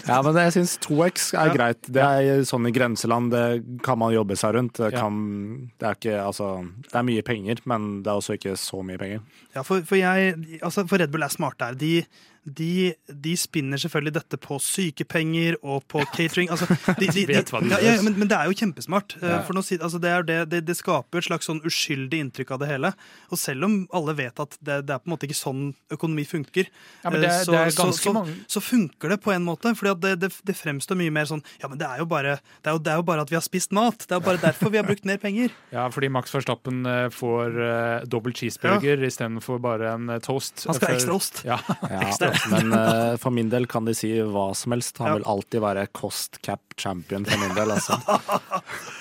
ja, 0.06 0.22
men 0.22 0.34
jeg 0.38 0.52
syns 0.54 0.78
2X 0.78 1.34
er 1.34 1.46
Ja. 1.50 1.54
greit. 1.56 1.82
Det 1.90 1.96
er 2.00 2.42
sånn 2.46 2.68
i 2.68 2.70
grenseland, 2.70 3.32
det 3.32 3.82
kan 3.82 3.98
man 3.98 4.12
jobbe 4.14 4.36
seg 4.38 4.54
rundt. 4.54 4.74
Det, 4.78 4.92
kan, 4.94 5.70
det, 5.80 5.88
er 5.88 5.94
ikke, 5.98 6.24
altså, 6.24 6.62
det 6.86 6.94
er 6.94 7.02
mye 7.02 7.22
penger, 7.26 7.58
men 7.66 8.02
det 8.04 8.06
er 8.14 8.20
også 8.22 8.38
ikke 8.38 8.54
så 8.56 8.84
mye 8.86 8.96
penger. 9.02 9.20
Ja, 9.56 9.62
for, 9.66 9.82
for, 9.82 9.96
jeg, 9.98 10.36
altså 10.62 10.86
for 10.86 10.98
Red 11.02 11.10
Bull 11.10 11.24
er 11.26 11.34
smarte 11.34 11.66
her. 11.66 11.74
De, 11.74 12.04
de, 12.44 12.94
de 13.06 13.34
spinner 13.36 13.80
selvfølgelig 13.80 14.14
dette 14.16 14.38
på 14.40 14.56
sykepenger 14.64 15.58
og 15.60 15.84
på 15.90 16.00
catering. 16.14 16.48
Altså, 16.52 16.66
de, 16.98 17.08
de, 17.12 17.24
ja, 17.34 17.80
ja, 17.84 17.96
men, 18.02 18.16
men 18.16 18.30
det 18.30 18.36
er 18.38 18.48
jo 18.48 18.56
kjempesmart. 18.56 19.16
Eh, 19.20 19.28
Ja. 19.30 19.42
Nå, 19.50 19.62
altså, 19.62 19.98
det, 20.00 20.12
det, 20.28 20.38
det, 20.50 20.60
det 20.68 20.76
skaper 20.78 21.20
et 21.20 21.26
slags 21.26 21.48
sånn 21.48 21.60
uskyldig 21.66 22.20
inntrykk 22.24 22.54
av 22.54 22.62
det 22.62 22.70
hele. 22.70 22.92
Og 23.30 23.40
selv 23.40 23.66
om 23.66 23.74
alle 23.96 24.14
vet 24.18 24.40
at 24.42 24.56
det, 24.60 24.80
det 24.88 24.94
er 24.94 25.02
på 25.02 25.10
en 25.10 25.14
måte 25.14 25.28
ikke 25.28 25.38
sånn 25.38 25.62
økonomi 25.92 26.24
funker, 26.28 26.70
Ja, 27.04 27.12
eh, 27.12 27.26
så, 27.44 27.52
det 27.52 27.64
så, 27.76 27.88
så, 27.96 28.14
så 28.50 28.62
funker 28.64 29.14
det 29.14 29.20
på 29.24 29.34
en 29.34 29.44
måte. 29.46 29.74
For 29.78 29.92
det, 30.00 30.30
fremstår 30.60 30.98
mye 30.98 31.12
mer 31.14 31.28
sånn 31.28 31.42
Ja, 31.60 31.68
men 31.70 31.78
det 31.80 31.86
er 31.88 32.00
jo 32.02 32.08
bare 32.10 32.38
det 32.62 32.70
er 32.72 32.76
jo, 32.76 32.82
det 32.84 32.92
er 32.92 33.00
jo 33.00 33.06
bare 33.06 33.24
at 33.26 33.30
vi 33.32 33.38
har 33.38 33.44
spist 33.44 33.74
mat. 33.76 34.06
Det 34.06 34.16
er 34.16 34.20
jo 34.20 34.26
bare 34.26 34.40
derfor 34.42 34.72
vi 34.72 34.80
har 34.80 34.88
brukt 34.88 35.06
mer 35.08 35.20
penger. 35.20 35.52
Ja, 35.70 35.84
fordi 35.92 36.08
Max 36.12 36.32
Verstappen 36.34 36.82
eh, 36.88 37.06
får 37.14 37.54
uh, 37.54 38.06
dobbel 38.10 38.34
cheeseburger 38.36 39.04
istedenfor 39.06 39.60
bare 39.62 39.92
en 39.94 40.10
toast. 40.24 40.64
Han 40.66 40.76
skal 40.76 40.90
ha 40.90 40.96
ekstra 40.98 41.14
ost. 41.14 41.42
Ja. 41.46 41.60
Ja, 42.30 42.50
men 42.54 42.72
uh, 42.74 43.16
for 43.22 43.34
min 43.34 43.50
del 43.52 43.66
kan 43.70 43.84
de 43.88 43.94
si 43.96 44.10
hva 44.22 44.50
som 44.56 44.74
helst. 44.76 44.98
Han 45.02 45.10
Ja. 45.10 45.14
vil 45.18 45.26
alltid 45.32 45.62
være 45.64 45.86
cost 45.96 46.40
cap 46.46 46.62
champion 46.80 47.26
for 47.28 47.38
min 47.42 47.54
del. 47.58 47.74
Altså. 47.76 47.98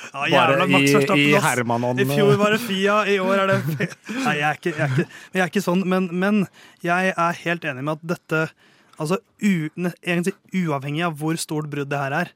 Ja, 0.10 0.24
jævla 0.26 0.66
Bare 0.66 1.18
i, 1.20 1.26
i. 1.30 1.34
Hermanon. 1.38 2.00
I 2.02 2.06
fjor 2.10 2.34
var 2.42 2.56
det 2.56 2.64
Fia, 2.64 2.96
i 3.06 3.20
år 3.22 3.44
er 3.44 3.52
det 3.52 3.60
Nei, 4.26 4.32
jeg 4.40 4.46
er 4.48 4.56
ikke, 4.58 4.72
jeg 4.74 4.82
er 4.82 4.96
ikke, 4.96 5.06
jeg 5.36 5.44
er 5.44 5.52
ikke 5.52 5.62
sånn, 5.62 5.84
men, 5.86 6.08
men 6.18 6.40
jeg 6.82 7.12
er 7.14 7.38
helt 7.44 7.68
enig 7.70 7.84
med 7.86 8.00
at 8.00 8.08
dette 8.16 8.40
Altså 8.98 9.20
u, 9.46 9.70
egentlig 9.78 10.34
uavhengig 10.64 11.06
av 11.06 11.14
hvor 11.22 11.38
stort 11.38 11.70
brudd 11.70 11.92
det 11.94 12.02
her 12.02 12.16
er, 12.24 12.32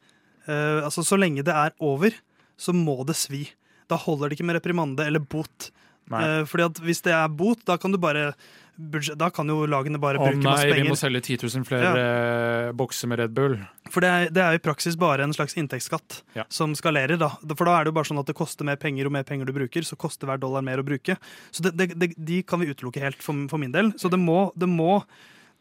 uh, 0.45 0.85
altså 0.85 1.01
så 1.03 1.17
lenge 1.17 1.41
det 1.43 1.55
er 1.57 1.73
over, 1.81 2.13
så 2.61 2.77
må 2.77 2.99
det 3.09 3.17
svi. 3.19 3.41
Da 3.89 3.97
holder 3.99 4.29
det 4.29 4.37
ikke 4.37 4.45
med 4.51 4.59
reprimande 4.61 5.09
eller 5.09 5.19
bot. 5.19 5.71
Eh, 6.13 6.43
fordi 6.47 6.63
at 6.69 6.79
hvis 6.85 7.01
det 7.03 7.13
er 7.15 7.27
bot, 7.31 7.59
da 7.67 7.75
kan 7.81 7.91
du 7.91 7.97
bare 8.01 8.29
budsjett- 8.77 9.17
Da 9.17 9.29
kan 9.29 9.47
jo 9.47 9.65
lagene 9.69 9.99
bare 10.01 10.17
Å 10.17 10.25
bruke 10.27 10.41
nei, 10.41 10.51
masse 10.51 10.73
vi 10.73 10.83
må 10.87 10.95
selge 10.97 11.21
10 11.21 11.37
000 11.57 11.65
flere 11.67 11.91
ja. 11.95 12.71
bokser 12.73 13.07
med 13.07 13.19
Red 13.19 13.33
Bull. 13.33 13.57
For 13.93 14.01
det 14.01 14.09
er, 14.09 14.29
det 14.33 14.41
er 14.43 14.57
i 14.57 14.61
praksis 14.63 14.95
bare 14.99 15.23
en 15.23 15.33
slags 15.33 15.53
inntektsskatt 15.59 16.21
Ja. 16.35 16.43
som 16.49 16.73
skalerer. 16.75 17.17
da. 17.19 17.29
For 17.55 17.65
da 17.65 17.77
er 17.79 17.83
det 17.85 17.93
jo 17.93 17.97
bare 17.99 18.09
sånn 18.09 18.19
at 18.19 18.25
det 18.29 18.35
koster 18.35 18.65
mer 18.65 18.75
penger, 18.81 19.05
og 19.05 19.11
mer 19.13 19.23
penger 19.23 19.45
du 19.45 19.53
bruker, 19.53 19.81
så 19.85 19.95
koster 19.97 20.27
hver 20.27 20.39
dollar 20.41 20.61
mer 20.65 20.81
å 20.81 20.85
bruke. 20.87 21.17
Så 21.51 21.61
det, 21.63 21.75
det, 21.77 21.99
det, 21.99 22.13
de 22.17 22.41
kan 22.43 22.59
vi 22.59 22.67
utelukke 22.73 22.99
helt 23.03 23.21
for, 23.21 23.33
for 23.49 23.57
min 23.61 23.71
del. 23.71 23.91
Så 23.97 24.09
det 24.09 24.19
må, 24.19 24.51
det 24.57 24.69
må, 24.69 25.03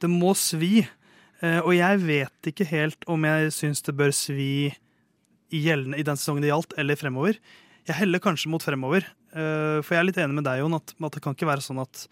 det 0.00 0.08
må 0.10 0.32
svi. 0.38 0.86
Eh, 1.42 1.60
og 1.60 1.74
jeg 1.74 1.98
vet 2.06 2.48
ikke 2.52 2.64
helt 2.70 3.04
om 3.10 3.24
jeg 3.26 3.50
syns 3.52 3.82
det 3.82 3.96
bør 3.98 4.12
svi 4.14 4.72
i, 5.52 5.58
gjeldende, 5.66 5.98
i 6.00 6.04
den 6.06 6.16
sesongen 6.16 6.40
det 6.44 6.48
gjaldt, 6.52 6.72
eller 6.80 6.96
fremover. 6.96 7.36
Jeg 7.88 7.98
heller 7.98 8.22
kanskje 8.22 8.48
mot 8.48 8.62
fremover. 8.62 9.04
Eh, 9.34 9.80
for 9.82 9.96
jeg 9.96 10.00
er 10.00 10.06
litt 10.08 10.20
enig 10.22 10.38
med 10.38 10.46
deg, 10.48 10.62
Jon, 10.62 10.78
at, 10.78 10.94
at 10.96 11.12
det 11.18 11.22
kan 11.24 11.34
ikke 11.36 11.48
være 11.50 11.64
sånn 11.64 11.82
at 11.82 12.06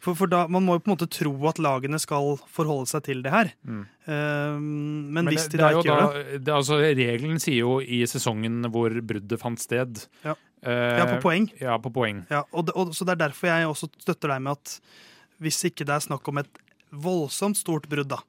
for, 0.00 0.16
for 0.16 0.30
da, 0.32 0.46
Man 0.48 0.64
må 0.64 0.76
jo 0.76 0.82
på 0.82 0.90
en 0.90 0.94
måte 0.94 1.08
tro 1.12 1.32
at 1.50 1.60
lagene 1.62 2.00
skal 2.00 2.38
forholde 2.48 2.88
seg 2.88 3.04
til 3.08 3.20
det 3.24 3.32
her. 3.34 3.52
Mm. 3.68 3.82
Eh, 3.84 4.54
men, 4.56 5.18
Men 5.18 5.30
hvis 5.32 5.48
det, 5.50 5.58
de 5.58 5.62
da 5.62 5.72
ikke 5.76 5.84
da, 5.84 5.98
gjør 5.98 6.16
det 6.16 6.40
det, 6.46 6.54
altså, 6.56 6.80
regelen 6.80 7.42
sier 7.42 7.60
jo 7.60 7.76
i 7.84 8.00
sesongen 8.08 8.64
hvor 8.72 8.96
bruddet 9.04 9.42
fant 9.42 9.60
sted. 9.60 10.02
Ja. 10.24 10.36
uh, 10.64 10.72
Ja, 10.72 11.06
på 11.12 11.20
poeng. 11.26 11.50
Ja, 11.60 11.76
på 11.82 11.92
poeng. 11.94 12.24
Ja, 12.32 12.46
og 12.50 12.68
det, 12.68 12.76
og, 12.80 12.94
så 12.96 13.06
det 13.08 13.18
er 13.18 13.26
derfor 13.26 13.52
jeg 13.52 13.68
også 13.68 13.90
støtter 14.00 14.34
deg 14.34 14.44
med 14.48 14.58
at 14.58 14.76
hvis 15.40 15.62
ikke 15.68 15.86
det 15.88 15.96
er 15.96 16.04
snakk 16.04 16.26
om 16.28 16.40
et 16.42 16.60
voldsomt 16.90 17.58
stort 17.60 17.88
brudd, 17.90 18.10
da. 18.12 18.20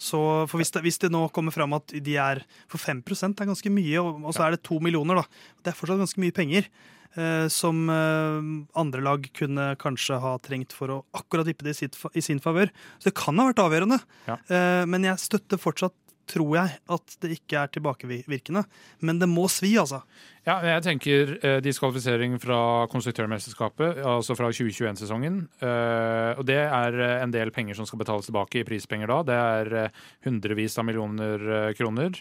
Så 0.00 0.18
for 0.50 0.58
hvis 0.58 0.72
det, 0.74 0.82
hvis 0.84 0.98
det 1.00 1.12
nå 1.14 1.22
kommer 1.32 1.54
fram 1.54 1.76
at 1.76 1.92
de 2.02 2.16
er 2.18 2.40
For 2.66 2.82
5 2.82 3.00
er 3.06 3.46
ganske 3.46 3.70
mye, 3.70 4.00
og, 4.00 4.24
og 4.26 4.34
så 4.34 4.46
er 4.46 4.56
det 4.56 4.64
to 4.66 4.80
millioner, 4.82 5.22
da. 5.22 5.24
Det 5.62 5.72
er 5.72 5.78
fortsatt 5.78 6.02
ganske 6.02 6.20
mye 6.20 6.34
penger. 6.34 6.68
Eh, 7.16 7.46
som 7.52 7.84
eh, 7.92 8.78
andre 8.80 9.04
lag 9.04 9.26
kunne 9.36 9.72
kanskje 9.80 10.20
ha 10.22 10.36
trengt 10.44 10.74
for 10.76 10.92
å 10.92 11.02
akkurat 11.16 11.48
vippe 11.48 11.66
det 11.66 11.76
i, 11.78 12.24
sin 12.24 12.42
favør. 12.42 12.72
Så 12.98 13.10
det 13.10 13.18
kan 13.18 13.38
ha 13.40 13.50
vært 13.50 13.62
avgjørende. 13.64 14.00
Ja. 14.28 14.38
Eh, 14.48 14.82
men 14.90 15.06
jeg 15.06 15.22
støtter 15.22 15.60
fortsatt, 15.60 15.96
tror 16.24 16.54
jeg, 16.56 16.78
at 16.88 17.16
det 17.20 17.34
ikke 17.34 17.58
er 17.60 17.72
tilbakevirkende. 17.74 18.62
Men 19.04 19.18
det 19.20 19.28
må 19.28 19.44
svi, 19.52 19.74
altså. 19.80 19.98
Ja, 20.44 20.56
jeg 20.64 20.84
tenker 20.86 21.34
eh, 21.36 21.58
diskvalifisering 21.64 22.38
fra 22.40 22.86
konstruktørmesterskapet, 22.92 24.00
altså 24.08 24.36
fra 24.38 24.48
2021-sesongen. 24.48 25.42
Eh, 25.60 26.30
og 26.38 26.44
det 26.48 26.62
er 26.64 26.98
en 27.18 27.34
del 27.34 27.52
penger 27.54 27.76
som 27.76 27.88
skal 27.88 28.00
betales 28.00 28.28
tilbake 28.28 28.62
i 28.62 28.66
prispenger 28.68 29.12
da. 29.12 29.20
Det 29.28 29.38
er 29.42 29.76
eh, 29.82 30.02
hundrevis 30.24 30.80
av 30.80 30.88
millioner 30.88 31.46
kroner. 31.76 32.20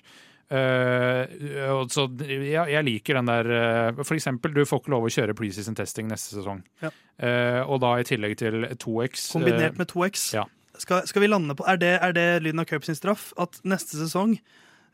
Eh, 0.52 1.70
og 1.74 1.90
så 1.90 2.04
ja, 2.28 2.66
jeg 2.70 2.86
liker 2.86 3.18
den 3.18 3.30
der 3.32 3.48
uh, 3.96 4.02
For 4.04 4.14
eksempel, 4.14 4.52
du 4.54 4.66
får 4.68 4.84
ikke 4.84 4.92
lov 4.94 5.08
å 5.08 5.14
kjøre 5.16 5.34
preseason 5.38 5.78
testing 5.78 6.10
neste 6.12 6.36
sesong. 6.36 6.60
Ja. 6.84 6.92
Uh, 7.18 7.62
og 7.64 7.80
da 7.82 7.96
i 8.02 8.06
tillegg 8.06 8.36
til 8.42 8.68
2X. 8.76 9.30
eh, 9.30 9.32
Kombinert 9.38 9.80
med 9.82 9.90
2X. 9.90 10.28
ja. 10.38 10.46
Skal, 10.78 11.06
skal 11.06 11.22
vi 11.22 11.30
lande 11.30 11.54
på, 11.54 11.66
Er 11.70 11.78
det, 11.78 11.92
er 12.02 12.14
det 12.18 12.28
lyden 12.42 12.60
av 12.64 12.66
Cup 12.66 12.86
sin 12.86 12.98
straff? 12.98 13.28
At 13.38 13.60
neste 13.64 13.94
sesong, 13.94 14.40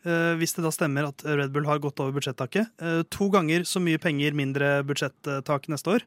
eh, 0.03 0.33
hvis 0.35 0.51
det 0.57 0.65
da 0.65 0.73
stemmer 0.75 1.07
at 1.07 1.23
Red 1.23 1.53
Bull 1.55 1.69
har 1.69 1.79
gått 1.79 2.01
over 2.03 2.17
budsjettaket, 2.17 2.67
to 3.07 3.29
ganger 3.31 3.63
så 3.63 3.79
mye 3.79 3.97
penger 3.97 4.35
mindre 4.35 4.73
budsjettak 4.83 5.69
neste 5.71 5.95
år, 5.95 6.03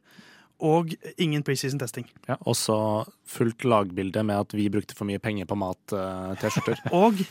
og 0.61 0.93
ingen 1.17 1.41
preseason 1.43 1.81
testing. 1.81 2.05
Også 2.45 2.75
fullt 3.25 3.65
lagbilde 3.65 4.21
med 4.23 4.45
at 4.45 4.53
vi 4.53 4.69
brukte 4.71 4.93
for 4.95 5.09
mye 5.09 5.19
penger 5.19 5.49
på 5.49 5.57
mat-T-skjorter. 5.57 6.85
Og 7.01 7.25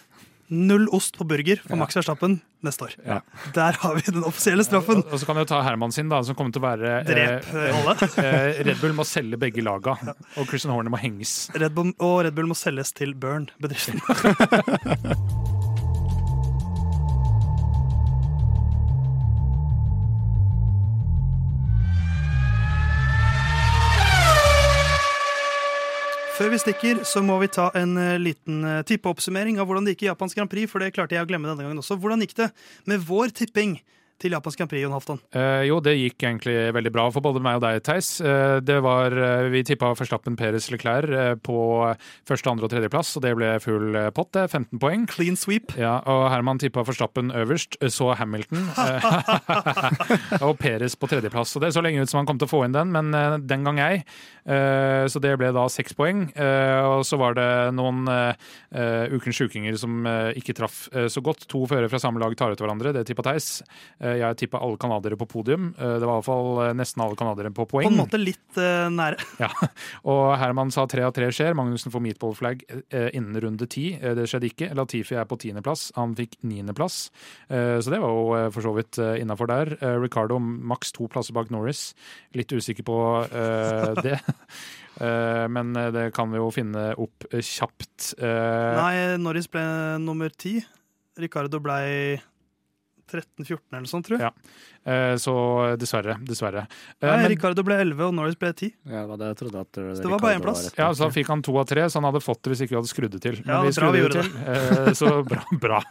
null 0.53 0.89
ost 0.93 1.17
på 1.19 1.27
burger 1.29 1.61
for 1.63 1.75
Ja. 1.75 1.81
Max 1.81 1.97
Verstappen 1.97 2.41
neste 2.63 2.87
år. 2.87 2.97
Ja. 3.07 3.21
Der 3.57 3.79
har 3.81 3.95
vi 3.97 4.05
den 4.13 4.25
offisielle 4.29 4.65
straffen. 4.67 5.03
Og 5.03 5.19
så 5.19 5.27
kan 5.27 5.39
vi 5.39 5.47
jo 5.47 5.51
ta 5.51 5.63
Herman 5.67 5.93
sin, 5.95 6.13
da, 6.13 6.21
som 6.23 6.37
kommer 6.39 6.55
til 6.55 6.63
å 6.63 6.67
være 6.67 6.93
eh, 7.01 7.09
Drep 7.09 7.49
eh, 7.55 7.81
alle. 7.81 7.97
eh, 8.27 8.63
Red 8.69 8.83
Bull 8.85 8.95
må 8.99 9.07
selge 9.09 9.41
begge 9.41 9.65
laga, 9.65 9.97
og 10.37 10.47
Christian 10.51 10.75
Horner 10.75 10.93
må 10.93 11.01
henges. 11.03 11.51
Red 11.57 11.75
Bull, 11.75 11.95
og 11.99 12.23
Red 12.29 12.39
Bull 12.39 12.53
må 12.53 12.59
selges 12.59 12.95
til 12.97 13.17
Burn, 13.19 13.51
bedriften. 13.63 14.01
Før 26.43 26.51
vi 26.51 26.59
stikker, 26.59 27.01
så 27.07 27.21
må 27.23 27.37
vi 27.39 27.47
ta 27.55 27.69
en 27.79 27.93
eh, 28.03 28.17
liten 28.19 28.65
eh, 28.67 28.81
tippeoppsummering 28.83 29.61
av 29.63 29.69
hvordan 29.69 29.85
det 29.87 29.93
gikk 29.93 30.01
i 30.03 30.09
Japans 30.09 30.33
Grand 30.35 30.51
Prix. 30.51 30.67
For 30.73 30.83
det 30.83 30.89
klarte 30.91 31.15
jeg 31.15 31.23
å 31.23 31.29
glemme 31.31 31.47
denne 31.47 31.63
gangen 31.63 31.79
også. 31.79 31.95
Hvordan 32.03 32.25
gikk 32.25 32.35
det 32.41 32.49
med 32.91 33.05
vår 33.07 33.31
tipping 33.39 33.77
til 34.23 34.35
Japans 34.37 34.57
Grand 34.59 34.71
Prix, 34.71 34.85
Jon 34.85 34.95
Halvdan? 34.95 35.19
Eh, 35.35 35.65
jo, 35.69 35.81
det 35.83 35.97
gikk 35.99 36.23
egentlig 36.29 36.55
veldig 36.77 36.93
bra 36.95 37.09
for 37.13 37.25
både 37.25 37.43
meg 37.43 37.59
og 37.59 37.65
deg, 37.65 37.81
Theis. 37.87 38.15
Eh, 38.23 38.59
det 38.63 38.79
var, 38.85 39.15
eh, 39.17 39.49
vi 39.53 39.65
tippa 39.67 39.91
Verstappen 39.99 40.37
Peres 40.39 40.69
Leclerc 40.73 41.11
eh, 41.11 41.35
på 41.43 41.57
første, 42.29 42.51
andre 42.53 42.69
og 42.69 42.73
tredjeplass, 42.73 43.17
og 43.19 43.25
det 43.27 43.35
ble 43.39 43.51
full 43.63 43.97
eh, 43.99 44.11
pott, 44.15 44.31
det. 44.37 44.47
15 44.53 44.81
poeng. 44.83 45.07
Clean 45.11 45.39
sweep. 45.39 45.75
Ja, 45.81 45.99
og 46.07 46.29
Herman 46.33 46.61
tippa 46.63 46.85
Verstappen 46.87 47.33
øverst, 47.35 47.79
så 47.91 48.13
Hamilton. 48.19 48.69
og 50.47 50.55
Peres 50.61 50.97
på 50.99 51.11
tredjeplass. 51.11 51.57
Og 51.59 51.65
det 51.65 51.73
så 51.75 51.83
lenge 51.85 52.03
ut 52.05 52.13
som 52.13 52.23
han 52.23 52.31
kom 52.31 52.41
til 52.41 52.49
å 52.49 52.53
få 52.53 52.63
inn 52.67 52.77
den, 52.77 52.93
men 52.95 53.11
den 53.49 53.67
gang 53.67 53.83
ei. 53.83 53.95
Eh, 54.47 55.05
så 55.11 55.23
det 55.23 55.35
ble 55.41 55.53
da 55.55 55.67
seks 55.71 55.97
poeng. 55.99 56.29
Eh, 56.35 56.79
og 56.87 57.03
så 57.09 57.19
var 57.21 57.37
det 57.39 57.49
noen 57.77 58.07
ukens 59.13 59.39
sjukinger 59.39 59.77
som 59.81 60.05
ikke 60.39 60.55
traff 60.57 60.85
så 60.93 61.23
godt. 61.25 61.47
To 61.51 61.65
førere 61.69 61.91
fra 61.91 62.01
samme 62.03 62.21
lag 62.23 62.35
tar 62.39 62.55
ut 62.55 62.61
hverandre, 62.63 62.95
det 62.95 63.05
tippa 63.09 63.25
Theis. 63.27 63.61
Eh, 64.13 64.21
jeg 64.21 64.39
tippa 64.43 64.61
alle 64.63 64.79
canadiere 64.81 65.19
på 65.19 65.29
podium. 65.31 65.71
Eh, 65.77 65.97
det 66.01 66.09
var 66.09 66.19
iallfall 66.19 66.51
uh, 66.61 66.73
nesten 66.77 67.03
alle 67.05 67.19
canadiere 67.19 67.53
på 67.55 67.67
poeng. 67.71 67.89
På 67.89 67.93
en 67.93 68.01
måte 68.03 68.21
litt 68.21 68.61
uh, 68.61 68.89
nære. 68.93 69.21
Ja, 69.43 69.49
og 70.07 70.37
Herman 70.39 70.71
sa 70.75 70.85
tre 70.91 71.03
av 71.07 71.15
tre 71.17 71.31
skjer. 71.35 71.57
Magnussen 71.59 71.93
får 71.93 72.03
meatball-flagg 72.05 72.63
eh, 72.71 73.09
innen 73.17 73.41
runde 73.43 73.67
ti. 73.71 73.89
Eh, 73.97 74.15
det 74.19 74.29
skjedde 74.31 74.51
ikke. 74.51 74.71
Latifi 74.79 75.17
er 75.19 75.27
på 75.29 75.39
tiendeplass. 75.43 75.89
Han 75.99 76.15
fikk 76.19 76.37
niendeplass. 76.47 77.09
Eh, 77.49 77.81
så 77.83 77.95
det 77.95 78.03
var 78.03 78.13
jo 78.15 78.29
eh, 78.39 78.51
for 78.55 78.69
så 78.69 78.75
vidt 78.77 79.01
eh, 79.03 79.17
innafor 79.25 79.51
der. 79.51 79.75
Eh, 79.81 79.97
Ricardo 80.03 80.39
maks 80.43 80.95
to 80.95 81.09
plasser 81.11 81.35
bak 81.35 81.51
Norris. 81.51 81.91
Litt 82.37 82.53
usikker 82.55 82.87
på 82.87 83.01
uh, 83.27 83.93
det. 84.05 84.21
Eh, 85.01 85.47
men 85.49 85.77
eh, 85.77 85.91
det 85.93 86.11
kan 86.13 86.31
vi 86.33 86.37
jo 86.37 86.51
finne 86.53 86.91
opp 87.01 87.25
eh, 87.31 87.41
kjapt. 87.41 88.13
Eh, 88.21 88.75
Nei, 88.77 88.95
Norris 89.23 89.49
ble 89.51 89.65
nummer 90.03 90.33
ti. 90.37 90.59
Ricardo 91.21 91.61
ble 91.65 92.21
13-14 93.11 93.59
eller 93.73 93.85
noe 93.85 93.91
sånt, 93.91 94.07
tror 94.09 94.19
jeg. 94.19 94.31
Ja. 94.31 94.33
Eh, 94.85 95.15
så 95.23 95.33
dessverre. 95.79 96.17
Dessverre. 96.27 96.65
Eh, 97.01 97.07
Nei, 97.07 97.17
men- 97.23 97.31
Ricardo 97.31 97.63
ble 97.63 97.77
11, 97.81 98.01
og 98.09 98.15
Norris 98.15 98.35
ble 98.35 98.53
10. 98.53 98.73
Ja, 98.91 99.05
det 99.17 99.29
jeg 99.31 99.37
trodde 99.39 99.61
at 99.61 99.73
det 99.73 100.11
var 100.11 100.19
bare 100.19 100.35
en 100.35 100.43
plass. 100.43 100.65
Ja, 100.77 100.89
så 100.93 101.05
da 101.07 101.11
fikk 101.15 101.29
han 101.29 101.43
to 101.43 101.57
av 101.59 101.67
tre, 101.71 101.83
så 101.87 102.01
han 102.03 102.09
hadde 102.13 102.21
fått 102.25 102.43
det 102.43 102.51
hvis 102.51 102.63
ikke 102.67 102.75
vi 102.75 102.81
hadde 102.81 102.91
skrudd 102.91 103.11
det 103.15 103.21
til. 103.23 103.37
Men 103.47 103.55
Ja, 103.55 103.61
vi 103.63 103.71
bra 103.71 103.77
skrudde 103.79 103.93
vi 103.93 104.01
det 104.01 104.03
gjorde 104.03 104.23
til, 104.23 104.33
eh, 104.43 104.93
så 104.99 105.13
bra. 105.31 105.45
bra. 105.63 105.83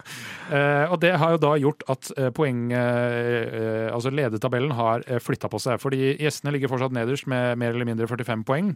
Eh, 0.52 0.92
og 0.92 1.00
det 1.00 1.14
har 1.22 1.32
jo 1.38 1.38
da 1.38 1.54
gjort 1.64 1.84
at 1.94 2.12
eh, 2.18 2.30
poeng 2.36 2.72
eh, 2.74 3.88
eh, 3.88 3.88
Altså 3.92 4.12
ledetabellen 4.12 4.72
har 4.76 5.04
eh, 5.08 5.20
flytta 5.24 5.50
på 5.52 5.60
seg. 5.60 5.80
Fordi 5.82 6.18
gjestene 6.20 6.52
ligger 6.56 6.68
fortsatt 6.72 6.92
nederst 6.96 7.28
med 7.32 7.58
mer 7.62 7.72
eller 7.76 7.86
mindre 7.88 8.08
45 8.12 8.44
poeng. 8.48 8.76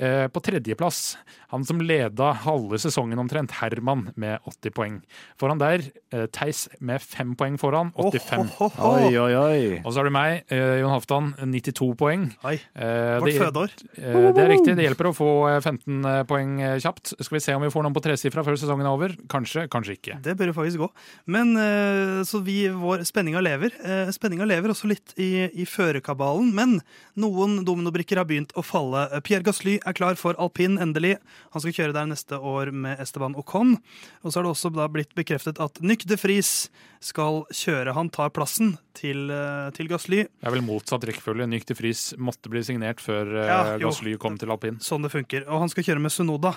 Eh, 0.00 0.26
på 0.32 0.40
tredjeplass, 0.40 1.16
han 1.52 1.64
som 1.68 1.80
leda 1.84 2.30
halve 2.46 2.78
sesongen 2.80 3.18
omtrent, 3.20 3.52
Herman 3.60 4.06
med 4.16 4.38
80 4.48 4.72
poeng. 4.72 4.94
Foran 5.40 5.60
der 5.60 5.82
eh, 6.12 6.24
Theis 6.32 6.68
med 6.80 7.02
fem 7.04 7.34
poeng 7.36 7.58
foran, 7.60 7.92
85. 7.96 8.38
Oh, 8.60 8.64
oh, 8.64 8.80
oh, 8.80 8.94
Oi, 8.96 9.12
oi, 9.20 9.34
oi, 9.36 9.49
oi. 9.50 9.80
Og 9.84 9.92
så 9.92 10.00
har 10.00 10.08
du 10.08 10.12
meg, 10.14 10.44
eh, 10.48 10.78
Jon 10.80 10.90
Halvdan, 10.94 11.30
92 11.50 11.88
poeng. 11.98 12.28
Oi, 12.44 12.54
Eh, 12.74 13.18
vårt 13.20 13.30
det- 13.30 13.40
fødeår. 13.42 13.70
Eh, 13.98 14.32
Det 14.32 14.38
er 14.44 14.48
riktig, 14.52 14.76
det 14.76 14.84
hjelper 14.88 15.10
å 15.10 15.14
få 15.16 15.30
eh, 15.50 15.60
15 15.60 16.26
poeng 16.26 16.58
kjapt. 16.80 17.14
Skal 17.20 17.36
vi 17.36 17.40
se 17.40 17.54
om 17.54 17.62
vi 17.62 17.68
får 17.68 17.82
noen 17.84 17.94
på 17.94 18.02
tresifra 18.02 18.44
før 18.44 18.56
sesongen 18.56 18.86
er 18.86 18.94
over? 18.94 19.08
Kanskje, 19.28 19.68
kanskje 19.68 19.96
ikke. 19.98 20.22
Det 20.22 20.36
bør 20.38 20.46
jo 20.52 20.56
faktisk 20.60 20.78
gå. 20.78 20.88
Men 21.26 21.56
eh, 21.56 22.22
så 22.24 22.42
vi, 22.42 22.68
vår 22.68 23.04
spenninga 23.04 23.42
lever. 23.42 23.72
Eh, 23.84 24.10
Spenninga 24.10 24.46
lever 24.46 24.70
også 24.70 24.88
litt 24.88 25.14
i, 25.18 25.48
i 25.54 25.64
førerkabalen, 25.64 26.52
men 26.54 26.80
noen 27.16 27.64
dominobrikker 27.64 28.16
har 28.20 28.24
begynt 28.28 28.52
å 28.58 28.62
falle. 28.64 29.06
Pierre 29.22 29.42
Gasly 29.46 29.78
er 29.86 29.92
klar 29.96 30.16
for 30.16 30.34
alpin, 30.38 30.78
endelig. 30.78 31.16
Han 31.52 31.60
skal 31.62 31.72
kjøre 31.72 31.92
der 31.96 32.06
neste 32.10 32.38
år 32.40 32.72
med 32.72 32.98
Esteban 33.00 33.34
Ocon. 33.36 33.76
Og 34.24 34.32
så 34.32 34.40
har 34.40 34.42
det 34.48 34.52
også 34.54 34.72
da 34.74 34.86
blitt 34.88 35.14
bekreftet 35.14 35.60
at 35.60 35.80
Nyk 35.80 36.06
de 36.06 36.16
Vries 36.20 36.68
skal 37.00 37.44
kjøre. 37.48 37.94
Han 37.96 38.10
tar 38.12 38.28
plassen 38.36 38.74
til, 38.94 39.30
eh, 39.32 39.70
til 39.76 39.88
Gasly. 39.88 40.24
Det 40.28 40.46
er 40.46 40.52
vel 40.52 40.62
motsatt 40.66 41.04
rekkefølge. 41.08 41.48
Nyk 41.48 41.64
til 41.70 41.76
Friis 41.78 42.02
måtte 42.20 42.50
bli 42.52 42.60
signert 42.66 43.00
før 43.00 43.30
eh, 43.40 43.46
Ja. 43.48 43.78
Gasly 43.80 44.16
kom 44.20 44.36
til 44.38 44.52
alpin. 44.52 44.76
Sånn 44.84 45.02
det 45.02 45.10
funker. 45.12 45.46
Og 45.48 45.60
han 45.64 45.72
skal 45.72 45.84
kjøre 45.84 46.00
med 46.04 46.12
Sunoda 46.12 46.54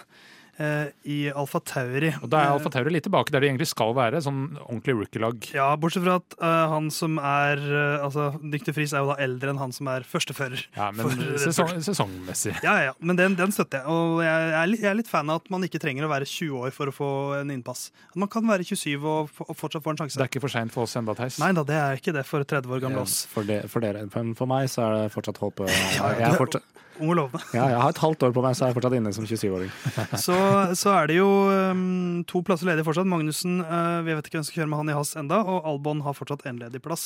i 1.09 1.17
Alfa 1.33 1.59
Tauri. 1.65 2.11
Og 2.21 2.29
Da 2.29 2.43
er 2.43 2.51
Eh, 2.53 2.57
Alfa 2.57 2.69
Tauri 2.69 2.93
litt 2.93 3.05
tilbake 3.07 3.33
der 3.33 3.41
de 3.41 3.49
egentlig 3.49 3.67
skal 3.71 3.93
være, 3.97 4.21
sånn 4.21 4.57
ordentlig 4.67 4.95
rookie-lag. 4.99 5.47
Ja, 5.55 5.71
bortsett 5.79 6.05
fra 6.05 6.17
at 6.21 6.35
eh, 6.37 6.67
han 6.73 6.89
som 6.93 7.17
er 7.17 7.57
uh, 7.57 8.03
Altså, 8.03 8.27
Dyktig 8.53 8.75
Friis 8.75 8.93
er 8.93 9.03
jo 9.03 9.11
da 9.11 9.17
eldre 9.23 9.53
enn 9.53 9.61
han 9.61 9.73
som 9.75 9.87
er 9.91 10.05
førstefører. 10.07 10.65
Ja, 10.75 10.91
men 10.95 11.07
For 11.07 11.39
sesong, 11.41 11.73
sesongmessig. 11.85 12.55
Ja, 12.65 12.75
ja, 12.77 12.91
ja, 12.91 12.93
men 12.99 13.17
den, 13.19 13.37
den 13.39 13.53
støtter 13.55 13.81
jeg. 13.81 13.89
Og 13.89 14.21
jeg 14.25 14.51
er, 14.53 14.69
litt, 14.69 14.83
jeg 14.83 14.91
er 14.91 14.99
litt 14.99 15.09
fan 15.11 15.31
av 15.33 15.41
at 15.41 15.49
man 15.53 15.65
ikke 15.65 15.81
trenger 15.81 16.07
å 16.07 16.11
være 16.11 16.27
20 16.29 16.67
år 16.67 16.75
for 16.75 16.91
å 16.91 16.95
få 16.95 17.09
en 17.39 17.53
innpass. 17.53 17.87
At 18.11 18.19
man 18.21 18.31
kan 18.31 18.45
være 18.49 18.67
27 18.67 18.97
og, 18.99 19.33
og 19.47 19.55
fortsatt 19.57 19.85
få 19.85 19.95
en 19.95 20.03
sjanse. 20.03 20.19
Det 20.19 20.27
er 20.27 20.31
ikke 20.31 20.43
for 20.45 20.53
seint 20.53 20.73
for 20.75 20.87
oss 20.87 20.95
ennå, 20.99 21.15
Theis. 21.17 21.39
Nei 21.41 21.51
da, 21.57 21.65
det 21.67 21.79
er 21.79 22.01
ikke 22.01 22.15
det 22.15 22.25
for 22.29 22.45
30 22.45 22.77
år 22.77 22.83
gamle 22.83 23.03
oss. 23.05 23.23
For, 23.31 23.47
de, 23.47 23.61
for 23.71 23.85
dere, 23.85 24.05
men 24.13 24.33
for 24.37 24.49
meg 24.49 24.69
så 24.71 24.85
er 24.87 24.95
det 24.97 25.11
fortsatt 25.15 25.41
håp. 25.43 25.63
Ja, 25.93 26.09
Jeg, 26.17 26.25
er 26.27 26.37
fortsatt, 26.39 26.65
Ung 27.01 27.09
og 27.09 27.15
lovende. 27.17 27.41
ja, 27.55 27.65
jeg 27.71 27.79
har 27.81 27.93
et 27.93 28.01
halvt 28.03 28.23
år 28.27 28.33
på 28.35 28.41
meg, 28.45 28.55
så 28.57 28.65
er 28.65 28.69
jeg 28.69 28.77
fortsatt 28.77 28.95
inne 28.99 29.13
som 29.15 29.25
27-åring. 29.25 29.71
Så, 30.25 30.35
så 30.77 30.91
er 30.93 31.09
det 31.09 31.15
jo 31.17 31.29
um, 31.49 32.21
to 32.29 32.43
plasser 32.45 32.69
ledige 32.69 32.85
fortsatt. 32.85 33.09
Magnussen, 33.09 33.61
uh, 33.65 34.03
vi 34.05 34.13
vet 34.13 34.27
ikke 34.29 34.37
hvem 34.37 34.45
som 34.45 34.57
kjører 34.57 34.69
med 34.69 34.81
han 34.81 34.91
i 34.93 34.97
Hass 34.97 35.13
enda, 35.19 35.39
og 35.41 35.65
Albon 35.69 36.03
har 36.05 36.17
fortsatt 36.17 36.45
en 36.49 36.59
ledig 36.61 36.83
plass. 36.85 37.05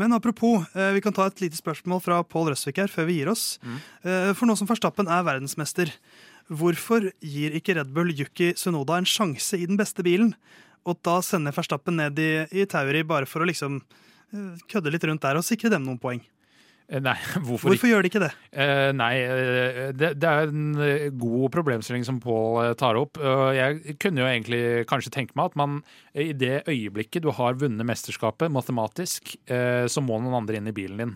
Men 0.00 0.12
apropos, 0.16 0.66
uh, 0.76 0.90
vi 0.92 1.00
kan 1.04 1.16
ta 1.16 1.30
et 1.30 1.40
lite 1.44 1.56
spørsmål 1.56 2.02
fra 2.04 2.20
Pål 2.26 2.52
Røsvik 2.52 2.82
her 2.82 2.92
før 2.92 3.08
vi 3.08 3.20
gir 3.20 3.32
oss. 3.32 3.56
Uh, 4.04 4.34
for 4.36 4.44
nå 4.50 4.58
som 4.58 4.68
Verstappen 4.68 5.08
er 5.08 5.24
verdensmester, 5.26 5.94
hvorfor 6.52 7.08
gir 7.24 7.56
ikke 7.56 7.78
Red 7.78 7.94
Bull 7.96 8.12
Yuki 8.12 8.52
Sunoda 8.58 9.00
en 9.00 9.08
sjanse 9.08 9.56
i 9.56 9.68
den 9.70 9.80
beste 9.80 10.04
bilen? 10.04 10.34
Og 10.84 10.98
da 11.06 11.20
sender 11.24 11.56
Verstappen 11.56 11.96
ned 12.02 12.20
i, 12.20 12.30
i 12.52 12.68
Tauri 12.68 13.04
bare 13.06 13.28
for 13.30 13.40
å 13.40 13.48
liksom 13.48 13.80
uh, 13.80 14.54
kødde 14.68 14.92
litt 14.92 15.08
rundt 15.08 15.24
der 15.24 15.40
og 15.40 15.46
sikre 15.46 15.72
dem 15.72 15.88
noen 15.88 16.00
poeng. 16.02 16.20
Eh, 16.88 17.00
Nei, 17.02 17.16
hvorfor? 17.46 17.70
Hvorfor 17.70 17.90
gjør 17.90 18.04
de 18.04 18.10
ikke 18.10 18.22
det? 18.22 18.30
Eh, 18.52 18.90
nei, 18.96 19.12
eh, 19.22 19.90
det, 19.96 20.12
det 20.20 20.28
er 20.28 20.50
en 20.50 21.16
god 21.20 21.52
problemstilling 21.54 22.04
som 22.06 22.20
Pål 22.22 22.74
tar 22.78 22.98
opp. 23.00 23.18
Jeg 23.56 23.96
kunne 24.02 24.22
jo 24.22 24.28
egentlig 24.28 24.60
kanskje 24.90 25.12
tenke 25.14 25.36
meg 25.38 25.50
at 25.50 25.58
man 25.58 25.80
i 26.12 26.30
det 26.36 26.62
øyeblikket 26.70 27.24
du 27.24 27.30
har 27.34 27.56
vunnet 27.58 27.86
mesterskapet 27.88 28.52
matematisk, 28.52 29.34
så 29.48 30.02
må 30.04 30.18
noen 30.20 30.36
andre 30.42 30.60
inn 30.60 30.68
i 30.70 30.74
bilen 30.76 31.00
din. 31.00 31.14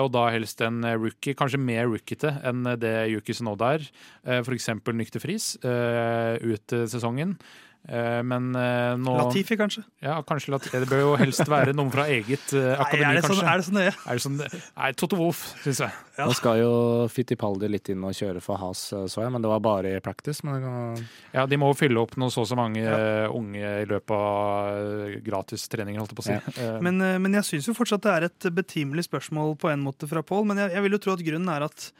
Og 0.00 0.10
da 0.14 0.26
helst 0.32 0.62
en 0.64 0.82
rookie, 0.96 1.36
kanskje 1.38 1.60
mer 1.62 1.90
rookiete 1.90 2.32
enn 2.48 2.64
det 2.80 2.94
Yuki 3.12 3.36
Sonoda 3.36 3.74
er. 3.76 3.86
Eh, 4.24 4.40
F.eks. 4.40 4.70
Nykter 4.90 5.22
Friis 5.22 5.52
ut 5.60 6.78
sesongen. 6.90 7.36
Eh, 7.88 8.20
Men 8.22 8.50
eh, 8.54 8.92
nå 9.00 9.14
Latifi, 9.16 9.56
kanskje? 9.56 9.82
Ja, 10.04 10.18
kanskje 10.26 10.52
Latifi. 10.52 10.82
Det 10.82 10.88
bør 10.90 11.00
jo 11.00 11.14
helst 11.20 11.48
være 11.48 11.72
noen 11.72 11.90
fra 11.94 12.04
eget 12.12 12.52
akademi, 12.52 13.06
Nei, 13.06 13.14
er 13.14 13.20
det, 13.20 13.30
sånn, 13.30 13.40
er 13.48 13.56
det 13.62 13.66
sånn 13.66 13.78
det 13.80 13.86
Er 13.88 14.18
det 14.18 14.24
sånn, 14.26 14.36
nei, 14.76 14.90
Toto 15.00 15.16
Wolff, 15.18 15.40
syns 15.64 15.80
jeg. 15.86 15.96
Ja. 16.20 16.26
Nå 16.28 16.34
skal 16.36 16.60
jo 16.60 16.72
Fittipaldi 17.08 17.70
litt 17.72 17.88
inn 17.92 18.04
og 18.04 18.12
kjøre 18.16 18.42
for 18.44 18.60
Has, 18.60 18.84
eh, 18.92 19.06
så 19.08 19.24
jeg, 19.24 19.32
men 19.32 19.42
det 19.44 19.48
var 19.50 19.62
bare 19.64 19.94
i 19.96 20.02
practice. 20.04 20.44
Men 20.46 20.60
kan, 20.66 21.08
Ja, 21.32 21.46
de 21.48 21.58
må 21.60 21.72
jo 21.72 21.78
fylle 21.80 22.02
opp 22.04 22.16
noe 22.20 22.28
så 22.34 22.44
og 22.44 22.48
så 22.50 22.56
mange 22.58 22.80
ja. 22.84 23.00
unge 23.32 23.72
i 23.82 23.88
løpet 23.88 24.14
av 24.16 24.84
eh, 25.08 25.16
gratis 25.24 25.66
treninger, 25.72 26.00
holdt 26.00 26.14
jeg 26.14 26.20
på 26.20 26.26
å 26.26 26.28
si. 26.28 26.36
Ja. 26.36 26.54
Eh, 26.68 26.78
Men, 26.84 27.00
eh, 27.04 27.18
men 27.22 27.36
jeg 27.40 27.48
syns 27.48 27.68
jo 27.68 27.76
fortsatt 27.76 28.04
det 28.06 28.14
er 28.14 28.28
et 28.30 28.48
betimelig 28.56 29.08
spørsmål 29.08 29.56
på 29.60 29.72
en 29.72 29.82
måte 29.84 30.08
fra 30.10 30.22
Pål. 30.24 30.46
Men 30.52 30.62
jeg, 30.64 30.76
jeg 30.76 30.84
vil 30.86 30.96
jo 30.96 31.02
tro 31.04 31.16
at 31.16 31.24
grunnen 31.26 31.52
er 31.52 31.66
at 31.68 31.90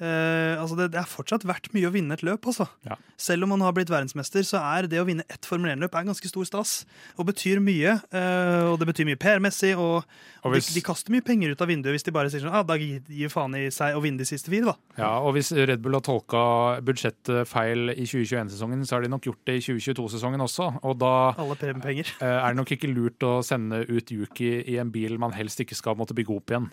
eh, 0.00 0.56
altså 0.60 0.76
det, 0.78 0.90
det 0.94 1.00
er 1.02 1.08
fortsatt 1.08 1.44
verdt 1.48 1.70
mye 1.76 1.88
å 1.88 1.92
vinne 1.94 2.16
et 2.16 2.24
løp. 2.26 2.46
Altså. 2.50 2.66
Ja. 2.88 2.96
Selv 3.20 3.44
om 3.46 3.52
man 3.54 3.62
har 3.64 3.74
blitt 3.76 3.92
verdensmester, 3.92 4.42
så 4.46 4.60
er 4.64 4.88
det 4.90 5.00
å 5.00 5.06
vinne 5.08 5.26
ett 5.28 5.46
Formel 5.48 5.72
1-løp 5.76 5.94
en 6.00 6.10
ganske 6.12 6.30
stor 6.32 6.48
stas. 6.48 6.74
Og 7.20 7.28
betyr 7.28 7.60
mye. 7.64 7.98
Uh, 8.14 8.72
og 8.72 8.78
det 8.80 8.88
betyr 8.90 9.08
mye 9.10 9.20
PR-messig. 9.20 9.74
Og, 9.78 10.04
Og 10.42 10.54
de, 10.54 10.58
hvis- 10.58 10.72
de 10.74 10.82
kaster 10.84 11.12
mye 11.12 11.24
penger 11.26 11.52
ut 11.52 11.60
av 11.64 11.68
vinduet 11.68 11.92
hvis 11.96 12.06
de 12.06 12.14
bare 12.16 12.30
sier 12.32 12.40
sånn 12.40 12.54
ah, 12.56 12.62
da 12.64 12.78
gir 12.80 13.28
faen 13.32 13.54
i 13.58 13.66
seg 13.74 13.96
å 13.96 14.00
vinne 14.00 14.22
de 14.22 14.28
siste 14.28 14.48
fire, 14.52 14.72
da. 14.72 14.76
ja, 15.02 15.10
og 15.20 15.34
hvis 15.36 15.50
Red 15.52 15.82
Bull 15.84 15.98
har 15.98 16.04
tolka 16.06 16.40
budsjettet 16.86 17.44
feil 17.50 17.92
i 17.92 18.06
2021-sesongen, 18.08 18.86
så 18.88 18.96
har 18.96 19.04
de 19.04 19.10
nok 19.12 19.28
gjort 19.28 19.42
det 19.50 19.58
i 19.60 19.64
2022-sesongen 19.66 20.40
også. 20.46 20.70
Og 20.88 20.96
da 21.02 21.12
eh, 21.36 22.24
er 22.24 22.48
det 22.50 22.56
nok 22.58 22.72
ikke 22.76 22.90
lurt 22.92 23.22
å 23.26 23.40
sende 23.46 23.82
ut 23.88 24.10
Yuki 24.14 24.52
i 24.72 24.78
en 24.80 24.90
bil 24.94 25.18
man 25.20 25.34
helst 25.36 25.60
ikke 25.60 25.76
skal 25.78 25.98
måtte 26.00 26.16
bygge 26.16 26.36
opp 26.40 26.54
igjen. 26.54 26.70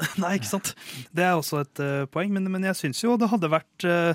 Nei, 0.22 0.36
ikke 0.38 0.50
sant. 0.50 0.74
Det 1.16 1.26
er 1.26 1.34
også 1.36 1.64
et 1.64 1.82
uh, 1.82 2.04
poeng, 2.12 2.32
men, 2.34 2.48
men 2.52 2.64
jeg 2.70 2.78
syns 2.78 3.02
jo 3.04 3.18
det 3.20 3.30
hadde 3.32 3.52
vært 3.52 3.88
uh, 3.88 4.14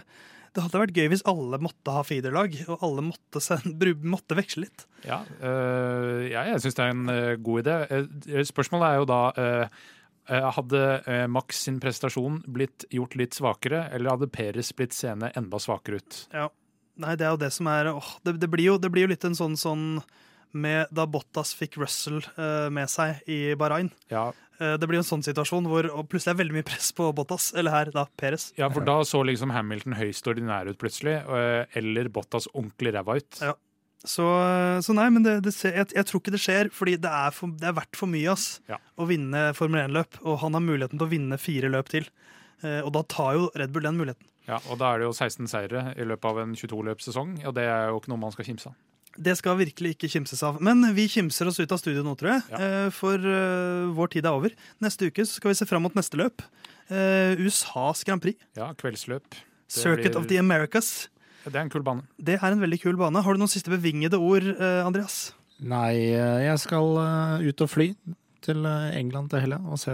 det 0.55 0.63
hadde 0.63 0.79
vært 0.79 0.95
gøy 0.95 1.09
hvis 1.11 1.25
alle 1.27 1.59
måtte 1.59 1.91
ha 1.91 2.01
feederlag, 2.07 2.53
og 2.71 2.83
alle 2.86 3.03
måtte, 3.09 3.41
sende, 3.43 3.91
måtte 4.15 4.38
veksle 4.39 4.65
litt. 4.65 4.86
Ja, 5.03 5.19
øh, 5.43 6.23
ja 6.31 6.45
jeg 6.47 6.63
syns 6.63 6.77
det 6.77 6.86
er 6.86 6.93
en 6.93 7.41
god 7.43 7.65
idé. 7.65 8.45
Spørsmålet 8.47 8.88
er 8.88 9.01
jo 9.01 9.07
da 9.09 9.19
eh, 9.36 9.81
Hadde 10.55 10.79
Max 11.29 11.59
sin 11.67 11.81
prestasjon 11.83 12.39
blitt 12.49 12.88
gjort 12.89 13.17
litt 13.19 13.36
svakere, 13.38 13.83
eller 13.93 14.15
hadde 14.15 14.31
Peres 14.31 14.71
blitt 14.73 14.95
seende 14.95 15.29
enda 15.38 15.59
svakere 15.61 15.99
ut? 15.99 16.21
Ja. 16.31 16.47
Nei, 17.03 17.17
det 17.19 17.27
er 17.27 17.36
jo 17.36 17.41
det 17.43 17.51
som 17.51 17.67
er 17.67 17.91
åh, 17.91 18.13
det, 18.23 18.38
det, 18.39 18.49
blir 18.49 18.71
jo, 18.71 18.77
det 18.79 18.89
blir 18.95 19.05
jo 19.05 19.11
litt 19.11 19.27
en 19.27 19.36
sånn 19.36 19.59
sånn 19.59 19.99
med 20.56 20.91
da 20.95 21.06
Bottas 21.10 21.51
fikk 21.58 21.78
Russell 21.82 22.22
eh, 22.38 22.68
med 22.74 22.89
seg 22.91 23.22
i 23.32 23.39
Bahrain. 23.60 23.91
Ja, 24.12 24.32
Eh, 24.56 24.78
det 24.80 24.88
blir 24.88 25.01
en 25.01 25.08
sånn 25.08 25.24
situasjon 25.26 25.66
hvor 25.68 25.88
og 25.91 26.08
plutselig 26.12 26.36
er 26.36 26.39
veldig 26.39 26.56
mye 26.56 26.68
press 26.68 26.91
på 26.95 27.10
Bottas, 27.16 27.49
eller 27.60 27.74
her, 27.76 27.89
da, 27.95 28.06
Peres. 28.20 28.49
Ja, 28.60 28.70
for 28.72 28.86
da 28.88 29.01
så 29.08 29.20
liksom 29.28 29.51
Hamilton 29.51 29.97
høyst 29.99 30.28
ordinær 30.32 30.70
ut 30.70 30.80
plutselig, 30.82 31.18
øh, 31.28 31.66
eller 31.76 32.08
Bottas 32.14 32.47
ordentlig 32.53 32.93
ræva 32.95 33.18
ut. 33.20 33.41
Ja. 33.43 33.56
Så, 34.06 34.24
så 34.86 34.93
nei, 34.93 35.08
men 35.10 35.24
det, 35.26 35.39
det 35.47 35.51
jeg, 35.58 35.88
jeg 35.95 36.06
tror 36.06 36.22
ikke 36.22 36.34
det 36.36 36.41
skjer, 36.43 36.70
fordi 36.72 36.93
det 37.01 37.10
er, 37.10 37.34
for, 37.34 37.51
det 37.58 37.68
er 37.72 37.76
verdt 37.76 37.97
for 37.97 38.12
mye 38.12 38.32
ass, 38.36 38.60
Ja. 38.70 38.78
å 39.01 39.08
vinne 39.10 39.47
Formel 39.58 39.82
1-løp. 39.88 40.20
Og 40.24 40.38
han 40.43 40.53
har 40.56 40.62
muligheten 40.64 40.99
til 41.01 41.08
å 41.08 41.12
vinne 41.12 41.39
fire 41.41 41.72
løp 41.74 41.89
til. 41.91 42.06
Eh, 42.62 42.80
og 42.86 42.93
da 42.95 43.01
tar 43.12 43.34
jo 43.39 43.49
Red 43.58 43.74
Bull 43.74 43.88
den 43.89 43.97
muligheten. 43.97 44.30
Ja, 44.45 44.60
og 44.70 44.78
da 44.78 44.93
er 44.93 45.01
det 45.01 45.08
jo 45.10 45.16
16 45.18 45.49
seire 45.49 45.88
i 45.97 46.06
løpet 46.06 46.30
av 46.30 46.43
en 46.43 46.53
22-løpssesong, 46.56 47.39
og 47.49 47.56
det 47.58 47.66
er 47.66 47.89
jo 47.89 47.97
ikke 47.97 48.14
noe 48.14 48.22
man 48.22 48.36
skal 48.36 48.45
kimse 48.45 48.70
av. 48.70 48.78
Det 49.18 49.38
skal 49.39 49.55
virkelig 49.57 49.93
ikke 49.95 50.09
kimses 50.11 50.41
av. 50.43 50.57
Men 50.61 50.82
vi 50.95 51.05
kimser 51.07 51.47
oss 51.47 51.59
ut 51.59 51.72
av 51.72 51.80
studio 51.80 52.03
nå, 52.03 52.16
tror 52.20 52.34
jeg. 52.34 52.43
Ja. 52.51 52.57
eh, 52.86 52.89
For 52.91 53.16
eh, 53.16 53.86
vår 53.95 54.11
tid 54.11 54.26
er 54.28 54.36
over. 54.36 54.51
Neste 54.84 55.07
uke 55.07 55.24
så 55.24 55.38
skal 55.39 55.53
vi 55.53 55.59
se 55.61 55.66
fram 55.70 55.82
mot 55.88 55.95
neste 55.95 56.20
løp. 56.20 56.43
Eh, 56.89 57.36
USAs 57.39 58.03
Grand 58.03 58.22
Prix. 58.22 58.36
Ja, 58.59 58.74
kveldsløp. 58.74 59.38
Circuit 59.72 60.11
blir- 60.11 60.18
of 60.20 60.28
the 60.28 60.38
Americas. 60.38 61.07
Det 61.45 61.55
er 61.55 61.61
en 61.61 61.70
kul 61.70 61.84
bane. 61.86 62.03
Det 62.20 62.39
er 62.41 62.51
en 62.51 62.59
veldig 62.59 62.82
kul 62.82 62.97
bane. 62.97 63.22
Har 63.24 63.34
du 63.34 63.39
noen 63.39 63.49
siste 63.51 63.70
bevingede 63.72 64.18
ord, 64.20 64.43
Andreas? 64.59 65.34
Nei, 65.61 66.09
jeg 66.11 66.57
skal 66.59 66.97
ut 67.45 67.61
og 67.61 67.70
fly 67.70 67.93
til 68.41 68.66
England 68.66 69.30
til 69.30 69.39
helga 69.45 69.59
og 69.63 69.78
se 69.80 69.93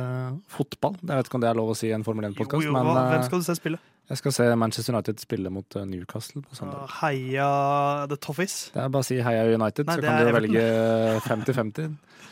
fotball. 0.51 0.95
Jeg 1.03 1.11
vet 1.19 1.28
ikke 1.30 1.36
om 1.36 1.41
det 1.43 1.49
er 1.51 1.59
lov 1.59 1.69
å 1.72 1.76
si 1.78 1.88
i 1.91 1.93
en 1.95 2.03
Formel 2.07 2.26
1-podkast, 2.32 2.63
Jo, 2.63 2.72
jo, 2.72 2.74
men 2.74 2.88
Hvem 3.11 3.26
skal 3.28 3.39
du 3.39 3.45
se 3.45 3.55
spille? 3.59 3.80
Jeg 4.09 4.17
skal 4.19 4.33
se 4.35 4.45
Manchester 4.59 4.95
United 4.95 5.21
spille 5.23 5.49
mot 5.53 5.75
eh, 5.75 5.85
Newcastle 5.87 6.41
på 6.41 6.55
søndag. 6.55 6.87
Heia 7.01 8.07
The 8.11 8.17
Toffees. 8.19 8.71
Det 8.73 8.81
er 8.83 8.89
bare 8.91 9.05
å 9.05 9.07
si 9.07 9.19
heia 9.23 9.45
United, 9.47 9.87
Nei, 9.87 9.95
så 9.95 10.05
kan 10.07 10.25
du 10.25 10.33
velge 10.39 10.65
50-50. 11.27 11.91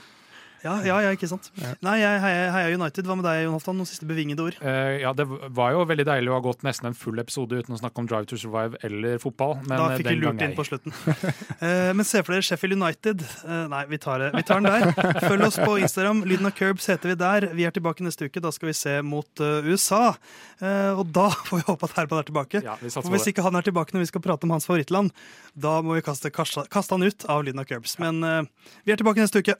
Ja, 0.64 0.76
ja, 0.86 0.97
ja, 1.05 1.14
ikke 1.16 1.30
sant. 1.32 1.51
Nei, 1.86 1.97
jeg 2.01 2.22
heier 2.24 2.76
United. 2.76 3.07
Hva 3.07 3.18
med 3.20 3.28
deg, 3.28 3.43
Jon 3.45 3.55
Halvdan? 3.57 3.80
Noen 3.80 3.89
siste 3.89 4.07
bevingede 4.10 4.43
ord? 4.43 4.60
Uh, 4.64 4.99
ja, 5.01 5.14
Det 5.16 5.26
var 5.28 5.76
jo 5.76 5.86
veldig 5.89 6.07
deilig 6.10 6.34
å 6.34 6.38
ha 6.38 6.43
gått 6.43 6.66
nesten 6.68 6.91
en 6.91 6.97
full 6.97 7.22
episode 7.22 7.60
uten 7.60 7.78
å 7.78 7.80
snakke 7.82 8.03
om 8.03 8.10
Drive 8.10 8.30
to 8.32 8.39
Survive 8.39 8.80
eller 8.86 9.22
fotball. 9.24 9.57
Men 9.66 9.76
da 9.76 9.89
eh, 9.91 9.99
fikk 10.01 10.12
vi 10.12 10.18
lurt 10.22 10.43
inn 10.45 10.57
på 10.57 10.68
slutten. 10.68 10.95
uh, 10.95 11.91
men 11.97 12.05
se 12.07 12.24
for 12.24 12.36
dere 12.36 12.45
Sheffield 12.45 12.80
United. 12.80 13.24
Uh, 13.43 13.66
nei, 13.72 13.86
vi 13.91 14.01
tar, 14.01 14.26
vi 14.36 14.45
tar 14.47 14.64
den 14.64 14.70
der. 14.70 15.22
Følg 15.26 15.47
oss 15.47 15.60
på 15.62 15.78
Instagram. 15.80 16.24
Lyden 16.30 16.49
av 16.49 16.55
Curbs 16.57 16.89
heter 16.91 17.14
vi 17.14 17.20
der. 17.20 17.49
Vi 17.55 17.66
er 17.68 17.76
tilbake 17.76 18.05
neste 18.05 18.30
uke. 18.30 18.43
Da 18.43 18.51
skal 18.55 18.72
vi 18.72 18.76
se 18.78 18.99
mot 19.05 19.43
eh, 19.43 19.70
USA. 19.70 20.14
Eh, 20.60 20.91
og 20.99 21.07
da 21.16 21.30
får 21.47 21.62
vi 21.62 21.68
håpe 21.70 21.89
at 21.89 21.97
Herman 21.97 22.24
er 22.24 22.30
tilbake. 22.30 22.64
Ja, 22.66 22.78
For 22.80 23.12
hvis 23.14 23.30
ikke 23.32 23.45
han 23.45 23.60
er 23.60 23.66
tilbake 23.66 23.95
når 23.95 24.05
vi 24.05 24.12
skal 24.14 24.26
prate 24.26 24.47
om 24.47 24.55
hans 24.55 24.70
favorittland, 24.70 25.14
da 25.55 25.80
må 25.86 25.97
vi 25.97 26.05
kaste, 26.05 26.34
kaste, 26.34 26.68
kaste 26.72 26.97
han 26.97 27.07
ut 27.07 27.28
av 27.30 27.43
Lyden 27.47 27.64
av 27.64 27.70
Curbs. 27.70 27.97
Men 28.01 28.24
eh, 28.24 28.43
vi 28.86 28.95
er 28.95 29.01
tilbake 29.01 29.24
neste 29.24 29.43
uke. 29.43 29.60